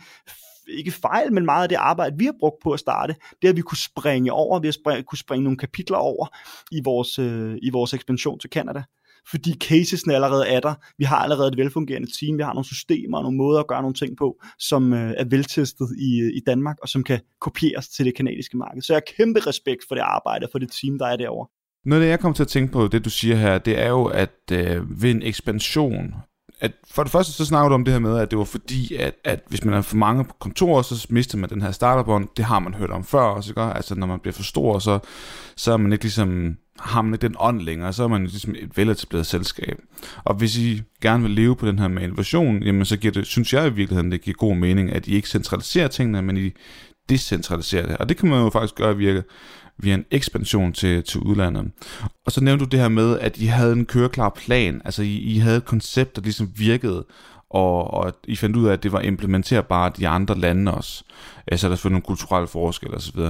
ikke 0.68 0.90
fejl, 0.90 1.32
men 1.32 1.44
meget 1.44 1.62
af 1.62 1.68
det 1.68 1.76
arbejde, 1.76 2.18
vi 2.18 2.24
har 2.24 2.34
brugt 2.40 2.62
på 2.62 2.72
at 2.72 2.80
starte, 2.80 3.14
det 3.42 3.48
har 3.48 3.54
vi 3.54 3.60
kunne 3.60 3.78
springe 3.78 4.32
over, 4.32 4.60
vi 4.60 4.66
har 4.66 4.72
spring, 4.72 5.06
kunne 5.06 5.18
springe 5.18 5.44
nogle 5.44 5.58
kapitler 5.58 5.96
over 5.96 6.26
i 6.70 6.80
vores, 6.84 7.18
øh, 7.18 7.58
i 7.62 7.70
vores 7.70 7.94
ekspansion 7.94 8.38
til 8.38 8.50
Canada 8.50 8.82
fordi 9.30 9.54
casesne 9.54 10.14
allerede 10.14 10.48
er 10.48 10.60
der. 10.60 10.74
Vi 10.98 11.04
har 11.04 11.16
allerede 11.16 11.48
et 11.48 11.56
velfungerende 11.56 12.08
team, 12.20 12.38
vi 12.38 12.42
har 12.42 12.52
nogle 12.52 12.64
systemer 12.64 13.16
og 13.18 13.22
nogle 13.22 13.38
måder 13.38 13.60
at 13.60 13.66
gøre 13.66 13.82
nogle 13.82 13.94
ting 13.94 14.16
på, 14.16 14.36
som 14.58 14.92
øh, 14.92 15.14
er 15.16 15.24
veltestet 15.24 15.88
i, 15.98 16.20
øh, 16.20 16.30
i 16.34 16.40
Danmark, 16.46 16.76
og 16.82 16.88
som 16.88 17.04
kan 17.04 17.20
kopieres 17.40 17.88
til 17.88 18.04
det 18.04 18.14
kanadiske 18.16 18.56
marked. 18.56 18.82
Så 18.82 18.92
jeg 18.92 18.96
har 18.96 19.12
kæmpe 19.16 19.40
respekt 19.46 19.82
for 19.88 19.94
det 19.94 20.02
arbejde, 20.02 20.48
for 20.52 20.58
det 20.58 20.70
team, 20.82 20.98
der 20.98 21.06
er 21.06 21.16
derovre. 21.16 21.48
Noget 21.84 22.02
af 22.02 22.04
det, 22.04 22.10
jeg 22.10 22.20
kommer 22.20 22.34
til 22.34 22.42
at 22.42 22.48
tænke 22.48 22.72
på, 22.72 22.88
det 22.88 23.04
du 23.04 23.10
siger 23.10 23.36
her, 23.36 23.58
det 23.58 23.78
er 23.78 23.88
jo, 23.88 24.04
at 24.04 24.40
øh, 24.52 25.02
ved 25.02 25.10
en 25.10 25.22
ekspansion 25.22 26.14
at 26.60 26.72
for 26.90 27.02
det 27.02 27.12
første 27.12 27.32
så 27.32 27.44
snakker 27.44 27.68
du 27.68 27.74
om 27.74 27.84
det 27.84 27.92
her 27.92 28.00
med, 28.00 28.18
at 28.18 28.30
det 28.30 28.38
var 28.38 28.44
fordi, 28.44 28.94
at, 28.94 29.14
at 29.24 29.40
hvis 29.48 29.64
man 29.64 29.74
er 29.74 29.80
for 29.80 29.96
mange 29.96 30.24
på 30.24 30.34
kontorer, 30.40 30.82
så 30.82 31.06
mister 31.10 31.38
man 31.38 31.50
den 31.50 31.62
her 31.62 31.70
starterbånd. 31.70 32.28
Det 32.36 32.44
har 32.44 32.58
man 32.58 32.74
hørt 32.74 32.90
om 32.90 33.04
før 33.04 33.20
også, 33.20 33.50
ikke? 33.50 33.62
Altså 33.62 33.94
når 33.94 34.06
man 34.06 34.20
bliver 34.20 34.32
for 34.32 34.42
stor, 34.42 34.78
så, 34.78 34.98
så 35.56 35.72
er 35.72 35.76
man 35.76 35.92
ikke 35.92 36.04
ligesom, 36.04 36.56
har 36.78 37.02
den 37.02 37.34
ånd 37.38 37.60
længere, 37.60 37.92
så 37.92 38.04
er 38.04 38.08
man 38.08 38.22
ligesom 38.22 38.54
et 38.58 38.76
veletableret 38.76 39.26
selskab. 39.26 39.78
Og 40.24 40.34
hvis 40.34 40.58
I 40.58 40.82
gerne 41.02 41.22
vil 41.22 41.32
leve 41.32 41.56
på 41.56 41.66
den 41.66 41.78
her 41.78 41.88
med 41.88 42.02
innovation, 42.02 42.62
jamen 42.62 42.84
så 42.84 42.96
giver 42.96 43.12
det, 43.12 43.26
synes 43.26 43.52
jeg 43.52 43.66
i 43.66 43.72
virkeligheden, 43.72 44.12
det 44.12 44.22
giver 44.22 44.34
god 44.34 44.56
mening, 44.56 44.92
at 44.92 45.06
I 45.06 45.14
ikke 45.14 45.28
centraliserer 45.28 45.88
tingene, 45.88 46.22
men 46.22 46.36
I 46.36 46.52
decentraliserer 47.08 47.86
det. 47.86 47.96
Og 47.96 48.08
det 48.08 48.16
kan 48.16 48.28
man 48.28 48.42
jo 48.42 48.50
faktisk 48.50 48.74
gøre 48.74 48.96
via, 48.96 49.22
via 49.78 49.94
en 49.94 50.04
ekspansion 50.10 50.72
til, 50.72 51.02
til 51.02 51.20
udlandet. 51.20 51.70
Og 52.26 52.32
så 52.32 52.40
nævnte 52.44 52.64
du 52.64 52.68
det 52.68 52.80
her 52.80 52.88
med, 52.88 53.18
at 53.18 53.38
I 53.38 53.46
havde 53.46 53.72
en 53.72 53.86
køreklar 53.86 54.28
plan, 54.28 54.82
altså 54.84 55.02
I, 55.02 55.16
I 55.16 55.38
havde 55.38 55.56
et 55.56 55.64
koncept, 55.64 56.16
der 56.16 56.22
ligesom 56.22 56.52
virkede, 56.56 57.04
og, 57.50 57.94
og 57.94 58.12
I 58.24 58.36
fandt 58.36 58.56
ud 58.56 58.66
af, 58.66 58.72
at 58.72 58.82
det 58.82 58.92
var 58.92 59.00
implementerbart 59.00 59.98
i 59.98 60.04
andre 60.04 60.38
lande 60.38 60.74
også. 60.74 61.04
Altså, 61.46 61.66
der 61.66 61.72
er 61.72 61.76
selvfølgelig 61.76 61.94
nogle 61.94 62.06
kulturelle 62.06 62.48
forskelle 62.48 62.96
osv. 62.96 63.20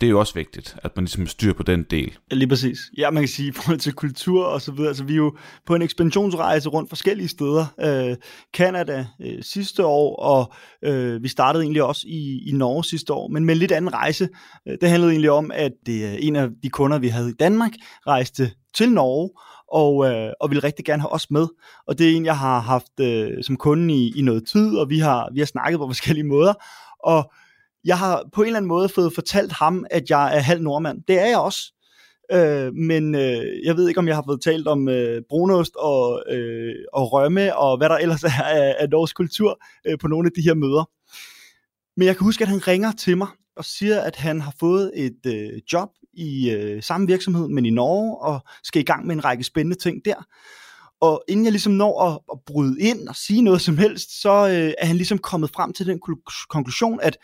Det 0.00 0.06
er 0.06 0.10
jo 0.10 0.18
også 0.18 0.34
vigtigt, 0.34 0.76
at 0.82 0.96
man 0.96 1.04
ligesom 1.04 1.26
styrer 1.26 1.54
på 1.54 1.62
den 1.62 1.82
del. 1.90 2.18
Ja, 2.30 2.36
lige 2.36 2.48
præcis. 2.48 2.78
Ja, 2.98 3.10
man 3.10 3.22
kan 3.22 3.28
sige, 3.28 3.48
i 3.48 3.52
forhold 3.52 3.78
til 3.78 3.92
kultur 3.92 4.44
og 4.44 4.62
så 4.62 4.72
videre, 4.72 4.88
altså 4.88 5.04
vi 5.04 5.12
er 5.12 5.16
jo 5.16 5.36
på 5.66 5.74
en 5.74 5.82
ekspansionsrejse 5.82 6.68
rundt 6.68 6.88
forskellige 6.88 7.28
steder. 7.28 7.66
Øh, 7.80 8.16
Canada 8.56 9.06
øh, 9.22 9.42
sidste 9.42 9.86
år, 9.86 10.16
og 10.16 10.52
øh, 10.84 11.22
vi 11.22 11.28
startede 11.28 11.64
egentlig 11.64 11.82
også 11.82 12.06
i, 12.08 12.48
i 12.48 12.52
Norge 12.52 12.84
sidste 12.84 13.12
år, 13.12 13.28
men 13.28 13.44
med 13.44 13.54
en 13.54 13.58
lidt 13.58 13.72
anden 13.72 13.94
rejse. 13.94 14.28
Øh, 14.68 14.76
det 14.80 14.88
handlede 14.88 15.12
egentlig 15.12 15.30
om, 15.30 15.50
at 15.54 15.72
det 15.86 16.26
en 16.26 16.36
af 16.36 16.48
de 16.62 16.68
kunder, 16.68 16.98
vi 16.98 17.08
havde 17.08 17.30
i 17.30 17.34
Danmark, 17.40 17.72
rejste 18.06 18.50
til 18.74 18.92
Norge, 18.92 19.30
og, 19.72 20.06
øh, 20.06 20.32
og 20.40 20.50
vil 20.50 20.60
rigtig 20.60 20.84
gerne 20.84 21.02
have 21.02 21.12
os 21.12 21.30
med. 21.30 21.46
Og 21.86 21.98
det 21.98 22.10
er 22.10 22.16
en, 22.16 22.24
jeg 22.24 22.38
har 22.38 22.60
haft 22.60 23.00
øh, 23.00 23.44
som 23.44 23.56
kunde 23.56 23.94
i, 23.94 24.12
i 24.18 24.22
noget 24.22 24.46
tid, 24.48 24.76
og 24.76 24.90
vi 24.90 24.98
har, 24.98 25.28
vi 25.32 25.38
har 25.38 25.46
snakket 25.46 25.78
på 25.78 25.86
forskellige 25.94 26.26
måder. 26.26 26.54
Og 27.04 27.32
jeg 27.84 27.98
har 27.98 28.24
på 28.32 28.42
en 28.42 28.46
eller 28.46 28.56
anden 28.56 28.68
måde 28.68 28.88
fået 28.88 29.14
fortalt 29.14 29.52
ham, 29.52 29.86
at 29.90 30.10
jeg 30.10 30.36
er 30.36 30.40
halv 30.40 30.62
nordmand. 30.62 31.02
Det 31.08 31.18
er 31.18 31.26
jeg 31.26 31.38
også. 31.38 31.72
Øh, 32.32 32.74
men 32.74 33.14
øh, 33.14 33.44
jeg 33.64 33.76
ved 33.76 33.88
ikke, 33.88 33.98
om 33.98 34.08
jeg 34.08 34.16
har 34.16 34.24
fået 34.26 34.42
talt 34.42 34.68
om 34.68 34.88
øh, 34.88 35.22
brunost 35.28 35.76
og, 35.76 36.22
øh, 36.28 36.74
og 36.92 37.12
rømme, 37.12 37.56
og 37.56 37.76
hvad 37.76 37.88
der 37.88 37.96
ellers 37.96 38.22
er 38.24 38.42
af, 38.42 38.76
af 38.78 38.88
norsk 38.88 39.16
kultur 39.16 39.62
øh, 39.86 39.98
på 39.98 40.08
nogle 40.08 40.26
af 40.26 40.32
de 40.36 40.42
her 40.42 40.54
møder. 40.54 40.84
Men 41.96 42.06
jeg 42.06 42.16
kan 42.16 42.24
huske, 42.24 42.42
at 42.42 42.48
han 42.48 42.68
ringer 42.68 42.92
til 42.92 43.18
mig 43.18 43.28
og 43.56 43.64
siger, 43.64 44.00
at 44.00 44.16
han 44.16 44.40
har 44.40 44.54
fået 44.60 44.92
et 44.94 45.26
øh, 45.26 45.60
job 45.72 45.88
i 46.14 46.50
øh, 46.50 46.82
samme 46.82 47.06
virksomhed, 47.06 47.48
men 47.48 47.66
i 47.66 47.70
Norge, 47.70 48.18
og 48.18 48.40
skal 48.64 48.82
i 48.82 48.84
gang 48.84 49.06
med 49.06 49.14
en 49.14 49.24
række 49.24 49.44
spændende 49.44 49.78
ting 49.78 50.04
der. 50.04 50.26
Og 51.00 51.24
inden 51.28 51.44
jeg 51.44 51.52
ligesom 51.52 51.72
når 51.72 52.02
at, 52.02 52.18
at 52.32 52.38
bryde 52.46 52.80
ind 52.80 53.08
og 53.08 53.16
sige 53.16 53.42
noget 53.42 53.60
som 53.60 53.78
helst, 53.78 54.20
så 54.22 54.48
øh, 54.48 54.72
er 54.78 54.86
han 54.86 54.96
ligesom 54.96 55.18
kommet 55.18 55.50
frem 55.50 55.72
til 55.72 55.86
den 55.86 56.00
konklusion, 56.50 56.98
at 57.02 57.16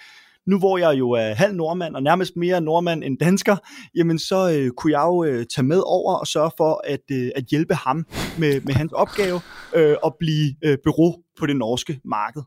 nu 0.47 0.59
hvor 0.59 0.79
jeg 0.79 0.99
jo 0.99 1.11
er 1.11 1.35
halv 1.35 1.55
nordmand, 1.55 1.97
og 1.97 2.03
nærmest 2.03 2.37
mere 2.37 2.61
nordmand 2.61 3.05
end 3.05 3.19
dansker, 3.19 3.57
jamen 3.95 4.19
så 4.19 4.51
øh, 4.51 4.71
kunne 4.71 4.93
jeg 4.93 5.07
jo 5.07 5.25
øh, 5.25 5.47
tage 5.55 5.67
med 5.67 5.83
over 5.87 6.15
og 6.15 6.27
sørge 6.27 6.51
for 6.57 6.83
at, 6.85 7.01
øh, 7.13 7.31
at 7.37 7.45
hjælpe 7.45 7.75
ham 7.75 8.07
med, 8.39 8.61
med 8.61 8.75
hans 8.75 8.93
opgave 8.93 9.41
øh, 9.75 9.97
og 10.03 10.17
blive 10.19 10.55
øh, 10.65 10.79
bureau 10.85 11.17
på 11.39 11.47
det 11.47 11.57
norske 11.57 12.01
marked. 12.05 12.43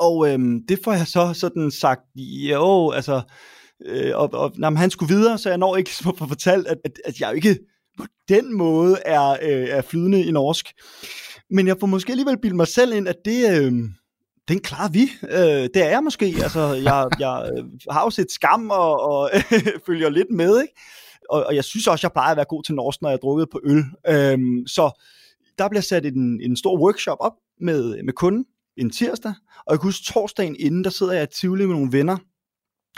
Og 0.00 0.28
øhm, 0.28 0.62
det 0.68 0.78
får 0.84 0.92
jeg 0.92 1.06
så 1.06 1.32
sådan 1.34 1.70
sagt, 1.70 2.00
jo, 2.16 2.90
altså, 2.90 3.22
øh, 3.86 4.12
og, 4.14 4.30
og 4.32 4.52
når 4.56 4.70
han 4.70 4.90
skulle 4.90 5.14
videre, 5.14 5.38
så 5.38 5.48
jeg 5.48 5.58
når 5.58 5.76
ikke 5.76 5.90
ligesom 5.90 6.08
at 6.08 6.18
få 6.18 6.26
fortalt, 6.26 6.66
at, 6.66 6.78
at, 6.84 6.92
at 7.04 7.20
jeg 7.20 7.28
jo 7.28 7.34
ikke 7.34 7.58
på 7.98 8.04
den 8.28 8.56
måde 8.56 8.96
er, 9.04 9.30
øh, 9.30 9.68
er 9.68 9.82
flydende 9.82 10.24
i 10.24 10.30
norsk. 10.30 10.72
Men 11.50 11.66
jeg 11.66 11.76
får 11.80 11.86
måske 11.86 12.12
alligevel 12.12 12.38
bilde 12.42 12.56
mig 12.56 12.68
selv 12.68 12.92
ind, 12.92 13.08
at 13.08 13.16
det, 13.24 13.62
øh, 13.62 13.72
den 14.48 14.60
klarer 14.60 14.88
vi. 14.88 15.10
Øh, 15.22 15.68
det 15.74 15.76
er 15.76 15.88
jeg 15.88 16.04
måske. 16.04 16.24
Altså, 16.42 16.60
jeg, 16.60 17.08
jeg 17.18 17.50
øh, 17.56 17.64
har 17.90 18.04
jo 18.04 18.10
set 18.10 18.32
skam 18.32 18.70
og, 18.70 19.00
og 19.00 19.30
følger 19.86 20.08
lidt 20.08 20.30
med, 20.30 20.60
ikke? 20.60 20.74
Og, 21.30 21.44
og 21.46 21.54
jeg 21.54 21.64
synes 21.64 21.86
også, 21.86 22.06
jeg 22.06 22.12
plejer 22.12 22.30
at 22.30 22.36
være 22.36 22.46
god 22.48 22.62
til 22.62 22.74
norsk, 22.74 23.02
når 23.02 23.08
jeg 23.08 23.12
har 23.12 23.18
drukket 23.18 23.48
på 23.52 23.60
øl. 23.64 23.84
Øh, 24.08 24.38
så 24.66 25.02
der 25.58 25.68
bliver 25.68 25.82
sat 25.82 26.06
en, 26.06 26.40
en 26.42 26.56
stor 26.56 26.78
workshop 26.78 27.18
op 27.20 27.32
med, 27.60 28.02
med 28.02 28.12
kunden 28.12 28.44
en 28.76 28.90
tirsdag, 28.90 29.34
og 29.66 29.72
jeg 29.72 29.80
kan 29.80 29.86
huske 29.86 30.12
torsdagen 30.12 30.56
inden, 30.58 30.84
der 30.84 30.90
sidder 30.90 31.12
jeg 31.12 31.22
i 31.22 31.34
Tivoli 31.40 31.66
med 31.66 31.74
nogle 31.74 31.92
venner, 31.92 32.16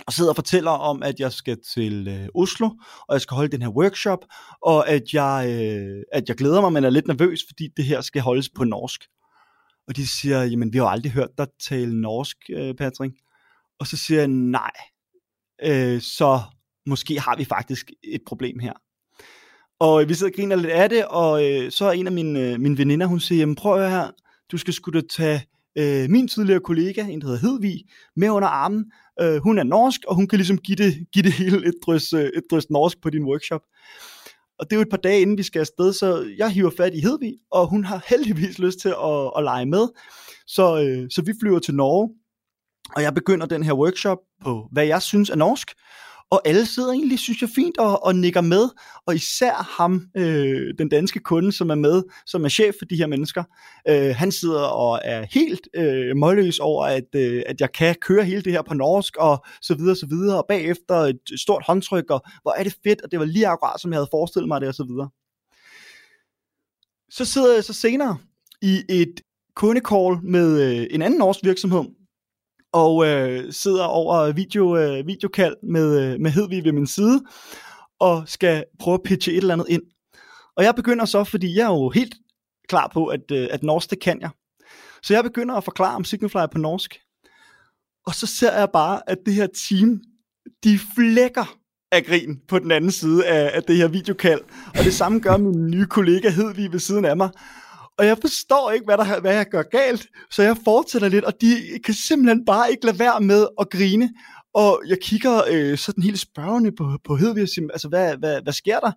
og 0.06 0.12
sidder 0.12 0.30
og 0.30 0.36
fortæller 0.36 0.70
om, 0.70 1.02
at 1.02 1.20
jeg 1.20 1.32
skal 1.32 1.58
til 1.74 2.08
øh, 2.08 2.28
Oslo, 2.34 2.70
og 3.08 3.12
jeg 3.12 3.20
skal 3.20 3.34
holde 3.34 3.52
den 3.52 3.62
her 3.62 3.68
workshop, 3.68 4.18
og 4.62 4.88
at 4.88 5.02
jeg, 5.12 5.46
øh, 5.48 6.02
at 6.12 6.28
jeg 6.28 6.36
glæder 6.36 6.60
mig, 6.60 6.72
men 6.72 6.84
er 6.84 6.90
lidt 6.90 7.06
nervøs, 7.06 7.40
fordi 7.48 7.68
det 7.76 7.84
her 7.84 8.00
skal 8.00 8.22
holdes 8.22 8.48
på 8.48 8.64
norsk. 8.64 9.04
Og 9.88 9.96
de 9.96 10.06
siger, 10.06 10.42
jamen 10.42 10.72
vi 10.72 10.78
har 10.78 10.86
aldrig 10.86 11.12
hørt 11.12 11.30
dig 11.38 11.46
tale 11.68 12.00
norsk, 12.00 12.36
øh, 12.50 12.74
Patrick. 12.74 13.14
Og 13.78 13.86
så 13.86 13.96
siger 13.96 14.20
jeg, 14.20 14.28
nej, 14.28 14.70
øh, 15.62 16.00
så 16.00 16.40
måske 16.86 17.20
har 17.20 17.36
vi 17.36 17.44
faktisk 17.44 17.90
et 18.04 18.22
problem 18.26 18.58
her. 18.58 18.72
Og 19.80 20.02
øh, 20.02 20.08
vi 20.08 20.14
sidder 20.14 20.32
og 20.32 20.36
griner 20.36 20.56
lidt 20.56 20.72
af 20.72 20.88
det, 20.88 21.06
og 21.06 21.44
øh, 21.44 21.70
så 21.70 21.84
er 21.84 21.92
en 21.92 22.06
af 22.06 22.12
mine, 22.12 22.40
øh, 22.40 22.60
mine 22.60 22.78
veninder, 22.78 23.06
hun 23.06 23.20
siger, 23.20 23.38
jamen 23.38 23.54
prøv 23.54 23.82
at 23.82 23.90
her, 23.90 24.10
du 24.52 24.58
skal 24.58 24.74
skulle 24.74 25.00
da 25.00 25.06
tage 25.10 25.46
øh, 25.78 26.10
min 26.10 26.28
tidligere 26.28 26.60
kollega, 26.60 27.02
en 27.02 27.20
der 27.20 27.26
hedder 27.26 27.40
Hedvig, 27.40 27.84
med 28.16 28.30
under 28.30 28.48
armen. 28.48 28.92
Øh, 29.20 29.36
hun 29.36 29.58
er 29.58 29.62
norsk, 29.62 30.00
og 30.08 30.14
hun 30.14 30.28
kan 30.28 30.38
ligesom 30.38 30.58
give 30.58 30.76
det, 30.76 31.06
give 31.12 31.22
det 31.22 31.32
hele 31.32 31.66
et 31.66 31.74
drys, 31.86 32.12
øh, 32.12 32.24
et 32.24 32.42
drys 32.50 32.70
norsk 32.70 33.02
på 33.02 33.10
din 33.10 33.24
workshop. 33.24 33.62
Og 34.58 34.70
det 34.70 34.72
er 34.72 34.76
jo 34.76 34.82
et 34.82 34.90
par 34.90 34.96
dage 34.96 35.20
inden 35.20 35.38
vi 35.38 35.42
skal 35.42 35.60
afsted, 35.60 35.92
så 35.92 36.34
jeg 36.36 36.50
hiver 36.50 36.70
fat 36.76 36.94
i 36.94 37.00
Hedvig, 37.00 37.34
og 37.50 37.66
hun 37.66 37.84
har 37.84 38.04
heldigvis 38.10 38.58
lyst 38.58 38.78
til 38.78 38.88
at, 38.88 39.30
at 39.36 39.44
lege 39.44 39.66
med. 39.66 39.88
Så, 40.46 40.82
øh, 40.82 41.10
så 41.10 41.22
vi 41.22 41.32
flyver 41.40 41.58
til 41.58 41.74
Norge, 41.74 42.10
og 42.96 43.02
jeg 43.02 43.14
begynder 43.14 43.46
den 43.46 43.62
her 43.62 43.72
workshop 43.72 44.18
på, 44.44 44.68
hvad 44.72 44.86
jeg 44.86 45.02
synes 45.02 45.30
er 45.30 45.36
norsk 45.36 45.68
og 46.32 46.40
alle 46.44 46.66
sidder 46.66 46.92
egentlig, 46.92 47.18
synes 47.18 47.40
jeg, 47.40 47.50
fint 47.54 47.78
og, 47.78 48.04
og 48.04 48.16
nikker 48.16 48.40
med, 48.40 48.68
og 49.06 49.14
især 49.14 49.52
ham, 49.76 50.06
øh, 50.16 50.74
den 50.78 50.88
danske 50.88 51.20
kunde, 51.20 51.52
som 51.52 51.70
er 51.70 51.74
med, 51.74 52.02
som 52.26 52.44
er 52.44 52.48
chef 52.48 52.74
for 52.78 52.84
de 52.84 52.96
her 52.96 53.06
mennesker, 53.06 53.44
øh, 53.88 54.14
han 54.16 54.32
sidder 54.32 54.60
og 54.60 55.00
er 55.04 55.26
helt 55.30 55.68
øh, 55.76 56.16
målløs 56.16 56.58
over, 56.58 56.86
at, 56.86 57.14
øh, 57.14 57.42
at 57.46 57.60
jeg 57.60 57.72
kan 57.72 57.94
køre 58.00 58.24
hele 58.24 58.42
det 58.42 58.52
her 58.52 58.62
på 58.62 58.74
norsk, 58.74 59.16
og 59.16 59.44
så 59.62 59.74
videre, 59.74 59.96
så 59.96 60.06
videre, 60.06 60.38
og 60.38 60.44
bagefter 60.48 60.94
et 60.94 61.20
stort 61.40 61.64
håndtryk, 61.66 62.10
og 62.10 62.22
hvor 62.42 62.52
er 62.52 62.62
det 62.62 62.76
fedt, 62.84 63.02
og 63.02 63.10
det 63.10 63.18
var 63.18 63.24
lige 63.24 63.46
akkurat, 63.46 63.80
som 63.80 63.92
jeg 63.92 63.98
havde 63.98 64.08
forestillet 64.10 64.48
mig 64.48 64.60
det, 64.60 64.68
og 64.68 64.74
så 64.74 64.84
videre. 64.84 65.08
Så 67.10 67.24
sidder 67.24 67.54
jeg 67.54 67.64
så 67.64 67.72
senere 67.72 68.18
i 68.62 68.82
et 68.88 69.20
kundekall 69.56 70.18
med 70.22 70.62
øh, 70.62 70.86
en 70.90 71.02
anden 71.02 71.18
norsk 71.18 71.40
virksomhed, 71.42 71.84
og 72.72 73.06
øh, 73.06 73.52
sidder 73.52 73.84
over 73.84 74.32
video, 74.32 74.76
øh, 74.76 75.06
videokald 75.06 75.56
med, 75.62 76.00
øh, 76.00 76.20
med 76.20 76.30
Hedvig 76.30 76.64
ved 76.64 76.72
min 76.72 76.86
side, 76.86 77.22
og 78.00 78.22
skal 78.26 78.64
prøve 78.78 78.94
at 78.94 79.02
pitche 79.04 79.32
et 79.32 79.36
eller 79.36 79.54
andet 79.54 79.66
ind. 79.68 79.82
Og 80.56 80.64
jeg 80.64 80.74
begynder 80.74 81.04
så, 81.04 81.24
fordi 81.24 81.56
jeg 81.56 81.62
er 81.62 81.74
jo 81.74 81.90
helt 81.90 82.14
klar 82.68 82.90
på, 82.94 83.06
at, 83.06 83.30
øh, 83.32 83.48
at 83.50 83.62
norsk, 83.62 83.90
det 83.90 84.00
kan 84.00 84.20
jeg. 84.20 84.30
Så 85.02 85.14
jeg 85.14 85.24
begynder 85.24 85.54
at 85.54 85.64
forklare 85.64 85.96
om 85.96 86.04
Signify 86.04 86.46
på 86.52 86.58
norsk. 86.58 87.00
Og 88.06 88.14
så 88.14 88.26
ser 88.26 88.58
jeg 88.58 88.68
bare, 88.72 89.10
at 89.10 89.18
det 89.26 89.34
her 89.34 89.46
team, 89.68 90.00
de 90.64 90.78
flækker 90.94 91.58
af 91.92 92.04
grin 92.04 92.40
på 92.48 92.58
den 92.58 92.70
anden 92.70 92.90
side 92.90 93.26
af, 93.26 93.56
af 93.56 93.62
det 93.62 93.76
her 93.76 93.88
videokald. 93.88 94.40
Og 94.66 94.84
det 94.84 94.94
samme 94.94 95.20
gør 95.20 95.36
min 95.36 95.70
nye 95.70 95.86
kollega 95.86 96.30
Hedvig 96.30 96.72
ved 96.72 96.78
siden 96.78 97.04
af 97.04 97.16
mig 97.16 97.30
og 97.98 98.06
jeg 98.06 98.18
forstår 98.18 98.70
ikke, 98.70 98.84
hvad, 98.84 98.98
der, 98.98 99.20
hvad 99.20 99.34
jeg 99.34 99.46
gør 99.46 99.62
galt, 99.62 100.06
så 100.30 100.42
jeg 100.42 100.56
fortsætter 100.64 101.08
lidt, 101.08 101.24
og 101.24 101.32
de 101.40 101.56
kan 101.84 101.94
simpelthen 101.94 102.44
bare 102.44 102.70
ikke 102.70 102.86
lade 102.86 102.98
være 102.98 103.20
med 103.20 103.46
at 103.60 103.70
grine, 103.70 104.10
og 104.54 104.82
jeg 104.88 104.98
kigger 105.02 105.42
øh, 105.50 105.78
sådan 105.78 106.02
helt 106.02 106.18
spørgende 106.18 106.72
på, 106.72 106.98
på 107.04 107.16
Hedvig 107.16 107.42
og 107.42 107.48
siger, 107.48 107.68
altså 107.72 107.88
hvad, 107.88 108.16
hvad, 108.16 108.42
hvad 108.42 108.52
sker 108.52 108.80
der? 108.80 108.92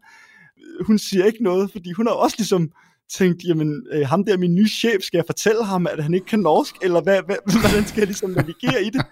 Hun 0.85 0.99
siger 0.99 1.25
ikke 1.25 1.43
noget, 1.43 1.71
fordi 1.71 1.91
hun 1.91 2.07
har 2.07 2.13
også 2.13 2.35
ligesom 2.37 2.71
tænkt, 3.13 3.43
jamen 3.43 3.87
øh, 3.91 4.07
ham 4.07 4.25
der, 4.25 4.37
min 4.37 4.55
nye 4.55 4.67
chef, 4.67 5.01
skal 5.01 5.17
jeg 5.17 5.25
fortælle 5.25 5.65
ham, 5.65 5.87
at 5.87 6.03
han 6.03 6.13
ikke 6.13 6.25
kan 6.25 6.39
norsk, 6.39 6.75
eller 6.81 7.01
hvad, 7.01 7.21
hvad, 7.25 7.35
hvordan 7.61 7.85
skal 7.87 7.99
jeg 8.01 8.07
ligesom 8.07 8.29
navigere 8.29 8.83
i 8.83 8.89
det? 8.89 9.05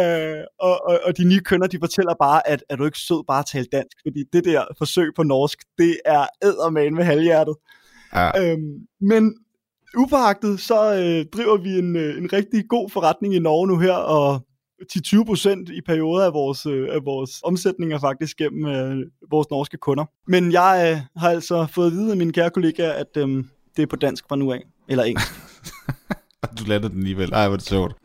øh, 0.00 0.44
og, 0.60 0.86
og, 0.88 1.00
og 1.04 1.16
de 1.16 1.24
nye 1.24 1.40
kønner, 1.40 1.66
de 1.66 1.78
fortæller 1.80 2.14
bare, 2.20 2.48
at 2.48 2.64
er 2.68 2.76
du 2.76 2.84
ikke 2.84 2.98
sød 2.98 3.24
bare 3.26 3.38
at 3.38 3.46
tale 3.52 3.66
dansk, 3.72 3.96
fordi 4.06 4.24
det 4.32 4.44
der 4.44 4.64
forsøg 4.78 5.10
på 5.16 5.22
norsk, 5.22 5.58
det 5.78 5.96
er 6.04 6.26
æderman 6.42 6.94
med 6.94 7.04
halvhjertet. 7.04 7.54
Ja. 8.14 8.50
Øhm, 8.50 8.74
men 9.00 9.34
upåagtet, 9.96 10.60
så 10.60 10.94
øh, 10.94 11.26
driver 11.32 11.56
vi 11.56 11.78
en, 11.78 11.96
øh, 11.96 12.18
en 12.18 12.32
rigtig 12.32 12.64
god 12.68 12.90
forretning 12.90 13.34
i 13.34 13.38
Norge 13.38 13.66
nu 13.66 13.78
her, 13.78 13.92
og 13.92 14.46
10-20% 14.92 15.72
i 15.72 15.80
perioder 15.86 16.26
af 16.26 16.32
vores, 16.32 16.66
øh, 16.66 16.88
af 16.90 17.04
vores 17.04 17.30
omsætninger 17.44 17.98
faktisk 17.98 18.36
gennem 18.36 18.66
øh, 18.66 19.06
vores 19.30 19.50
norske 19.50 19.76
kunder. 19.76 20.04
Men 20.28 20.52
jeg 20.52 20.92
øh, 20.92 21.20
har 21.22 21.30
altså 21.30 21.66
fået 21.66 21.86
at 21.86 21.92
vide 21.92 22.10
af 22.10 22.16
mine 22.16 22.32
kære 22.32 22.50
kollegaer, 22.50 22.92
at 22.92 23.16
øh, 23.16 23.44
det 23.76 23.82
er 23.82 23.86
på 23.86 23.96
dansk 23.96 24.24
fra 24.28 24.36
nu 24.36 24.52
af, 24.52 24.62
eller 24.88 25.04
engelsk. 25.04 25.32
du 26.58 26.64
lander 26.66 26.88
den 26.88 26.98
alligevel. 26.98 27.32
Ej, 27.32 27.46
hvor 27.46 27.54
er 27.54 27.58
det 27.58 27.66
sjovt. 27.66 27.96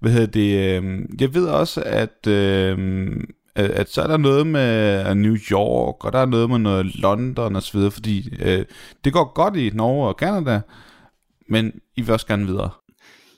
Hvad 0.00 0.12
hedder 0.12 0.26
det? 0.26 0.82
Øh, 0.82 1.00
jeg 1.20 1.34
ved 1.34 1.46
også, 1.46 1.82
at 1.86 2.26
øh, 2.26 3.14
at, 3.56 3.70
at 3.70 3.90
så 3.90 4.02
er 4.02 4.06
der 4.06 4.16
noget 4.16 4.46
med 4.46 5.06
øh, 5.08 5.14
New 5.14 5.36
York, 5.50 6.04
og 6.04 6.12
der 6.12 6.18
er 6.18 6.26
noget 6.26 6.50
med 6.50 6.58
noget 6.58 6.96
London 6.96 7.56
og 7.56 7.62
så 7.62 7.72
videre, 7.78 7.90
fordi 7.90 8.34
øh, 8.42 8.64
det 9.04 9.12
går 9.12 9.32
godt 9.34 9.56
i 9.56 9.70
Norge 9.74 10.08
og 10.08 10.14
Canada, 10.14 10.60
men 11.48 11.72
I 11.96 12.00
vil 12.00 12.12
også 12.12 12.26
gerne 12.26 12.46
videre. 12.46 12.70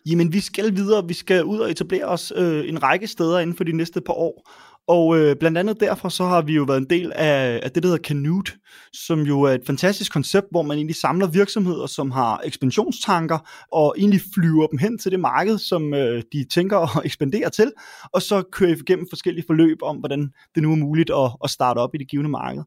Jamen, 0.06 0.32
vi 0.32 0.40
skal 0.40 0.76
videre. 0.76 1.08
Vi 1.08 1.14
skal 1.14 1.44
ud 1.44 1.58
og 1.58 1.70
etablere 1.70 2.04
os 2.04 2.32
øh, 2.36 2.68
en 2.68 2.82
række 2.82 3.06
steder 3.06 3.38
inden 3.38 3.56
for 3.56 3.64
de 3.64 3.76
næste 3.76 4.00
par 4.00 4.14
år. 4.14 4.50
Og 4.88 5.18
øh, 5.18 5.36
blandt 5.36 5.58
andet 5.58 5.80
derfor 5.80 6.08
så 6.08 6.24
har 6.24 6.42
vi 6.42 6.54
jo 6.54 6.62
været 6.62 6.78
en 6.78 6.90
del 6.90 7.12
af, 7.14 7.60
af 7.62 7.70
det, 7.70 7.82
der 7.82 7.88
hedder 7.88 8.02
Canute, 8.02 8.52
som 8.92 9.20
jo 9.20 9.42
er 9.42 9.52
et 9.52 9.66
fantastisk 9.66 10.12
koncept, 10.12 10.46
hvor 10.50 10.62
man 10.62 10.76
egentlig 10.76 10.96
samler 10.96 11.26
virksomheder, 11.26 11.86
som 11.86 12.10
har 12.10 12.40
ekspansionstanker, 12.44 13.38
og 13.72 13.94
egentlig 13.98 14.20
flyver 14.34 14.66
dem 14.66 14.78
hen 14.78 14.98
til 14.98 15.10
det 15.10 15.20
marked, 15.20 15.58
som 15.58 15.94
øh, 15.94 16.22
de 16.32 16.44
tænker 16.44 16.78
at 16.78 17.04
ekspandere 17.06 17.50
til, 17.50 17.72
og 18.12 18.22
så 18.22 18.42
kører 18.52 18.70
I 18.70 18.72
igennem 18.72 19.06
forskellige 19.10 19.44
forløb 19.46 19.78
om, 19.82 19.96
hvordan 19.96 20.30
det 20.54 20.62
nu 20.62 20.72
er 20.72 20.76
muligt 20.76 21.10
at, 21.10 21.30
at 21.44 21.50
starte 21.50 21.78
op 21.78 21.94
i 21.94 21.98
det 21.98 22.08
givende 22.08 22.30
marked. 22.30 22.62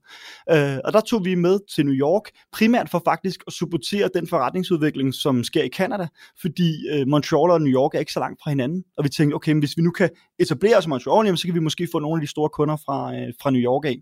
Øh, 0.52 0.78
og 0.86 0.94
der 0.94 1.02
tog 1.02 1.26
vi 1.26 1.36
med 1.36 1.60
til 1.76 1.86
New 1.86 1.96
York, 1.96 2.24
primært 2.52 2.90
for 2.90 3.02
faktisk 3.06 3.44
at 3.48 3.54
supportere 3.54 4.10
den 4.14 4.28
forretningsudvikling, 4.28 5.14
som 5.14 5.44
sker 5.44 5.64
i 5.64 5.70
Canada, 5.70 6.08
fordi 6.42 6.88
øh, 6.94 7.08
Montreal 7.08 7.52
og 7.52 7.62
New 7.62 7.74
York 7.74 7.96
er 7.96 8.00
ikke 8.00 8.14
så 8.14 8.20
langt 8.20 8.40
fra 8.44 8.50
hinanden, 8.50 8.84
og 8.98 9.04
vi 9.04 9.10
tænkte, 9.10 9.36
okay, 9.36 9.54
hvis 9.60 9.78
vi 9.78 9.82
nu 9.82 9.92
kan 9.92 10.10
etablere 10.40 10.78
os 10.78 10.86
i 10.86 10.90
Montreal, 10.90 11.26
jamen, 11.26 11.38
så 11.38 11.48
kan 11.48 11.56
vi 11.56 11.60
måske 11.60 11.88
få 11.92 12.00
nogle 12.00 12.20
af 12.20 12.22
de 12.22 12.28
store 12.28 12.50
kunder 12.50 12.76
fra, 12.76 13.16
øh, 13.16 13.34
fra 13.42 13.52
New 13.52 13.62
York 13.62 13.86
af. 13.86 13.98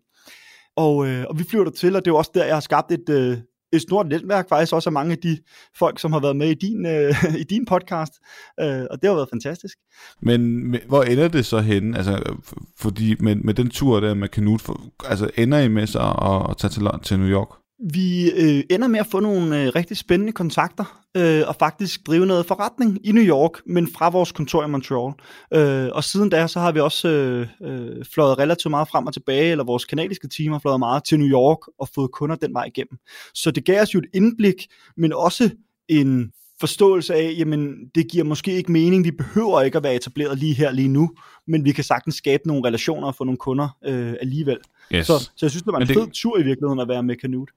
Og, 0.75 1.07
øh, 1.07 1.25
og 1.29 1.39
vi 1.39 1.43
flyver 1.43 1.63
der 1.63 1.71
til, 1.71 1.95
og 1.95 2.05
det 2.05 2.11
er 2.11 2.15
også 2.15 2.31
der, 2.33 2.45
jeg 2.45 2.55
har 2.55 2.59
skabt 2.59 2.91
et, 2.91 3.09
øh, 3.09 3.37
et 3.73 3.81
stort 3.81 4.07
netværk 4.07 4.49
faktisk 4.49 4.73
også 4.73 4.89
af 4.89 4.93
mange 4.93 5.11
af 5.11 5.17
de 5.17 5.37
folk, 5.77 5.99
som 5.99 6.13
har 6.13 6.19
været 6.19 6.35
med 6.35 6.49
i 6.49 6.53
din, 6.53 6.85
øh, 6.85 7.13
i 7.41 7.43
din 7.43 7.65
podcast, 7.65 8.13
øh, 8.59 8.83
og 8.91 9.01
det 9.01 9.09
har 9.09 9.15
været 9.15 9.29
fantastisk. 9.29 9.77
Men 10.21 10.71
med, 10.71 10.79
hvor 10.87 11.03
ender 11.03 11.27
det 11.27 11.45
så 11.45 11.59
henne? 11.59 11.97
Altså, 11.97 12.37
fordi 12.77 13.15
med, 13.19 13.35
med 13.35 13.53
den 13.53 13.69
tur 13.69 13.99
der 13.99 14.13
med 14.13 14.27
Canute, 14.27 14.63
for, 14.63 14.81
altså 15.09 15.29
ender 15.37 15.59
I 15.59 15.67
med 15.67 15.87
så 15.87 15.99
at, 15.99 16.51
at 16.51 16.57
tage 16.57 16.71
til, 16.71 16.83
til 17.03 17.19
New 17.19 17.29
York? 17.29 17.64
Vi 17.79 18.31
øh, 18.31 18.63
ender 18.69 18.87
med 18.87 18.99
at 18.99 19.07
få 19.07 19.19
nogle 19.19 19.63
øh, 19.63 19.71
rigtig 19.75 19.97
spændende 19.97 20.31
kontakter 20.33 21.01
øh, 21.17 21.43
og 21.47 21.55
faktisk 21.55 22.07
drive 22.07 22.25
noget 22.25 22.45
forretning 22.45 23.07
i 23.07 23.11
New 23.11 23.23
York, 23.23 23.51
men 23.65 23.87
fra 23.87 24.09
vores 24.09 24.31
kontor 24.31 24.63
i 24.63 24.67
Montreal. 24.67 25.13
Øh, 25.53 25.89
og 25.93 26.03
siden 26.03 26.29
da, 26.29 26.47
så 26.47 26.59
har 26.59 26.71
vi 26.71 26.79
også 26.79 27.07
øh, 27.07 27.47
øh, 27.61 28.05
fløjet 28.13 28.37
relativt 28.37 28.69
meget 28.69 28.87
frem 28.87 29.07
og 29.07 29.13
tilbage, 29.13 29.51
eller 29.51 29.63
vores 29.63 29.85
kanadiske 29.85 30.27
team 30.27 30.51
har 30.51 30.59
fløjet 30.59 30.79
meget 30.79 31.03
til 31.03 31.19
New 31.19 31.27
York 31.27 31.59
og 31.79 31.89
fået 31.95 32.11
kunder 32.11 32.35
den 32.35 32.53
vej 32.53 32.63
igennem. 32.65 32.97
Så 33.33 33.51
det 33.51 33.65
gav 33.65 33.81
os 33.81 33.93
jo 33.93 33.99
et 33.99 34.05
indblik, 34.13 34.55
men 34.97 35.13
også 35.13 35.49
en 35.89 36.31
forståelse 36.59 37.15
af, 37.15 37.35
jamen 37.37 37.75
det 37.95 38.11
giver 38.11 38.23
måske 38.23 38.51
ikke 38.51 38.71
mening, 38.71 39.05
vi 39.05 39.11
behøver 39.11 39.61
ikke 39.61 39.77
at 39.77 39.83
være 39.83 39.95
etableret 39.95 40.37
lige 40.37 40.53
her, 40.53 40.71
lige 40.71 40.87
nu, 40.87 41.09
men 41.47 41.65
vi 41.65 41.71
kan 41.71 41.83
sagtens 41.83 42.15
skabe 42.15 42.47
nogle 42.47 42.67
relationer 42.67 43.07
og 43.07 43.15
få 43.15 43.23
nogle 43.23 43.37
kunder 43.37 43.77
øh, 43.85 44.13
alligevel. 44.21 44.57
Yes. 44.95 45.07
Så, 45.07 45.19
så 45.19 45.45
jeg 45.45 45.51
synes, 45.51 45.63
det 45.63 45.73
var 45.73 45.79
en 45.79 45.87
det... 45.87 45.95
fed 45.95 46.07
tur 46.13 46.39
i 46.39 46.43
virkeligheden 46.43 46.79
at 46.79 46.87
være 46.87 47.03
med 47.03 47.15
Canute. 47.21 47.53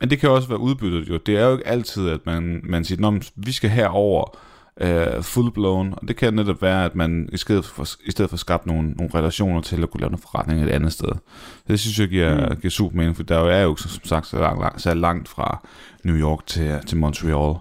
Men 0.00 0.10
det 0.10 0.18
kan 0.18 0.30
også 0.30 0.48
være 0.48 0.60
udbyttet 0.60 1.08
jo. 1.08 1.16
Det 1.16 1.36
er 1.36 1.46
jo 1.46 1.52
ikke 1.52 1.66
altid, 1.66 2.08
at 2.08 2.20
man, 2.26 2.60
man 2.64 2.84
siger, 2.84 3.08
at 3.08 3.32
vi 3.36 3.52
skal 3.52 3.70
herover 3.70 4.38
uh, 4.80 5.22
full 5.22 5.50
blown. 5.50 5.94
Og 5.96 6.08
det 6.08 6.16
kan 6.16 6.34
netop 6.34 6.62
være, 6.62 6.84
at 6.84 6.94
man 6.94 7.28
i 7.32 7.36
stedet 7.36 7.64
for, 7.64 7.86
i 8.04 8.10
stedet 8.10 8.30
for 8.30 8.36
skabt 8.36 8.66
nogle, 8.66 8.90
nogle 8.90 9.14
relationer 9.14 9.60
til 9.60 9.82
at 9.82 9.90
kunne 9.90 10.00
lave 10.00 10.12
en 10.12 10.18
forretning 10.18 10.62
et 10.62 10.68
andet 10.68 10.92
sted. 10.92 11.08
Så 11.56 11.64
det 11.68 11.80
synes 11.80 11.98
jeg 11.98 12.08
giver, 12.08 12.48
mm. 12.48 12.56
giver 12.56 12.70
super 12.70 12.96
mening, 12.96 13.16
for 13.16 13.22
der 13.22 13.38
er 13.38 13.62
jo 13.62 13.76
som 13.76 14.04
sagt 14.04 14.26
så 14.26 14.38
langt, 14.38 14.82
så 14.82 14.94
langt 14.94 15.28
fra 15.28 15.66
New 16.04 16.16
York 16.16 16.46
til, 16.46 16.78
til 16.86 16.98
Montreal. 16.98 17.54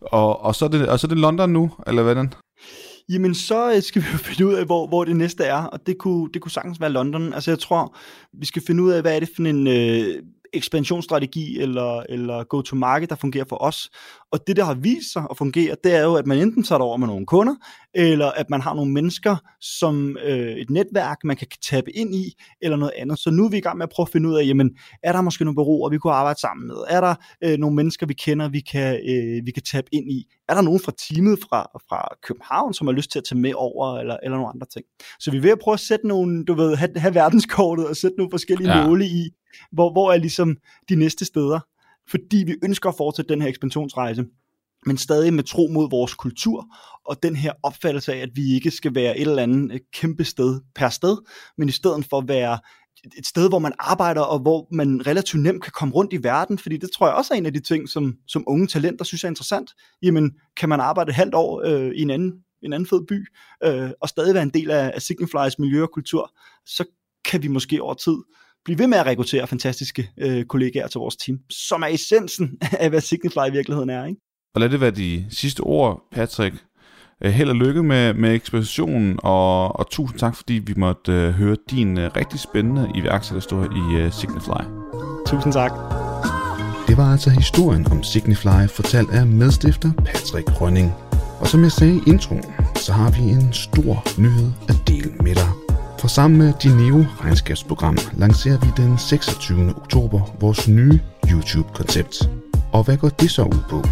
Og, 0.00 0.42
og, 0.42 0.54
så 0.54 0.64
er 0.64 0.68
det, 0.68 0.88
og 0.88 1.00
så 1.00 1.06
er 1.06 1.08
det 1.08 1.18
London 1.18 1.50
nu, 1.50 1.70
eller 1.86 2.02
hvordan? 2.02 2.32
Jamen, 3.08 3.34
så 3.34 3.72
øh, 3.74 3.82
skal 3.82 4.02
vi 4.02 4.06
jo 4.12 4.18
finde 4.28 4.46
ud 4.46 4.54
af, 4.54 4.66
hvor, 4.66 4.86
hvor 4.86 5.04
det 5.04 5.16
næste 5.16 5.44
er, 5.44 5.62
og 5.62 5.86
det 5.86 5.98
kunne, 5.98 6.28
det 6.34 6.42
kunne 6.42 6.52
sagtens 6.52 6.80
være 6.80 6.90
London. 6.90 7.34
Altså, 7.34 7.50
jeg 7.50 7.58
tror, 7.58 7.96
vi 8.40 8.46
skal 8.46 8.62
finde 8.66 8.82
ud 8.82 8.90
af, 8.90 9.02
hvad 9.02 9.16
er 9.16 9.20
det 9.20 9.28
for 9.36 9.42
en 9.42 9.66
øh, 9.66 10.22
ekspansionsstrategi 10.54 11.60
eller, 11.60 12.02
eller 12.08 12.44
go-to-market, 12.44 13.10
der 13.10 13.16
fungerer 13.16 13.44
for 13.48 13.62
os. 13.62 13.90
Og 14.32 14.46
det, 14.46 14.56
der 14.56 14.64
har 14.64 14.74
vist 14.74 15.12
sig 15.12 15.26
at 15.30 15.36
fungere, 15.36 15.76
det 15.84 15.94
er 15.94 16.02
jo, 16.02 16.14
at 16.14 16.26
man 16.26 16.38
enten 16.38 16.62
tager 16.62 16.78
det 16.78 16.86
over 16.86 16.96
med 16.96 17.06
nogle 17.06 17.26
kunder, 17.26 17.54
eller 17.94 18.30
at 18.30 18.50
man 18.50 18.60
har 18.60 18.74
nogle 18.74 18.92
mennesker 18.92 19.36
som 19.60 20.16
øh, 20.24 20.56
et 20.56 20.70
netværk, 20.70 21.18
man 21.24 21.36
kan 21.36 21.46
tabe 21.70 21.96
ind 21.96 22.14
i, 22.14 22.32
eller 22.62 22.76
noget 22.76 22.92
andet. 22.96 23.18
Så 23.18 23.30
nu 23.30 23.44
er 23.44 23.50
vi 23.50 23.56
i 23.56 23.60
gang 23.60 23.78
med 23.78 23.86
at 23.86 23.90
prøve 23.90 24.04
at 24.04 24.12
finde 24.12 24.28
ud 24.28 24.34
af, 24.34 24.46
jamen, 24.46 24.70
er 25.02 25.12
der 25.12 25.20
måske 25.20 25.44
nogle 25.44 25.56
bureauer, 25.56 25.90
vi 25.90 25.98
kunne 25.98 26.12
arbejde 26.12 26.40
sammen 26.40 26.66
med? 26.66 26.76
Er 26.88 27.00
der 27.00 27.14
øh, 27.44 27.58
nogle 27.58 27.76
mennesker, 27.76 28.06
vi 28.06 28.14
kender, 28.14 28.48
vi 28.48 28.60
kan, 28.60 28.94
øh, 28.94 29.46
vi 29.46 29.50
kan 29.50 29.62
tabe 29.62 29.88
ind 29.92 30.12
i? 30.12 30.26
Er 30.48 30.54
der 30.54 30.60
nogen 30.60 30.80
fra 30.80 30.92
teamet 30.98 31.38
fra, 31.48 31.70
fra 31.88 32.08
København, 32.22 32.74
som 32.74 32.86
har 32.86 32.94
lyst 32.94 33.10
til 33.10 33.18
at 33.18 33.24
tage 33.24 33.40
med 33.40 33.52
over, 33.56 33.98
eller, 33.98 34.16
eller 34.22 34.36
nogle 34.36 34.52
andre 34.54 34.66
ting? 34.66 34.84
Så 35.20 35.30
vi 35.30 35.36
er 35.36 35.40
ved 35.40 35.50
at 35.50 35.58
prøve 35.58 35.72
at 35.72 35.80
sætte 35.80 36.08
nogle, 36.08 36.44
du 36.44 36.54
ved, 36.54 36.76
have, 36.76 36.90
have 36.96 37.14
verdenskortet 37.14 37.88
og 37.88 37.96
sætte 37.96 38.16
nogle 38.16 38.30
forskellige 38.30 38.76
ja. 38.76 38.86
måle 38.86 39.06
i, 39.06 39.30
hvor, 39.72 39.92
hvor 39.92 40.12
er 40.12 40.16
ligesom 40.16 40.56
de 40.88 40.96
næste 40.96 41.24
steder? 41.24 41.60
Fordi 42.10 42.44
vi 42.46 42.54
ønsker 42.64 42.88
at 42.88 42.94
fortsætte 42.96 43.34
den 43.34 43.42
her 43.42 43.48
ekspansionsrejse, 43.48 44.24
men 44.86 44.98
stadig 44.98 45.34
med 45.34 45.44
tro 45.44 45.68
mod 45.72 45.90
vores 45.90 46.14
kultur, 46.14 46.66
og 47.06 47.22
den 47.22 47.36
her 47.36 47.52
opfattelse 47.62 48.14
af, 48.14 48.18
at 48.18 48.30
vi 48.34 48.54
ikke 48.54 48.70
skal 48.70 48.94
være 48.94 49.18
et 49.18 49.28
eller 49.28 49.42
andet 49.42 49.72
øh, 49.72 49.80
kæmpe 49.92 50.24
sted 50.24 50.60
per 50.74 50.88
sted, 50.88 51.16
men 51.58 51.68
i 51.68 51.72
stedet 51.72 52.06
for 52.10 52.18
at 52.18 52.28
være 52.28 52.58
et 53.18 53.26
sted, 53.26 53.48
hvor 53.48 53.58
man 53.58 53.72
arbejder, 53.78 54.20
og 54.20 54.38
hvor 54.38 54.68
man 54.72 55.06
relativt 55.06 55.42
nemt 55.42 55.62
kan 55.62 55.72
komme 55.72 55.94
rundt 55.94 56.12
i 56.12 56.22
verden, 56.22 56.58
fordi 56.58 56.76
det 56.76 56.90
tror 56.90 57.06
jeg 57.06 57.14
også 57.14 57.34
er 57.34 57.38
en 57.38 57.46
af 57.46 57.52
de 57.52 57.60
ting, 57.60 57.88
som, 57.88 58.16
som 58.28 58.44
unge 58.46 58.66
talenter 58.66 59.04
synes 59.04 59.24
er 59.24 59.28
interessant. 59.28 59.70
Jamen, 60.02 60.32
kan 60.56 60.68
man 60.68 60.80
arbejde 60.80 61.08
et 61.08 61.14
halvt 61.14 61.34
år 61.34 61.62
øh, 61.66 61.90
i 61.94 62.02
en 62.02 62.10
anden, 62.10 62.32
en 62.62 62.72
anden 62.72 62.86
fed 62.86 63.06
by, 63.08 63.26
øh, 63.64 63.90
og 64.00 64.08
stadig 64.08 64.34
være 64.34 64.42
en 64.42 64.50
del 64.50 64.70
af, 64.70 64.92
af 64.94 65.02
Signiflys 65.02 65.58
miljø 65.58 65.82
og 65.82 65.90
kultur, 65.90 66.32
så 66.66 66.84
kan 67.24 67.42
vi 67.42 67.48
måske 67.48 67.82
over 67.82 67.94
tid 67.94 68.16
blive 68.64 68.78
ved 68.78 68.86
med 68.86 68.98
at 68.98 69.06
rekruttere 69.06 69.46
fantastiske 69.46 70.10
øh, 70.18 70.44
kollegaer 70.44 70.88
til 70.88 70.98
vores 70.98 71.16
team, 71.16 71.38
som 71.50 71.82
er 71.82 71.86
essensen 71.86 72.58
af, 72.82 72.90
hvad 72.90 73.00
Signify 73.00 73.48
i 73.48 73.52
virkeligheden 73.52 73.90
er. 73.90 74.06
Ikke? 74.06 74.20
Og 74.54 74.60
lad 74.60 74.68
det 74.68 74.80
være 74.80 74.90
de 74.90 75.26
sidste 75.30 75.60
ord, 75.60 76.08
Patrick. 76.12 76.64
Øh, 77.24 77.32
held 77.32 77.48
og 77.48 77.56
lykke 77.56 77.82
med, 77.82 78.14
med 78.14 78.34
ekspositionen, 78.34 79.18
og, 79.22 79.78
og 79.78 79.90
tusind 79.90 80.18
tak, 80.18 80.36
fordi 80.36 80.54
vi 80.54 80.74
måtte 80.76 81.28
uh, 81.28 81.34
høre 81.34 81.56
din 81.70 81.98
uh, 81.98 82.04
rigtig 82.16 82.40
spændende 82.40 82.90
iværksætterhistorie 82.94 83.68
i 83.76 84.04
uh, 84.04 84.12
Signify. 84.12 84.62
Tusind 85.26 85.52
tak. 85.52 85.72
Det 86.88 86.96
var 86.96 87.12
altså 87.12 87.30
historien 87.30 87.86
om 87.90 88.02
Signify, 88.02 88.68
fortalt 88.68 89.10
af 89.10 89.26
medstifter 89.26 89.92
Patrick 89.92 90.60
Rønning. 90.60 90.92
Og 91.40 91.46
som 91.46 91.62
jeg 91.62 91.72
sagde 91.72 91.96
i 91.96 92.00
introen, 92.06 92.44
så 92.74 92.92
har 92.92 93.10
vi 93.10 93.22
en 93.22 93.52
stor 93.52 94.20
nyhed 94.20 94.50
at 94.68 94.76
dele 94.88 95.10
med 95.20 95.34
dig. 95.34 95.48
For 95.98 96.08
sammen 96.08 96.38
med 96.38 96.52
Dineo 96.62 97.04
regnskabsprogram 97.20 97.96
lancerer 98.16 98.58
vi 98.58 98.66
den 98.76 98.98
26. 98.98 99.74
oktober 99.76 100.20
vores 100.40 100.68
nye 100.68 101.00
YouTube-koncept. 101.30 102.30
Og 102.72 102.84
hvad 102.84 102.96
går 102.96 103.08
det 103.08 103.30
så 103.30 103.42
ud 103.42 103.62
på? 103.70 103.82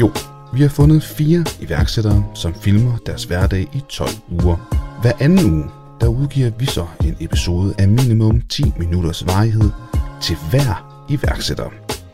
Jo, 0.00 0.10
vi 0.52 0.62
har 0.62 0.68
fundet 0.68 1.02
fire 1.02 1.44
iværksættere, 1.60 2.24
som 2.34 2.54
filmer 2.54 2.96
deres 3.06 3.24
hverdag 3.24 3.68
i 3.72 3.82
12 3.88 4.10
uger. 4.28 4.56
Hver 5.02 5.12
anden 5.20 5.52
uge, 5.52 5.64
der 6.00 6.08
udgiver 6.08 6.50
vi 6.58 6.66
så 6.66 6.86
en 7.04 7.16
episode 7.20 7.74
af 7.78 7.88
minimum 7.88 8.40
10 8.40 8.72
minutters 8.78 9.26
varighed 9.26 9.70
til 10.22 10.36
hver 10.50 11.04
iværksætter. 11.08 11.70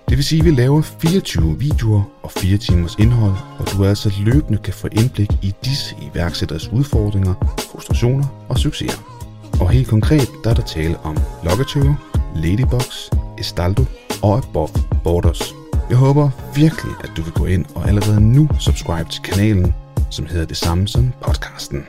Det 0.09 0.17
vil 0.17 0.25
sige, 0.25 0.39
at 0.39 0.45
vi 0.45 0.51
laver 0.51 0.83
24 0.83 1.59
videoer 1.59 2.03
og 2.23 2.31
4 2.31 2.59
timers 2.59 2.97
indhold, 2.99 3.35
og 3.59 3.73
du 3.73 3.85
altså 3.85 4.13
løbende 4.21 4.59
kan 4.59 4.75
få 4.75 4.89
indblik 4.93 5.31
i 5.43 5.55
disse 5.65 5.95
iværksætteres 6.13 6.69
udfordringer, 6.69 7.35
frustrationer 7.73 8.47
og 8.49 8.59
succeser. 8.59 8.99
Og 9.61 9.71
helt 9.71 9.89
konkret, 9.89 10.29
der 10.45 10.51
er 10.51 10.55
der 10.55 10.63
tale 10.63 10.99
om 10.99 11.17
Lockertøver, 11.45 11.95
Ladybox, 12.37 12.97
Estaldo 13.39 13.85
og 14.23 14.39
Above 14.39 14.69
Borders. 15.05 15.66
Jeg 15.91 15.97
håber 15.97 16.31
virkelig, 16.55 16.95
at 17.05 17.11
du 17.17 17.23
vil 17.23 17.33
gå 17.33 17.47
ind 17.47 17.65
og 17.75 17.89
allerede 17.89 18.21
nu 18.21 18.49
subscribe 18.61 19.11
til 19.11 19.23
kanalen, 19.23 19.75
som 20.11 20.27
hedder 20.27 20.47
det 20.47 20.57
samme 20.57 20.89
som 20.89 21.13
podcasten. 21.23 21.87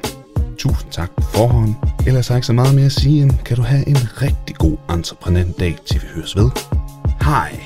Tusind 0.58 0.92
tak 0.92 1.12
på 1.16 1.22
forhånd. 1.22 1.76
Ellers 2.08 2.28
har 2.28 2.36
jeg 2.36 2.38
ikke 2.38 2.48
så 2.48 2.54
meget 2.54 2.76
mere 2.76 2.86
at 2.86 2.92
sige, 2.92 3.24
end 3.24 3.32
kan 3.46 3.58
du 3.58 3.64
have 3.64 3.88
en 3.88 4.22
rigtig 4.22 4.56
god 4.56 4.78
entreprenant 4.90 5.60
dag, 5.60 5.78
til 5.86 6.02
vi 6.02 6.08
høres 6.16 6.36
ved. 6.36 6.50
Hej! 7.22 7.62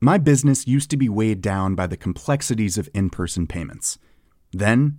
My 0.00 0.18
business 0.30 0.64
used 0.76 0.90
to 0.90 0.96
be 0.96 1.10
weighed 1.10 1.42
down 1.42 1.76
by 1.76 1.86
the 1.86 1.96
complexities 1.96 2.78
of 2.78 2.86
in 2.94 3.10
person 3.10 3.46
payments. 3.46 3.98
Then, 4.58 4.98